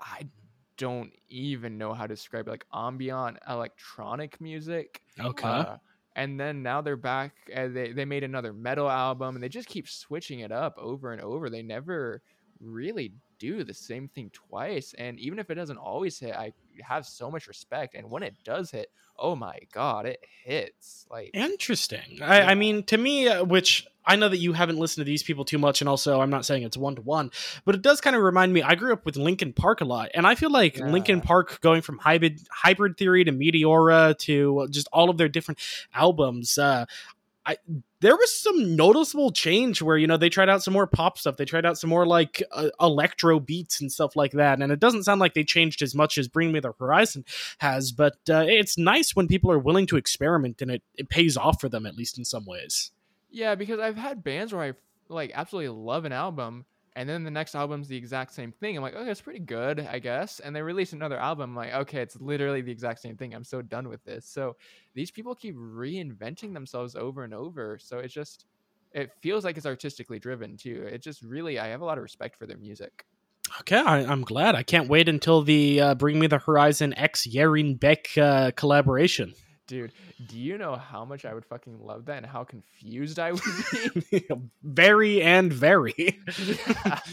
I 0.00 0.28
don't 0.76 1.12
even 1.28 1.76
know 1.76 1.92
how 1.92 2.06
to 2.06 2.14
describe 2.14 2.46
it, 2.46 2.50
like 2.50 2.66
ambient 2.72 3.38
electronic 3.48 4.40
music. 4.40 5.02
okay. 5.20 5.48
Uh, 5.48 5.76
and 6.16 6.38
then 6.38 6.62
now 6.62 6.80
they're 6.80 6.96
back. 6.96 7.32
Uh, 7.54 7.68
they 7.68 7.92
they 7.92 8.04
made 8.04 8.24
another 8.24 8.52
metal 8.52 8.90
album, 8.90 9.36
and 9.36 9.42
they 9.42 9.48
just 9.48 9.68
keep 9.68 9.88
switching 9.88 10.40
it 10.40 10.50
up 10.50 10.76
over 10.78 11.12
and 11.12 11.20
over. 11.20 11.48
They 11.48 11.62
never 11.62 12.22
really 12.60 13.12
do 13.38 13.64
the 13.64 13.74
same 13.74 14.08
thing 14.08 14.30
twice. 14.32 14.94
And 14.98 15.18
even 15.18 15.38
if 15.38 15.50
it 15.50 15.54
doesn't 15.54 15.78
always 15.78 16.18
hit, 16.18 16.34
I 16.34 16.52
have 16.80 17.06
so 17.06 17.30
much 17.30 17.46
respect. 17.46 17.94
And 17.94 18.10
when 18.10 18.22
it 18.22 18.34
does 18.44 18.70
hit, 18.70 18.90
oh 19.18 19.34
my 19.34 19.58
god, 19.72 20.06
it 20.06 20.24
hits 20.44 21.06
like 21.10 21.30
Interesting. 21.34 22.20
I. 22.22 22.42
I 22.42 22.54
mean, 22.54 22.82
to 22.84 22.96
me, 22.96 23.28
uh, 23.28 23.44
which 23.44 23.86
I 24.06 24.16
know 24.16 24.28
that 24.28 24.38
you 24.38 24.52
haven't 24.52 24.78
listened 24.78 25.04
to 25.04 25.10
these 25.10 25.22
people 25.22 25.44
too 25.44 25.58
much, 25.58 25.82
and 25.82 25.88
also 25.88 26.20
I'm 26.20 26.30
not 26.30 26.44
saying 26.46 26.62
it's 26.62 26.76
one 26.76 26.94
to 26.96 27.02
one, 27.02 27.30
but 27.64 27.74
it 27.74 27.82
does 27.82 28.00
kind 28.00 28.16
of 28.16 28.22
remind 28.22 28.52
me. 28.52 28.62
I 28.62 28.74
grew 28.74 28.92
up 28.92 29.04
with 29.04 29.16
Linkin 29.16 29.52
Park 29.52 29.80
a 29.80 29.84
lot, 29.84 30.10
and 30.14 30.26
I 30.26 30.34
feel 30.34 30.50
like 30.50 30.78
Linkin 30.78 31.18
Yeah. 31.18 31.24
Park 31.24 31.60
going 31.60 31.82
from 31.82 31.98
hybrid 31.98 32.40
hybrid 32.50 32.96
theory 32.96 33.24
to 33.24 33.32
Meteora 33.32 34.16
to 34.20 34.66
just 34.70 34.88
all 34.92 35.10
of 35.10 35.18
their 35.18 35.28
different 35.28 35.58
albums. 35.92 36.56
Uh, 36.56 36.86
I 37.48 37.56
there 38.00 38.14
was 38.14 38.40
some 38.40 38.76
noticeable 38.76 39.32
change 39.32 39.80
where 39.80 39.96
you 39.96 40.06
know 40.06 40.18
they 40.18 40.28
tried 40.28 40.50
out 40.50 40.62
some 40.62 40.74
more 40.74 40.86
pop 40.86 41.16
stuff, 41.16 41.38
they 41.38 41.46
tried 41.46 41.64
out 41.64 41.78
some 41.78 41.88
more 41.88 42.06
like 42.06 42.42
uh, 42.52 42.68
electro 42.78 43.40
beats 43.40 43.80
and 43.80 43.90
stuff 43.90 44.14
like 44.14 44.32
that, 44.32 44.60
and 44.60 44.70
it 44.70 44.78
doesn't 44.78 45.04
sound 45.04 45.18
like 45.18 45.32
they 45.32 45.44
changed 45.44 45.80
as 45.80 45.94
much 45.94 46.18
as 46.18 46.28
Bring 46.28 46.52
Me 46.52 46.60
the 46.60 46.72
Horizon 46.78 47.24
has, 47.58 47.90
but 47.90 48.18
uh, 48.28 48.44
it's 48.46 48.76
nice 48.76 49.16
when 49.16 49.28
people 49.28 49.50
are 49.50 49.58
willing 49.58 49.86
to 49.86 49.96
experiment 49.96 50.60
and 50.60 50.70
it, 50.70 50.82
it 50.96 51.08
pays 51.08 51.38
off 51.38 51.58
for 51.58 51.70
them 51.70 51.86
at 51.86 51.96
least 51.96 52.18
in 52.18 52.24
some 52.26 52.44
ways. 52.44 52.92
Yeah, 53.30 53.54
because 53.54 53.80
I've 53.80 53.96
had 53.96 54.22
bands 54.22 54.52
where 54.52 54.62
I 54.62 54.72
like 55.08 55.32
absolutely 55.34 55.70
love 55.70 56.04
an 56.04 56.12
album, 56.12 56.66
and 56.98 57.08
then 57.08 57.22
the 57.22 57.30
next 57.30 57.54
album's 57.54 57.86
the 57.86 57.96
exact 57.96 58.34
same 58.34 58.50
thing. 58.50 58.76
I'm 58.76 58.82
like, 58.82 58.96
okay, 58.96 59.08
it's 59.08 59.20
pretty 59.20 59.38
good, 59.38 59.86
I 59.88 60.00
guess. 60.00 60.40
And 60.40 60.54
they 60.54 60.62
release 60.62 60.92
another 60.92 61.16
album, 61.16 61.50
I'm 61.50 61.56
like, 61.56 61.72
okay, 61.72 62.00
it's 62.00 62.20
literally 62.20 62.60
the 62.60 62.72
exact 62.72 62.98
same 62.98 63.16
thing. 63.16 63.32
I'm 63.36 63.44
so 63.44 63.62
done 63.62 63.88
with 63.88 64.04
this. 64.04 64.26
So 64.26 64.56
these 64.94 65.12
people 65.12 65.36
keep 65.36 65.54
reinventing 65.54 66.52
themselves 66.52 66.96
over 66.96 67.22
and 67.22 67.32
over. 67.32 67.78
So 67.80 67.98
it's 67.98 68.12
just, 68.12 68.46
it 68.90 69.12
feels 69.20 69.44
like 69.44 69.56
it's 69.56 69.64
artistically 69.64 70.18
driven 70.18 70.56
too. 70.56 70.88
It 70.90 71.00
just 71.00 71.22
really, 71.22 71.60
I 71.60 71.68
have 71.68 71.82
a 71.82 71.84
lot 71.84 71.98
of 71.98 72.02
respect 72.02 72.36
for 72.36 72.46
their 72.46 72.58
music. 72.58 73.06
Okay, 73.60 73.78
I, 73.78 73.98
I'm 73.98 74.22
glad. 74.22 74.56
I 74.56 74.64
can't 74.64 74.88
wait 74.88 75.08
until 75.08 75.42
the 75.42 75.80
uh, 75.80 75.94
Bring 75.94 76.18
Me 76.18 76.26
the 76.26 76.38
Horizon 76.38 76.94
X 76.98 77.28
Yerin 77.28 77.78
Baek 77.78 78.20
uh, 78.20 78.50
collaboration. 78.56 79.34
Dude, 79.68 79.92
do 80.26 80.38
you 80.38 80.56
know 80.56 80.76
how 80.76 81.04
much 81.04 81.26
I 81.26 81.34
would 81.34 81.44
fucking 81.44 81.78
love 81.78 82.06
that 82.06 82.16
and 82.16 82.26
how 82.26 82.42
confused 82.42 83.18
I 83.18 83.32
would 83.32 83.42
be? 84.10 84.26
very 84.62 85.22
and 85.22 85.52
very. 85.52 86.18
yeah. 86.38 87.00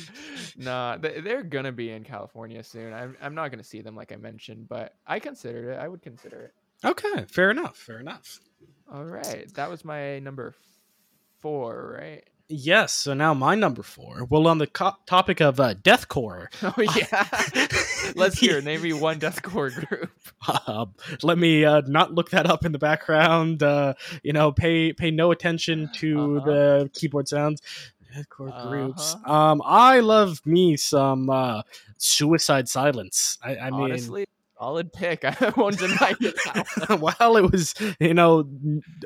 Nah, 0.57 0.97
they're 1.01 1.43
gonna 1.43 1.73
be 1.73 1.91
in 1.91 2.05
California 2.05 2.63
soon. 2.63 2.93
I'm, 2.93 3.17
I'm 3.21 3.35
not 3.35 3.51
gonna 3.51 3.63
see 3.63 3.81
them 3.81 3.93
like 3.93 4.13
I 4.13 4.15
mentioned, 4.15 4.69
but 4.69 4.93
I 5.05 5.19
considered 5.19 5.69
it. 5.73 5.79
I 5.79 5.89
would 5.89 6.01
consider 6.01 6.39
it. 6.43 6.53
Okay, 6.85 7.25
fair 7.27 7.51
enough. 7.51 7.75
Fair 7.77 7.99
enough. 7.99 8.39
All 8.89 9.03
right, 9.03 9.53
that 9.55 9.69
was 9.69 9.83
my 9.83 10.19
number 10.19 10.55
four, 11.39 11.97
right? 11.99 12.23
Yes. 12.47 12.93
So 12.93 13.13
now 13.15 13.33
my 13.33 13.55
number 13.55 13.81
four. 13.81 14.25
Well, 14.29 14.47
on 14.47 14.59
the 14.59 14.67
co- 14.67 14.95
topic 15.07 15.41
of 15.41 15.59
uh, 15.59 15.73
deathcore, 15.75 16.47
Oh 16.61 16.73
yeah. 16.95 18.11
Let's 18.15 18.37
hear. 18.37 18.61
Name 18.61 18.81
me 18.83 18.93
one 18.93 19.19
deathcore 19.19 19.73
group. 19.87 20.11
uh, 20.47 20.85
let 21.23 21.37
me 21.39 21.65
uh, 21.65 21.81
not 21.87 22.13
look 22.13 22.29
that 22.29 22.45
up 22.45 22.63
in 22.63 22.71
the 22.71 22.77
background. 22.77 23.63
Uh, 23.63 23.95
you 24.23 24.31
know, 24.33 24.51
pay 24.51 24.93
pay 24.93 25.09
no 25.11 25.31
attention 25.31 25.89
to 25.95 26.37
Uh-huh. 26.37 26.45
the 26.45 26.89
keyboard 26.93 27.27
sounds. 27.27 27.61
Deathcore 28.15 28.69
groups. 28.69 29.15
Uh-huh. 29.15 29.33
Um, 29.51 29.61
I 29.65 29.99
love 29.99 30.39
me 30.45 30.77
some 30.77 31.29
uh, 31.29 31.63
Suicide 31.97 32.69
Silence. 32.69 33.37
I, 33.43 33.57
I 33.57 33.71
mean, 33.71 33.81
Honestly, 33.91 34.25
solid 34.65 34.91
pick. 34.91 35.23
I 35.41 35.53
won't 35.55 35.77
deny 35.77 36.15
it. 36.19 36.35
well, 36.99 37.37
it 37.37 37.51
was 37.51 37.75
you 37.99 38.13
know 38.13 38.47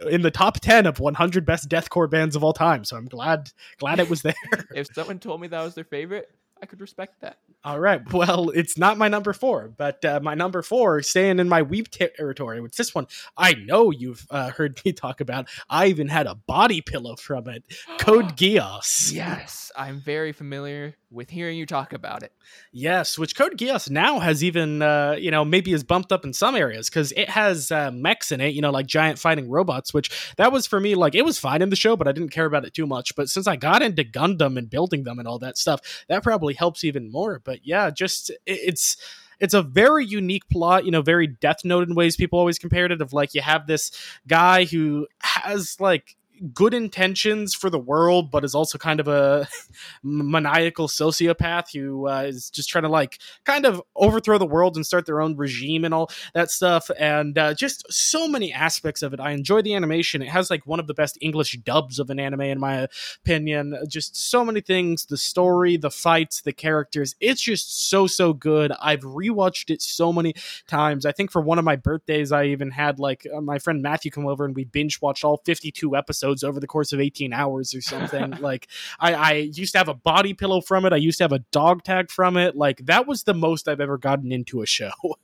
in 0.09 0.21
the 0.21 0.31
top 0.31 0.59
ten 0.59 0.85
of 0.85 0.99
100 0.99 1.45
best 1.45 1.69
deathcore 1.69 2.09
bands 2.09 2.35
of 2.35 2.43
all 2.43 2.53
time. 2.53 2.83
So 2.85 2.95
I'm 2.95 3.05
glad 3.05 3.51
glad 3.79 3.99
it 3.99 4.09
was 4.09 4.21
there. 4.21 4.33
if 4.75 4.87
someone 4.93 5.19
told 5.19 5.41
me 5.41 5.47
that 5.49 5.61
was 5.61 5.75
their 5.75 5.83
favorite, 5.83 6.29
I 6.61 6.65
could 6.65 6.79
respect 6.81 7.21
that. 7.21 7.37
All 7.63 7.79
right. 7.79 8.01
Well, 8.13 8.51
it's 8.51 8.77
not 8.77 8.97
my 8.97 9.09
number 9.09 9.33
four, 9.33 9.73
but 9.75 10.03
uh, 10.05 10.21
my 10.23 10.33
number 10.33 10.61
four, 10.61 11.01
staying 11.01 11.39
in 11.39 11.49
my 11.49 11.61
weeb 11.61 11.89
territory, 11.89 12.61
which 12.61 12.77
this 12.77 12.95
one 12.95 13.07
I 13.37 13.53
know 13.53 13.91
you've 13.91 14.25
uh, 14.29 14.51
heard 14.51 14.79
me 14.85 14.93
talk 14.93 15.19
about. 15.19 15.49
I 15.69 15.87
even 15.87 16.07
had 16.07 16.25
a 16.25 16.35
body 16.35 16.79
pillow 16.79 17.17
from 17.17 17.49
it. 17.49 17.65
Code 17.99 18.37
Geass. 18.37 19.11
Yes, 19.11 19.73
I'm 19.75 19.99
very 19.99 20.31
familiar 20.31 20.95
with 21.11 21.29
hearing 21.31 21.57
you 21.57 21.65
talk 21.65 21.91
about 21.91 22.21
it. 22.21 22.31
Yes, 22.71 23.17
which 23.17 23.35
Code 23.35 23.57
Geass 23.57 23.89
now 23.89 24.19
has 24.19 24.43
even, 24.43 24.81
uh, 24.81 25.15
you 25.17 25.31
know, 25.31 25.43
maybe 25.43 25.73
is 25.73 25.83
bumped 25.83 26.11
up 26.11 26.23
in 26.23 26.33
some 26.33 26.55
areas 26.55 26.89
because 26.89 27.11
it 27.13 27.29
has 27.29 27.71
uh, 27.71 27.89
mechs 27.91 28.31
in 28.31 28.41
it, 28.41 28.53
you 28.53 28.61
know, 28.61 28.69
like 28.69 28.85
giant 28.85 29.17
fighting 29.17 29.49
robots, 29.49 29.93
which 29.93 30.11
that 30.37 30.51
was 30.51 30.67
for 30.67 30.79
me, 30.79 30.93
like, 30.93 31.15
it 31.15 31.25
was 31.25 31.39
fine 31.39 31.63
in 31.63 31.69
the 31.69 31.75
show, 31.75 31.95
but 31.95 32.07
I 32.07 32.11
didn't 32.11 32.29
care 32.29 32.45
about 32.45 32.65
it 32.65 32.73
too 32.73 32.85
much. 32.85 33.15
But 33.15 33.27
since 33.29 33.47
I 33.47 33.55
got 33.55 33.81
into 33.81 34.03
Gundam 34.03 34.57
and 34.57 34.69
building 34.69 35.03
them 35.03 35.17
and 35.17 35.27
all 35.27 35.39
that 35.39 35.57
stuff, 35.57 36.05
that 36.09 36.21
probably 36.21 36.53
helps 36.53 36.83
even 36.83 37.11
more. 37.11 37.41
But 37.43 37.65
yeah, 37.65 37.89
just 37.89 38.29
it, 38.29 38.39
it's 38.45 38.97
it's 39.39 39.53
a 39.53 39.63
very 39.63 40.05
unique 40.05 40.47
plot, 40.49 40.85
you 40.85 40.91
know, 40.91 41.01
very 41.01 41.25
Death 41.25 41.63
Note 41.63 41.87
in 41.87 41.95
ways 41.95 42.17
people 42.17 42.37
always 42.37 42.59
compared 42.59 42.91
it. 42.91 43.01
Of 43.01 43.13
like, 43.13 43.33
you 43.33 43.41
have 43.41 43.67
this 43.67 43.91
guy 44.27 44.65
who 44.65 45.07
has 45.21 45.77
like 45.79 46.17
good 46.53 46.73
intentions 46.73 47.53
for 47.53 47.69
the 47.69 47.79
world, 47.79 48.31
but 48.31 48.43
is 48.43 48.55
also 48.55 48.77
kind 48.77 48.99
of 48.99 49.07
a 49.07 49.47
maniacal 50.03 50.87
sociopath 50.87 51.73
who 51.73 52.07
uh, 52.07 52.21
is 52.21 52.49
just 52.49 52.69
trying 52.69 52.83
to 52.83 52.89
like 52.89 53.19
kind 53.45 53.65
of 53.65 53.81
overthrow 53.95 54.37
the 54.37 54.45
world 54.45 54.75
and 54.75 54.85
start 54.85 55.05
their 55.05 55.21
own 55.21 55.35
regime 55.35 55.85
and 55.85 55.93
all 55.93 56.09
that 56.33 56.51
stuff. 56.51 56.89
And 56.97 57.37
uh, 57.37 57.53
just 57.53 57.85
so 57.91 58.27
many 58.27 58.53
aspects 58.53 59.01
of 59.01 59.13
it. 59.13 59.19
I 59.19 59.31
enjoy 59.31 59.61
the 59.61 59.75
animation. 59.75 60.21
It 60.21 60.29
has 60.29 60.49
like 60.49 60.65
one 60.65 60.79
of 60.79 60.87
the 60.87 60.93
best 60.93 61.17
English 61.21 61.57
dubs 61.63 61.99
of 61.99 62.09
an 62.09 62.19
anime, 62.19 62.41
in 62.41 62.59
my 62.59 62.87
opinion. 63.23 63.77
Just 63.87 64.15
so 64.15 64.45
many 64.45 64.61
things 64.61 65.05
the 65.05 65.17
story, 65.17 65.77
the 65.77 65.91
fights, 65.91 66.41
the 66.41 66.53
characters. 66.53 67.15
It's 67.19 67.41
just 67.41 67.89
so, 67.89 68.07
so 68.07 68.33
good. 68.33 68.71
I've 68.81 69.01
rewatched 69.01 69.69
it 69.69 69.81
so 69.81 70.13
many 70.13 70.33
times. 70.67 71.05
I 71.05 71.11
think 71.11 71.31
for 71.31 71.41
one 71.41 71.59
of 71.59 71.65
my 71.65 71.75
birthdays, 71.75 72.31
I 72.31 72.45
even 72.45 72.71
had 72.71 72.99
like 72.99 73.27
uh, 73.33 73.41
my 73.41 73.59
friend 73.59 73.81
Matthew 73.81 74.11
come 74.11 74.27
over 74.27 74.45
and 74.45 74.55
we 74.55 74.63
binge 74.65 75.01
watched 75.01 75.23
all 75.23 75.41
52 75.45 75.95
episodes 75.95 76.28
over 76.43 76.59
the 76.59 76.67
course 76.67 76.93
of 76.93 76.99
18 76.99 77.33
hours 77.33 77.73
or 77.73 77.81
something. 77.81 78.31
like 78.39 78.67
I, 78.99 79.13
I 79.13 79.33
used 79.33 79.73
to 79.73 79.77
have 79.77 79.89
a 79.89 79.93
body 79.93 80.33
pillow 80.33 80.61
from 80.61 80.85
it. 80.85 80.93
I 80.93 80.97
used 80.97 81.17
to 81.19 81.23
have 81.23 81.33
a 81.33 81.39
dog 81.51 81.83
tag 81.83 82.11
from 82.11 82.37
it. 82.37 82.55
Like 82.55 82.85
that 82.85 83.07
was 83.07 83.23
the 83.23 83.33
most 83.33 83.67
I've 83.67 83.81
ever 83.81 83.97
gotten 83.97 84.31
into 84.31 84.61
a 84.61 84.65
show. 84.65 84.91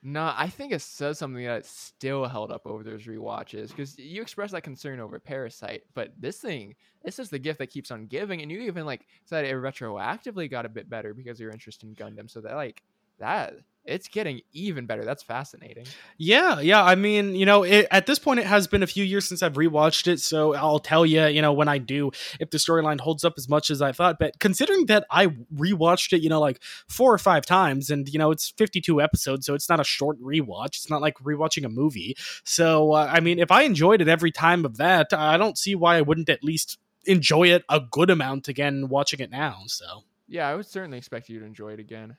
No, 0.00 0.32
I 0.36 0.46
think 0.46 0.72
it 0.72 0.80
says 0.80 1.18
something 1.18 1.44
that 1.44 1.66
still 1.66 2.24
held 2.24 2.52
up 2.52 2.66
over 2.66 2.84
those 2.84 3.08
re-watches 3.08 3.72
because 3.72 3.98
you 3.98 4.22
expressed 4.22 4.52
that 4.52 4.62
concern 4.62 5.00
over 5.00 5.18
Parasite, 5.18 5.82
but 5.94 6.12
this 6.16 6.38
thing, 6.38 6.76
this 7.02 7.18
is 7.18 7.30
the 7.30 7.38
gift 7.38 7.58
that 7.58 7.70
keeps 7.70 7.90
on 7.90 8.06
giving, 8.06 8.40
and 8.40 8.50
you 8.50 8.60
even 8.60 8.86
like 8.86 9.06
said 9.24 9.44
it 9.44 9.56
retroactively 9.56 10.48
got 10.48 10.64
a 10.64 10.68
bit 10.68 10.88
better 10.88 11.14
because 11.14 11.38
of 11.38 11.40
your 11.40 11.50
interest 11.50 11.82
in 11.82 11.96
Gundam. 11.96 12.30
So 12.30 12.40
that 12.42 12.54
like 12.54 12.84
that 13.18 13.54
it's 13.88 14.06
getting 14.08 14.42
even 14.52 14.86
better. 14.86 15.04
That's 15.04 15.22
fascinating. 15.22 15.86
Yeah, 16.18 16.60
yeah. 16.60 16.84
I 16.84 16.94
mean, 16.94 17.34
you 17.34 17.46
know, 17.46 17.62
it, 17.64 17.88
at 17.90 18.06
this 18.06 18.18
point, 18.18 18.38
it 18.38 18.46
has 18.46 18.66
been 18.66 18.82
a 18.82 18.86
few 18.86 19.02
years 19.02 19.26
since 19.26 19.42
I've 19.42 19.54
rewatched 19.54 20.06
it, 20.06 20.20
so 20.20 20.54
I'll 20.54 20.78
tell 20.78 21.06
you, 21.06 21.24
you 21.26 21.42
know, 21.42 21.52
when 21.52 21.68
I 21.68 21.78
do, 21.78 22.10
if 22.38 22.50
the 22.50 22.58
storyline 22.58 23.00
holds 23.00 23.24
up 23.24 23.34
as 23.36 23.48
much 23.48 23.70
as 23.70 23.82
I 23.82 23.92
thought. 23.92 24.18
But 24.18 24.38
considering 24.38 24.86
that 24.86 25.06
I 25.10 25.28
rewatched 25.54 26.12
it, 26.12 26.22
you 26.22 26.28
know, 26.28 26.40
like 26.40 26.62
four 26.88 27.12
or 27.12 27.18
five 27.18 27.46
times, 27.46 27.90
and 27.90 28.08
you 28.08 28.18
know, 28.18 28.30
it's 28.30 28.50
fifty-two 28.50 29.00
episodes, 29.00 29.46
so 29.46 29.54
it's 29.54 29.68
not 29.68 29.80
a 29.80 29.84
short 29.84 30.20
rewatch. 30.22 30.76
It's 30.76 30.90
not 30.90 31.00
like 31.00 31.18
rewatching 31.18 31.64
a 31.64 31.68
movie. 31.68 32.16
So, 32.44 32.92
uh, 32.92 33.10
I 33.10 33.20
mean, 33.20 33.38
if 33.38 33.50
I 33.50 33.62
enjoyed 33.62 34.00
it 34.00 34.08
every 34.08 34.30
time 34.30 34.64
of 34.64 34.76
that, 34.76 35.12
I 35.12 35.36
don't 35.36 35.56
see 35.56 35.74
why 35.74 35.96
I 35.96 36.02
wouldn't 36.02 36.28
at 36.28 36.44
least 36.44 36.78
enjoy 37.04 37.48
it 37.48 37.64
a 37.68 37.80
good 37.80 38.10
amount 38.10 38.48
again 38.48 38.88
watching 38.88 39.20
it 39.20 39.30
now. 39.30 39.62
So. 39.66 40.04
Yeah, 40.30 40.46
I 40.46 40.54
would 40.54 40.66
certainly 40.66 40.98
expect 40.98 41.30
you 41.30 41.40
to 41.40 41.46
enjoy 41.46 41.72
it 41.72 41.80
again. 41.80 42.18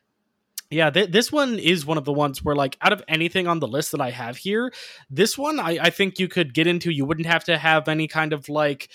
Yeah, 0.72 0.91
th- 0.91 1.09
this 1.09 1.32
one 1.32 1.57
is 1.57 1.86
one 1.86 1.97
of 1.97 2.05
the 2.05 2.13
ones 2.13 2.43
where, 2.43 2.55
like, 2.55 2.78
out 2.82 2.93
of 2.93 3.03
anything 3.07 3.47
on 3.47 3.59
the 3.59 3.67
list 3.67 3.91
that 3.91 4.01
I 4.01 4.11
have 4.11 4.38
here, 4.38 4.72
this 5.09 5.36
one 5.38 5.59
I, 5.59 5.80
I 5.82 5.89
think 5.89 6.20
you 6.20 6.28
could 6.28 6.53
get 6.53 6.67
into. 6.67 6.91
You 6.91 7.05
wouldn't 7.05 7.28
have 7.28 7.43
to 7.45 7.57
have 7.57 7.88
any 7.88 8.07
kind 8.07 8.34
of 8.34 8.49
like 8.49 8.89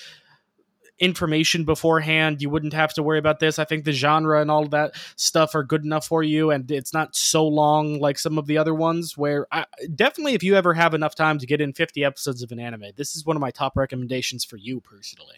information 1.00 1.64
beforehand. 1.64 2.40
You 2.40 2.50
wouldn't 2.50 2.74
have 2.74 2.94
to 2.94 3.02
worry 3.02 3.18
about 3.18 3.40
this. 3.40 3.58
I 3.58 3.64
think 3.64 3.84
the 3.84 3.92
genre 3.92 4.40
and 4.40 4.52
all 4.52 4.66
that 4.68 4.94
stuff 5.16 5.56
are 5.56 5.64
good 5.64 5.84
enough 5.84 6.06
for 6.06 6.22
you, 6.22 6.52
and 6.52 6.70
it's 6.70 6.92
not 6.92 7.16
so 7.16 7.44
long 7.44 7.98
like 7.98 8.20
some 8.20 8.38
of 8.38 8.46
the 8.46 8.58
other 8.58 8.74
ones. 8.74 9.16
Where 9.16 9.48
I, 9.50 9.66
definitely, 9.94 10.34
if 10.34 10.44
you 10.44 10.54
ever 10.54 10.74
have 10.74 10.94
enough 10.94 11.16
time 11.16 11.38
to 11.38 11.46
get 11.46 11.60
in 11.60 11.72
50 11.72 12.04
episodes 12.04 12.42
of 12.42 12.52
an 12.52 12.60
anime, 12.60 12.92
this 12.96 13.16
is 13.16 13.26
one 13.26 13.36
of 13.36 13.40
my 13.40 13.50
top 13.50 13.76
recommendations 13.76 14.44
for 14.44 14.56
you 14.56 14.80
personally. 14.80 15.36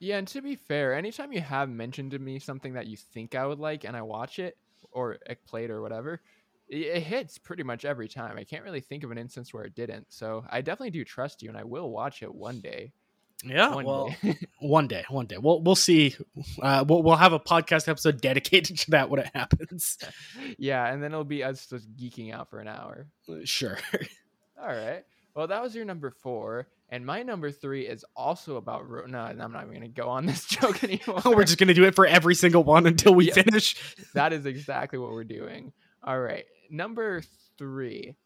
Yeah, 0.00 0.18
and 0.18 0.28
to 0.28 0.42
be 0.42 0.54
fair, 0.54 0.94
anytime 0.94 1.32
you 1.32 1.40
have 1.40 1.68
mentioned 1.68 2.12
to 2.12 2.18
me 2.18 2.38
something 2.38 2.74
that 2.74 2.86
you 2.86 2.96
think 2.96 3.34
I 3.34 3.46
would 3.46 3.58
like 3.58 3.84
and 3.84 3.96
I 3.96 4.02
watch 4.02 4.38
it, 4.38 4.56
or 4.92 5.18
played 5.46 5.70
or 5.70 5.82
whatever, 5.82 6.20
it, 6.68 6.76
it 6.76 7.02
hits 7.02 7.38
pretty 7.38 7.62
much 7.62 7.84
every 7.84 8.08
time. 8.08 8.38
I 8.38 8.44
can't 8.44 8.64
really 8.64 8.80
think 8.80 9.04
of 9.04 9.10
an 9.10 9.18
instance 9.18 9.52
where 9.52 9.64
it 9.64 9.74
didn't. 9.74 10.06
So 10.08 10.44
I 10.50 10.60
definitely 10.60 10.90
do 10.90 11.04
trust 11.04 11.42
you, 11.42 11.48
and 11.48 11.58
I 11.58 11.64
will 11.64 11.90
watch 11.90 12.22
it 12.22 12.34
one 12.34 12.60
day. 12.60 12.92
Yeah, 13.44 13.72
one 13.72 13.84
well, 13.84 14.14
day. 14.22 14.36
one 14.58 14.88
day, 14.88 15.04
one 15.08 15.26
day. 15.26 15.38
We'll 15.38 15.62
we'll 15.62 15.76
see. 15.76 16.16
Uh, 16.60 16.84
we'll 16.88 17.02
we'll 17.02 17.16
have 17.16 17.32
a 17.32 17.38
podcast 17.38 17.88
episode 17.88 18.20
dedicated 18.20 18.78
to 18.78 18.90
that 18.92 19.10
when 19.10 19.20
it 19.20 19.30
happens. 19.32 19.98
yeah, 20.58 20.92
and 20.92 21.02
then 21.02 21.12
it'll 21.12 21.24
be 21.24 21.44
us 21.44 21.66
just 21.66 21.94
geeking 21.96 22.34
out 22.34 22.50
for 22.50 22.58
an 22.58 22.68
hour. 22.68 23.06
Sure. 23.44 23.78
All 24.60 24.74
right. 24.74 25.04
Well, 25.34 25.46
that 25.46 25.62
was 25.62 25.74
your 25.74 25.84
number 25.84 26.10
four. 26.10 26.66
And 26.90 27.04
my 27.04 27.22
number 27.22 27.50
three 27.50 27.86
is 27.86 28.04
also 28.16 28.56
about 28.56 28.88
ro- 28.88 29.06
no, 29.06 29.26
and 29.26 29.42
I'm 29.42 29.52
not 29.52 29.64
even 29.64 29.74
gonna 29.74 29.88
go 29.88 30.08
on 30.08 30.24
this 30.24 30.44
joke 30.46 30.82
anymore. 30.82 31.20
we're 31.26 31.44
just 31.44 31.58
gonna 31.58 31.74
do 31.74 31.84
it 31.84 31.94
for 31.94 32.06
every 32.06 32.34
single 32.34 32.64
one 32.64 32.86
until 32.86 33.14
we 33.14 33.30
finish. 33.30 33.94
that 34.14 34.32
is 34.32 34.46
exactly 34.46 34.98
what 34.98 35.10
we're 35.10 35.24
doing. 35.24 35.72
All 36.02 36.18
right, 36.20 36.44
number 36.70 37.22
three. 37.58 38.16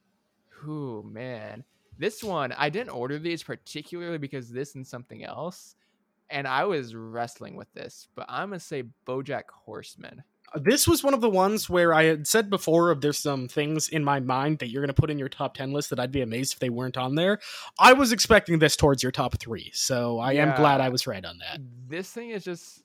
Who 0.60 1.02
man, 1.12 1.64
this 1.98 2.22
one 2.22 2.52
I 2.52 2.70
didn't 2.70 2.90
order 2.90 3.18
these 3.18 3.42
particularly 3.42 4.18
because 4.18 4.48
this 4.48 4.76
and 4.76 4.86
something 4.86 5.24
else, 5.24 5.74
and 6.30 6.46
I 6.46 6.64
was 6.64 6.94
wrestling 6.94 7.56
with 7.56 7.72
this. 7.74 8.06
But 8.14 8.26
I'm 8.28 8.50
gonna 8.50 8.60
say 8.60 8.84
BoJack 9.06 9.44
Horseman 9.52 10.22
this 10.54 10.86
was 10.86 11.02
one 11.02 11.14
of 11.14 11.20
the 11.20 11.30
ones 11.30 11.68
where 11.68 11.94
I 11.94 12.04
had 12.04 12.26
said 12.26 12.50
before 12.50 12.90
of 12.90 13.00
there's 13.00 13.18
some 13.18 13.48
things 13.48 13.88
in 13.88 14.04
my 14.04 14.20
mind 14.20 14.58
that 14.58 14.68
you're 14.68 14.82
going 14.82 14.94
to 14.94 15.00
put 15.00 15.10
in 15.10 15.18
your 15.18 15.28
top 15.28 15.54
10 15.54 15.72
list 15.72 15.90
that 15.90 16.00
I'd 16.00 16.12
be 16.12 16.20
amazed 16.20 16.54
if 16.54 16.58
they 16.58 16.70
weren't 16.70 16.96
on 16.96 17.14
there. 17.14 17.38
I 17.78 17.92
was 17.92 18.12
expecting 18.12 18.58
this 18.58 18.76
towards 18.76 19.02
your 19.02 19.12
top 19.12 19.38
3, 19.38 19.70
so 19.74 20.18
I 20.18 20.32
yeah, 20.32 20.50
am 20.50 20.56
glad 20.56 20.80
I 20.80 20.88
was 20.88 21.06
right 21.06 21.24
on 21.24 21.38
that. 21.38 21.60
This 21.88 22.10
thing 22.10 22.30
is 22.30 22.44
just 22.44 22.82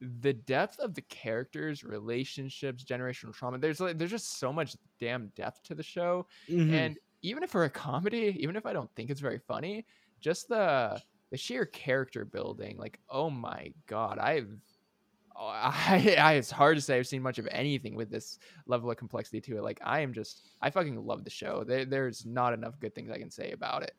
the 0.00 0.32
depth 0.32 0.78
of 0.78 0.94
the 0.94 1.02
characters, 1.02 1.84
relationships, 1.84 2.84
generational 2.84 3.34
trauma. 3.34 3.58
There's 3.58 3.80
like 3.80 3.98
there's 3.98 4.10
just 4.10 4.38
so 4.38 4.52
much 4.52 4.76
damn 4.98 5.28
depth 5.36 5.62
to 5.64 5.74
the 5.74 5.82
show. 5.82 6.26
Mm-hmm. 6.48 6.74
And 6.74 6.98
even 7.22 7.42
if 7.42 7.50
for 7.50 7.64
a 7.64 7.70
comedy, 7.70 8.36
even 8.40 8.56
if 8.56 8.64
I 8.64 8.72
don't 8.72 8.90
think 8.94 9.10
it's 9.10 9.20
very 9.20 9.38
funny, 9.38 9.84
just 10.20 10.48
the 10.48 11.00
the 11.30 11.36
sheer 11.36 11.66
character 11.66 12.24
building, 12.24 12.76
like 12.78 12.98
oh 13.10 13.30
my 13.30 13.72
god, 13.86 14.18
I've 14.18 14.48
I, 15.36 16.16
I, 16.20 16.32
it's 16.34 16.50
hard 16.50 16.76
to 16.76 16.82
say 16.82 16.98
I've 16.98 17.06
seen 17.06 17.22
much 17.22 17.38
of 17.38 17.48
anything 17.50 17.94
with 17.94 18.10
this 18.10 18.38
level 18.66 18.90
of 18.90 18.96
complexity 18.96 19.40
to 19.42 19.58
it. 19.58 19.62
Like 19.62 19.80
I 19.84 20.00
am 20.00 20.12
just, 20.12 20.42
I 20.60 20.70
fucking 20.70 21.04
love 21.04 21.24
the 21.24 21.30
show. 21.30 21.64
There, 21.64 21.84
there's 21.84 22.26
not 22.26 22.52
enough 22.52 22.78
good 22.80 22.94
things 22.94 23.10
I 23.10 23.18
can 23.18 23.30
say 23.30 23.52
about 23.52 23.82
it. 23.82 23.94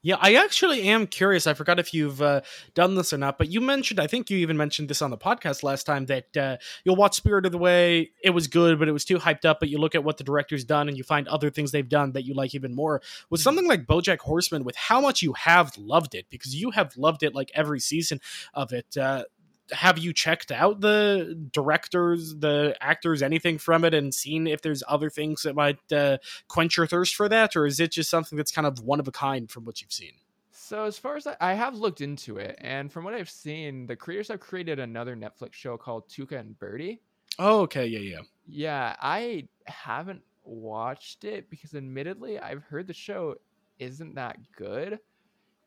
Yeah, 0.00 0.16
I 0.20 0.36
actually 0.36 0.82
am 0.82 1.08
curious. 1.08 1.48
I 1.48 1.54
forgot 1.54 1.80
if 1.80 1.92
you've 1.92 2.22
uh, 2.22 2.42
done 2.74 2.94
this 2.94 3.12
or 3.12 3.18
not, 3.18 3.36
but 3.36 3.50
you 3.50 3.60
mentioned, 3.60 3.98
I 3.98 4.06
think 4.06 4.30
you 4.30 4.38
even 4.38 4.56
mentioned 4.56 4.88
this 4.88 5.02
on 5.02 5.10
the 5.10 5.18
podcast 5.18 5.64
last 5.64 5.84
time 5.84 6.06
that 6.06 6.36
uh, 6.36 6.56
you'll 6.84 6.96
watch 6.96 7.16
Spirited 7.16 7.52
Away. 7.52 8.12
It 8.22 8.30
was 8.30 8.46
good, 8.46 8.78
but 8.78 8.88
it 8.88 8.92
was 8.92 9.04
too 9.04 9.18
hyped 9.18 9.44
up. 9.44 9.58
But 9.58 9.70
you 9.70 9.78
look 9.78 9.96
at 9.96 10.04
what 10.04 10.16
the 10.16 10.24
director's 10.24 10.64
done 10.64 10.88
and 10.88 10.96
you 10.96 11.02
find 11.02 11.26
other 11.26 11.50
things 11.50 11.72
they've 11.72 11.88
done 11.88 12.12
that 12.12 12.24
you 12.24 12.34
like 12.34 12.54
even 12.54 12.74
more. 12.74 13.02
With 13.28 13.40
something 13.40 13.66
like 13.66 13.86
Bojack 13.86 14.18
Horseman, 14.20 14.62
with 14.62 14.76
how 14.76 15.00
much 15.00 15.20
you 15.20 15.32
have 15.32 15.76
loved 15.76 16.14
it, 16.14 16.26
because 16.30 16.54
you 16.54 16.70
have 16.70 16.96
loved 16.96 17.24
it 17.24 17.34
like 17.34 17.50
every 17.52 17.80
season 17.80 18.20
of 18.54 18.72
it. 18.72 18.96
Uh, 18.96 19.24
have 19.72 19.98
you 19.98 20.12
checked 20.12 20.50
out 20.50 20.80
the 20.80 21.38
directors, 21.52 22.34
the 22.36 22.76
actors, 22.80 23.22
anything 23.22 23.58
from 23.58 23.84
it, 23.84 23.94
and 23.94 24.14
seen 24.14 24.46
if 24.46 24.62
there's 24.62 24.82
other 24.88 25.10
things 25.10 25.42
that 25.42 25.54
might 25.54 25.78
uh, 25.92 26.18
quench 26.48 26.76
your 26.76 26.86
thirst 26.86 27.14
for 27.14 27.28
that, 27.28 27.56
or 27.56 27.66
is 27.66 27.80
it 27.80 27.92
just 27.92 28.10
something 28.10 28.36
that's 28.36 28.52
kind 28.52 28.66
of 28.66 28.80
one 28.80 29.00
of 29.00 29.08
a 29.08 29.12
kind 29.12 29.50
from 29.50 29.64
what 29.64 29.80
you've 29.80 29.92
seen? 29.92 30.12
So 30.50 30.84
as 30.84 30.98
far 30.98 31.16
as 31.16 31.26
I, 31.26 31.36
I 31.40 31.54
have 31.54 31.74
looked 31.74 32.00
into 32.00 32.36
it, 32.36 32.56
and 32.60 32.92
from 32.92 33.04
what 33.04 33.14
I've 33.14 33.30
seen, 33.30 33.86
the 33.86 33.96
creators 33.96 34.28
have 34.28 34.40
created 34.40 34.78
another 34.78 35.16
Netflix 35.16 35.54
show 35.54 35.76
called 35.76 36.08
Tuca 36.08 36.38
and 36.38 36.58
Bertie. 36.58 37.00
Oh, 37.38 37.60
okay, 37.60 37.86
yeah, 37.86 38.00
yeah, 38.00 38.20
yeah. 38.46 38.96
I 39.00 39.48
haven't 39.66 40.22
watched 40.44 41.24
it 41.24 41.48
because, 41.50 41.74
admittedly, 41.74 42.38
I've 42.38 42.62
heard 42.64 42.86
the 42.86 42.94
show 42.94 43.36
isn't 43.78 44.16
that 44.16 44.36
good 44.56 44.98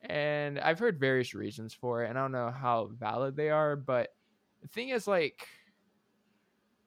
and 0.04 0.58
I've 0.58 0.78
heard 0.78 0.98
various 0.98 1.34
reasons 1.34 1.72
for 1.74 2.02
it, 2.02 2.10
and 2.10 2.18
I 2.18 2.22
don't 2.22 2.32
know 2.32 2.50
how 2.50 2.90
valid 2.98 3.36
they 3.36 3.50
are. 3.50 3.76
But 3.76 4.14
the 4.60 4.68
thing 4.68 4.90
is, 4.90 5.06
like, 5.06 5.46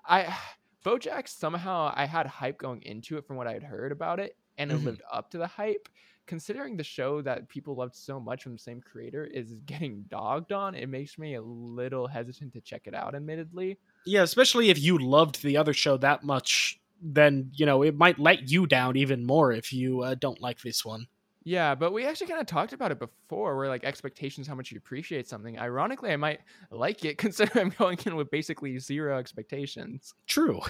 I 0.07 0.35
BoJack 0.85 1.27
somehow 1.27 1.91
I 1.95 2.05
had 2.05 2.27
hype 2.27 2.57
going 2.57 2.83
into 2.83 3.17
it 3.17 3.25
from 3.25 3.37
what 3.37 3.47
I 3.47 3.53
had 3.53 3.63
heard 3.63 3.91
about 3.91 4.19
it, 4.19 4.35
and 4.57 4.71
it 4.71 4.75
mm-hmm. 4.75 4.85
lived 4.85 5.01
up 5.11 5.31
to 5.31 5.37
the 5.37 5.47
hype. 5.47 5.89
Considering 6.27 6.75
the 6.75 6.83
show 6.83 7.21
that 7.21 7.47
people 7.49 7.75
loved 7.75 7.95
so 7.95 8.19
much 8.19 8.41
from 8.41 8.53
the 8.53 8.59
same 8.59 8.81
creator 8.81 9.25
is 9.25 9.53
getting 9.65 10.05
dogged 10.09 10.51
on, 10.51 10.75
it 10.75 10.89
makes 10.89 11.17
me 11.17 11.35
a 11.35 11.41
little 11.41 12.07
hesitant 12.07 12.51
to 12.53 12.61
check 12.61 12.83
it 12.85 12.95
out. 12.95 13.15
Admittedly, 13.15 13.77
Yeah, 14.05 14.23
especially 14.23 14.69
if 14.69 14.81
you 14.81 14.97
loved 14.97 15.41
the 15.41 15.57
other 15.57 15.73
show 15.73 15.97
that 15.97 16.23
much, 16.23 16.79
then 17.01 17.51
you 17.53 17.65
know 17.65 17.83
it 17.83 17.95
might 17.95 18.19
let 18.19 18.49
you 18.49 18.65
down 18.65 18.97
even 18.97 19.25
more 19.25 19.51
if 19.51 19.71
you 19.71 20.01
uh, 20.01 20.15
don't 20.15 20.41
like 20.41 20.61
this 20.61 20.83
one. 20.83 21.07
Yeah, 21.47 21.75
but 21.75 21.93
we 21.93 22.05
actually 22.05 22.25
kind 22.25 22.41
of 22.41 22.47
talked 22.47 22.73
about 22.73 22.91
it 22.91 22.97
before, 22.97 23.55
where 23.55 23.69
like 23.69 23.83
expectations, 23.83 24.47
how 24.47 24.55
much 24.55 24.71
you 24.71 24.79
appreciate 24.79 25.27
something. 25.27 25.59
Ironically, 25.59 26.11
I 26.11 26.17
might 26.17 26.39
like 26.71 27.05
it 27.05 27.17
considering 27.19 27.67
I'm 27.67 27.73
going 27.77 27.99
in 28.05 28.15
with 28.15 28.31
basically 28.31 28.77
zero 28.79 29.17
expectations. 29.17 30.13
True. 30.27 30.59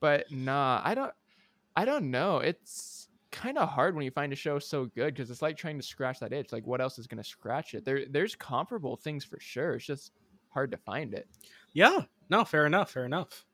But 0.00 0.30
nah, 0.30 0.82
I 0.84 0.94
don't. 0.94 1.12
I 1.76 1.84
don't 1.84 2.10
know. 2.10 2.38
It's 2.38 3.08
kind 3.30 3.56
of 3.56 3.68
hard 3.68 3.94
when 3.94 4.04
you 4.04 4.10
find 4.10 4.32
a 4.32 4.36
show 4.36 4.58
so 4.58 4.86
good 4.86 5.14
because 5.14 5.30
it's 5.30 5.40
like 5.40 5.56
trying 5.56 5.78
to 5.78 5.82
scratch 5.82 6.20
that 6.20 6.32
itch. 6.32 6.52
Like, 6.52 6.66
what 6.66 6.80
else 6.80 6.98
is 6.98 7.06
going 7.06 7.22
to 7.22 7.28
scratch 7.28 7.74
it? 7.74 7.84
There, 7.84 8.04
there's 8.10 8.34
comparable 8.34 8.96
things 8.96 9.24
for 9.24 9.40
sure. 9.40 9.74
It's 9.74 9.86
just 9.86 10.12
hard 10.50 10.70
to 10.72 10.76
find 10.76 11.14
it. 11.14 11.26
Yeah. 11.72 12.00
No, 12.28 12.44
fair 12.44 12.66
enough. 12.66 12.90
Fair 12.90 13.06
enough. 13.06 13.46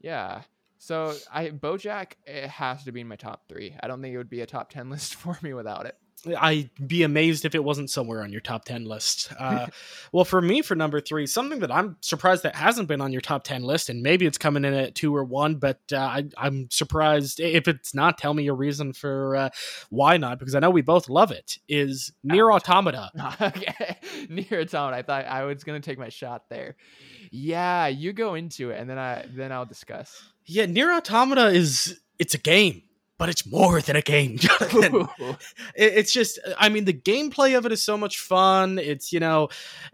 Yeah. 0.00 0.42
So 0.78 1.14
I 1.32 1.50
BoJack 1.50 2.12
it 2.26 2.48
has 2.48 2.84
to 2.84 2.92
be 2.92 3.00
in 3.00 3.08
my 3.08 3.16
top 3.16 3.48
three. 3.48 3.74
I 3.80 3.88
don't 3.88 4.02
think 4.02 4.14
it 4.14 4.18
would 4.18 4.30
be 4.30 4.40
a 4.40 4.46
top 4.46 4.70
ten 4.70 4.90
list 4.90 5.14
for 5.16 5.38
me 5.42 5.52
without 5.54 5.86
it. 5.86 5.96
I'd 6.38 6.70
be 6.86 7.02
amazed 7.02 7.44
if 7.44 7.54
it 7.54 7.62
wasn't 7.62 7.90
somewhere 7.90 8.22
on 8.22 8.32
your 8.32 8.40
top 8.40 8.64
10 8.64 8.84
list. 8.84 9.32
Uh, 9.38 9.66
well, 10.12 10.24
for 10.24 10.40
me, 10.40 10.62
for 10.62 10.74
number 10.74 11.00
three, 11.00 11.26
something 11.26 11.60
that 11.60 11.70
I'm 11.70 11.96
surprised 12.00 12.42
that 12.42 12.56
hasn't 12.56 12.88
been 12.88 13.00
on 13.00 13.12
your 13.12 13.20
top 13.20 13.44
10 13.44 13.62
list, 13.62 13.88
and 13.88 14.02
maybe 14.02 14.26
it's 14.26 14.38
coming 14.38 14.64
in 14.64 14.74
at 14.74 14.94
two 14.94 15.14
or 15.14 15.24
one, 15.24 15.56
but 15.56 15.80
uh, 15.92 15.96
I, 15.98 16.46
am 16.46 16.68
surprised 16.70 17.40
if 17.40 17.68
it's 17.68 17.94
not. 17.94 18.18
Tell 18.18 18.34
me 18.34 18.44
your 18.44 18.54
reason 18.54 18.92
for 18.92 19.36
uh, 19.36 19.50
why 19.90 20.16
not, 20.16 20.38
because 20.38 20.54
I 20.54 20.60
know 20.60 20.70
we 20.70 20.82
both 20.82 21.08
love 21.08 21.30
it, 21.30 21.58
is 21.68 22.12
Nier 22.22 22.50
Automata. 22.50 23.10
okay. 23.40 23.96
Nier 24.28 24.60
Automata. 24.60 24.96
I 24.96 25.02
thought 25.02 25.26
I 25.26 25.44
was 25.44 25.64
going 25.64 25.80
to 25.80 25.84
take 25.84 25.98
my 25.98 26.08
shot 26.08 26.48
there. 26.48 26.76
Yeah, 27.30 27.86
you 27.88 28.12
go 28.12 28.34
into 28.34 28.70
it, 28.70 28.80
and 28.80 28.88
then 28.88 28.98
I 28.98 29.26
then 29.34 29.52
I'll 29.52 29.66
discuss. 29.66 30.22
Yeah, 30.46 30.66
Nier 30.66 30.92
Automata 30.92 31.48
is 31.48 32.00
it's 32.18 32.34
a 32.34 32.38
game 32.38 32.82
but 33.18 33.28
it's 33.28 33.46
more 33.46 33.80
than 33.80 33.96
a 33.96 34.02
game, 34.02 34.36
Jonathan. 34.38 35.08
it's 35.74 36.12
just, 36.12 36.38
I 36.58 36.68
mean, 36.68 36.84
the 36.84 36.92
gameplay 36.92 37.56
of 37.56 37.64
it 37.66 37.72
is 37.72 37.82
so 37.82 37.96
much 37.96 38.18
fun. 38.18 38.78
It's, 38.78 39.12
you 39.12 39.20
know, 39.20 39.44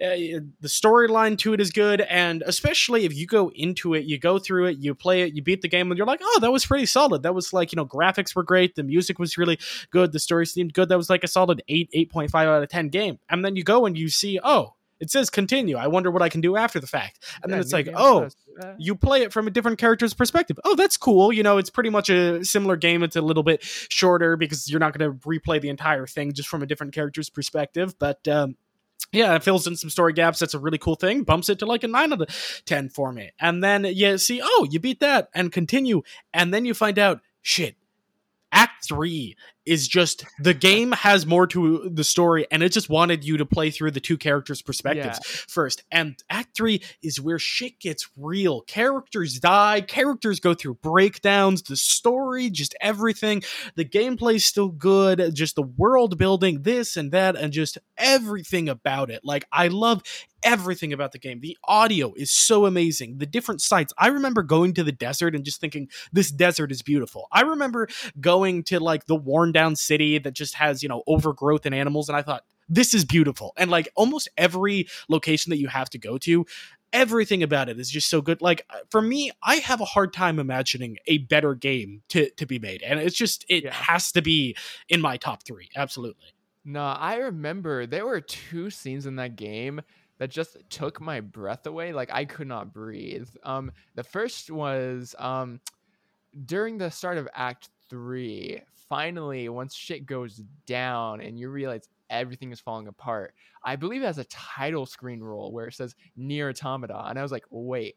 uh, 0.03 0.41
the 0.61 0.69
storyline 0.69 1.39
to 1.39 1.53
it 1.53 1.61
is 1.61 1.71
good. 1.71 2.01
And 2.03 2.43
especially 2.47 3.05
if 3.05 3.15
you 3.15 3.27
go 3.27 3.51
into 3.55 3.95
it, 3.95 4.05
you 4.05 4.19
go 4.19 4.39
through 4.39 4.67
it, 4.67 4.79
you 4.79 4.95
play 4.95 5.23
it, 5.23 5.35
you 5.35 5.43
beat 5.43 5.63
the 5.63 5.69
game, 5.69 5.91
and 5.91 5.99
you're 5.99 6.07
like, 6.07 6.21
oh, 6.23 6.39
that 6.41 6.53
was 6.53 6.67
pretty 6.67 6.87
solid. 6.87 7.23
That 7.23 7.35
was 7.35 7.53
like, 7.53 7.73
you 7.73 7.77
know, 7.77 7.87
graphics 7.87 8.35
were 8.35 8.43
great. 8.43 8.75
The 8.75 8.83
music 8.83 9.19
was 9.19 9.39
really 9.39 9.59
good. 9.91 10.13
The 10.13 10.21
story 10.21 10.47
seemed 10.47 10.73
good. 10.73 10.89
That 10.89 10.99
was 10.99 11.11
like 11.11 11.25
a 11.25 11.29
solid 11.29 11.63
8, 11.69 11.91
8.5 11.95 12.35
out 12.35 12.63
of 12.63 12.69
10 12.69 12.89
game. 12.89 13.19
And 13.29 13.45
then 13.45 13.57
you 13.57 13.63
go 13.63 13.87
and 13.87 13.97
you 13.97 14.09
see, 14.09 14.41
oh, 14.43 14.75
it 15.03 15.11
says 15.11 15.31
continue. 15.31 15.77
I 15.77 15.89
wonder 15.89 16.13
what 16.13 16.23
I 16.23 16.29
can 16.29 16.41
do 16.41 16.57
after 16.57 16.79
the 16.79 16.87
fact. 16.87 17.19
And 17.43 17.51
yeah, 17.51 17.57
then 17.57 17.61
it's 17.61 17.73
like, 17.73 17.89
oh, 17.93 18.29
uh, 18.63 18.75
you 18.79 18.95
play 18.95 19.23
it 19.23 19.33
from 19.33 19.49
a 19.49 19.51
different 19.51 19.79
character's 19.79 20.15
perspective. 20.15 20.61
Oh, 20.65 20.77
that's 20.77 20.97
cool. 20.97 21.33
You 21.33 21.43
know, 21.43 21.59
it's 21.59 21.71
pretty 21.71 21.91
much 21.91 22.09
a 22.09 22.45
similar 22.45 22.77
game. 22.77 23.03
It's 23.03 23.17
a 23.17 23.21
little 23.21 23.43
bit 23.43 23.65
shorter 23.65 24.37
because 24.37 24.71
you're 24.71 24.79
not 24.79 24.97
going 24.97 25.11
to 25.11 25.19
replay 25.29 25.61
the 25.61 25.71
entire 25.71 26.07
thing 26.07 26.33
just 26.33 26.49
from 26.49 26.63
a 26.63 26.67
different 26.67 26.95
character's 26.95 27.29
perspective. 27.29 27.99
But 27.99 28.29
um, 28.29 28.55
yeah, 29.11 29.35
it 29.35 29.43
fills 29.43 29.67
in 29.67 29.75
some 29.75 29.91
story 29.91 30.13
gaps. 30.13 30.39
That's 30.39 30.55
a 30.55 30.61
really 30.61 30.79
cool 30.79 30.95
thing. 30.95 31.25
Bumps 31.25 31.49
it 31.49 31.59
to 31.59 31.67
like 31.67 31.83
a 31.83 31.89
9 31.89 32.13
out 32.13 32.23
of 32.23 32.63
10 32.65 32.91
for 32.91 33.13
me. 33.13 33.33
And 33.41 33.63
then 33.63 33.85
you 33.85 34.19
see, 34.19 34.41
oh, 34.41 34.69
you 34.71 34.79
beat 34.79 35.01
that 35.01 35.31
and 35.35 35.51
continue. 35.51 36.03
And 36.33 36.55
then 36.55 36.65
you 36.65 36.75
find 36.75 36.97
out, 36.97 37.23
shit, 37.41 37.75
Act 38.53 38.85
3 38.87 39.37
is 39.65 39.87
just 39.87 40.25
the 40.41 40.55
game 40.55 40.93
has 40.93 41.27
more 41.27 41.47
to 41.47 41.89
the 41.93 42.05
story 42.05 42.47
and 42.51 42.63
it 42.63 42.73
just 42.73 42.89
wanted 42.89 43.25
you 43.25 43.37
to 43.37 43.47
play 43.47 43.71
through 43.71 43.91
the 43.91 44.01
two 44.01 44.19
characters 44.19 44.61
perspectives 44.61 45.21
yeah. 45.23 45.45
first 45.49 45.85
and 45.91 46.23
act 46.31 46.57
3 46.57 46.83
is 47.03 47.21
where 47.21 47.39
shit 47.39 47.79
gets 47.79 48.09
real 48.17 48.63
characters 48.63 49.39
die 49.39 49.81
characters 49.81 50.41
go 50.41 50.55
through 50.55 50.75
breakdowns 50.75 51.63
the 51.63 51.77
story 51.77 52.51
just 52.51 52.75
everything 52.81 53.43
the 53.77 53.85
gameplay's 53.85 54.45
still 54.45 54.69
good 54.69 55.35
just 55.35 55.55
the 55.55 55.63
world 55.63 56.19
building 56.19 56.63
this 56.63 56.97
and 56.97 57.13
that 57.13 57.37
and 57.37 57.53
just 57.53 57.79
everything 57.97 58.69
about 58.69 59.11
it 59.11 59.21
like 59.25 59.45
i 59.53 59.69
love 59.69 60.03
everything 60.43 60.93
about 60.93 61.13
the 61.13 61.19
game. 61.19 61.41
The 61.41 61.57
audio 61.65 62.13
is 62.17 62.31
so 62.31 62.67
amazing. 62.67 63.19
The 63.19 63.27
different 63.27 63.61
sites. 63.61 63.93
I 63.99 64.09
remember 64.09 64.43
going 64.43 64.75
to 64.75 64.85
the 64.85 64.93
desert 64.93 65.35
and 65.35 65.45
just 65.45 65.61
thinking, 65.61 65.89
this 66.13 66.31
desert 66.31 66.73
is 66.73 66.83
beautiful. 66.83 67.29
I 67.33 67.43
remember 67.43 67.89
going 68.21 68.65
to 68.65 68.81
like 68.81 69.07
the 69.07 69.17
worn 69.17 69.52
down 69.53 69.77
city 69.77 70.19
that 70.19 70.33
just 70.33 70.55
has, 70.55 70.83
you 70.83 70.89
know, 70.89 71.03
overgrowth 71.07 71.67
and 71.67 71.75
animals. 71.75 72.09
And 72.09 72.17
I 72.17 72.23
thought, 72.23 72.45
this 72.69 72.95
is 72.95 73.05
beautiful. 73.05 73.53
And 73.57 73.71
like 73.71 73.89
almost 73.95 74.29
every 74.37 74.89
location 75.09 75.51
that 75.51 75.59
you 75.59 75.69
have 75.69 75.91
to 75.91 75.99
go 75.99 76.19
to, 76.19 76.47
everything 76.93 77.43
about 77.43 77.69
it 77.69 77.79
is 77.79 77.91
just 77.91 78.09
so 78.09 78.21
good. 78.21 78.41
Like 78.41 78.65
uh, 78.71 78.79
for 78.91 79.03
me, 79.03 79.31
I 79.43 79.57
have 79.57 79.81
a 79.81 79.85
hard 79.85 80.13
time 80.13 80.39
imagining 80.39 80.99
a 81.07 81.19
better 81.19 81.55
game 81.55 82.03
to, 82.11 82.31
to 82.31 82.47
be 82.47 82.59
made. 82.59 82.83
And 82.83 82.99
it's 82.99 83.17
just, 83.17 83.45
it 83.49 83.65
yeah. 83.65 83.73
has 83.73 84.13
to 84.13 84.23
be 84.23 84.57
in 84.89 85.01
my 85.01 85.17
top 85.17 85.43
three. 85.43 85.69
Absolutely. 85.77 86.29
No, 86.65 86.85
I 86.85 87.17
remember 87.17 87.87
there 87.87 88.07
were 88.07 88.21
two 88.21 88.71
scenes 88.71 89.07
in 89.07 89.17
that 89.17 89.37
game 89.37 89.83
that 90.19 90.31
just 90.31 90.57
took 90.71 91.01
my 91.01 91.21
breath 91.21 91.67
away. 91.67 91.93
Like 91.93 92.11
I 92.13 92.25
could 92.25 92.47
not 92.47 92.73
breathe. 92.73 93.29
Um, 93.43 93.73
the 93.97 94.05
first 94.05 94.51
was 94.51 95.17
um, 95.19 95.61
during 96.47 96.79
the 96.79 96.91
start 96.91 97.19
of 97.19 97.29
Act 97.35 97.69
Three 97.91 98.61
finally, 98.93 99.49
once 99.49 99.75
shit 99.75 100.05
goes 100.05 100.43
down 100.67 101.23
and 101.23 101.39
you 101.39 101.49
realize 101.49 101.89
everything 102.11 102.53
is 102.53 102.61
falling 102.61 102.89
apart, 102.89 103.33
I 103.65 103.75
believe 103.75 104.03
it 104.03 104.05
has 104.05 104.19
a 104.19 104.25
title 104.25 104.85
screen 104.85 105.21
roll 105.21 105.51
where 105.51 105.69
it 105.69 105.73
says 105.73 105.95
Nier 106.15 106.51
Automata. 106.51 107.07
And 107.09 107.19
I 107.19 107.23
was 107.23 107.33
like, 107.33 107.47
wait, 107.49 107.97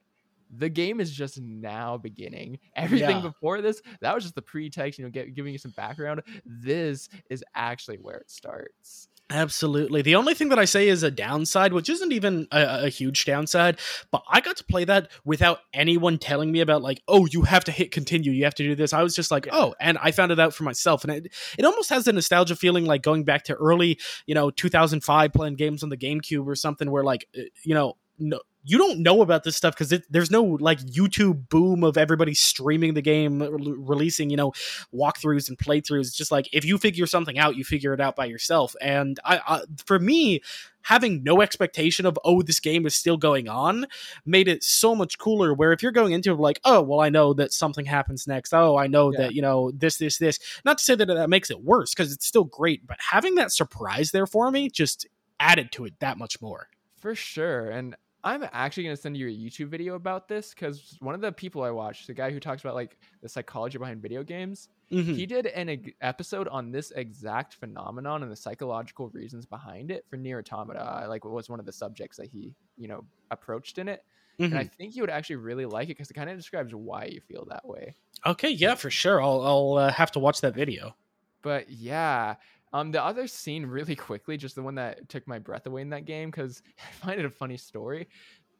the 0.55 0.69
game 0.69 1.01
is 1.01 1.11
just 1.11 1.41
now 1.41 1.97
beginning. 1.97 2.59
Everything 2.77 3.17
yeah. 3.17 3.23
before 3.23 3.61
this, 3.61 3.81
that 3.99 4.15
was 4.15 4.23
just 4.23 4.35
the 4.35 4.41
pretext, 4.41 4.97
you 4.97 5.03
know, 5.03 5.11
get, 5.11 5.35
giving 5.35 5.51
you 5.51 5.57
some 5.57 5.73
background. 5.75 6.21
This 6.45 7.09
is 7.29 7.43
actually 7.55 7.97
where 7.97 8.15
it 8.15 8.31
starts. 8.31 9.09
Absolutely. 9.31 10.03
The 10.03 10.15
only 10.15 10.35
thing 10.35 10.49
that 10.49 10.59
I 10.59 10.65
say 10.65 10.87
is 10.87 11.01
a 11.01 11.09
downside, 11.09 11.73
which 11.73 11.89
isn't 11.89 12.11
even 12.11 12.47
a, 12.51 12.85
a, 12.85 12.89
huge 12.89 13.25
downside, 13.25 13.79
but 14.11 14.21
I 14.29 14.39
got 14.39 14.55
to 14.57 14.63
play 14.63 14.85
that 14.85 15.09
without 15.23 15.61
anyone 15.73 16.19
telling 16.19 16.51
me 16.51 16.59
about 16.59 16.83
like, 16.83 17.01
oh, 17.07 17.25
you 17.25 17.41
have 17.41 17.63
to 17.63 17.71
hit 17.71 17.89
continue, 17.89 18.31
you 18.31 18.43
have 18.43 18.53
to 18.55 18.63
do 18.63 18.75
this. 18.75 18.93
I 18.93 19.01
was 19.01 19.15
just 19.15 19.31
like, 19.31 19.47
oh, 19.51 19.73
and 19.79 19.97
I 19.99 20.11
found 20.11 20.31
it 20.31 20.39
out 20.39 20.53
for 20.53 20.63
myself, 20.63 21.03
and 21.03 21.11
it 21.11 21.33
it 21.57 21.65
almost 21.65 21.89
has 21.89 22.07
a 22.07 22.13
nostalgia 22.13 22.55
feeling 22.55 22.85
like 22.85 23.01
going 23.01 23.23
back 23.23 23.45
to 23.45 23.55
early, 23.55 23.99
you 24.27 24.35
know, 24.35 24.51
2005 24.51 25.33
playing 25.33 25.55
games 25.55 25.81
on 25.81 25.89
the 25.89 25.97
GameCube 25.97 26.45
or 26.45 26.55
something, 26.55 26.91
where 26.91 27.03
like, 27.03 27.27
uh, 27.35 27.41
you 27.63 27.73
know, 27.73 27.97
no, 28.19 28.41
you 28.65 28.77
don't 28.79 28.99
know 28.99 29.21
about 29.21 29.43
this 29.43 29.55
stuff 29.55 29.77
because 29.77 29.93
there's 30.09 30.31
no 30.31 30.43
like 30.43 30.79
YouTube 30.79 31.49
boom 31.49 31.83
of 31.83 31.97
everybody 31.97 32.33
streaming 32.33 32.95
the 32.95 33.01
game, 33.01 33.41
re- 33.41 33.75
releasing 33.77 34.29
you 34.29 34.37
know 34.37 34.51
walkthroughs 34.93 35.47
and 35.47 35.57
playthroughs. 35.57 36.07
It's 36.07 36.17
just 36.17 36.31
like 36.31 36.49
if 36.51 36.65
you 36.65 36.77
figure 36.77 37.05
something 37.05 37.37
out, 37.37 37.55
you 37.55 37.63
figure 37.63 37.93
it 37.93 38.01
out 38.01 38.15
by 38.15 38.25
yourself. 38.25 38.75
And 38.81 39.19
I, 39.23 39.39
I 39.47 39.61
for 39.85 39.99
me, 39.99 40.41
having 40.81 41.23
no 41.23 41.41
expectation 41.41 42.05
of 42.05 42.17
oh 42.25 42.41
this 42.41 42.59
game 42.59 42.85
is 42.85 42.95
still 42.95 43.17
going 43.17 43.47
on 43.47 43.85
made 44.25 44.47
it 44.47 44.63
so 44.63 44.95
much 44.95 45.19
cooler. 45.19 45.53
Where 45.53 45.71
if 45.71 45.83
you're 45.83 45.91
going 45.91 46.13
into 46.13 46.31
it 46.31 46.39
like 46.39 46.59
oh 46.65 46.81
well 46.81 47.01
I 47.01 47.09
know 47.09 47.33
that 47.33 47.53
something 47.53 47.85
happens 47.85 48.25
next. 48.27 48.51
Oh 48.51 48.77
I 48.77 48.87
know 48.87 49.11
yeah. 49.11 49.21
that 49.21 49.35
you 49.35 49.43
know 49.43 49.71
this 49.71 49.97
this 49.97 50.17
this. 50.17 50.39
Not 50.65 50.79
to 50.79 50.83
say 50.83 50.95
that 50.95 51.05
that 51.05 51.29
makes 51.29 51.51
it 51.51 51.63
worse 51.63 51.93
because 51.93 52.11
it's 52.11 52.25
still 52.25 52.45
great, 52.45 52.87
but 52.87 52.97
having 52.99 53.35
that 53.35 53.51
surprise 53.51 54.09
there 54.09 54.25
for 54.25 54.49
me 54.49 54.69
just 54.69 55.05
added 55.39 55.71
to 55.73 55.85
it 55.85 55.93
that 55.99 56.17
much 56.17 56.41
more. 56.41 56.69
For 56.97 57.13
sure. 57.13 57.69
And 57.69 57.95
I'm 58.25 58.43
actually 58.51 58.83
going 58.83 58.95
to 58.95 59.01
send 59.01 59.15
you 59.15 59.27
a 59.27 59.31
YouTube 59.31 59.67
video 59.67 59.93
about 59.93 60.27
this 60.27 60.49
because 60.49 60.97
one 60.99 61.13
of 61.13 61.21
the 61.21 61.31
people 61.31 61.61
I 61.61 61.69
watched, 61.69 62.07
the 62.07 62.13
guy 62.13 62.31
who 62.31 62.39
talks 62.39 62.63
about 62.63 62.73
like 62.73 62.97
the 63.21 63.29
psychology 63.29 63.77
behind 63.77 64.01
video 64.01 64.23
games, 64.23 64.69
mm-hmm. 64.91 65.13
he 65.13 65.27
did 65.27 65.45
an 65.45 65.69
eg- 65.69 65.93
episode 66.01 66.47
on 66.47 66.71
this 66.71 66.89
exact 66.95 67.53
phenomenon 67.53 68.23
and 68.23 68.31
the 68.31 68.35
psychological 68.35 69.09
reasons 69.09 69.45
behind 69.45 69.91
it 69.91 70.05
for 70.09 70.17
Nier 70.17 70.39
Automata. 70.39 71.05
Like, 71.07 71.23
was 71.23 71.49
one 71.49 71.59
of 71.59 71.67
the 71.67 71.71
subjects 71.71 72.17
that 72.17 72.25
he, 72.25 72.55
you 72.77 72.87
know, 72.87 73.05
approached 73.29 73.77
in 73.77 73.87
it. 73.87 74.03
Mm-hmm. 74.39 74.43
And 74.45 74.57
I 74.57 74.63
mm-hmm. 74.63 74.75
think 74.75 74.95
you 74.95 75.03
would 75.03 75.11
actually 75.11 75.37
really 75.37 75.67
like 75.67 75.85
it 75.85 75.89
because 75.89 76.09
it 76.09 76.15
kind 76.15 76.29
of 76.29 76.35
describes 76.35 76.73
why 76.73 77.05
you 77.05 77.21
feel 77.21 77.45
that 77.51 77.65
way. 77.65 77.93
Okay, 78.25 78.49
yeah, 78.49 78.73
for 78.73 78.89
sure. 78.89 79.21
I'll 79.21 79.41
I'll 79.43 79.73
uh, 79.77 79.91
have 79.91 80.11
to 80.13 80.19
watch 80.19 80.41
that 80.41 80.55
video. 80.55 80.95
But 81.43 81.69
yeah, 81.69 82.37
um, 82.75 82.91
the 82.91 83.01
other 83.01 83.25
scene, 83.25 83.65
really 83.65 83.95
quickly, 84.07 84.35
just 84.35 84.55
the 84.55 84.61
one 84.61 84.75
that 84.75 85.07
took 85.07 85.25
my 85.27 85.39
breath 85.39 85.65
away 85.65 85.81
in 85.81 85.89
that 85.91 86.03
game, 86.05 86.29
because 86.29 86.61
I 86.79 87.05
find 87.05 87.19
it 87.19 87.25
a 87.25 87.29
funny 87.29 87.57
story. 87.57 88.09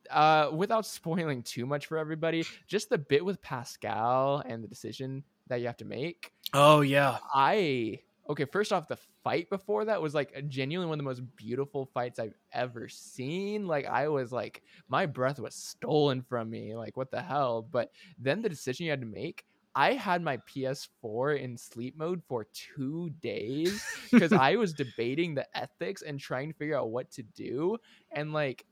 Uh, 0.10 0.52
without 0.54 0.86
spoiling 0.86 1.44
too 1.44 1.66
much 1.66 1.88
for 1.88 1.98
everybody, 1.98 2.46
just 2.68 2.90
the 2.90 2.98
bit 2.98 3.26
with 3.26 3.42
Pascal 3.42 4.42
and 4.46 4.64
the 4.64 4.68
decision 4.68 5.24
that 5.48 5.60
you 5.60 5.66
have 5.66 5.78
to 5.78 5.86
make. 5.86 6.32
Oh 6.54 6.82
yeah, 6.82 7.18
I 7.34 8.00
okay. 8.30 8.46
First 8.46 8.72
off, 8.72 8.88
the 8.88 9.00
fight 9.24 9.50
before 9.50 9.84
that 9.86 10.00
was 10.00 10.14
like 10.14 10.48
genuinely 10.48 10.88
one 10.88 11.00
of 11.00 11.04
the 11.04 11.10
most 11.10 11.24
beautiful 11.36 11.90
fights 11.92 12.20
I've 12.20 12.38
ever 12.54 12.88
seen. 12.88 13.66
Like 13.66 13.88
I 13.88 14.08
was 14.08 14.32
like, 14.32 14.62
my 14.88 15.08
breath 15.08 15.40
was 15.40 15.56
stolen 15.56 16.22
from 16.22 16.52
me. 16.52 16.76
Like 16.76 16.96
what 16.96 17.10
the 17.10 17.22
hell? 17.22 17.68
But 17.70 17.92
then 18.20 18.44
the 18.44 18.50
decision 18.50 18.86
you 18.86 18.92
had 18.92 19.02
to 19.02 19.08
make 19.08 19.44
I 19.76 19.94
had 19.94 20.22
my 20.22 20.38
PS4 20.38 21.40
in 21.40 21.58
sleep 21.58 21.98
mode 21.98 22.22
for 22.28 22.48
two 22.54 23.10
days 23.22 23.84
because 24.12 24.32
I 24.34 24.56
was 24.56 24.74
debating 24.74 25.36
the 25.36 25.46
ethics 25.58 26.02
and 26.02 26.20
trying 26.20 26.52
to 26.52 26.58
figure 26.58 26.78
out 26.78 26.90
what 26.92 27.12
to 27.12 27.24
do. 27.24 27.78
And 28.12 28.32
like, 28.32 28.66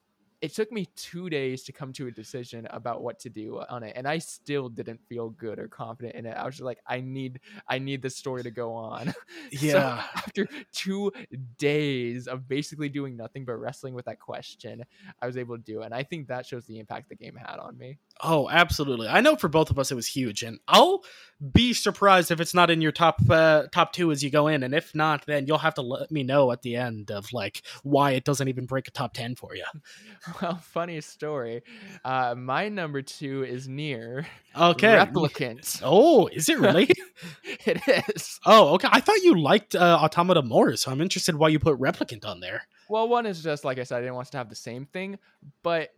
it 0.44 0.54
took 0.54 0.74
me 0.74 0.90
two 0.98 1.30
days 1.30 1.64
to 1.64 1.72
come 1.72 1.94
to 1.94 2.08
a 2.08 2.12
decision 2.12 2.68
about 2.72 3.02
what 3.02 3.18
to 3.18 3.30
do 3.30 3.62
on 3.70 3.82
it 3.82 3.94
and 3.96 4.06
i 4.06 4.18
still 4.18 4.68
didn't 4.68 5.00
feel 5.08 5.30
good 5.30 5.58
or 5.58 5.70
confident 5.70 6.16
in 6.16 6.26
it 6.26 6.36
i 6.36 6.46
was 6.46 6.56
just 6.56 6.66
like 6.66 6.80
i 6.86 7.00
need 7.00 7.40
i 7.70 7.80
need 7.80 8.02
this 8.02 8.18
story 8.18 8.44
to 8.44 8.52
go 8.52 8.74
on 8.74 9.14
Yeah. 9.52 9.72
so 9.72 9.80
after 10.18 10.48
two 10.74 11.14
days 11.58 12.28
of 12.28 12.46
basically 12.50 12.90
doing 12.90 13.16
nothing 13.16 13.46
but 13.46 13.54
wrestling 13.54 13.94
with 13.94 14.04
that 14.04 14.20
question 14.20 14.84
i 15.22 15.26
was 15.26 15.38
able 15.38 15.56
to 15.56 15.64
do 15.64 15.82
it 15.82 15.86
and 15.86 15.94
i 15.94 16.04
think 16.04 16.28
that 16.28 16.46
shows 16.46 16.66
the 16.66 16.78
impact 16.78 17.08
the 17.08 17.16
game 17.16 17.36
had 17.38 17.58
on 17.60 17.78
me 17.78 17.98
Oh, 18.22 18.50
absolutely. 18.50 19.08
I 19.08 19.22
know 19.22 19.36
for 19.36 19.48
both 19.50 19.70
of 19.70 19.80
us 19.80 19.92
it 19.92 19.96
was 19.96 20.08
huge, 20.08 20.44
and 20.44 20.60
I'll 20.68 21.04
be 21.52 21.74
surprised 21.74 22.32
if 22.32 22.40
it's 22.40 22.54
not 22.54 22.70
in 22.70 22.80
your 22.80 22.92
top 22.92 23.18
uh, 23.30 23.64
top 23.72 23.92
two 23.92 24.12
as 24.12 24.24
you 24.24 24.30
go 24.30 24.48
in, 24.48 24.64
and 24.64 24.74
if 24.74 24.94
not, 24.96 25.26
then 25.26 25.46
you'll 25.48 25.58
have 25.58 25.74
to 25.76 25.82
let 25.82 26.10
me 26.12 26.24
know 26.24 26.52
at 26.52 26.62
the 26.62 26.76
end 26.76 27.12
of 27.12 27.34
like 27.34 27.64
why 27.82 28.12
it 28.12 28.24
doesn't 28.24 28.48
even 28.48 28.66
break 28.66 28.88
a 28.88 28.92
top 28.92 29.14
ten 29.14 29.36
for 29.36 29.56
you. 29.56 29.66
well 30.42 30.56
funny 30.56 31.02
story 31.02 31.62
uh 32.06 32.34
my 32.38 32.70
number 32.70 33.02
two 33.02 33.44
is 33.44 33.68
Nier 33.68 34.26
Okay. 34.56 34.96
replicant 34.96 35.82
Oh, 35.84 36.28
is 36.28 36.48
it 36.48 36.60
really? 36.60 36.90
it 37.66 37.82
is 38.16 38.40
oh, 38.46 38.76
okay. 38.76 38.88
I 38.92 39.00
thought 39.02 39.22
you 39.24 39.38
liked 39.40 39.76
uh, 39.76 40.00
Automata 40.02 40.44
more, 40.44 40.76
so 40.76 40.92
I'm 40.92 41.02
interested 41.02 41.36
why 41.36 41.50
you 41.50 41.60
put 41.60 41.80
Replicant 41.80 42.26
on 42.26 42.40
there. 42.40 42.68
Well, 42.90 43.08
one 43.08 43.26
is 43.26 43.44
just 43.44 43.66
like 43.66 43.80
I 43.80 43.84
said, 43.84 43.98
I 43.98 44.02
didn't 44.02 44.16
want 44.16 44.32
to 44.32 44.38
have 44.38 44.50
the 44.50 44.56
same 44.56 44.86
thing, 44.86 45.18
but 45.64 45.90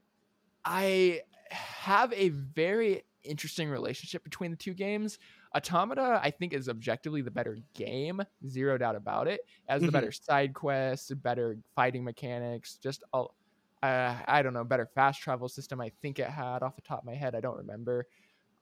I 0.64 1.22
have 1.52 2.12
a 2.14 2.30
very 2.30 3.04
interesting 3.24 3.70
relationship 3.70 4.24
between 4.24 4.52
the 4.52 4.58
two 4.58 4.74
games. 4.74 5.18
Automata, 5.56 6.20
I 6.24 6.32
think, 6.32 6.54
is 6.54 6.70
objectively 6.70 7.22
the 7.22 7.32
better 7.32 7.58
game, 7.74 8.22
zero 8.48 8.78
doubt 8.78 8.96
about 8.96 9.28
it. 9.28 9.42
Has 9.68 9.84
the 9.86 9.92
Mhm. 9.92 9.92
better 9.92 10.12
side 10.12 10.54
quests, 10.54 11.12
better 11.12 11.58
fighting 11.76 12.04
mechanics, 12.04 12.78
just 12.78 13.04
all. 13.14 13.36
Uh, 13.84 14.20
I 14.28 14.42
don't 14.42 14.54
know, 14.54 14.64
better 14.64 14.88
fast 14.96 15.22
travel 15.22 15.48
system. 15.48 15.80
I 15.80 15.92
think 16.02 16.18
it 16.18 16.28
had 16.30 16.64
off 16.64 16.76
the 16.76 16.82
top 16.82 17.00
of 17.00 17.06
my 17.06 17.14
head. 17.14 17.36
I 17.36 17.42
don't 17.42 17.58
remember. 17.58 18.08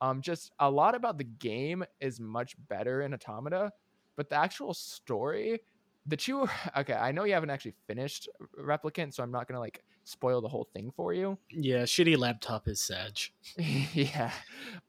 Um, 0.01 0.21
just 0.21 0.51
a 0.59 0.69
lot 0.69 0.95
about 0.95 1.17
the 1.17 1.23
game 1.23 1.83
is 2.01 2.19
much 2.19 2.55
better 2.67 3.01
in 3.03 3.13
Automata, 3.13 3.71
but 4.15 4.29
the 4.29 4.35
actual 4.35 4.73
story 4.73 5.61
the 6.05 6.17
two 6.17 6.45
okay 6.77 6.93
i 6.95 7.13
know 7.13 7.23
you 7.23 7.33
haven't 7.33 7.49
actually 7.49 7.73
finished 7.87 8.27
replicant 8.59 9.13
so 9.13 9.23
i'm 9.23 9.31
not 9.31 9.47
gonna 9.47 9.59
like 9.59 9.81
spoil 10.03 10.41
the 10.41 10.47
whole 10.47 10.67
thing 10.73 10.91
for 10.95 11.13
you 11.13 11.37
Yeah, 11.49 11.83
shitty 11.83 12.17
laptop 12.17 12.67
is 12.67 12.79
Sag. 12.81 13.17
yeah 13.93 14.31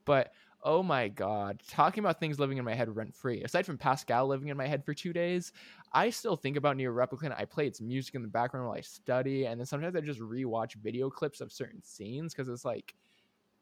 but 0.05 0.31
oh 0.63 0.81
my 0.81 1.07
god 1.07 1.61
talking 1.69 2.03
about 2.03 2.19
things 2.19 2.39
living 2.39 2.57
in 2.57 2.65
my 2.65 2.73
head 2.73 2.93
rent 2.95 3.15
free 3.15 3.43
aside 3.43 3.65
from 3.65 3.77
pascal 3.77 4.27
living 4.27 4.47
in 4.47 4.57
my 4.57 4.65
head 4.67 4.83
for 4.83 4.93
two 4.95 5.13
days 5.13 5.51
i 5.93 6.09
still 6.09 6.35
think 6.35 6.57
about 6.57 6.75
neo 6.75 6.91
replicant 6.91 7.35
i 7.37 7.45
play 7.45 7.67
its 7.67 7.79
music 7.79 8.15
in 8.15 8.23
the 8.23 8.27
background 8.27 8.65
while 8.67 8.75
i 8.75 8.81
study 8.81 9.45
and 9.45 9.59
then 9.59 9.65
sometimes 9.65 9.95
i 9.95 10.01
just 10.01 10.19
rewatch 10.19 10.73
video 10.75 11.09
clips 11.09 11.39
of 11.39 11.51
certain 11.51 11.83
scenes 11.83 12.33
because 12.33 12.49
it's 12.49 12.65
like 12.65 12.95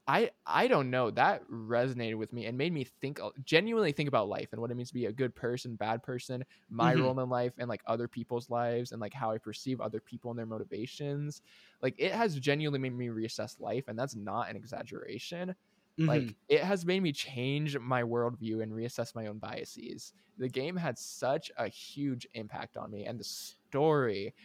I 0.06 0.32
I 0.46 0.68
don't 0.68 0.90
know 0.90 1.12
that 1.12 1.48
resonated 1.48 2.18
with 2.18 2.34
me 2.34 2.46
and 2.46 2.58
made 2.58 2.74
me 2.74 2.84
think 2.84 3.20
genuinely 3.44 3.94
think 3.94 4.10
about 4.10 4.28
life 4.28 4.50
and 4.52 4.60
what 4.60 4.70
it 4.70 4.76
means 4.76 4.90
to 4.90 4.94
be 4.94 5.06
a 5.06 5.14
good 5.14 5.34
person, 5.34 5.78
bad 5.78 6.04
person, 6.04 6.44
my 6.70 6.94
Mhm. 6.94 6.96
role 6.96 7.18
in 7.22 7.30
life 7.30 7.54
and 7.58 7.70
like 7.70 7.82
other 7.86 8.10
people's 8.10 8.50
lives 8.50 8.92
and 8.92 9.00
like 9.00 9.14
how 9.14 9.32
I 9.32 9.38
perceive 9.38 9.80
other 9.80 10.02
people 10.02 10.30
and 10.32 10.38
their 10.38 10.46
motivations. 10.46 11.42
Like 11.82 11.96
it 11.98 12.12
has 12.12 12.38
genuinely 12.40 12.80
made 12.80 12.94
me 12.98 13.08
reassess 13.08 13.60
life 13.62 13.86
and 13.88 13.98
that's 13.98 14.16
not 14.16 14.50
an 14.50 14.58
exaggeration. 14.58 15.56
Mhm. 15.98 16.04
Like 16.06 16.36
it 16.50 16.62
has 16.64 16.86
made 16.86 17.02
me 17.02 17.14
change 17.14 17.78
my 17.80 18.04
worldview 18.04 18.62
and 18.62 18.74
reassess 18.74 19.16
my 19.16 19.28
own 19.28 19.40
biases. 19.40 20.14
The 20.38 20.50
game 20.50 20.76
had 20.76 20.98
such 20.98 21.50
a 21.58 21.70
huge 21.70 22.28
impact 22.34 22.76
on 22.76 22.92
me 22.92 23.06
and 23.06 23.18
the 23.20 23.24
story. 23.24 24.36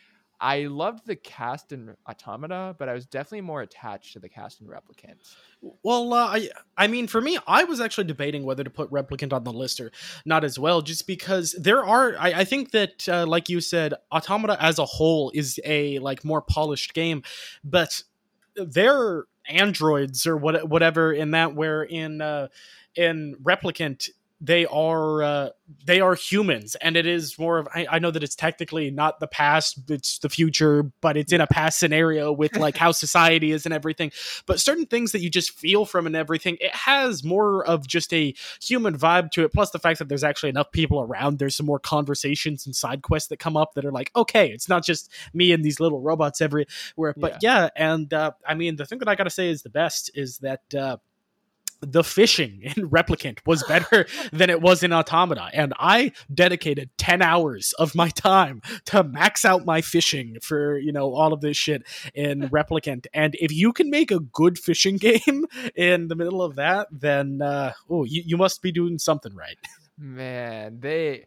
I 0.41 0.67
loved 0.67 1.07
the 1.07 1.17
cast 1.17 1.73
in 1.73 1.97
Automata, 2.09 2.77
but 2.79 2.89
I 2.89 2.95
was 2.95 3.07
definitely 3.07 3.41
more 3.41 3.63
attached 3.63 4.13
to 4.13 4.21
the 4.21 4.29
cast 4.29 4.61
in 4.61 4.69
Replicant. 4.69 5.17
Well, 5.83 6.13
uh, 6.13 6.27
I 6.27 6.51
I 6.77 6.87
mean, 6.87 7.09
for 7.09 7.21
me, 7.21 7.39
I 7.47 7.65
was 7.65 7.81
actually 7.81 8.05
debating 8.05 8.45
whether 8.45 8.63
to 8.63 8.71
put 8.71 8.91
Replicant 8.91 9.33
on 9.33 9.43
the 9.45 9.53
list 9.53 9.81
or 9.81 9.91
not 10.25 10.45
as 10.45 10.59
well, 10.59 10.81
just 10.81 11.07
because 11.07 11.57
there 11.59 11.85
are. 11.85 12.15
I, 12.19 12.33
I 12.41 12.45
think 12.45 12.71
that, 12.71 13.09
uh, 13.09 13.27
like 13.27 13.49
you 13.49 13.61
said, 13.61 13.95
Automata 14.13 14.57
as 14.63 14.79
a 14.79 14.85
whole 14.85 15.33
is 15.35 15.59
a 15.65 15.99
like 15.99 16.25
more 16.25 16.41
polished 16.41 16.95
game, 16.95 17.23
but 17.65 18.03
their 18.55 19.25
androids 19.49 20.27
or 20.27 20.37
what 20.37 20.69
whatever 20.69 21.13
in 21.13 21.33
that 21.33 21.55
where 21.55 21.83
in 21.83 22.21
uh, 22.21 22.49
in 22.95 23.35
Replicant 23.43 24.11
they 24.41 24.67
are 24.67 25.23
uh, 25.23 25.49
they 25.85 26.01
are 26.01 26.15
humans 26.15 26.77
and 26.77 26.97
it 26.97 27.07
is 27.07 27.39
more 27.39 27.59
of 27.59 27.69
I, 27.75 27.87
I 27.91 27.99
know 27.99 28.11
that 28.11 28.23
it's 28.23 28.37
technically 28.37 28.91
not 28.91 29.21
the 29.21 29.27
past 29.27 29.91
it's 29.91 30.19
the 30.21 30.29
future 30.29 30.91
but 31.01 31.17
it's 31.17 31.33
in 31.33 31.41
a 31.41 31.47
past 31.47 31.79
scenario 31.79 32.33
with 32.33 32.57
like 32.57 32.77
how 32.77 32.93
society 32.99 33.51
is 33.53 33.67
and 33.67 33.75
everything. 33.75 34.13
But 34.47 34.61
certain 34.61 34.87
things 34.87 35.13
that 35.13 35.21
you 35.21 35.31
just 35.31 35.51
feel 35.51 35.85
from 35.85 36.07
and 36.07 36.17
everything 36.17 36.57
it 36.61 36.75
has 36.75 37.25
more 37.25 37.65
of 37.67 37.87
just 37.87 38.13
a 38.15 38.35
human 38.63 38.97
vibe 38.97 39.31
to 39.33 39.45
it 39.45 39.53
plus 39.53 39.71
the 39.71 39.79
fact 39.79 39.99
that 39.99 40.09
there's 40.09 40.25
actually 40.25 40.51
enough 40.51 40.71
people 40.73 41.01
around 41.01 41.39
there's 41.39 41.57
some 41.57 41.67
more 41.67 41.79
conversations 41.79 42.67
and 42.67 42.75
side 42.75 43.03
quests 43.03 43.29
that 43.29 43.39
come 43.39 43.57
up 43.57 43.75
that 43.75 43.85
are 43.85 43.93
like 43.93 44.11
okay 44.15 44.51
it's 44.51 44.69
not 44.69 44.85
just 44.85 45.11
me 45.35 45.53
and 45.53 45.65
these 45.65 45.81
little 45.81 46.01
robots 46.01 46.41
everywhere 46.41 47.15
but 47.17 47.39
yeah, 47.43 47.69
and 47.77 48.13
uh, 48.15 48.31
i 48.47 48.55
mean 48.55 48.77
the 48.77 48.87
thing 48.87 48.99
that 48.99 49.09
i 49.09 49.15
gotta 49.15 49.31
say 49.31 49.49
is 49.49 49.63
the 49.63 49.71
best 49.71 50.11
is 50.15 50.39
that 50.39 50.63
uh, 50.75 50.97
the 51.81 52.05
fishing 52.05 52.61
in 52.63 52.91
Replicant 52.91 53.39
was 53.47 53.63
better 53.65 54.07
than 54.33 54.51
it 54.51 54.61
was 54.61 54.83
in 54.83 54.93
Automata. 54.93 55.51
And 55.53 55.73
I 55.79 56.13
dedicated 56.33 56.91
10 56.99 57.23
hours 57.23 57.73
of 57.79 57.95
my 57.95 58.09
time 58.11 58.61
to 58.87 59.05
max 59.05 59.45
out 59.45 59.65
my 59.65 59.81
fishing 59.81 60.37
for, 60.43 60.79
you 60.79 60.93
know, 60.93 61.15
all 61.15 61.33
of 61.33 61.41
this 61.41 61.57
shit 61.57 61.83
in 62.15 62.41
Replicant. 62.51 63.07
And 63.13 63.35
if 63.41 63.53
you 63.53 63.73
can 63.73 63.91
make 63.91 64.11
a 64.11 64.21
good 64.21 64.59
fishing 64.59 64.97
game 64.97 65.47
in 65.75 66.09
the 66.09 66.17
middle 66.17 66.43
of 66.43 66.57
that, 66.57 66.89
then, 66.91 67.41
uh, 67.43 67.73
oh, 67.89 68.05
you, 68.05 68.23
you 68.25 68.37
must 68.37 68.63
be 68.63 68.73
doing 68.73 68.99
something 68.99 69.35
right. 69.35 69.57
Man, 69.99 70.79
they. 70.81 71.27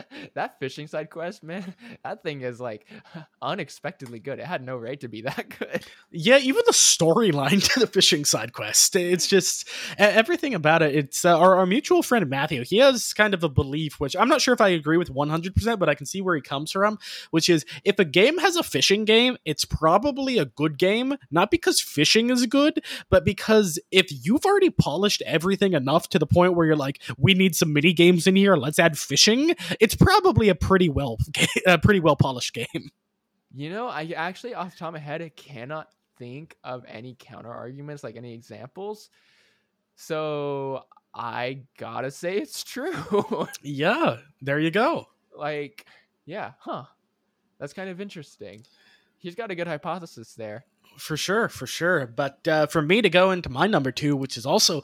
that 0.34 0.58
fishing 0.58 0.86
side 0.86 1.10
quest, 1.10 1.42
man, 1.42 1.74
that 2.04 2.22
thing 2.22 2.42
is 2.42 2.60
like 2.60 2.86
unexpectedly 3.42 4.18
good. 4.18 4.38
It 4.38 4.46
had 4.46 4.64
no 4.64 4.76
right 4.76 4.98
to 5.00 5.08
be 5.08 5.22
that 5.22 5.54
good. 5.58 5.84
Yeah, 6.10 6.38
even 6.38 6.62
the 6.66 6.72
storyline 6.72 7.62
to 7.72 7.80
the 7.80 7.86
fishing 7.86 8.24
side 8.24 8.52
quest, 8.52 8.96
it's 8.96 9.26
just 9.26 9.68
everything 9.98 10.54
about 10.54 10.82
it. 10.82 10.94
It's 10.94 11.24
uh, 11.24 11.38
our, 11.38 11.56
our 11.56 11.66
mutual 11.66 12.02
friend 12.02 12.28
Matthew. 12.28 12.64
He 12.64 12.78
has 12.78 13.12
kind 13.12 13.34
of 13.34 13.42
a 13.44 13.48
belief, 13.48 14.00
which 14.00 14.16
I'm 14.16 14.28
not 14.28 14.40
sure 14.40 14.54
if 14.54 14.60
I 14.60 14.68
agree 14.68 14.96
with 14.96 15.12
100%, 15.12 15.78
but 15.78 15.88
I 15.88 15.94
can 15.94 16.06
see 16.06 16.20
where 16.20 16.34
he 16.34 16.42
comes 16.42 16.72
from, 16.72 16.98
which 17.30 17.48
is 17.48 17.64
if 17.84 17.98
a 17.98 18.04
game 18.04 18.38
has 18.38 18.56
a 18.56 18.62
fishing 18.62 19.04
game, 19.04 19.36
it's 19.44 19.64
probably 19.64 20.38
a 20.38 20.44
good 20.44 20.78
game, 20.78 21.16
not 21.30 21.50
because 21.50 21.80
fishing 21.80 22.30
is 22.30 22.46
good, 22.46 22.84
but 23.10 23.24
because 23.24 23.78
if 23.90 24.06
you've 24.24 24.44
already 24.44 24.70
polished 24.70 25.22
everything 25.26 25.72
enough 25.72 26.08
to 26.10 26.18
the 26.18 26.26
point 26.26 26.54
where 26.54 26.66
you're 26.66 26.76
like, 26.76 27.00
we 27.18 27.34
need 27.34 27.56
some 27.56 27.72
mini 27.72 27.92
games 27.92 28.26
in 28.26 28.36
here, 28.36 28.56
let's 28.56 28.78
add 28.78 28.98
fishing, 28.98 29.54
it's 29.82 29.96
probably 29.96 30.48
a 30.48 30.54
pretty 30.54 30.88
well 30.88 31.18
a 31.66 31.76
pretty 31.76 31.98
well 31.98 32.14
polished 32.14 32.54
game. 32.54 32.90
You 33.52 33.68
know, 33.68 33.88
I 33.88 34.12
actually 34.16 34.54
off 34.54 34.70
the 34.72 34.78
top 34.78 34.88
of 34.88 34.94
my 34.94 35.00
head 35.00 35.20
I 35.20 35.28
cannot 35.30 35.88
think 36.18 36.56
of 36.62 36.84
any 36.86 37.16
counter 37.18 37.52
arguments, 37.52 38.04
like 38.04 38.16
any 38.16 38.32
examples. 38.32 39.10
So 39.96 40.84
I 41.12 41.64
gotta 41.78 42.12
say 42.12 42.38
it's 42.38 42.62
true. 42.62 43.48
yeah, 43.62 44.18
there 44.40 44.60
you 44.60 44.70
go. 44.70 45.08
Like, 45.36 45.84
yeah, 46.24 46.52
huh. 46.60 46.84
That's 47.58 47.72
kind 47.72 47.90
of 47.90 48.00
interesting. 48.00 48.64
He's 49.22 49.36
got 49.36 49.52
a 49.52 49.54
good 49.54 49.68
hypothesis 49.68 50.34
there. 50.34 50.64
For 50.98 51.16
sure 51.16 51.48
for 51.48 51.66
sure. 51.66 52.06
But 52.06 52.46
uh, 52.46 52.66
for 52.66 52.82
me 52.82 53.00
to 53.02 53.08
go 53.08 53.30
into 53.30 53.48
my 53.48 53.66
number 53.66 53.92
two 53.92 54.16
which 54.16 54.36
is 54.36 54.44
also 54.44 54.82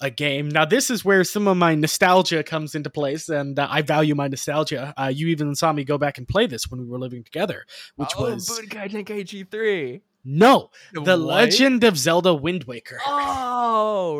a 0.00 0.10
game 0.10 0.48
now 0.48 0.64
this 0.64 0.90
is 0.90 1.04
where 1.04 1.22
some 1.22 1.46
of 1.46 1.56
my 1.56 1.74
nostalgia 1.74 2.42
comes 2.42 2.74
into 2.74 2.90
place 2.90 3.28
and 3.28 3.58
uh, 3.58 3.68
i 3.70 3.82
value 3.82 4.14
my 4.14 4.26
nostalgia. 4.26 4.92
Uh, 4.96 5.12
you 5.14 5.28
even 5.28 5.54
saw 5.54 5.72
me 5.72 5.84
go 5.84 5.98
back 5.98 6.18
and 6.18 6.26
play 6.26 6.46
this 6.46 6.68
when 6.68 6.80
we 6.80 6.86
were 6.86 6.98
living 6.98 7.22
together 7.22 7.66
which 7.96 8.16
was 8.18 8.50
oh, 8.50 8.54
was 8.54 8.66
Budokai 8.66 8.90
Tenkaichi 8.90 9.48
3 9.48 10.00
no 10.24 10.70
the 10.92 11.16
legend 11.16 11.84
of 11.84 11.98
zelda 11.98 12.34
wind 12.34 12.64
waker. 12.64 12.98
Oh, 13.06 13.53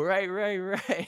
right, 0.01 0.29
right, 0.29 0.57
right. 0.89 1.07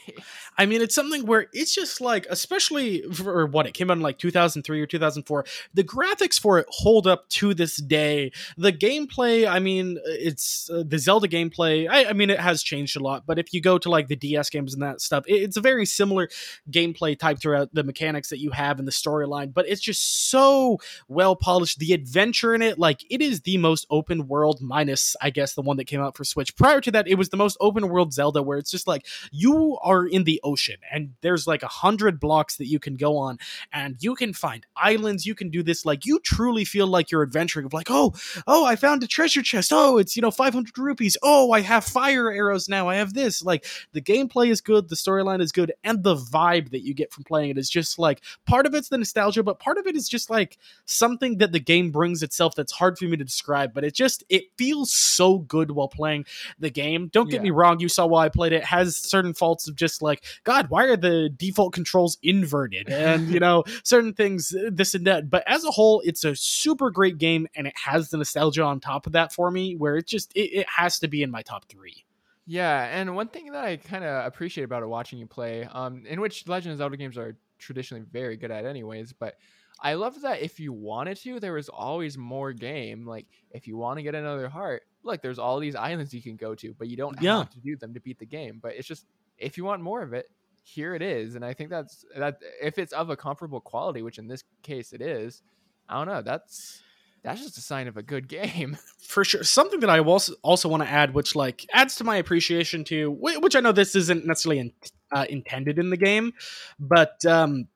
I 0.57 0.65
mean, 0.65 0.81
it's 0.81 0.95
something 0.95 1.25
where 1.25 1.47
it's 1.53 1.73
just 1.73 2.01
like, 2.01 2.25
especially 2.29 3.03
for 3.13 3.45
what 3.45 3.67
it 3.67 3.73
came 3.73 3.91
out 3.91 3.97
in 3.97 4.03
like 4.03 4.17
2003 4.17 4.81
or 4.81 4.85
2004, 4.85 5.45
the 5.73 5.83
graphics 5.83 6.39
for 6.39 6.57
it 6.57 6.65
hold 6.69 7.05
up 7.05 7.29
to 7.29 7.53
this 7.53 7.77
day. 7.77 8.31
The 8.57 8.73
gameplay, 8.73 9.47
I 9.47 9.59
mean, 9.59 9.99
it's 10.05 10.69
uh, 10.69 10.83
the 10.85 10.97
Zelda 10.97 11.27
gameplay. 11.27 11.87
I, 11.87 12.05
I, 12.05 12.13
mean, 12.13 12.29
it 12.29 12.39
has 12.39 12.63
changed 12.63 12.97
a 12.97 12.99
lot, 12.99 13.25
but 13.27 13.37
if 13.37 13.53
you 13.53 13.61
go 13.61 13.77
to 13.77 13.89
like 13.89 14.07
the 14.07 14.15
DS 14.15 14.49
games 14.49 14.73
and 14.73 14.81
that 14.81 14.99
stuff, 14.99 15.25
it, 15.27 15.35
it's 15.35 15.57
a 15.57 15.61
very 15.61 15.85
similar 15.85 16.27
gameplay 16.71 17.17
type 17.17 17.39
throughout 17.39 17.73
the 17.73 17.83
mechanics 17.83 18.29
that 18.29 18.39
you 18.39 18.51
have 18.51 18.79
in 18.79 18.85
the 18.85 18.91
storyline, 18.91 19.53
but 19.53 19.67
it's 19.67 19.81
just 19.81 20.29
so 20.31 20.79
well 21.07 21.35
polished. 21.35 21.79
The 21.79 21.93
adventure 21.93 22.55
in 22.55 22.61
it, 22.63 22.79
like, 22.79 23.05
it 23.11 23.21
is 23.21 23.41
the 23.41 23.57
most 23.57 23.85
open 23.91 24.27
world, 24.27 24.59
minus 24.61 25.15
I 25.21 25.29
guess 25.29 25.53
the 25.53 25.61
one 25.61 25.77
that 25.77 25.85
came 25.85 26.01
out 26.01 26.17
for 26.17 26.23
Switch. 26.23 26.55
Prior 26.55 26.81
to 26.81 26.91
that, 26.91 27.07
it 27.07 27.15
was 27.15 27.29
the 27.29 27.37
most 27.37 27.57
open 27.61 27.89
world 27.89 28.13
Zelda 28.13 28.26
where 28.35 28.57
it's 28.57 28.71
just 28.71 28.87
like 28.87 29.05
you 29.31 29.77
are 29.81 30.05
in 30.05 30.23
the 30.23 30.39
ocean 30.43 30.77
and 30.91 31.13
there's 31.21 31.47
like 31.47 31.63
a 31.63 31.67
hundred 31.67 32.19
blocks 32.19 32.57
that 32.57 32.67
you 32.67 32.79
can 32.79 32.95
go 32.95 33.17
on 33.17 33.37
and 33.71 33.95
you 33.99 34.15
can 34.15 34.33
find 34.33 34.65
islands. 34.75 35.25
You 35.25 35.35
can 35.35 35.49
do 35.49 35.63
this 35.63 35.85
like 35.85 36.05
you 36.05 36.19
truly 36.19 36.65
feel 36.65 36.87
like 36.87 37.11
you're 37.11 37.23
adventuring 37.23 37.65
of 37.65 37.73
like 37.73 37.87
oh 37.89 38.13
oh 38.45 38.65
I 38.65 38.75
found 38.75 39.03
a 39.03 39.07
treasure 39.07 39.41
chest. 39.41 39.71
Oh 39.73 39.97
it's 39.97 40.15
you 40.15 40.21
know 40.21 40.31
500 40.31 40.77
rupees. 40.77 41.17
Oh 41.23 41.51
I 41.51 41.61
have 41.61 41.83
fire 41.85 42.31
arrows 42.31 42.67
now. 42.69 42.87
I 42.89 42.95
have 42.95 43.13
this. 43.13 43.43
Like 43.43 43.65
the 43.93 44.01
gameplay 44.01 44.49
is 44.49 44.61
good, 44.61 44.89
the 44.89 44.95
storyline 44.95 45.41
is 45.41 45.51
good, 45.51 45.71
and 45.83 46.03
the 46.03 46.15
vibe 46.15 46.71
that 46.71 46.83
you 46.83 46.93
get 46.93 47.11
from 47.13 47.23
playing 47.23 47.51
it 47.51 47.57
is 47.57 47.69
just 47.69 47.99
like 47.99 48.21
part 48.45 48.65
of 48.65 48.73
it's 48.73 48.89
the 48.89 48.97
nostalgia, 48.97 49.43
but 49.43 49.59
part 49.59 49.77
of 49.77 49.87
it 49.87 49.95
is 49.95 50.09
just 50.09 50.29
like 50.29 50.57
something 50.85 51.37
that 51.37 51.51
the 51.51 51.59
game 51.59 51.91
brings 51.91 52.23
itself 52.23 52.55
that's 52.55 52.71
hard 52.71 52.97
for 52.97 53.05
me 53.05 53.17
to 53.17 53.23
describe. 53.23 53.73
But 53.73 53.83
it 53.83 53.93
just 53.93 54.23
it 54.29 54.45
feels 54.57 54.91
so 54.91 55.39
good 55.39 55.71
while 55.71 55.87
playing 55.87 56.25
the 56.59 56.69
game. 56.69 57.09
Don't 57.11 57.29
get 57.29 57.37
Yeah. 57.37 57.43
me 57.43 57.51
wrong, 57.51 57.79
you 57.79 57.89
saw 57.89 58.06
why 58.07 58.25
I 58.25 58.29
played 58.29 58.53
it. 58.53 58.57
it 58.57 58.65
has 58.65 58.97
certain 58.97 59.33
faults 59.33 59.67
of 59.67 59.75
just 59.75 60.01
like 60.01 60.23
God, 60.43 60.69
why 60.69 60.85
are 60.85 60.97
the 60.97 61.29
default 61.29 61.73
controls 61.73 62.17
inverted? 62.23 62.89
And 62.89 63.29
you 63.29 63.39
know 63.39 63.63
certain 63.83 64.13
things, 64.13 64.53
this 64.71 64.93
and 64.93 65.05
that. 65.07 65.29
But 65.29 65.43
as 65.47 65.63
a 65.63 65.71
whole, 65.71 66.01
it's 66.05 66.23
a 66.23 66.35
super 66.35 66.89
great 66.89 67.17
game, 67.17 67.47
and 67.55 67.67
it 67.67 67.73
has 67.77 68.09
the 68.09 68.17
nostalgia 68.17 68.63
on 68.63 68.79
top 68.79 69.05
of 69.07 69.13
that 69.13 69.33
for 69.33 69.51
me, 69.51 69.75
where 69.75 69.97
it 69.97 70.07
just 70.07 70.31
it, 70.35 70.49
it 70.51 70.67
has 70.75 70.99
to 70.99 71.07
be 71.07 71.23
in 71.23 71.31
my 71.31 71.41
top 71.41 71.65
three. 71.69 72.05
Yeah, 72.45 72.83
and 72.83 73.15
one 73.15 73.27
thing 73.27 73.51
that 73.51 73.65
I 73.65 73.75
kind 73.75 74.05
of 74.05 74.25
appreciate 74.25 74.63
about 74.63 74.81
it 74.81 74.87
watching 74.87 75.19
you 75.19 75.27
play, 75.27 75.65
um, 75.65 76.05
in 76.07 76.21
which 76.21 76.47
Legend 76.47 76.71
of 76.71 76.77
Zelda 76.77 76.95
games 76.95 77.17
are 77.17 77.35
traditionally 77.59 78.05
very 78.09 78.37
good 78.37 78.51
at, 78.51 78.65
anyways, 78.65 79.11
but 79.11 79.35
I 79.79 79.93
love 79.93 80.21
that 80.21 80.41
if 80.41 80.59
you 80.59 80.73
wanted 80.73 81.17
to, 81.17 81.39
there 81.39 81.53
was 81.53 81.69
always 81.69 82.17
more 82.17 82.53
game. 82.53 83.05
Like 83.05 83.27
if 83.51 83.67
you 83.67 83.77
want 83.77 83.97
to 83.97 84.03
get 84.03 84.15
another 84.15 84.49
heart, 84.49 84.83
look, 85.07 85.21
there's 85.21 85.39
all 85.39 85.59
these 85.59 85.75
islands 85.75 86.13
you 86.13 86.21
can 86.21 86.35
go 86.35 86.53
to, 86.55 86.73
but 86.77 86.87
you 86.87 86.97
don't 86.97 87.19
Yeah. 87.21 87.39
have 87.39 87.49
to 87.51 87.59
do 87.59 87.75
them 87.75 87.93
to 87.95 87.99
beat 87.99 88.19
the 88.19 88.25
game. 88.25 88.59
But 88.61 88.75
it's 88.75 88.87
just 88.87 89.05
if 89.37 89.57
you 89.57 89.63
want 89.63 89.81
more 89.81 90.01
of 90.01 90.13
it, 90.13 90.29
here 90.63 90.93
it 90.95 91.01
is. 91.01 91.35
And 91.35 91.43
I 91.43 91.53
think 91.53 91.69
that's 91.69 92.05
that 92.15 92.39
if 92.61 92.77
it's 92.77 92.93
of 92.93 93.09
a 93.09 93.15
comparable 93.15 93.61
quality, 93.61 94.01
which 94.01 94.19
in 94.19 94.27
this 94.27 94.43
case 94.61 94.93
it 94.93 95.01
is, 95.01 95.41
I 95.89 95.95
don't 95.97 96.07
know. 96.07 96.21
That's 96.21 96.83
that's 97.23 97.41
just 97.41 97.57
a 97.57 97.61
sign 97.61 97.87
of 97.87 97.97
a 97.97 98.03
good 98.03 98.27
game. 98.27 98.77
for 98.99 99.23
sure 99.25 99.43
something 99.43 99.79
that 99.79 99.89
i 99.89 99.99
also 99.99 100.33
also 100.43 100.67
want 100.67 100.83
to 100.83 100.89
add 100.89 101.13
which 101.13 101.33
like 101.35 101.65
adds 101.73 101.95
to 101.95 102.03
my 102.03 102.17
appreciation 102.17 102.83
to 102.83 103.09
which 103.11 103.55
i 103.55 103.59
know 103.61 103.71
this 103.71 103.95
isn't 103.95 104.25
necessarily 104.25 104.59
in, 104.59 104.71
uh, 105.13 105.25
intended 105.29 105.79
in 105.79 105.89
the 105.89 105.95
game 105.97 106.33
but 106.77 107.25
um 107.25 107.67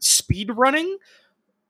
speed 0.00 0.50
running 0.56 0.98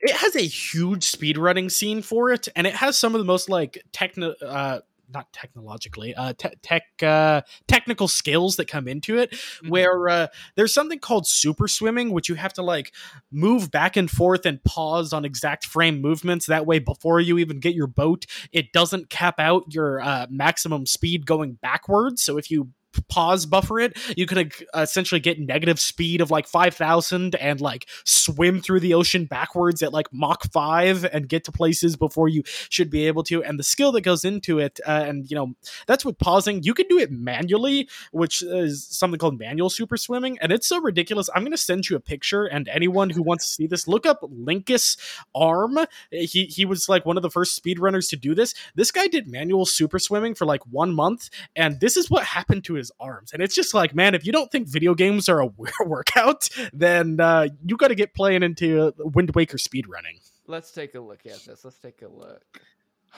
it 0.02 0.14
has 0.16 0.36
a 0.36 0.40
huge 0.40 1.04
speed 1.04 1.38
running 1.38 1.70
scene 1.70 2.02
for 2.02 2.30
it 2.30 2.48
and 2.56 2.66
it 2.66 2.74
has 2.74 2.98
some 2.98 3.14
of 3.14 3.20
the 3.20 3.24
most 3.24 3.48
like 3.48 3.82
techno 3.92 4.34
uh 4.44 4.80
not 5.12 5.30
technologically 5.32 6.14
uh 6.14 6.32
te- 6.32 6.56
tech 6.62 6.84
uh 7.02 7.42
technical 7.68 8.08
skills 8.08 8.56
that 8.56 8.66
come 8.66 8.88
into 8.88 9.18
it 9.18 9.34
where 9.68 10.08
uh, 10.08 10.26
there's 10.56 10.72
something 10.72 10.98
called 10.98 11.26
super 11.26 11.68
swimming, 11.68 12.12
which 12.12 12.28
you 12.28 12.34
have 12.34 12.52
to 12.54 12.62
like 12.62 12.92
move 13.30 13.70
back 13.70 13.96
and 13.96 14.10
forth 14.10 14.46
and 14.46 14.62
pause 14.64 15.12
on 15.12 15.24
exact 15.24 15.66
frame 15.66 16.00
movements. 16.00 16.46
That 16.46 16.66
way, 16.66 16.78
before 16.78 17.20
you 17.20 17.38
even 17.38 17.60
get 17.60 17.74
your 17.74 17.86
boat, 17.86 18.26
it 18.52 18.72
doesn't 18.72 19.10
cap 19.10 19.38
out 19.38 19.74
your 19.74 20.00
uh, 20.00 20.26
maximum 20.30 20.86
speed 20.86 21.26
going 21.26 21.54
backwards. 21.54 22.22
So 22.22 22.38
if 22.38 22.50
you 22.50 22.68
pause 23.08 23.46
buffer 23.46 23.78
it 23.78 23.96
you 24.16 24.26
uh, 24.74 24.80
essentially 24.80 25.20
get 25.20 25.38
negative 25.38 25.78
speed 25.80 26.20
of 26.20 26.30
like 26.30 26.46
5000 26.46 27.34
and 27.36 27.60
like 27.60 27.86
swim 28.04 28.60
through 28.60 28.80
the 28.80 28.94
ocean 28.94 29.24
backwards 29.26 29.82
at 29.82 29.92
like 29.92 30.12
mach 30.12 30.50
5 30.52 31.04
and 31.04 31.28
get 31.28 31.44
to 31.44 31.52
places 31.52 31.96
before 31.96 32.28
you 32.28 32.42
should 32.46 32.90
be 32.90 33.06
able 33.06 33.22
to. 33.24 33.42
And 33.42 33.58
the 33.58 33.62
skill 33.62 33.92
that 33.92 34.00
goes 34.02 34.24
into 34.24 34.58
it 34.58 34.80
uh, 34.86 35.04
and 35.06 35.30
you 35.30 35.36
know 35.36 35.54
that's 35.86 36.04
with 36.04 36.18
pausing 36.18 36.62
you 36.62 36.74
can 36.74 36.86
do 36.88 36.98
it 36.98 37.10
manually 37.10 37.88
which 38.10 38.42
is 38.42 38.86
something 38.86 39.18
called 39.18 39.38
manual 39.38 39.70
super 39.70 39.96
swimming. 39.96 40.38
And 40.40 40.52
it's 40.52 40.66
so 40.66 40.80
ridiculous. 40.80 41.28
I'm 41.34 41.42
going 41.42 41.52
to 41.52 41.58
send 41.58 41.88
you 41.88 41.96
a 41.96 42.00
picture 42.00 42.44
and 42.44 42.68
anyone 42.68 43.10
who 43.10 43.22
wants 43.22 43.46
to 43.46 43.52
see 43.54 43.66
this 43.66 43.86
look 43.86 44.06
up 44.06 44.22
linkus 44.22 44.96
arm. 45.34 45.78
He 46.10 46.44
he 46.46 46.64
was 46.64 46.88
like 46.88 47.06
one 47.06 47.16
of 47.16 47.22
the 47.22 47.30
first 47.30 47.62
speedrunners 47.62 48.08
to 48.10 48.16
do 48.16 48.34
this. 48.34 48.54
This 48.74 48.90
guy 48.90 49.06
did 49.06 49.28
manual 49.28 49.66
super 49.66 49.98
swimming 49.98 50.34
for 50.34 50.46
like 50.46 50.62
one 50.66 50.92
month 50.92 51.30
and 51.54 51.80
this 51.80 51.96
is 51.96 52.10
what 52.10 52.24
happened 52.24 52.64
to 52.64 52.74
his 52.74 52.81
arms 52.98 53.32
and 53.32 53.42
it's 53.42 53.54
just 53.54 53.74
like 53.74 53.94
man 53.94 54.14
if 54.14 54.26
you 54.26 54.32
don't 54.32 54.50
think 54.50 54.68
video 54.68 54.94
games 54.94 55.28
are 55.28 55.40
a 55.40 55.46
workout 55.86 56.48
then 56.72 57.20
uh, 57.20 57.46
you 57.64 57.76
got 57.76 57.88
to 57.88 57.94
get 57.94 58.14
playing 58.14 58.42
into 58.42 58.92
wind 58.98 59.30
waker 59.34 59.56
speedrunning 59.56 60.18
Let's 60.46 60.72
take 60.72 60.94
a 60.94 61.00
look 61.00 61.24
at 61.24 61.44
this. 61.44 61.64
Let's 61.64 61.78
take 61.78 62.02
a 62.02 62.08
look. 62.08 62.42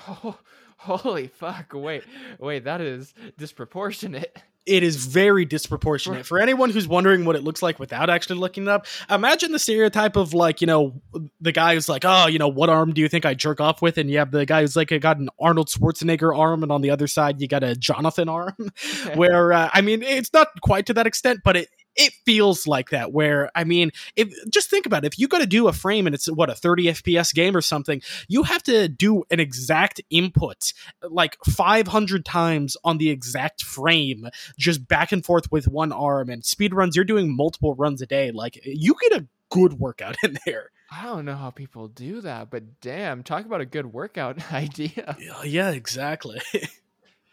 Oh, 0.08 0.36
holy 0.76 1.28
fuck! 1.28 1.72
Wait, 1.74 2.04
wait, 2.38 2.64
that 2.64 2.80
is 2.80 3.14
disproportionate. 3.38 4.36
it 4.66 4.82
is 4.82 4.96
very 5.06 5.44
disproportionate 5.44 6.24
for 6.24 6.38
anyone 6.38 6.70
who's 6.70 6.88
wondering 6.88 7.26
what 7.26 7.36
it 7.36 7.44
looks 7.44 7.62
like 7.62 7.78
without 7.78 8.08
actually 8.08 8.38
looking 8.38 8.62
it 8.62 8.68
up 8.70 8.86
imagine 9.10 9.52
the 9.52 9.58
stereotype 9.58 10.16
of 10.16 10.32
like 10.32 10.62
you 10.62 10.66
know 10.66 11.02
the 11.40 11.52
guy 11.52 11.74
who's 11.74 11.86
like 11.86 12.02
oh 12.06 12.26
you 12.26 12.38
know 12.38 12.48
what 12.48 12.70
arm 12.70 12.92
do 12.94 13.02
you 13.02 13.08
think 13.08 13.26
i 13.26 13.34
jerk 13.34 13.60
off 13.60 13.82
with 13.82 13.98
and 13.98 14.10
you 14.10 14.16
have 14.18 14.30
the 14.30 14.46
guy 14.46 14.62
who's 14.62 14.74
like 14.74 14.90
I 14.90 14.96
got 14.96 15.18
an 15.18 15.28
arnold 15.38 15.68
schwarzenegger 15.68 16.34
arm 16.36 16.62
and 16.62 16.72
on 16.72 16.80
the 16.80 16.88
other 16.88 17.06
side 17.06 17.42
you 17.42 17.46
got 17.46 17.62
a 17.62 17.76
jonathan 17.76 18.28
arm 18.30 18.54
where 19.16 19.52
uh, 19.52 19.68
i 19.74 19.82
mean 19.82 20.02
it's 20.02 20.32
not 20.32 20.48
quite 20.62 20.86
to 20.86 20.94
that 20.94 21.06
extent 21.06 21.40
but 21.44 21.56
it 21.58 21.68
it 21.96 22.12
feels 22.24 22.66
like 22.66 22.90
that 22.90 23.12
where 23.12 23.50
i 23.54 23.64
mean 23.64 23.90
if 24.16 24.32
just 24.50 24.70
think 24.70 24.86
about 24.86 25.04
it 25.04 25.12
if 25.12 25.18
you 25.18 25.28
got 25.28 25.40
to 25.40 25.46
do 25.46 25.68
a 25.68 25.72
frame 25.72 26.06
and 26.06 26.14
it's 26.14 26.26
what 26.26 26.50
a 26.50 26.54
30 26.54 26.86
fps 26.86 27.34
game 27.34 27.56
or 27.56 27.60
something 27.60 28.00
you 28.28 28.42
have 28.42 28.62
to 28.62 28.88
do 28.88 29.24
an 29.30 29.40
exact 29.40 30.00
input 30.10 30.72
like 31.02 31.36
500 31.44 32.24
times 32.24 32.76
on 32.84 32.98
the 32.98 33.10
exact 33.10 33.62
frame 33.62 34.28
just 34.58 34.86
back 34.86 35.12
and 35.12 35.24
forth 35.24 35.50
with 35.50 35.68
one 35.68 35.92
arm 35.92 36.28
and 36.28 36.44
speed 36.44 36.74
runs 36.74 36.96
you're 36.96 37.04
doing 37.04 37.34
multiple 37.34 37.74
runs 37.74 38.02
a 38.02 38.06
day 38.06 38.30
like 38.30 38.60
you 38.64 38.94
get 39.00 39.20
a 39.20 39.26
good 39.50 39.74
workout 39.74 40.16
in 40.22 40.38
there 40.46 40.70
I 40.92 41.06
don't 41.06 41.24
know 41.24 41.34
how 41.34 41.50
people 41.50 41.88
do 41.88 42.20
that, 42.20 42.50
but 42.50 42.80
damn, 42.80 43.24
talk 43.24 43.46
about 43.46 43.60
a 43.60 43.66
good 43.66 43.92
workout 43.92 44.52
idea. 44.52 45.16
yeah, 45.18 45.42
yeah 45.42 45.70
exactly 45.70 46.40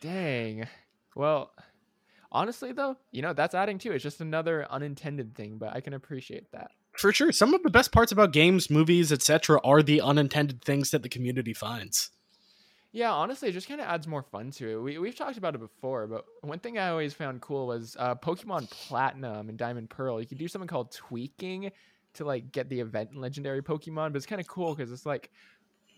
Dang. 0.02 0.68
Well, 1.16 1.52
honestly 2.32 2.72
though, 2.72 2.98
you 3.12 3.22
know, 3.22 3.34
that's 3.34 3.56
adding 3.56 3.78
to 3.80 3.92
it. 3.92 3.96
It's 3.96 4.04
just 4.04 4.22
another 4.22 4.66
unintended 4.70 5.36
thing, 5.36 5.58
but 5.58 5.74
I 5.76 5.82
can 5.82 5.94
appreciate 5.94 6.52
that. 6.52 6.72
for 6.98 7.14
sure 7.14 7.32
some 7.32 7.54
of 7.54 7.64
the 7.64 7.70
best 7.70 7.92
parts 7.92 8.12
about 8.12 8.34
games 8.34 8.70
movies 8.70 9.12
etc 9.14 9.60
are 9.64 9.82
the 9.82 10.02
unintended 10.02 10.62
things 10.64 10.92
that 10.92 11.02
the 11.04 11.10
community 11.10 11.54
finds 11.54 12.12
Yeah, 12.94 13.14
honestly, 13.14 13.48
it 13.48 13.54
just 13.54 13.70
kind 13.70 13.80
of 13.80 13.88
adds 13.88 14.06
more 14.06 14.22
fun 14.22 14.52
to 14.52 14.70
it. 14.70 14.82
We, 14.82 14.98
we've 14.98 15.16
talked 15.16 15.38
about 15.38 15.56
it 15.56 15.60
before, 15.60 16.08
but 16.08 16.26
one 16.42 16.60
thing 16.60 16.78
I 16.78 16.90
always 16.90 17.14
found 17.14 17.40
cool 17.40 17.68
was 17.68 17.96
uh, 17.98 18.16
Pokemon 18.16 18.70
Platinum 18.70 19.48
and 19.48 19.58
Diamond 19.58 19.90
Pearl. 19.90 20.20
You 20.20 20.28
could 20.28 20.38
do 20.38 20.50
something 20.50 20.68
called 20.68 20.92
tweaking 20.92 21.72
to 22.16 22.26
like 22.26 22.52
get 22.52 22.68
the 22.68 22.82
event 22.82 23.16
legendary 23.16 23.62
Pokemon, 23.62 24.12
but 24.12 24.18
it's 24.18 24.26
kind 24.26 24.42
of 24.42 24.48
cool 24.48 24.76
because 24.76 24.92
it's 24.92 25.06
like 25.06 25.32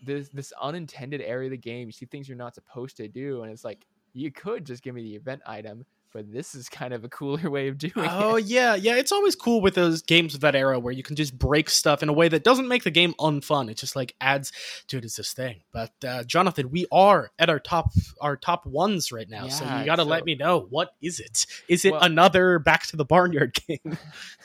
this 0.04 0.28
this 0.28 0.52
unintended 0.62 1.20
area 1.20 1.48
of 1.48 1.50
the 1.50 1.56
game. 1.56 1.88
You 1.88 1.92
see 1.92 2.06
things 2.06 2.28
you're 2.28 2.38
not 2.38 2.54
supposed 2.54 2.96
to 2.98 3.08
do, 3.08 3.42
and 3.42 3.50
it's 3.50 3.64
like 3.64 3.86
you 4.12 4.30
could 4.30 4.64
just 4.64 4.84
give 4.84 4.94
me 4.94 5.02
the 5.02 5.16
event 5.16 5.42
item, 5.46 5.84
but 6.14 6.32
this 6.32 6.54
is 6.54 6.68
kind 6.70 6.94
of 6.94 7.04
a 7.04 7.08
cooler 7.10 7.50
way 7.50 7.68
of 7.68 7.76
doing 7.76 7.92
Oh 7.96 8.02
it. 8.02 8.10
Oh 8.12 8.36
yeah, 8.36 8.74
yeah. 8.76 8.96
It's 8.96 9.12
always 9.12 9.34
cool 9.34 9.60
with 9.60 9.74
those 9.74 10.00
games 10.00 10.34
of 10.34 10.40
that 10.40 10.54
era 10.54 10.78
where 10.78 10.92
you 10.94 11.02
can 11.02 11.16
just 11.16 11.38
break 11.38 11.68
stuff 11.68 12.02
in 12.02 12.08
a 12.08 12.12
way 12.14 12.28
that 12.28 12.44
doesn't 12.44 12.68
make 12.68 12.84
the 12.84 12.90
game 12.90 13.12
unfun. 13.18 13.68
It 13.70 13.76
just 13.76 13.94
like 13.96 14.14
adds 14.20 14.52
to 14.86 14.96
it 14.98 15.04
as 15.04 15.16
this 15.16 15.32
thing. 15.34 15.60
But 15.72 15.92
uh, 16.06 16.22
Jonathan, 16.24 16.70
we 16.70 16.86
are 16.90 17.30
at 17.38 17.50
our 17.50 17.58
top 17.58 17.90
our 18.20 18.36
top 18.36 18.64
ones 18.64 19.12
right 19.12 19.28
now, 19.28 19.48
so 19.48 19.64
you 19.64 19.84
got 19.84 19.96
to 19.96 20.04
so- 20.04 20.08
let 20.08 20.24
me 20.24 20.34
know 20.36 20.66
what 20.70 20.94
is 21.02 21.20
it? 21.20 21.44
Is 21.68 21.84
it 21.84 21.92
Well- 21.92 22.02
another 22.02 22.58
Back 22.60 22.86
to 22.86 22.96
the 22.96 23.04
Barnyard 23.04 23.58
game? 23.68 23.98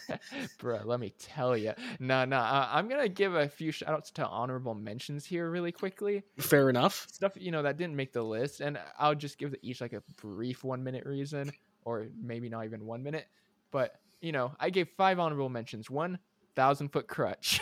Bro, 0.59 0.81
let 0.85 0.99
me 0.99 1.13
tell 1.19 1.55
you. 1.55 1.73
No, 1.99 2.25
no, 2.25 2.37
uh, 2.37 2.67
I'm 2.71 2.89
gonna 2.89 3.07
give 3.09 3.35
a 3.35 3.47
few 3.47 3.71
shout 3.71 3.89
outs 3.93 4.09
to 4.11 4.25
honorable 4.27 4.73
mentions 4.73 5.25
here 5.25 5.49
really 5.49 5.71
quickly. 5.71 6.23
Fair 6.39 6.69
enough. 6.69 7.05
stuff 7.11 7.33
you 7.35 7.51
know 7.51 7.61
that 7.61 7.77
didn't 7.77 7.95
make 7.95 8.11
the 8.13 8.23
list 8.23 8.59
and 8.61 8.77
i'll 8.97 9.13
just 9.15 9.37
give 9.37 9.53
each 9.61 9.81
like 9.81 9.93
a 9.93 10.01
brief 10.21 10.63
one 10.63 10.83
minute 10.83 11.05
reason 11.05 11.51
or 11.85 12.07
maybe 12.21 12.49
not 12.49 12.65
even 12.65 12.85
one 12.85 13.03
minute 13.03 13.27
but 13.71 13.95
you 14.21 14.31
know 14.31 14.51
i 14.59 14.69
gave 14.69 14.87
five 14.97 15.19
honorable 15.19 15.49
mentions 15.49 15.89
one 15.89 16.19
Thousand 16.55 16.89
Foot 16.89 17.07
Krutch 17.07 17.61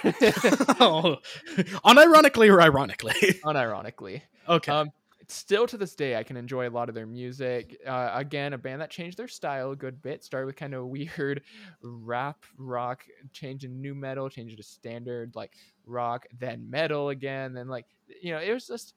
oh, 0.79 1.17
unironically 1.85 2.51
or 2.51 2.61
ironically. 2.61 3.13
unironically 3.45 4.21
okay. 4.49 4.71
um 4.71 4.89
still 5.29 5.67
to 5.67 5.77
this 5.77 5.93
day 5.93 6.15
i 6.15 6.23
can 6.23 6.37
enjoy 6.37 6.67
a 6.67 6.71
lot 6.71 6.87
of 6.87 6.95
their 6.95 7.05
music 7.05 7.77
uh, 7.85 8.11
again 8.13 8.53
a 8.53 8.57
band 8.57 8.81
that 8.81 8.89
changed 8.89 9.17
their 9.17 9.27
style 9.27 9.71
a 9.71 9.75
good 9.75 10.01
bit 10.01 10.23
started 10.23 10.45
with 10.45 10.55
kind 10.55 10.73
of 10.73 10.85
weird 10.87 11.41
rap 11.81 12.43
rock 12.57 13.03
changed 13.33 13.63
to 13.63 13.67
nu 13.67 13.93
metal 13.93 14.29
changed 14.29 14.55
to 14.57 14.63
standard 14.63 15.35
like 15.35 15.51
rock 15.85 16.25
then 16.39 16.67
metal 16.69 17.09
again 17.09 17.53
then 17.53 17.67
like 17.67 17.85
you 18.21 18.31
know 18.31 18.39
it 18.39 18.53
was 18.53 18.67
just 18.67 18.93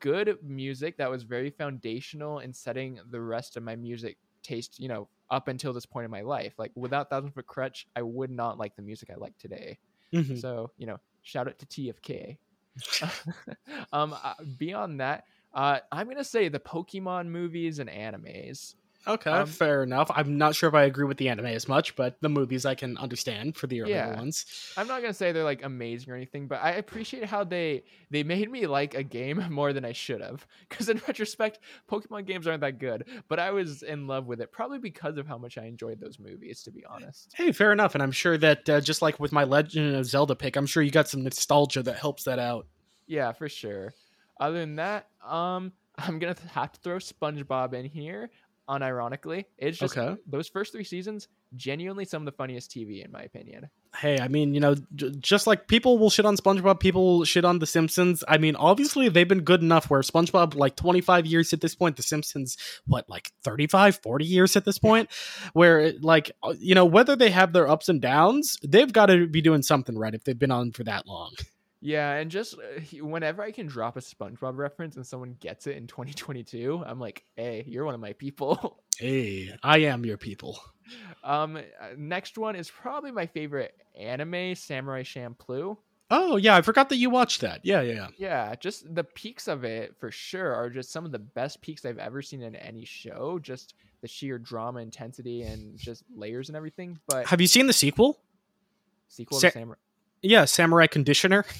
good 0.00 0.38
music 0.42 0.96
that 0.96 1.10
was 1.10 1.22
very 1.22 1.50
foundational 1.50 2.40
in 2.40 2.52
setting 2.52 2.98
the 3.10 3.20
rest 3.20 3.56
of 3.56 3.62
my 3.62 3.76
music 3.76 4.16
taste 4.46 4.78
you 4.78 4.88
know 4.88 5.08
up 5.30 5.48
until 5.48 5.72
this 5.72 5.86
point 5.86 6.04
in 6.04 6.10
my 6.10 6.22
life 6.22 6.54
like 6.58 6.72
without 6.74 7.10
Thousand 7.10 7.32
Foot 7.32 7.46
Krutch 7.46 7.84
i 7.96 8.02
would 8.02 8.30
not 8.30 8.58
like 8.58 8.76
the 8.76 8.82
music 8.82 9.10
i 9.10 9.16
like 9.16 9.36
today 9.38 9.78
Mhm. 10.12 10.40
so 10.40 10.70
you 10.78 10.86
know 10.86 10.98
shout 11.22 11.48
out 11.48 11.58
to 11.58 11.66
tfk 11.66 12.36
um 13.92 14.12
uh, 14.12 14.34
beyond 14.58 15.00
that 15.00 15.24
Uh, 15.54 15.78
I'm 15.90 16.06
gonna 16.10 16.22
say 16.36 16.48
the 16.50 16.60
Pokemon 16.60 17.28
movies 17.28 17.78
and 17.78 17.88
animes. 17.88 18.74
Okay, 19.06 19.30
Um, 19.30 19.46
fair 19.46 19.82
enough. 19.82 20.10
I'm 20.14 20.36
not 20.38 20.54
sure 20.54 20.68
if 20.68 20.74
I 20.74 20.84
agree 20.84 21.04
with 21.04 21.18
the 21.18 21.28
anime 21.28 21.46
as 21.46 21.68
much, 21.68 21.94
but 21.96 22.20
the 22.20 22.28
movies 22.28 22.64
I 22.66 22.74
can 22.74 22.96
understand 22.98 23.56
for 23.56 23.66
the 23.66 23.82
earlier 23.82 23.92
Yeah. 23.92 24.10
ones. 24.10 24.44
I'm 24.76 24.88
not 24.88 25.00
gonna 25.02 25.14
say 25.14 25.32
they're 25.32 25.44
like 25.44 25.62
amazing 25.62 26.12
or 26.12 26.16
anything, 26.16 26.48
but 26.48 26.62
I 26.62 26.72
appreciate 26.72 27.24
how 27.24 27.44
they 27.44 27.84
they 28.10 28.22
made 28.24 28.50
me 28.50 28.66
like 28.66 28.94
a 28.94 29.02
game 29.02 29.38
more 29.50 29.72
than 29.72 29.84
I 29.84 29.92
should 29.92 30.20
have. 30.20 30.46
Because 30.68 30.88
in 30.88 30.98
retrospect, 31.08 31.60
Pokemon 31.88 32.26
games 32.26 32.46
aren't 32.46 32.60
that 32.62 32.78
good, 32.78 33.08
but 33.28 33.38
I 33.40 33.52
was 33.52 33.82
in 33.82 34.06
love 34.06 34.26
with 34.26 34.40
it 34.40 34.52
probably 34.52 34.78
because 34.78 35.18
of 35.18 35.26
how 35.26 35.38
much 35.38 35.58
I 35.58 35.64
enjoyed 35.66 36.00
those 36.00 36.18
movies. 36.18 36.62
To 36.64 36.70
be 36.72 36.84
honest, 36.84 37.36
Hey, 37.36 37.52
fair 37.52 37.72
enough. 37.72 37.94
And 37.94 38.02
I'm 38.02 38.12
sure 38.12 38.38
that 38.38 38.68
uh, 38.68 38.80
just 38.80 39.02
like 39.02 39.20
with 39.20 39.30
my 39.32 39.44
Legend 39.44 39.94
of 39.94 40.06
Zelda 40.06 40.34
pick, 40.34 40.56
I'm 40.56 40.66
sure 40.66 40.82
you 40.82 40.90
got 40.90 41.08
some 41.08 41.22
nostalgia 41.22 41.82
that 41.82 41.98
helps 41.98 42.24
that 42.24 42.38
out. 42.38 42.66
yeah, 43.06 43.32
for 43.32 43.48
sure. 43.48 43.94
Other 44.40 44.58
than 44.60 44.76
that, 44.76 45.08
um, 45.24 45.72
I'm 45.98 46.18
gonna 46.18 46.36
have 46.52 46.72
to 46.72 46.80
throw 46.80 46.96
SpongeBob 46.98 47.72
in 47.72 47.86
here. 47.86 48.30
Unironically, 48.68 49.44
it's 49.58 49.78
just 49.78 49.96
Okay. 49.96 50.20
those 50.26 50.48
first 50.48 50.72
three 50.72 50.82
seasons 50.84 51.28
genuinely 51.54 52.04
some 52.04 52.22
of 52.22 52.26
the 52.26 52.32
funniest 52.32 52.70
TV 52.72 53.04
in 53.04 53.12
my 53.12 53.22
opinion. 53.22 53.70
Hey, 53.96 54.18
I 54.20 54.28
mean, 54.28 54.52
you 54.52 54.60
know, 54.60 54.74
j- 54.94 55.12
just 55.20 55.46
like 55.46 55.68
people 55.68 55.98
will 55.98 56.10
shit 56.10 56.26
on 56.26 56.36
SpongeBob, 56.36 56.80
people 56.80 57.24
shit 57.24 57.44
on 57.44 57.60
The 57.60 57.66
Simpsons. 57.66 58.24
I 58.26 58.38
mean, 58.38 58.56
obviously 58.56 59.08
they've 59.08 59.26
been 59.28 59.42
good 59.42 59.62
enough 59.62 59.88
where 59.88 60.00
SpongeBob, 60.02 60.54
like 60.56 60.74
25 60.76 61.24
years 61.26 61.52
at 61.52 61.60
this 61.60 61.74
point, 61.74 61.96
The 61.96 62.02
Simpsons, 62.02 62.56
what, 62.86 63.08
like 63.08 63.30
35, 63.44 64.00
40 64.02 64.24
years 64.24 64.56
at 64.56 64.64
this 64.64 64.78
point, 64.78 65.08
where, 65.52 65.78
it, 65.80 66.02
like, 66.02 66.32
uh, 66.42 66.54
you 66.58 66.74
know, 66.74 66.84
whether 66.84 67.14
they 67.16 67.30
have 67.30 67.52
their 67.52 67.68
ups 67.68 67.88
and 67.88 68.00
downs, 68.02 68.58
they've 68.66 68.92
got 68.92 69.06
to 69.06 69.26
be 69.28 69.40
doing 69.40 69.62
something 69.62 69.96
right 69.96 70.14
if 70.14 70.24
they've 70.24 70.38
been 70.38 70.50
on 70.50 70.72
for 70.72 70.84
that 70.84 71.06
long. 71.06 71.32
Yeah, 71.80 72.12
and 72.14 72.30
just 72.30 72.54
uh, 72.54 73.04
whenever 73.04 73.42
I 73.42 73.50
can 73.52 73.66
drop 73.66 73.96
a 73.96 74.00
SpongeBob 74.00 74.56
reference 74.56 74.96
and 74.96 75.06
someone 75.06 75.36
gets 75.40 75.66
it 75.66 75.76
in 75.76 75.86
2022, 75.86 76.82
I'm 76.86 76.98
like, 76.98 77.22
"Hey, 77.36 77.64
you're 77.66 77.84
one 77.84 77.94
of 77.94 78.00
my 78.00 78.12
people." 78.14 78.82
Hey, 78.98 79.54
I 79.62 79.80
am 79.80 80.06
your 80.06 80.16
people. 80.16 80.58
um, 81.22 81.56
uh, 81.56 81.60
next 81.98 82.38
one 82.38 82.56
is 82.56 82.70
probably 82.70 83.10
my 83.10 83.26
favorite 83.26 83.74
anime, 83.94 84.54
Samurai 84.54 85.02
Champloo. 85.02 85.76
Oh, 86.10 86.36
yeah, 86.36 86.56
I 86.56 86.62
forgot 86.62 86.88
that 86.88 86.96
you 86.96 87.10
watched 87.10 87.42
that. 87.42 87.60
Yeah, 87.62 87.82
yeah, 87.82 87.92
yeah. 87.92 88.06
Yeah, 88.16 88.54
just 88.54 88.94
the 88.94 89.04
peaks 89.04 89.48
of 89.48 89.64
it 89.64 89.94
for 90.00 90.10
sure 90.10 90.54
are 90.54 90.70
just 90.70 90.92
some 90.92 91.04
of 91.04 91.12
the 91.12 91.18
best 91.18 91.60
peaks 91.60 91.84
I've 91.84 91.98
ever 91.98 92.22
seen 92.22 92.40
in 92.42 92.56
any 92.56 92.86
show. 92.86 93.38
Just 93.38 93.74
the 94.00 94.08
sheer 94.08 94.38
drama, 94.38 94.78
intensity, 94.80 95.42
and 95.42 95.76
just 95.76 96.02
layers 96.14 96.48
and 96.48 96.56
everything. 96.56 96.98
But 97.06 97.26
Have 97.26 97.42
you 97.42 97.48
seen 97.48 97.66
the 97.66 97.74
sequel? 97.74 98.18
sequel 99.08 99.40
Sa- 99.40 99.50
Samurai. 99.50 99.76
Yeah, 100.26 100.44
Samurai 100.44 100.86
Conditioner. 100.86 101.44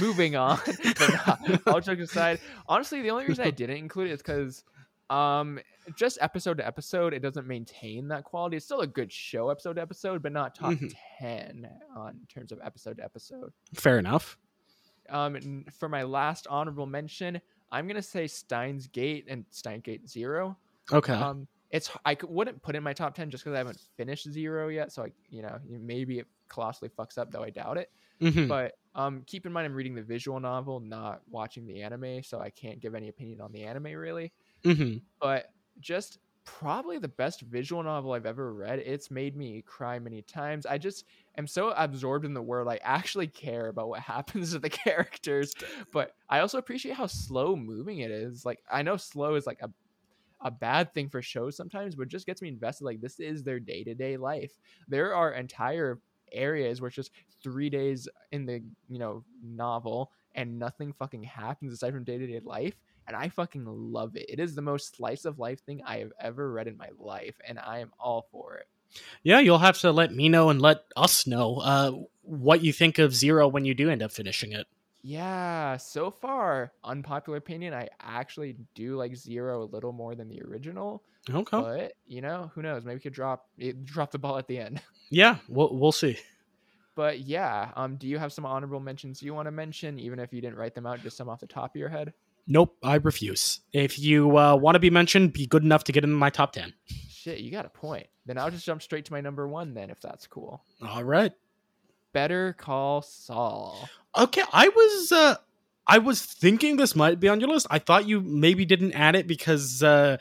moving 0.00 0.36
on. 0.36 0.58
nah, 1.00 1.36
all 1.66 1.80
jokes 1.80 2.02
aside, 2.02 2.40
honestly, 2.68 3.02
the 3.02 3.10
only 3.10 3.26
reason 3.26 3.44
I 3.46 3.50
didn't 3.62 3.76
include 3.78 4.08
it 4.10 4.12
is 4.12 4.22
because, 4.22 4.64
um, 5.10 5.58
just 5.96 6.18
episode 6.20 6.58
to 6.58 6.66
episode, 6.66 7.12
it 7.12 7.20
doesn't 7.20 7.46
maintain 7.46 8.08
that 8.08 8.24
quality. 8.24 8.56
It's 8.56 8.64
still 8.66 8.80
a 8.80 8.86
good 8.86 9.12
show, 9.12 9.50
episode 9.50 9.74
to 9.74 9.82
episode, 9.82 10.22
but 10.22 10.32
not 10.32 10.54
top 10.54 10.72
Mhm. 10.72 10.94
ten 11.18 11.68
on 11.94 12.10
in 12.20 12.26
terms 12.26 12.52
of 12.52 12.60
episode 12.62 12.98
to 12.98 13.04
episode. 13.04 13.52
Fair 13.74 13.98
enough. 13.98 14.38
Um, 15.10 15.64
for 15.78 15.88
my 15.88 16.02
last 16.02 16.46
honorable 16.48 16.86
mention, 16.86 17.40
I'm 17.70 17.86
gonna 17.86 18.00
say 18.02 18.26
Steins 18.26 18.86
Gate 18.86 19.26
and 19.28 19.44
Steins 19.50 19.82
Gate 19.82 20.08
Zero. 20.08 20.56
Okay. 20.92 21.12
Um, 21.12 21.46
it's 21.74 21.90
I 22.06 22.16
wouldn't 22.22 22.62
put 22.62 22.76
in 22.76 22.82
my 22.82 22.94
top 22.94 23.14
ten 23.14 23.30
just 23.30 23.44
because 23.44 23.54
I 23.54 23.58
haven't 23.58 23.80
finished 23.96 24.30
Zero 24.30 24.68
yet. 24.68 24.92
So 24.92 25.04
I, 25.04 25.12
you 25.28 25.42
know, 25.42 25.58
maybe 25.66 26.20
it 26.20 26.28
colossally 26.48 26.90
fucks 26.90 27.18
up, 27.18 27.32
though 27.32 27.42
I 27.42 27.50
doubt 27.50 27.78
it. 27.78 27.90
Mhm. 28.20 28.48
But 28.48 28.74
um, 28.94 29.22
keep 29.26 29.46
in 29.46 29.52
mind, 29.52 29.66
I'm 29.66 29.74
reading 29.74 29.94
the 29.94 30.02
visual 30.02 30.38
novel, 30.40 30.80
not 30.80 31.22
watching 31.28 31.66
the 31.66 31.82
anime, 31.82 32.22
so 32.22 32.40
I 32.40 32.50
can't 32.50 32.80
give 32.80 32.94
any 32.94 33.08
opinion 33.08 33.40
on 33.40 33.52
the 33.52 33.64
anime 33.64 33.84
really. 33.94 34.32
Mhm. 34.64 35.02
But 35.20 35.46
just 35.80 36.18
probably 36.44 36.98
the 36.98 37.08
best 37.08 37.40
visual 37.40 37.82
novel 37.82 38.12
I've 38.12 38.26
ever 38.26 38.52
read. 38.52 38.78
It's 38.80 39.10
made 39.10 39.34
me 39.34 39.62
cry 39.62 39.98
many 39.98 40.20
times. 40.22 40.66
I 40.66 40.76
just 40.76 41.06
am 41.38 41.46
so 41.46 41.70
absorbed 41.70 42.26
in 42.26 42.34
the 42.34 42.42
world. 42.42 42.68
I 42.68 42.76
actually 42.82 43.28
care 43.28 43.68
about 43.68 43.88
what 43.88 44.00
happens 44.02 44.52
to 44.52 44.58
the 44.58 44.68
characters, 44.70 45.54
but 45.90 46.14
I 46.28 46.40
also 46.40 46.58
appreciate 46.58 46.96
how 46.96 47.06
slow 47.06 47.56
moving 47.56 48.00
it 48.00 48.10
is. 48.10 48.44
Like 48.44 48.62
I 48.70 48.82
know 48.82 48.96
slow 48.98 49.36
is 49.36 49.46
like 49.46 49.62
a 49.62 49.70
a 50.44 50.50
bad 50.50 50.92
thing 50.94 51.08
for 51.08 51.22
shows 51.22 51.56
sometimes, 51.56 51.94
but 51.94 52.08
just 52.08 52.26
gets 52.26 52.42
me 52.42 52.48
invested. 52.48 52.84
Like 52.84 53.00
this 53.00 53.18
is 53.18 53.42
their 53.42 53.58
day 53.58 53.82
to 53.84 53.94
day 53.94 54.16
life. 54.16 54.52
There 54.86 55.14
are 55.14 55.32
entire 55.32 55.98
areas 56.32 56.80
where 56.80 56.88
it's 56.88 56.96
just 56.96 57.12
three 57.42 57.70
days 57.70 58.08
in 58.32 58.46
the 58.46 58.62
you 58.88 58.98
know 58.98 59.24
novel 59.42 60.10
and 60.34 60.58
nothing 60.58 60.92
fucking 60.92 61.22
happens 61.22 61.72
aside 61.72 61.92
from 61.92 62.04
day 62.04 62.18
to 62.18 62.26
day 62.26 62.40
life. 62.44 62.74
And 63.06 63.16
I 63.16 63.28
fucking 63.28 63.64
love 63.66 64.16
it. 64.16 64.26
It 64.28 64.40
is 64.40 64.54
the 64.54 64.62
most 64.62 64.96
slice 64.96 65.26
of 65.26 65.38
life 65.38 65.60
thing 65.60 65.82
I 65.84 65.98
have 65.98 66.12
ever 66.20 66.50
read 66.50 66.68
in 66.68 66.76
my 66.76 66.88
life, 66.98 67.38
and 67.46 67.58
I 67.58 67.80
am 67.80 67.92
all 67.98 68.26
for 68.32 68.56
it. 68.56 68.66
Yeah, 69.22 69.40
you'll 69.40 69.58
have 69.58 69.78
to 69.80 69.92
let 69.92 70.12
me 70.12 70.28
know 70.28 70.50
and 70.50 70.60
let 70.60 70.84
us 70.96 71.26
know 71.26 71.56
uh, 71.58 71.92
what 72.22 72.62
you 72.62 72.72
think 72.72 72.98
of 72.98 73.14
Zero 73.14 73.48
when 73.48 73.64
you 73.64 73.74
do 73.74 73.90
end 73.90 74.02
up 74.02 74.12
finishing 74.12 74.52
it. 74.52 74.66
Yeah, 75.06 75.76
so 75.76 76.10
far, 76.10 76.72
unpopular 76.82 77.36
opinion, 77.36 77.74
I 77.74 77.88
actually 78.00 78.56
do 78.74 78.96
like 78.96 79.14
Zero 79.14 79.62
a 79.62 79.66
little 79.66 79.92
more 79.92 80.14
than 80.14 80.28
the 80.28 80.40
original. 80.40 81.02
Okay. 81.28 81.60
But 81.60 81.92
you 82.06 82.22
know, 82.22 82.50
who 82.54 82.62
knows? 82.62 82.86
Maybe 82.86 82.96
we 82.96 83.00
could 83.00 83.12
drop 83.12 83.46
it, 83.58 83.84
drop 83.84 84.12
the 84.12 84.18
ball 84.18 84.38
at 84.38 84.48
the 84.48 84.58
end. 84.58 84.80
yeah, 85.10 85.36
we'll 85.46 85.76
we'll 85.76 85.92
see. 85.92 86.16
But 86.94 87.20
yeah, 87.20 87.70
um, 87.76 87.96
do 87.96 88.08
you 88.08 88.18
have 88.18 88.32
some 88.32 88.46
honorable 88.46 88.80
mentions 88.80 89.22
you 89.22 89.34
want 89.34 89.46
to 89.46 89.50
mention, 89.50 89.98
even 89.98 90.18
if 90.18 90.32
you 90.32 90.40
didn't 90.40 90.56
write 90.56 90.74
them 90.74 90.86
out, 90.86 91.02
just 91.02 91.18
some 91.18 91.28
off 91.28 91.40
the 91.40 91.46
top 91.46 91.74
of 91.74 91.78
your 91.78 91.90
head? 91.90 92.14
Nope, 92.46 92.74
I 92.82 92.94
refuse. 92.94 93.60
If 93.74 93.98
you 93.98 94.38
uh, 94.38 94.56
want 94.56 94.76
to 94.76 94.78
be 94.78 94.88
mentioned, 94.88 95.34
be 95.34 95.46
good 95.46 95.64
enough 95.64 95.84
to 95.84 95.92
get 95.92 96.04
in 96.04 96.12
my 96.12 96.30
top 96.30 96.52
ten. 96.52 96.72
Shit, 97.10 97.40
you 97.40 97.50
got 97.50 97.66
a 97.66 97.70
point. 97.70 98.06
Then 98.24 98.38
I'll 98.38 98.50
just 98.50 98.64
jump 98.64 98.80
straight 98.80 99.04
to 99.04 99.12
my 99.12 99.20
number 99.20 99.46
one 99.46 99.74
then, 99.74 99.90
if 99.90 100.00
that's 100.00 100.26
cool. 100.26 100.62
All 100.80 101.04
right. 101.04 101.32
Better 102.14 102.54
Call 102.54 103.02
Saul. 103.02 103.90
Okay, 104.16 104.42
I 104.52 104.68
was 104.68 105.12
uh 105.12 105.36
I 105.86 105.98
was 105.98 106.22
thinking 106.22 106.76
this 106.78 106.96
might 106.96 107.20
be 107.20 107.28
on 107.28 107.40
your 107.40 107.50
list. 107.50 107.66
I 107.68 107.78
thought 107.78 108.08
you 108.08 108.22
maybe 108.22 108.64
didn't 108.64 108.92
add 108.92 109.16
it 109.16 109.26
because 109.26 109.82
uh 109.82 110.16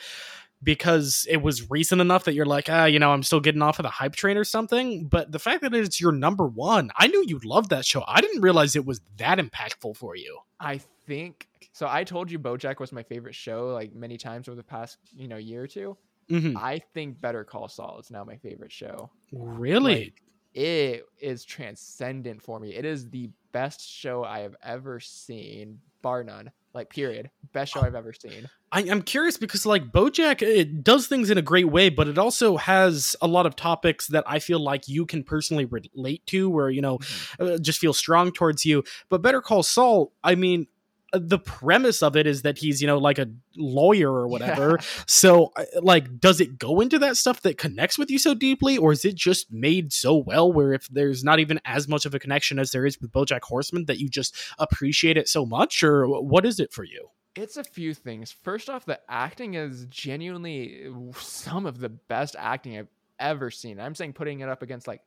because 0.62 1.28
it 1.30 1.42
was 1.42 1.70
recent 1.70 2.02
enough 2.02 2.24
that 2.24 2.34
you're 2.34 2.46
like, 2.46 2.70
ah, 2.70 2.86
you 2.86 2.98
know, 2.98 3.12
I'm 3.12 3.24
still 3.24 3.42
getting 3.42 3.62
off 3.62 3.80
of 3.80 3.84
the 3.84 3.90
hype 3.90 4.16
train 4.16 4.38
or 4.38 4.44
something. 4.46 5.06
But 5.08 5.32
the 5.32 5.40
fact 5.40 5.62
that 5.62 5.74
it's 5.74 6.00
your 6.00 6.14
number 6.14 6.48
one, 6.48 6.90
I 6.98 7.08
knew 7.08 7.24
you 7.28 7.40
loved 7.44 7.70
that 7.72 7.86
show. 7.86 8.04
I 8.08 8.22
didn't 8.22 8.42
realize 8.42 8.76
it 8.76 8.86
was 8.86 9.02
that 9.18 9.40
impactful 9.40 9.98
for 9.98 10.16
you. 10.16 10.40
I 10.60 10.80
think 11.06 11.48
so. 11.74 11.88
I 11.90 12.04
told 12.06 12.32
you 12.32 12.40
BoJack 12.40 12.80
was 12.80 12.92
my 12.92 13.04
favorite 13.04 13.36
show 13.36 13.68
like 13.68 13.94
many 13.94 14.18
times 14.18 14.48
over 14.48 14.56
the 14.56 14.64
past 14.64 14.98
you 15.16 15.28
know 15.28 15.38
year 15.38 15.64
or 15.64 15.68
two. 15.68 15.98
Mhm. 16.30 16.56
I 16.56 16.80
think 16.94 17.20
Better 17.20 17.44
Call 17.44 17.68
Saul 17.68 18.00
is 18.00 18.10
now 18.10 18.24
my 18.24 18.38
favorite 18.38 18.72
show. 18.72 19.12
Really? 19.34 20.06
Like, 20.06 20.23
it 20.54 21.06
is 21.20 21.46
transcendent 21.46 22.42
for 22.42 22.60
me. 22.60 22.76
It 22.76 22.86
is 22.86 23.10
the 23.10 23.30
best 23.52 23.88
show 23.88 24.24
I 24.24 24.40
have 24.40 24.56
ever 24.64 25.00
seen, 25.00 25.80
bar 26.02 26.24
none. 26.24 26.52
Like 26.74 26.90
period, 26.90 27.30
best 27.54 27.72
show 27.72 27.82
I've 27.82 27.94
ever 27.94 28.14
seen. 28.14 28.50
I, 28.72 28.80
I'm 28.90 29.04
curious 29.04 29.38
because 29.38 29.64
like 29.64 29.92
BoJack, 29.92 30.42
it 30.42 30.84
does 30.84 31.06
things 31.06 31.30
in 31.30 31.38
a 31.38 31.42
great 31.44 31.70
way, 31.70 31.90
but 31.90 32.08
it 32.08 32.18
also 32.18 32.58
has 32.58 33.16
a 33.22 33.28
lot 33.28 33.46
of 33.46 33.56
topics 33.56 34.08
that 34.08 34.24
I 34.26 34.40
feel 34.40 34.58
like 34.58 34.88
you 34.88 35.06
can 35.06 35.24
personally 35.24 35.66
relate 35.66 36.26
to, 36.28 36.50
where 36.50 36.72
you 36.72 36.82
know, 36.82 36.98
uh, 37.40 37.60
just 37.60 37.78
feel 37.78 37.94
strong 37.94 38.32
towards 38.32 38.66
you. 38.66 38.84
But 39.10 39.22
Better 39.22 39.40
Call 39.40 39.62
Saul, 39.62 40.14
I 40.24 40.34
mean, 40.34 40.66
the 41.14 41.40
premise 41.40 42.02
of 42.02 42.16
it 42.16 42.28
is 42.28 42.42
that 42.42 42.58
he's 42.58 42.82
you 42.82 42.88
know 42.88 42.98
like 42.98 43.20
a 43.20 43.28
lawyer 43.56 44.12
or 44.12 44.28
whatever. 44.28 44.80
So 45.06 45.52
uh, 45.56 45.66
like, 45.82 46.20
does 46.20 46.42
it 46.42 46.58
go 46.58 46.80
into 46.80 47.00
that 47.00 47.18
stuff 47.18 47.42
that 47.42 47.58
connects 47.58 47.98
with 47.98 48.10
you 48.10 48.18
so 48.18 48.34
deeply, 48.34 48.78
or 48.78 48.92
is 48.92 49.06
it 49.06 49.16
just 49.16 49.52
made 49.52 49.94
so 49.94 50.16
well 50.16 50.52
where 50.52 50.74
if 50.74 50.88
there's 50.88 51.24
not 51.24 51.40
even 51.40 51.60
as 51.66 51.88
much 51.88 52.06
of 52.06 52.16
a 52.16 52.20
connection 52.20 52.60
as 52.60 52.72
there 52.72 52.86
is 52.86 53.00
with 53.00 53.12
BoJack 53.12 53.42
Horseman 53.44 53.86
that 53.86 54.00
you 54.00 54.10
just 54.10 54.36
appreciate 54.60 55.18
it 55.18 55.28
so 55.30 55.46
much, 55.46 55.84
or 55.84 56.08
what 56.08 56.46
is 56.46 56.60
it 56.60 56.72
for 56.72 56.84
you? 56.84 57.10
It's 57.36 57.58
a 57.58 57.64
few 57.64 57.94
things. 57.94 58.32
First 58.32 58.70
off, 58.70 58.86
the 58.86 59.00
acting 59.10 59.56
is 59.56 59.86
genuinely 59.90 60.88
some 61.16 61.66
of 61.66 61.80
the 61.80 61.90
best 61.90 62.36
acting 62.38 62.78
I've 62.78 62.88
ever 63.20 63.50
seen. 63.50 63.80
I'm 63.80 63.96
saying 63.96 64.14
putting 64.14 64.42
it 64.42 64.50
up 64.50 64.62
against 64.62 64.88
like 64.88 65.02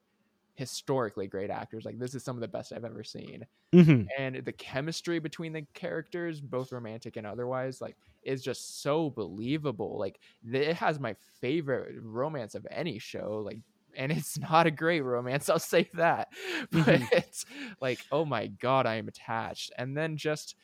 historically 0.56 1.26
great 1.28 1.50
actors. 1.50 1.84
Like 1.84 1.98
this 1.98 2.14
is 2.14 2.24
some 2.24 2.36
of 2.36 2.40
the 2.40 2.48
best 2.48 2.72
I've 2.72 2.84
ever 2.84 3.04
seen. 3.04 3.46
Mm-hmm. 3.74 4.06
And 4.18 4.36
the 4.44 4.52
chemistry 4.52 5.18
between 5.18 5.52
the 5.52 5.62
characters, 5.74 6.40
both 6.40 6.70
romantic 6.72 7.16
and 7.16 7.26
otherwise, 7.26 7.80
like 7.80 7.96
is 8.22 8.42
just 8.42 8.80
so 8.82 9.10
believable. 9.10 9.98
Like 9.98 10.20
it 10.44 10.76
has 10.76 11.00
my 11.00 11.14
favorite 11.40 11.96
romance 12.00 12.54
of 12.54 12.66
any 12.70 12.98
show. 13.00 13.42
Like 13.44 13.58
and 13.96 14.12
it's 14.12 14.38
not 14.38 14.66
a 14.66 14.70
great 14.70 15.00
romance, 15.02 15.48
I'll 15.48 15.58
say 15.58 15.90
that. 15.94 16.28
But 16.70 16.88
Mhm. 16.88 17.08
it's 17.12 17.44
like, 17.80 18.06
oh 18.10 18.24
my 18.24 18.46
god, 18.48 18.86
I 18.86 18.96
am 18.96 19.08
attached. 19.08 19.72
And 19.78 19.96
then 19.96 20.16
just 20.16 20.54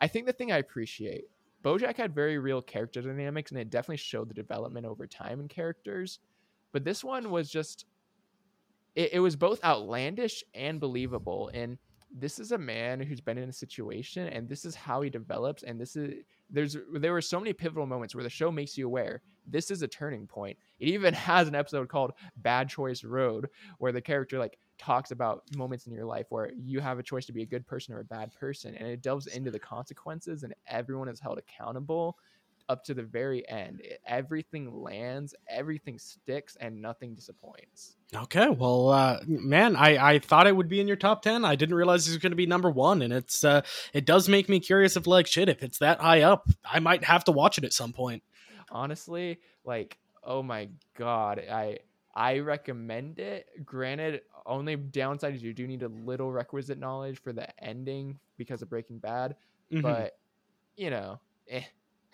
I 0.00 0.08
think 0.08 0.26
the 0.26 0.32
thing 0.32 0.52
I 0.52 0.58
appreciate, 0.58 1.24
Bojack 1.62 1.96
had 1.96 2.14
very 2.14 2.38
real 2.38 2.62
character 2.62 3.02
dynamics, 3.02 3.50
and 3.50 3.60
it 3.60 3.70
definitely 3.70 3.98
showed 3.98 4.28
the 4.30 4.34
development 4.34 4.86
over 4.86 5.06
time 5.06 5.40
in 5.40 5.48
characters. 5.48 6.18
But 6.72 6.84
this 6.84 7.04
one 7.04 7.30
was 7.30 7.50
just, 7.50 7.86
it, 8.94 9.14
it 9.14 9.20
was 9.20 9.36
both 9.36 9.62
outlandish 9.64 10.44
and 10.54 10.80
believable. 10.80 11.50
And 11.54 11.78
this 12.12 12.38
is 12.38 12.52
a 12.52 12.58
man 12.58 13.00
who's 13.00 13.20
been 13.20 13.38
in 13.38 13.48
a 13.48 13.52
situation 13.52 14.26
and 14.28 14.48
this 14.48 14.64
is 14.64 14.74
how 14.74 15.00
he 15.00 15.10
develops 15.10 15.62
and 15.62 15.80
this 15.80 15.94
is 15.94 16.24
there's 16.50 16.76
there 16.94 17.12
were 17.12 17.20
so 17.20 17.38
many 17.38 17.52
pivotal 17.52 17.86
moments 17.86 18.14
where 18.14 18.24
the 18.24 18.30
show 18.30 18.50
makes 18.50 18.76
you 18.76 18.86
aware 18.86 19.22
this 19.46 19.70
is 19.70 19.82
a 19.82 19.88
turning 19.88 20.26
point 20.26 20.56
it 20.80 20.88
even 20.88 21.14
has 21.30 21.46
an 21.46 21.54
episode 21.54 21.88
called 21.88 22.12
bad 22.38 22.68
choice 22.68 23.04
road 23.04 23.48
where 23.78 23.92
the 23.92 24.00
character 24.00 24.38
like 24.38 24.58
talks 24.78 25.10
about 25.10 25.44
moments 25.56 25.86
in 25.86 25.92
your 25.92 26.06
life 26.06 26.26
where 26.30 26.50
you 26.56 26.80
have 26.80 26.98
a 26.98 27.02
choice 27.02 27.26
to 27.26 27.32
be 27.32 27.42
a 27.42 27.46
good 27.46 27.66
person 27.66 27.94
or 27.94 28.00
a 28.00 28.04
bad 28.04 28.34
person 28.34 28.74
and 28.74 28.88
it 28.88 29.02
delves 29.02 29.26
into 29.28 29.50
the 29.50 29.58
consequences 29.58 30.42
and 30.42 30.54
everyone 30.66 31.08
is 31.08 31.20
held 31.20 31.38
accountable 31.38 32.16
up 32.70 32.84
to 32.84 32.94
the 32.94 33.02
very 33.02 33.46
end. 33.48 33.80
It, 33.82 34.00
everything 34.06 34.72
lands, 34.80 35.34
everything 35.48 35.98
sticks, 35.98 36.56
and 36.60 36.80
nothing 36.80 37.16
disappoints. 37.16 37.96
Okay, 38.14 38.48
well, 38.48 38.90
uh, 38.90 39.18
man, 39.26 39.74
I, 39.74 40.12
I 40.12 40.18
thought 40.20 40.46
it 40.46 40.54
would 40.54 40.68
be 40.68 40.80
in 40.80 40.86
your 40.86 40.96
top 40.96 41.22
ten. 41.22 41.44
I 41.44 41.56
didn't 41.56 41.74
realize 41.74 42.06
it 42.06 42.12
was 42.12 42.18
going 42.18 42.30
to 42.30 42.36
be 42.36 42.46
number 42.46 42.70
one, 42.70 43.02
and 43.02 43.12
it's 43.12 43.42
uh, 43.44 43.62
it 43.92 44.06
does 44.06 44.28
make 44.28 44.48
me 44.48 44.60
curious 44.60 44.96
if 44.96 45.06
like 45.08 45.26
shit, 45.26 45.48
if 45.48 45.64
it's 45.64 45.78
that 45.78 46.00
high 46.00 46.22
up, 46.22 46.48
I 46.64 46.78
might 46.78 47.02
have 47.04 47.24
to 47.24 47.32
watch 47.32 47.58
it 47.58 47.64
at 47.64 47.72
some 47.72 47.92
point. 47.92 48.22
Honestly, 48.70 49.40
like, 49.64 49.98
oh 50.22 50.42
my 50.42 50.68
god, 50.96 51.42
I 51.50 51.78
I 52.14 52.38
recommend 52.38 53.18
it. 53.18 53.48
Granted, 53.64 54.22
only 54.46 54.76
downside 54.76 55.34
is 55.34 55.42
you 55.42 55.52
do 55.52 55.66
need 55.66 55.82
a 55.82 55.88
little 55.88 56.30
requisite 56.30 56.78
knowledge 56.78 57.20
for 57.20 57.32
the 57.32 57.48
ending 57.62 58.20
because 58.38 58.62
of 58.62 58.70
Breaking 58.70 58.98
Bad, 58.98 59.34
mm-hmm. 59.72 59.82
but 59.82 60.16
you 60.76 60.90
know, 60.90 61.18
eh 61.48 61.64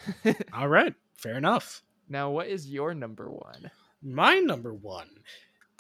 All 0.53 0.69
right, 0.69 0.95
fair 1.17 1.37
enough. 1.37 1.83
Now, 2.09 2.31
what 2.31 2.47
is 2.47 2.69
your 2.69 2.95
number 2.95 3.31
one? 3.31 3.71
My 4.03 4.39
number 4.39 4.73
one 4.73 5.09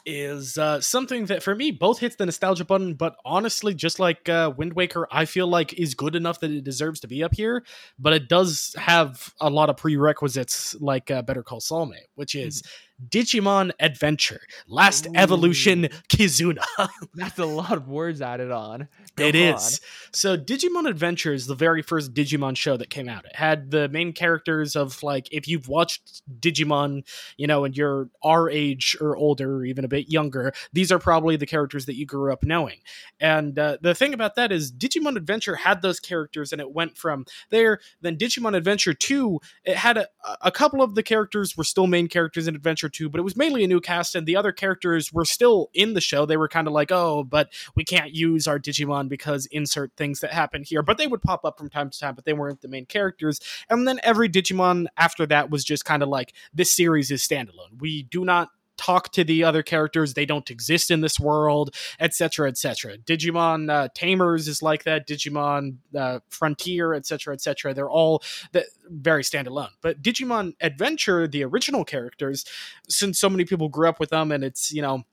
is 0.06 0.56
uh, 0.56 0.80
something 0.80 1.26
that 1.26 1.42
for 1.42 1.54
me 1.54 1.72
both 1.72 1.98
hits 1.98 2.14
the 2.16 2.24
nostalgia 2.24 2.64
button, 2.64 2.94
but 2.94 3.16
honestly, 3.24 3.74
just 3.74 3.98
like 3.98 4.28
uh, 4.28 4.52
Wind 4.56 4.74
Waker, 4.74 5.06
I 5.10 5.24
feel 5.24 5.48
like 5.48 5.72
is 5.74 5.94
good 5.94 6.14
enough 6.14 6.40
that 6.40 6.50
it 6.50 6.62
deserves 6.62 7.00
to 7.00 7.08
be 7.08 7.24
up 7.24 7.34
here. 7.34 7.64
But 7.98 8.12
it 8.12 8.28
does 8.28 8.74
have 8.78 9.34
a 9.40 9.50
lot 9.50 9.68
of 9.68 9.76
prerequisites, 9.76 10.76
like 10.80 11.10
uh, 11.10 11.22
Better 11.22 11.42
Call 11.42 11.60
Saul, 11.60 11.92
which 12.14 12.34
is 12.34 12.62
mm-hmm. 12.62 12.85
Digimon 13.08 13.72
Adventure, 13.78 14.40
Last 14.66 15.06
Ooh. 15.06 15.12
Evolution 15.14 15.88
Kizuna. 16.08 16.64
That's 17.14 17.38
a 17.38 17.44
lot 17.44 17.72
of 17.72 17.88
words 17.88 18.22
added 18.22 18.50
on. 18.50 18.88
Go 19.16 19.26
it 19.26 19.36
on. 19.36 19.54
is. 19.54 19.80
So 20.12 20.36
Digimon 20.36 20.88
Adventure 20.88 21.32
is 21.32 21.46
the 21.46 21.54
very 21.54 21.82
first 21.82 22.14
Digimon 22.14 22.56
show 22.56 22.76
that 22.76 22.90
came 22.90 23.08
out. 23.08 23.24
It 23.26 23.36
had 23.36 23.70
the 23.70 23.88
main 23.88 24.12
characters 24.12 24.76
of 24.76 25.02
like 25.02 25.28
if 25.30 25.46
you've 25.46 25.68
watched 25.68 26.22
Digimon, 26.40 27.06
you 27.36 27.46
know, 27.46 27.64
and 27.64 27.76
you're 27.76 28.08
our 28.22 28.48
age 28.48 28.96
or 29.00 29.16
older 29.16 29.56
or 29.56 29.64
even 29.64 29.84
a 29.84 29.88
bit 29.88 30.08
younger, 30.08 30.52
these 30.72 30.90
are 30.90 30.98
probably 30.98 31.36
the 31.36 31.46
characters 31.46 31.86
that 31.86 31.96
you 31.96 32.06
grew 32.06 32.32
up 32.32 32.42
knowing. 32.42 32.78
And 33.20 33.58
uh, 33.58 33.78
the 33.80 33.94
thing 33.94 34.14
about 34.14 34.36
that 34.36 34.52
is 34.52 34.72
Digimon 34.72 35.16
Adventure 35.16 35.56
had 35.56 35.82
those 35.82 36.00
characters 36.00 36.52
and 36.52 36.60
it 36.60 36.72
went 36.72 36.96
from 36.96 37.26
there. 37.50 37.80
Then 38.00 38.16
Digimon 38.16 38.56
Adventure 38.56 38.94
2, 38.94 39.40
it 39.64 39.76
had 39.76 39.98
a, 39.98 40.08
a 40.40 40.50
couple 40.50 40.82
of 40.82 40.94
the 40.94 41.02
characters 41.02 41.56
were 41.56 41.64
still 41.64 41.86
main 41.86 42.08
characters 42.08 42.48
in 42.48 42.54
Adventure 42.54 42.85
or 42.86 42.88
two, 42.88 43.10
but 43.10 43.18
it 43.18 43.24
was 43.24 43.36
mainly 43.36 43.64
a 43.64 43.68
new 43.68 43.80
cast, 43.80 44.14
and 44.14 44.26
the 44.26 44.36
other 44.36 44.52
characters 44.52 45.12
were 45.12 45.24
still 45.24 45.68
in 45.74 45.92
the 45.94 46.00
show. 46.00 46.24
They 46.24 46.36
were 46.36 46.48
kind 46.48 46.66
of 46.66 46.72
like, 46.72 46.90
oh, 46.90 47.24
but 47.24 47.50
we 47.74 47.84
can't 47.84 48.14
use 48.14 48.46
our 48.46 48.58
Digimon 48.58 49.08
because 49.08 49.46
insert 49.46 49.92
things 49.96 50.20
that 50.20 50.32
happen 50.32 50.62
here. 50.62 50.82
But 50.82 50.96
they 50.96 51.06
would 51.06 51.22
pop 51.22 51.44
up 51.44 51.58
from 51.58 51.68
time 51.68 51.90
to 51.90 51.98
time, 51.98 52.14
but 52.14 52.24
they 52.24 52.32
weren't 52.32 52.62
the 52.62 52.68
main 52.68 52.86
characters. 52.86 53.40
And 53.68 53.86
then 53.86 54.00
every 54.02 54.28
Digimon 54.28 54.86
after 54.96 55.26
that 55.26 55.50
was 55.50 55.64
just 55.64 55.84
kind 55.84 56.02
of 56.02 56.08
like, 56.08 56.32
this 56.54 56.74
series 56.74 57.10
is 57.10 57.26
standalone. 57.26 57.80
We 57.80 58.04
do 58.04 58.24
not 58.24 58.50
talk 58.76 59.12
to 59.12 59.24
the 59.24 59.44
other 59.44 59.62
characters. 59.62 60.14
They 60.14 60.26
don't 60.26 60.50
exist 60.50 60.90
in 60.90 61.00
this 61.00 61.18
world 61.18 61.74
etc 62.00 62.48
etc 62.48 62.98
digimon 62.98 63.70
uh, 63.70 63.88
tamers 63.94 64.48
is 64.48 64.62
like 64.62 64.84
that. 64.84 65.06
Digimon 65.06 65.76
uh, 65.96 66.20
frontier 66.28 66.94
etc 66.94 67.34
etc 67.34 67.74
they're 67.74 67.90
all 67.90 68.22
the, 68.52 68.64
very 68.88 69.22
standalone. 69.22 69.70
But 69.80 70.02
digimon 70.02 70.54
adventure 70.60 71.26
the 71.26 71.44
original 71.44 71.84
characters 71.84 72.44
since 72.88 73.18
so 73.18 73.28
many 73.28 73.44
people 73.44 73.68
grew 73.68 73.88
up 73.88 74.00
with 74.00 74.10
them 74.10 74.32
and 74.32 74.44
it's 74.44 74.72
you 74.72 74.82
know 74.82 75.04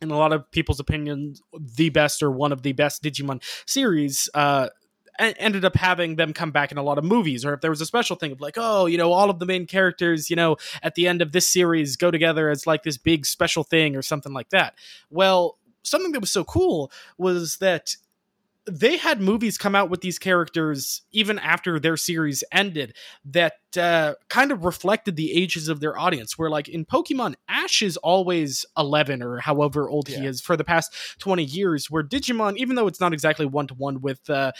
in 0.00 0.10
a 0.10 0.18
lot 0.18 0.32
of 0.32 0.50
people's 0.50 0.80
opinions 0.80 1.42
the 1.58 1.88
best 1.90 2.22
or 2.22 2.30
one 2.30 2.52
of 2.52 2.62
the 2.62 2.72
best 2.72 3.02
digimon 3.02 3.42
series 3.66 4.28
uh 4.34 4.68
ended 5.18 5.64
up 5.64 5.76
having 5.76 6.16
them 6.16 6.32
come 6.32 6.50
back 6.50 6.72
in 6.72 6.78
a 6.78 6.82
lot 6.82 6.98
of 6.98 7.04
movies 7.04 7.44
or 7.44 7.54
if 7.54 7.60
there 7.60 7.70
was 7.70 7.80
a 7.80 7.86
special 7.86 8.16
thing 8.16 8.32
of 8.32 8.40
like 8.40 8.54
oh 8.56 8.86
you 8.86 8.98
know 8.98 9.12
all 9.12 9.30
of 9.30 9.38
the 9.38 9.46
main 9.46 9.66
characters 9.66 10.30
you 10.30 10.36
know 10.36 10.56
at 10.82 10.94
the 10.94 11.06
end 11.06 11.22
of 11.22 11.32
this 11.32 11.48
series 11.48 11.96
go 11.96 12.10
together 12.10 12.48
as 12.50 12.66
like 12.66 12.82
this 12.82 12.98
big 12.98 13.26
special 13.26 13.64
thing 13.64 13.96
or 13.96 14.02
something 14.02 14.32
like 14.32 14.48
that 14.50 14.74
well 15.10 15.58
something 15.82 16.12
that 16.12 16.20
was 16.20 16.32
so 16.32 16.44
cool 16.44 16.90
was 17.18 17.56
that 17.58 17.96
they 18.68 18.96
had 18.96 19.20
movies 19.20 19.56
come 19.56 19.74
out 19.74 19.88
with 19.88 20.00
these 20.00 20.18
characters 20.18 21.02
even 21.12 21.38
after 21.38 21.78
their 21.78 21.96
series 21.96 22.42
ended 22.50 22.96
that 23.24 23.54
uh, 23.78 24.14
kind 24.28 24.50
of 24.50 24.64
reflected 24.64 25.14
the 25.14 25.32
ages 25.32 25.68
of 25.68 25.78
their 25.80 25.96
audience. 25.96 26.36
Where, 26.36 26.50
like 26.50 26.68
in 26.68 26.84
Pokemon, 26.84 27.34
Ash 27.48 27.80
is 27.80 27.96
always 27.98 28.66
11 28.76 29.22
or 29.22 29.38
however 29.38 29.88
old 29.88 30.08
yeah. 30.08 30.20
he 30.20 30.26
is 30.26 30.40
for 30.40 30.56
the 30.56 30.64
past 30.64 30.92
20 31.20 31.44
years, 31.44 31.90
where 31.90 32.02
Digimon, 32.02 32.56
even 32.56 32.74
though 32.74 32.88
it's 32.88 33.00
not 33.00 33.12
exactly 33.12 33.46
one 33.46 33.68
to 33.68 33.74
one 33.74 34.00
with 34.00 34.28
uh, 34.28 34.50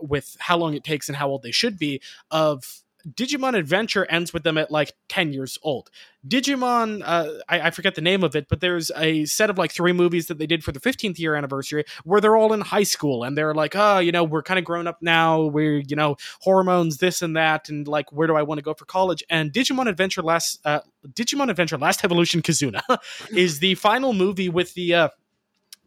with 0.00 0.36
how 0.40 0.56
long 0.56 0.74
it 0.74 0.84
takes 0.84 1.08
and 1.08 1.16
how 1.16 1.28
old 1.28 1.42
they 1.42 1.52
should 1.52 1.78
be 1.78 2.00
of 2.30 2.82
Digimon 3.06 3.56
Adventure 3.56 4.06
ends 4.06 4.32
with 4.32 4.42
them 4.42 4.58
at 4.58 4.70
like 4.70 4.92
10 5.08 5.32
years 5.32 5.58
old. 5.62 5.90
Digimon, 6.26 7.02
uh, 7.04 7.30
I, 7.48 7.60
I, 7.60 7.70
forget 7.70 7.94
the 7.94 8.02
name 8.02 8.22
of 8.22 8.36
it, 8.36 8.46
but 8.48 8.60
there's 8.60 8.90
a 8.96 9.24
set 9.24 9.48
of 9.48 9.56
like 9.56 9.72
three 9.72 9.92
movies 9.92 10.26
that 10.26 10.38
they 10.38 10.46
did 10.46 10.62
for 10.62 10.70
the 10.70 10.80
15th 10.80 11.18
year 11.18 11.34
anniversary 11.34 11.84
where 12.04 12.20
they're 12.20 12.36
all 12.36 12.52
in 12.52 12.60
high 12.60 12.82
school 12.82 13.24
and 13.24 13.38
they're 13.38 13.54
like, 13.54 13.74
oh, 13.74 13.98
you 13.98 14.12
know, 14.12 14.22
we're 14.22 14.42
kind 14.42 14.58
of 14.58 14.64
grown 14.64 14.86
up 14.86 14.98
now. 15.00 15.42
We're, 15.44 15.78
you 15.78 15.96
know, 15.96 16.16
hormones, 16.40 16.98
this 16.98 17.22
and 17.22 17.36
that. 17.36 17.70
And 17.70 17.88
like, 17.88 18.12
where 18.12 18.26
do 18.26 18.36
I 18.36 18.42
want 18.42 18.58
to 18.58 18.62
go 18.62 18.74
for 18.74 18.84
college? 18.84 19.24
And 19.30 19.50
Digimon 19.50 19.88
Adventure 19.88 20.22
Last, 20.22 20.60
uh, 20.66 20.80
Digimon 21.08 21.48
Adventure 21.48 21.78
Last 21.78 22.04
Evolution 22.04 22.42
Kizuna 22.42 22.82
is 23.30 23.60
the 23.60 23.74
final 23.76 24.12
movie 24.12 24.50
with 24.50 24.74
the, 24.74 24.94
uh, 24.94 25.08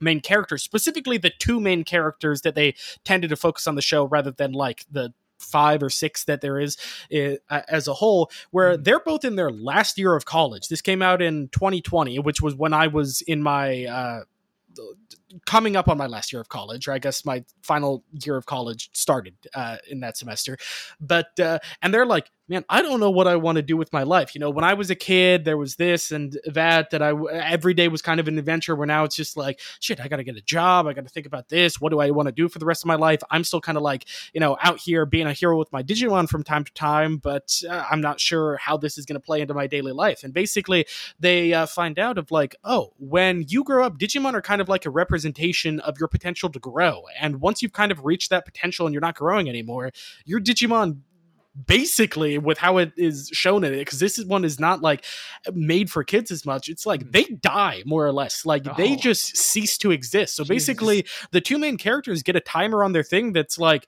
main 0.04 0.20
characters, 0.20 0.64
specifically 0.64 1.18
the 1.18 1.32
two 1.40 1.60
main 1.60 1.84
characters 1.84 2.42
that 2.42 2.56
they 2.56 2.76
tended 3.04 3.30
to 3.30 3.36
focus 3.36 3.68
on 3.68 3.76
the 3.76 3.82
show 3.82 4.06
rather 4.06 4.32
than 4.32 4.52
like 4.52 4.86
the 4.92 5.14
five 5.40 5.84
or 5.84 5.90
six 5.90 6.24
that 6.26 6.42
there 6.42 6.60
is 6.60 6.78
uh, 7.14 7.62
as 7.68 7.88
a 7.88 7.94
whole, 7.94 8.32
where 8.52 8.74
mm-hmm. 8.74 8.84
they're 8.84 9.00
both 9.00 9.26
in 9.26 9.36
their 9.36 9.52
last 9.52 9.98
year 9.98 10.16
of 10.16 10.26
college. 10.26 10.68
This 10.68 10.82
came 10.82 11.02
out 11.02 11.22
in 11.22 11.50
2020, 11.50 12.20
which 12.20 12.42
was 12.42 12.56
when 12.56 12.74
I 12.74 12.88
was 12.88 13.22
in 13.22 13.44
my 13.44 13.86
uh, 13.86 14.24
coming 15.46 15.76
up 15.76 15.88
on 15.88 15.98
my 15.98 16.08
last 16.08 16.32
year 16.32 16.42
of 16.42 16.50
college, 16.50 16.88
or 16.88 16.92
I 16.92 17.00
guess 17.00 17.26
my 17.26 17.44
final 17.62 18.04
year 18.26 18.38
of 18.38 18.46
college 18.46 18.90
started 18.94 19.36
uh, 19.54 19.78
in 19.90 20.00
that 20.02 20.18
semester. 20.18 20.58
But 21.00 21.40
uh, 21.40 21.60
and 21.82 21.94
they're 21.94 22.06
like, 22.06 22.32
man, 22.48 22.66
I 22.70 22.82
don't 22.82 23.00
know 23.00 23.10
what 23.10 23.28
I 23.28 23.36
want 23.38 23.56
to 23.56 23.62
do 23.62 23.78
with 23.78 23.92
my 23.94 24.04
life. 24.04 24.36
You 24.36 24.40
know, 24.40 24.50
when 24.50 24.64
I 24.64 24.74
was 24.74 24.90
a 24.90 24.96
kid, 24.96 25.46
there 25.46 25.58
was 25.58 25.76
this 25.76 26.12
and 26.12 26.38
that 26.46 26.92
that 26.92 27.02
I 27.02 27.14
every 27.32 27.74
day 27.74 27.88
was 27.88 28.02
kind 28.02 28.20
of 28.20 28.28
an 28.28 28.38
adventure. 28.38 28.76
Where 28.76 28.88
now 28.88 29.04
it's 29.04 29.16
just 29.16 29.38
like, 29.38 29.60
shit, 29.80 30.00
I 30.00 30.08
got 30.08 30.18
to 30.18 30.24
get 30.24 30.36
a 30.36 30.42
job. 30.42 30.88
I 30.88 30.94
got 30.94 31.06
to 31.06 31.10
think 31.10 31.26
about 31.26 31.50
this. 31.50 31.80
What 31.80 31.92
do 31.92 32.00
I 32.00 32.12
want 32.12 32.28
to 32.28 32.32
do 32.32 32.50
for 32.50 32.60
the 32.60 32.66
rest 32.66 32.84
of 32.84 32.88
my 32.88 32.96
life? 32.96 33.22
I'm 33.32 33.44
still 33.44 33.62
kind 33.62 33.78
of 33.78 33.84
like, 33.84 34.06
you 34.34 34.40
know, 34.40 34.58
out 34.62 34.80
here 34.80 35.06
being 35.06 35.28
a 35.28 35.34
hero 35.34 35.58
with 35.58 35.72
my 35.72 35.84
Digimon 35.84 36.30
from 36.30 36.44
time 36.44 36.64
to 36.64 36.74
time, 36.74 37.18
but 37.18 37.62
uh, 37.70 37.86
I'm 37.90 38.02
not 38.02 38.20
sure 38.20 38.58
how 38.58 38.78
this 38.78 38.98
is 38.98 39.06
going 39.06 39.20
to 39.20 39.26
play 39.26 39.42
into 39.42 39.54
my 39.54 39.68
daily 39.68 39.92
life. 39.92 40.24
And 40.24 40.34
basically, 40.34 40.86
they 41.20 41.54
uh, 41.54 41.66
find 41.66 41.98
out 41.98 42.18
of 42.18 42.32
like, 42.32 42.56
oh, 42.64 42.94
when 42.98 43.46
you 43.48 43.64
grow 43.64 43.86
up, 43.86 43.98
Digimon 43.98 44.34
are 44.34 44.42
kind 44.42 44.62
of 44.62 44.70
like 44.70 44.86
a 44.86 44.90
representation 44.90 45.23
of 45.26 46.00
your 46.00 46.08
potential 46.08 46.50
to 46.50 46.60
grow. 46.60 47.04
And 47.20 47.42
once 47.42 47.62
you've 47.62 47.74
kind 47.74 47.92
of 47.92 48.04
reached 48.04 48.30
that 48.30 48.46
potential 48.46 48.86
and 48.86 48.94
you're 48.94 49.02
not 49.02 49.16
growing 49.16 49.50
anymore, 49.50 49.92
your 50.26 50.40
Digimon 50.40 51.02
basically 51.68 52.38
with 52.38 52.58
how 52.58 52.78
it 52.78 52.92
is 52.98 53.30
shown 53.32 53.64
in 53.64 53.74
it 53.74 53.80
because 53.80 54.00
this 54.00 54.18
one 54.26 54.44
is 54.44 54.60
not 54.60 54.82
like 54.82 55.06
made 55.54 55.92
for 55.92 56.04
kids 56.04 56.32
as 56.32 56.46
much. 56.46 56.68
It's 56.68 56.86
like 56.86 57.02
mm-hmm. 57.02 57.12
they 57.12 57.24
die 57.26 57.84
more 57.86 58.06
or 58.06 58.12
less. 58.12 58.46
Like 58.46 58.68
oh. 58.68 58.74
they 58.76 58.96
just 58.96 59.38
cease 59.38 59.78
to 59.80 59.92
exist. 59.92 60.36
So 60.36 60.46
basically 60.46 61.06
the 61.32 61.42
two 61.42 61.60
main 61.60 61.78
characters 61.78 62.24
get 62.24 62.36
a 62.36 62.40
timer 62.40 62.84
on 62.84 62.94
their 62.94 63.04
thing 63.04 63.34
that's 63.34 63.60
like 63.60 63.88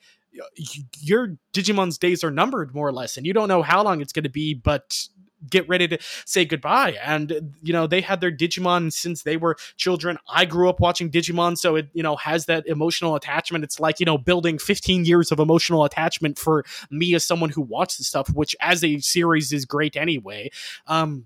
your 1.00 1.38
digimon's 1.54 1.98
days 1.98 2.24
are 2.24 2.32
numbered 2.32 2.76
more 2.76 2.88
or 2.88 2.92
less 2.92 3.16
and 3.16 3.26
you 3.26 3.32
don't 3.32 3.48
know 3.48 3.62
how 3.62 3.82
long 3.82 4.02
it's 4.02 4.12
going 4.12 4.24
to 4.24 4.30
be 4.30 4.54
but 4.54 5.08
get 5.50 5.68
ready 5.68 5.88
to 5.88 5.98
say 6.26 6.46
goodbye. 6.46 6.98
And 7.04 7.56
you 7.62 7.74
know, 7.74 7.88
they 7.88 8.02
had 8.02 8.22
their 8.22 8.32
Digimon 8.32 8.92
since 8.92 9.24
they 9.24 9.38
were 9.38 9.58
children. 9.78 10.18
I 10.30 10.46
grew 10.46 10.70
up 10.70 10.80
watching 10.80 11.12
Digimon, 11.12 11.58
so 11.58 11.76
it 11.76 11.90
you 11.94 12.04
know 12.04 12.16
has 12.18 12.46
that 12.46 12.68
emotional 12.68 13.16
attachment. 13.16 13.64
It's 13.64 13.80
like 13.80 14.00
you 14.00 14.06
know 14.06 14.18
building 14.18 14.58
15 14.58 15.06
years 15.06 15.32
of 15.32 15.40
emotional 15.40 15.84
attachment 15.84 16.38
for 16.38 16.66
me 16.90 17.16
as 17.16 17.24
someone 17.24 17.50
who 17.50 17.62
watched 17.62 17.98
the 17.98 18.04
stuff, 18.04 18.30
which 18.30 18.56
as 18.60 18.84
a 18.84 19.00
series 19.00 19.52
is 19.52 19.66
great 19.66 19.96
anyway. 19.96 20.50
Um, 20.88 21.26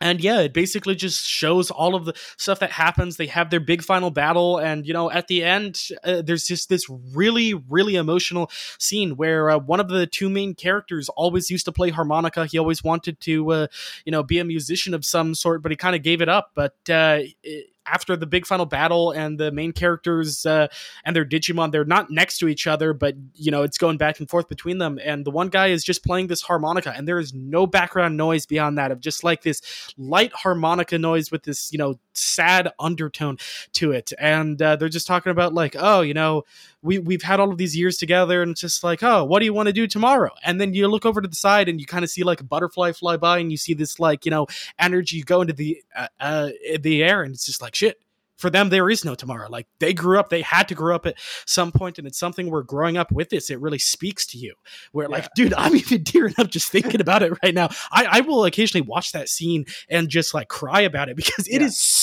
and 0.00 0.20
yeah, 0.20 0.40
it 0.40 0.52
basically 0.52 0.94
just 0.94 1.26
shows 1.26 1.70
all 1.70 1.94
of 1.94 2.04
the 2.04 2.14
stuff 2.36 2.60
that 2.60 2.70
happens. 2.70 3.16
They 3.16 3.26
have 3.26 3.50
their 3.50 3.60
big 3.60 3.82
final 3.82 4.10
battle, 4.10 4.58
and 4.58 4.86
you 4.86 4.92
know, 4.92 5.10
at 5.10 5.26
the 5.28 5.44
end, 5.44 5.80
uh, 6.04 6.22
there's 6.22 6.44
just 6.44 6.68
this 6.68 6.88
really, 7.14 7.54
really 7.54 7.96
emotional 7.96 8.50
scene 8.78 9.16
where 9.16 9.50
uh, 9.50 9.58
one 9.58 9.80
of 9.80 9.88
the 9.88 10.06
two 10.06 10.30
main 10.30 10.54
characters 10.54 11.08
always 11.10 11.50
used 11.50 11.64
to 11.64 11.72
play 11.72 11.90
harmonica. 11.90 12.46
He 12.46 12.58
always 12.58 12.84
wanted 12.84 13.20
to, 13.20 13.52
uh, 13.52 13.66
you 14.04 14.12
know, 14.12 14.22
be 14.22 14.38
a 14.38 14.44
musician 14.44 14.94
of 14.94 15.04
some 15.04 15.34
sort, 15.34 15.62
but 15.62 15.72
he 15.72 15.76
kind 15.76 15.96
of 15.96 16.02
gave 16.02 16.22
it 16.22 16.28
up. 16.28 16.52
But 16.54 16.76
uh, 16.88 17.20
it, 17.42 17.66
after 17.90 18.16
the 18.16 18.26
big 18.26 18.46
final 18.46 18.66
battle 18.66 19.10
and 19.10 19.38
the 19.38 19.50
main 19.50 19.72
characters 19.72 20.44
uh, 20.46 20.68
and 21.04 21.14
their 21.14 21.24
Digimon, 21.24 21.72
they're 21.72 21.84
not 21.84 22.10
next 22.10 22.38
to 22.38 22.48
each 22.48 22.66
other, 22.66 22.92
but 22.92 23.14
you 23.34 23.50
know 23.50 23.62
it's 23.62 23.78
going 23.78 23.96
back 23.96 24.18
and 24.20 24.28
forth 24.28 24.48
between 24.48 24.78
them. 24.78 24.98
And 25.02 25.24
the 25.24 25.30
one 25.30 25.48
guy 25.48 25.68
is 25.68 25.84
just 25.84 26.04
playing 26.04 26.28
this 26.28 26.42
harmonica, 26.42 26.92
and 26.96 27.06
there 27.06 27.18
is 27.18 27.32
no 27.34 27.66
background 27.66 28.16
noise 28.16 28.46
beyond 28.46 28.78
that 28.78 28.90
of 28.90 29.00
just 29.00 29.24
like 29.24 29.42
this 29.42 29.60
light 29.96 30.32
harmonica 30.32 30.98
noise 30.98 31.30
with 31.30 31.42
this 31.44 31.72
you 31.72 31.78
know 31.78 31.98
sad 32.18 32.70
undertone 32.78 33.38
to 33.72 33.92
it. 33.92 34.12
And 34.18 34.60
uh, 34.60 34.76
they're 34.76 34.88
just 34.88 35.06
talking 35.06 35.30
about 35.30 35.54
like, 35.54 35.76
oh, 35.78 36.00
you 36.00 36.14
know, 36.14 36.44
we 36.82 36.98
we've 36.98 37.22
had 37.22 37.40
all 37.40 37.50
of 37.50 37.58
these 37.58 37.76
years 37.76 37.96
together, 37.96 38.42
and 38.42 38.52
it's 38.52 38.60
just 38.60 38.84
like, 38.84 39.02
oh, 39.02 39.24
what 39.24 39.40
do 39.40 39.44
you 39.44 39.52
want 39.52 39.66
to 39.66 39.72
do 39.72 39.86
tomorrow? 39.86 40.30
And 40.44 40.60
then 40.60 40.74
you 40.74 40.88
look 40.88 41.04
over 41.06 41.20
to 41.20 41.28
the 41.28 41.36
side, 41.36 41.68
and 41.68 41.80
you 41.80 41.86
kind 41.86 42.04
of 42.04 42.10
see 42.10 42.22
like 42.22 42.40
a 42.40 42.44
butterfly 42.44 42.92
fly 42.92 43.16
by, 43.16 43.38
and 43.38 43.50
you 43.50 43.56
see 43.56 43.74
this 43.74 43.98
like 43.98 44.24
you 44.24 44.30
know 44.30 44.46
energy 44.78 45.22
go 45.22 45.40
into 45.40 45.52
the 45.54 45.82
uh, 45.96 46.06
uh, 46.20 46.50
the 46.80 47.02
air, 47.02 47.22
and 47.22 47.34
it's 47.34 47.46
just 47.46 47.60
like 47.62 47.74
shit 47.74 47.98
for 48.36 48.50
them 48.50 48.68
there 48.68 48.88
is 48.88 49.04
no 49.04 49.16
tomorrow 49.16 49.48
like 49.50 49.66
they 49.80 49.92
grew 49.92 50.16
up 50.16 50.28
they 50.28 50.42
had 50.42 50.68
to 50.68 50.74
grow 50.76 50.94
up 50.94 51.06
at 51.06 51.16
some 51.44 51.72
point 51.72 51.98
and 51.98 52.06
it's 52.06 52.20
something 52.20 52.48
where 52.52 52.62
growing 52.62 52.96
up 52.96 53.10
with 53.10 53.30
this 53.30 53.50
it 53.50 53.58
really 53.60 53.80
speaks 53.80 54.24
to 54.24 54.38
you 54.38 54.54
where 54.92 55.08
like 55.08 55.28
dude 55.34 55.52
i'm 55.54 55.74
even 55.74 56.04
tearing 56.04 56.32
up 56.38 56.48
just 56.48 56.70
thinking 56.70 57.00
about 57.00 57.20
it 57.20 57.32
right 57.42 57.52
now 57.52 57.68
i 57.90 58.04
i 58.08 58.20
will 58.20 58.44
occasionally 58.44 58.86
watch 58.86 59.10
that 59.10 59.28
scene 59.28 59.66
and 59.88 60.08
just 60.08 60.34
like 60.34 60.46
cry 60.46 60.80
about 60.82 61.08
it 61.08 61.16
because 61.16 61.48
it 61.48 61.60
Yeah. 61.60 61.66
is 61.66 61.76
so 61.76 61.97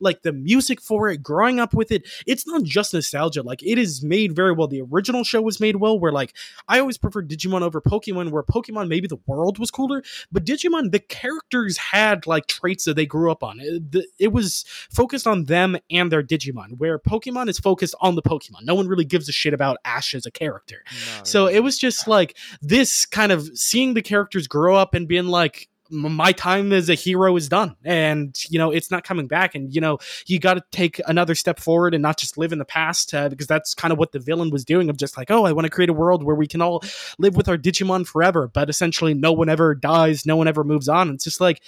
like 0.00 0.22
the 0.22 0.32
music 0.32 0.80
for 0.80 1.08
it 1.08 1.22
growing 1.22 1.60
up 1.60 1.74
with 1.74 1.90
it 1.90 2.08
it's 2.26 2.46
not 2.46 2.62
just 2.62 2.94
nostalgia 2.94 3.42
like 3.42 3.62
it 3.62 3.78
is 3.78 4.02
made 4.02 4.34
very 4.34 4.52
well. 4.52 4.68
The 4.68 4.82
original 4.82 5.24
show 5.24 5.42
was 5.42 5.60
made 5.60 5.76
well 5.76 5.98
where 5.98 6.12
like 6.12 6.34
i 6.68 6.80
always 6.80 6.98
preferred 6.98 7.28
digimon 7.28 7.62
over 7.62 7.80
pokemon 7.80 8.30
where 8.30 8.42
pokemon 8.42 8.88
maybe 8.88 9.06
the 9.06 9.18
world 9.26 9.58
was 9.58 9.70
cooler 9.70 10.02
but 10.32 10.44
digimon 10.44 10.90
the 10.90 11.00
characters 11.00 11.76
had 11.76 12.26
like 12.26 12.46
traits 12.46 12.84
that 12.84 12.94
they 12.94 13.06
grew 13.06 13.30
up 13.30 13.42
on. 13.42 13.60
It, 13.60 13.92
the, 13.92 14.06
it 14.18 14.32
was 14.32 14.64
focused 14.90 15.26
on 15.26 15.44
them 15.44 15.76
and 15.90 16.10
their 16.10 16.22
digimon 16.22 16.78
where 16.78 16.98
pokemon 16.98 17.48
is 17.48 17.58
focused 17.58 17.94
on 18.00 18.14
the 18.14 18.22
pokemon. 18.22 18.62
No 18.62 18.74
one 18.74 18.88
really 18.88 19.04
gives 19.04 19.28
a 19.28 19.32
shit 19.32 19.54
about 19.54 19.78
ash 19.84 20.14
as 20.14 20.26
a 20.26 20.30
character. 20.30 20.84
No, 21.16 21.24
so 21.24 21.48
yeah. 21.48 21.56
it 21.56 21.60
was 21.60 21.78
just 21.78 22.08
like 22.08 22.36
this 22.60 23.06
kind 23.06 23.32
of 23.32 23.48
seeing 23.54 23.94
the 23.94 24.02
characters 24.02 24.46
grow 24.46 24.76
up 24.76 24.94
and 24.94 25.08
being 25.08 25.26
like, 25.26 25.68
"M- 25.68 25.73
my 25.90 26.32
time 26.32 26.72
as 26.72 26.88
a 26.88 26.94
hero 26.94 27.36
is 27.36 27.48
done. 27.48 27.76
And 27.84 28.36
you 28.48 28.58
know 28.58 28.70
it's 28.70 28.90
not 28.90 29.04
coming 29.04 29.26
back. 29.26 29.54
And 29.54 29.74
you 29.74 29.80
know 29.80 29.98
you 30.26 30.38
got 30.38 30.54
to 30.54 30.64
take 30.70 31.00
another 31.06 31.34
step 31.34 31.60
forward 31.60 31.94
and 31.94 32.02
not 32.02 32.18
just 32.18 32.38
live 32.38 32.52
in 32.52 32.58
the 32.58 32.64
past 32.64 33.14
uh, 33.14 33.28
because 33.28 33.46
that's 33.46 33.74
kind 33.74 33.92
of 33.92 33.98
what 33.98 34.12
the 34.12 34.18
villain 34.18 34.50
was 34.50 34.64
doing 34.64 34.88
of 34.88 34.96
just 34.96 35.16
like 35.16 35.30
oh 35.30 35.44
i 35.44 35.52
want 35.52 35.64
to 35.64 35.70
create 35.70 35.90
a 35.90 35.94
world 35.94 36.22
where 36.24 36.36
we 36.36 36.46
can 36.46 36.60
all 36.60 36.82
live 37.18 37.36
with 37.36 37.48
our 37.48 37.58
digimon 37.58 38.06
forever. 38.06 38.48
But 38.48 38.68
essentially 38.68 39.14
no 39.14 39.32
one 39.32 39.48
ever 39.48 39.74
dies 39.74 40.26
no 40.26 40.36
one 40.36 40.48
ever 40.48 40.64
moves 40.64 40.88
on. 40.88 41.10
It's 41.10 41.24
just 41.24 41.40
like 41.40 41.60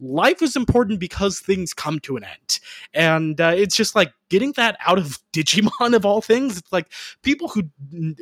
life 0.00 0.40
is 0.42 0.56
important 0.56 0.98
because 0.98 1.40
things 1.40 1.72
come 1.74 1.98
to 2.00 2.16
an 2.16 2.24
end. 2.24 2.58
And 2.94 3.40
uh, 3.40 3.52
it's 3.54 3.76
just 3.76 3.94
like 3.94 4.12
getting 4.30 4.52
that 4.52 4.76
out 4.86 4.98
of 4.98 5.18
digimon 5.32 5.94
of 5.94 6.06
all 6.06 6.20
things. 6.22 6.56
It's 6.58 6.72
like 6.72 6.86
people 7.22 7.48
who 7.48 7.64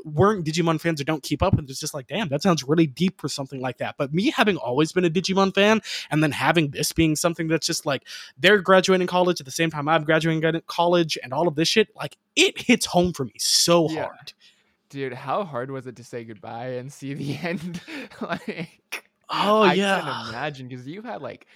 weren't 0.05 0.44
digimon 0.44 0.80
fans 0.80 1.00
or 1.00 1.05
don't 1.05 1.22
keep 1.22 1.42
up 1.42 1.56
and 1.59 1.68
it's 1.70 1.80
just 1.80 1.94
like 1.94 2.06
damn 2.09 2.28
that 2.28 2.42
sounds 2.42 2.64
really 2.64 2.86
deep 2.86 3.20
for 3.20 3.28
something 3.28 3.60
like 3.60 3.78
that. 3.78 3.94
But 3.96 4.12
me 4.12 4.30
having 4.30 4.56
always 4.56 4.92
been 4.92 5.05
a 5.05 5.10
digimon 5.10 5.55
fan 5.55 5.80
and 6.10 6.22
then 6.22 6.32
having 6.32 6.70
this 6.70 6.92
being 6.92 7.14
something 7.16 7.48
that's 7.48 7.66
just 7.66 7.86
like 7.86 8.02
they're 8.38 8.60
graduating 8.60 9.06
college 9.06 9.40
at 9.40 9.46
the 9.46 9.52
same 9.52 9.70
time 9.70 9.88
i'm 9.88 10.05
graduating 10.05 10.60
college 10.66 11.16
and 11.22 11.32
all 11.32 11.46
of 11.48 11.55
this 11.55 11.68
shit 11.68 11.88
like 11.96 12.16
it 12.36 12.60
hits 12.60 12.86
home 12.86 13.12
for 13.12 13.24
me 13.24 13.32
so 13.38 13.88
Yeah. 13.90 14.05
hard. 14.05 14.32
Dude 14.90 15.12
how 15.12 15.44
hard 15.44 15.70
was 15.70 15.86
it 15.86 15.96
to 15.96 16.05
say 16.05 16.24
goodbye 16.24 16.70
and 16.70 16.92
see 16.92 17.14
the 17.14 17.36
end? 17.42 17.80
Like 18.20 19.09
oh 19.30 19.62
I 19.62 19.74
yeah. 19.74 20.00
can 20.00 20.28
imagine 20.30 20.68
because 20.68 20.86
you 20.86 21.02
had 21.02 21.20
like 21.22 21.46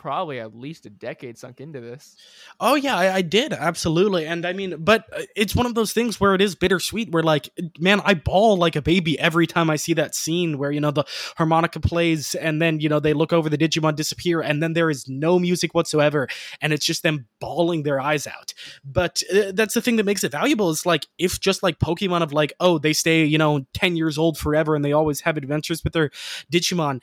probably 0.00 0.40
at 0.40 0.56
least 0.56 0.86
a 0.86 0.90
decade 0.90 1.36
sunk 1.36 1.60
into 1.60 1.78
this. 1.78 2.16
Oh 2.58 2.74
yeah, 2.74 2.96
I, 2.96 3.16
I 3.16 3.22
did 3.22 3.52
absolutely, 3.52 4.26
and 4.26 4.46
I 4.46 4.54
mean, 4.54 4.76
but 4.78 5.04
uh, 5.14 5.22
it's 5.36 5.54
one 5.54 5.66
of 5.66 5.74
those 5.74 5.92
things 5.92 6.18
where 6.18 6.34
it 6.34 6.40
is 6.40 6.54
bittersweet. 6.54 7.10
Where 7.10 7.22
like, 7.22 7.50
man, 7.78 8.00
I 8.02 8.14
bawl 8.14 8.56
like 8.56 8.76
a 8.76 8.82
baby 8.82 9.18
every 9.18 9.46
time 9.46 9.68
I 9.68 9.76
see 9.76 9.92
that 9.94 10.14
scene 10.14 10.56
where 10.56 10.72
you 10.72 10.80
know 10.80 10.90
the 10.90 11.04
harmonica 11.36 11.80
plays, 11.80 12.34
and 12.34 12.62
then 12.62 12.80
you 12.80 12.88
know 12.88 12.98
they 12.98 13.12
look 13.12 13.34
over 13.34 13.50
the 13.50 13.58
Digimon 13.58 13.94
disappear, 13.94 14.40
and 14.40 14.62
then 14.62 14.72
there 14.72 14.88
is 14.88 15.06
no 15.06 15.38
music 15.38 15.74
whatsoever, 15.74 16.28
and 16.62 16.72
it's 16.72 16.86
just 16.86 17.02
them 17.02 17.26
bawling 17.38 17.82
their 17.82 18.00
eyes 18.00 18.26
out. 18.26 18.54
But 18.82 19.22
uh, 19.32 19.52
that's 19.52 19.74
the 19.74 19.82
thing 19.82 19.96
that 19.96 20.06
makes 20.06 20.24
it 20.24 20.32
valuable. 20.32 20.70
Is 20.70 20.86
like 20.86 21.06
if 21.18 21.38
just 21.38 21.62
like 21.62 21.78
Pokemon 21.78 22.22
of 22.22 22.32
like, 22.32 22.54
oh, 22.58 22.78
they 22.78 22.94
stay 22.94 23.24
you 23.24 23.38
know 23.38 23.66
ten 23.74 23.96
years 23.96 24.16
old 24.16 24.38
forever, 24.38 24.74
and 24.74 24.82
they 24.82 24.92
always 24.92 25.20
have 25.20 25.36
adventures 25.36 25.84
with 25.84 25.92
their 25.92 26.10
Digimon, 26.50 27.00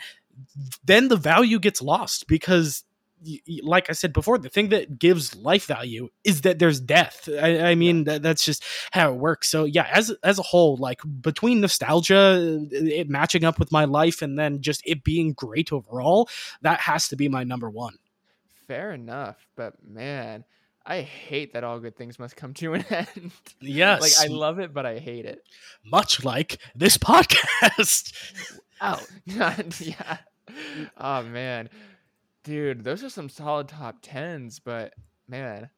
then 0.83 1.07
the 1.07 1.17
value 1.17 1.59
gets 1.59 1.81
lost 1.81 2.27
because 2.27 2.83
like 3.63 3.89
I 3.89 3.93
said 3.93 4.13
before, 4.13 4.37
the 4.37 4.49
thing 4.49 4.69
that 4.69 4.99
gives 4.99 5.35
life 5.35 5.65
value 5.65 6.09
is 6.23 6.41
that 6.41 6.59
there's 6.59 6.79
death. 6.79 7.27
I, 7.27 7.71
I 7.71 7.75
mean, 7.75 8.03
that, 8.03 8.21
that's 8.21 8.45
just 8.45 8.63
how 8.91 9.11
it 9.11 9.17
works. 9.17 9.49
So 9.49 9.65
yeah, 9.65 9.87
as 9.91 10.11
as 10.23 10.37
a 10.39 10.43
whole, 10.43 10.77
like 10.77 11.01
between 11.21 11.61
nostalgia, 11.61 12.59
it 12.71 13.09
matching 13.09 13.43
up 13.43 13.59
with 13.59 13.71
my 13.71 13.85
life, 13.85 14.21
and 14.21 14.37
then 14.37 14.61
just 14.61 14.81
it 14.85 15.03
being 15.03 15.33
great 15.33 15.73
overall, 15.73 16.29
that 16.61 16.79
has 16.81 17.07
to 17.09 17.15
be 17.15 17.27
my 17.27 17.43
number 17.43 17.69
one. 17.69 17.95
Fair 18.67 18.91
enough, 18.91 19.47
but 19.55 19.73
man, 19.83 20.43
I 20.85 21.01
hate 21.01 21.53
that 21.53 21.63
all 21.63 21.79
good 21.79 21.95
things 21.95 22.19
must 22.19 22.35
come 22.35 22.53
to 22.55 22.75
an 22.75 22.85
end. 22.89 23.31
Yes, 23.59 24.01
like 24.01 24.29
I 24.29 24.31
love 24.31 24.59
it, 24.59 24.73
but 24.73 24.85
I 24.85 24.99
hate 24.99 25.25
it. 25.25 25.41
much 25.83 26.23
like 26.23 26.59
this 26.75 26.97
podcast. 26.97 28.13
Oh, 28.81 29.03
yeah. 29.25 30.17
Oh 30.97 31.23
man, 31.23 31.69
dude, 32.43 32.83
those 32.83 33.03
are 33.03 33.09
some 33.09 33.29
solid 33.29 33.67
top 33.67 33.97
tens, 34.01 34.59
but 34.59 34.93
man, 35.27 35.69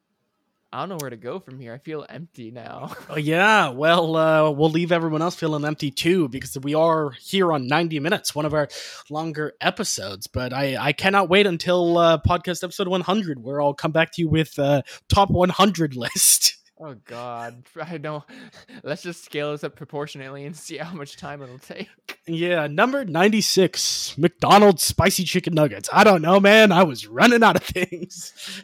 I 0.71 0.81
don't 0.81 0.89
know 0.89 0.97
where 1.01 1.09
to 1.09 1.17
go 1.17 1.39
from 1.39 1.59
here. 1.59 1.73
I 1.73 1.79
feel 1.79 2.05
empty 2.07 2.51
now. 2.51 2.93
Oh, 3.09 3.17
yeah, 3.17 3.69
well, 3.69 4.15
uh, 4.15 4.51
we'll 4.51 4.69
leave 4.69 4.91
everyone 4.91 5.23
else 5.23 5.33
feeling 5.33 5.65
empty 5.65 5.89
too 5.89 6.29
because 6.29 6.55
we 6.61 6.75
are 6.75 7.09
here 7.09 7.51
on 7.51 7.65
90 7.67 7.99
minutes, 7.99 8.35
one 8.35 8.45
of 8.45 8.53
our 8.53 8.67
longer 9.09 9.53
episodes. 9.61 10.27
But 10.27 10.53
I, 10.53 10.77
I 10.79 10.93
cannot 10.93 11.27
wait 11.27 11.47
until 11.47 11.97
uh, 11.97 12.19
podcast 12.19 12.63
episode 12.63 12.87
100, 12.87 13.41
where 13.41 13.59
I'll 13.59 13.73
come 13.73 13.91
back 13.91 14.11
to 14.13 14.21
you 14.21 14.29
with 14.29 14.59
uh, 14.59 14.83
top 15.07 15.31
100 15.31 15.95
list. 15.95 16.58
Oh 16.81 16.95
God, 17.05 17.63
I 17.81 17.97
don't. 17.97 18.23
Let's 18.83 19.01
just 19.01 19.25
scale 19.25 19.51
this 19.51 19.63
up 19.63 19.75
proportionately 19.75 20.45
and 20.45 20.55
see 20.55 20.77
how 20.77 20.93
much 20.93 21.17
time 21.17 21.41
it'll 21.41 21.59
take. 21.59 21.89
Yeah, 22.27 22.67
number 22.67 23.05
96, 23.05 24.15
McDonald's 24.19 24.83
spicy 24.83 25.23
chicken 25.23 25.55
nuggets. 25.55 25.89
I 25.91 26.03
don't 26.03 26.21
know, 26.21 26.39
man. 26.39 26.71
I 26.71 26.83
was 26.83 27.07
running 27.07 27.41
out 27.41 27.55
of 27.55 27.63
things. 27.63 28.63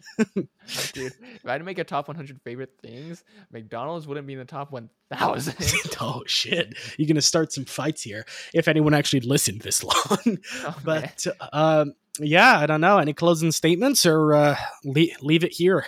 Dude, 0.94 1.14
if 1.20 1.44
I 1.44 1.54
had 1.54 1.58
to 1.58 1.64
make 1.64 1.80
a 1.80 1.84
top 1.84 2.08
100 2.08 2.40
favorite 2.44 2.74
things, 2.84 3.24
McDonald's 3.52 4.06
wouldn't 4.06 4.28
be 4.28 4.34
in 4.34 4.40
the 4.40 4.46
top 4.46 4.72
1,000. 4.72 5.56
oh, 6.00 6.22
shit. 6.28 6.76
You're 7.00 7.08
going 7.08 7.16
to 7.16 7.24
start 7.24 7.54
some 7.54 7.66
fights 7.66 8.04
here 8.04 8.28
if 8.54 8.68
anyone 8.68 8.94
actually 8.94 9.22
listened 9.22 9.62
this 9.62 9.84
long. 9.84 10.38
Oh, 10.64 10.78
but 10.84 11.26
um, 11.52 11.94
yeah, 12.20 12.60
I 12.60 12.68
don't 12.68 12.82
know. 12.82 13.00
Any 13.00 13.14
closing 13.14 13.52
statements 13.52 14.06
or 14.06 14.36
uh, 14.36 14.56
le- 14.84 15.08
leave 15.22 15.44
it 15.44 15.54
here? 15.54 15.88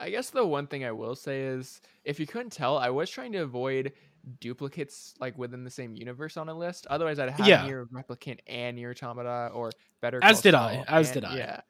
I 0.00 0.10
guess 0.10 0.30
the 0.30 0.46
one 0.46 0.66
thing 0.66 0.84
I 0.84 0.92
will 0.92 1.14
say 1.16 1.42
is, 1.42 1.80
if 2.04 2.20
you 2.20 2.26
couldn't 2.26 2.50
tell, 2.52 2.78
I 2.78 2.90
was 2.90 3.10
trying 3.10 3.32
to 3.32 3.38
avoid 3.38 3.92
duplicates 4.40 5.14
like 5.20 5.36
within 5.38 5.64
the 5.64 5.70
same 5.70 5.94
universe 5.94 6.36
on 6.36 6.48
a 6.48 6.54
list. 6.56 6.86
Otherwise, 6.88 7.18
I'd 7.18 7.30
have 7.30 7.46
Yeah. 7.46 7.64
Nier 7.66 7.86
Replicant 7.86 8.40
and 8.46 8.76
Nier 8.76 8.90
Automata 8.90 9.50
or 9.52 9.70
Better. 10.00 10.20
As 10.22 10.40
did 10.42 10.54
I, 10.54 10.84
as 10.86 11.08
and- 11.10 11.14
did 11.14 11.24
I. 11.24 11.36
Yeah. 11.36 11.60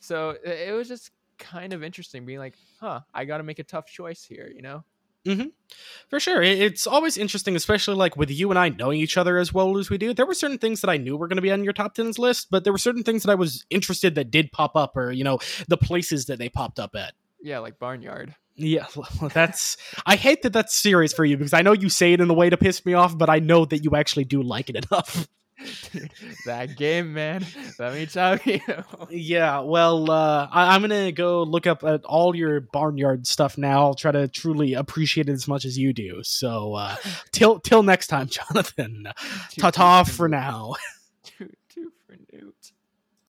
So 0.00 0.36
it, 0.44 0.72
was 0.72 0.88
just 0.88 1.10
kind 1.38 1.72
of 1.72 1.82
interesting 1.82 2.26
being 2.26 2.38
like, 2.38 2.54
huh, 2.80 3.00
I 3.14 3.24
got 3.24 3.38
to 3.38 3.42
make 3.42 3.58
a 3.58 3.64
tough 3.64 3.86
choice 3.86 4.24
here, 4.24 4.50
you 4.54 4.62
know? 4.62 4.84
Mm-hmm. 5.24 5.48
For 6.08 6.20
sure. 6.20 6.40
It's 6.42 6.86
always 6.86 7.16
interesting, 7.18 7.56
especially 7.56 7.96
like 7.96 8.16
with 8.16 8.30
you 8.30 8.50
and 8.50 8.58
I 8.58 8.68
knowing 8.68 9.00
each 9.00 9.16
other 9.16 9.38
as 9.38 9.52
well 9.52 9.76
as 9.78 9.90
we 9.90 9.98
do. 9.98 10.14
There 10.14 10.26
were 10.26 10.34
certain 10.34 10.58
things 10.58 10.80
that 10.82 10.90
I 10.90 10.96
knew 10.98 11.16
were 11.16 11.26
going 11.26 11.36
to 11.36 11.42
be 11.42 11.50
on 11.50 11.64
your 11.64 11.72
top 11.72 11.96
10s 11.96 12.18
list, 12.18 12.46
but 12.50 12.62
there 12.62 12.72
were 12.72 12.78
certain 12.78 13.02
things 13.02 13.24
that 13.24 13.32
I 13.32 13.34
was 13.34 13.66
interested 13.68 14.14
that 14.14 14.30
did 14.30 14.52
pop 14.52 14.76
up 14.76 14.96
or, 14.96 15.10
you 15.10 15.24
know, 15.24 15.38
the 15.66 15.76
places 15.76 16.26
that 16.26 16.38
they 16.38 16.48
popped 16.48 16.78
up 16.78 16.94
at. 16.94 17.14
Yeah, 17.40 17.58
like 17.60 17.78
Barnyard. 17.78 18.34
Yeah, 18.54 18.86
well, 18.96 19.30
that's. 19.32 19.76
I 20.04 20.16
hate 20.16 20.42
that 20.42 20.52
that's 20.52 20.74
serious 20.74 21.12
for 21.12 21.24
you 21.24 21.36
because 21.36 21.52
I 21.52 21.62
know 21.62 21.72
you 21.72 21.88
say 21.88 22.12
it 22.12 22.20
in 22.20 22.30
a 22.30 22.34
way 22.34 22.50
to 22.50 22.56
piss 22.56 22.84
me 22.84 22.94
off, 22.94 23.16
but 23.16 23.28
I 23.30 23.38
know 23.38 23.64
that 23.66 23.84
you 23.84 23.94
actually 23.94 24.24
do 24.24 24.42
like 24.42 24.70
it 24.70 24.76
enough. 24.90 25.28
That 26.44 26.76
game, 26.76 27.14
man. 27.14 27.44
Let 27.78 27.94
me 27.94 28.06
tell 28.06 28.38
you. 28.44 28.60
yeah, 29.08 29.60
well, 29.60 30.10
uh, 30.10 30.46
I, 30.50 30.74
I'm 30.74 30.80
gonna 30.82 31.12
go 31.12 31.42
look 31.42 31.66
up 31.66 31.82
at 31.82 32.04
all 32.04 32.36
your 32.36 32.60
barnyard 32.60 33.26
stuff 33.26 33.56
now. 33.56 33.80
I'll 33.82 33.94
try 33.94 34.12
to 34.12 34.28
truly 34.28 34.74
appreciate 34.74 35.28
it 35.28 35.32
as 35.32 35.48
much 35.48 35.64
as 35.64 35.78
you 35.78 35.92
do. 35.92 36.22
So, 36.22 36.74
uh, 36.74 36.96
till 37.32 37.58
till 37.60 37.82
next 37.82 38.08
time, 38.08 38.28
Jonathan. 38.28 39.08
Ta 39.58 39.70
ta 39.70 40.04
for 40.04 40.28
now. 40.28 40.74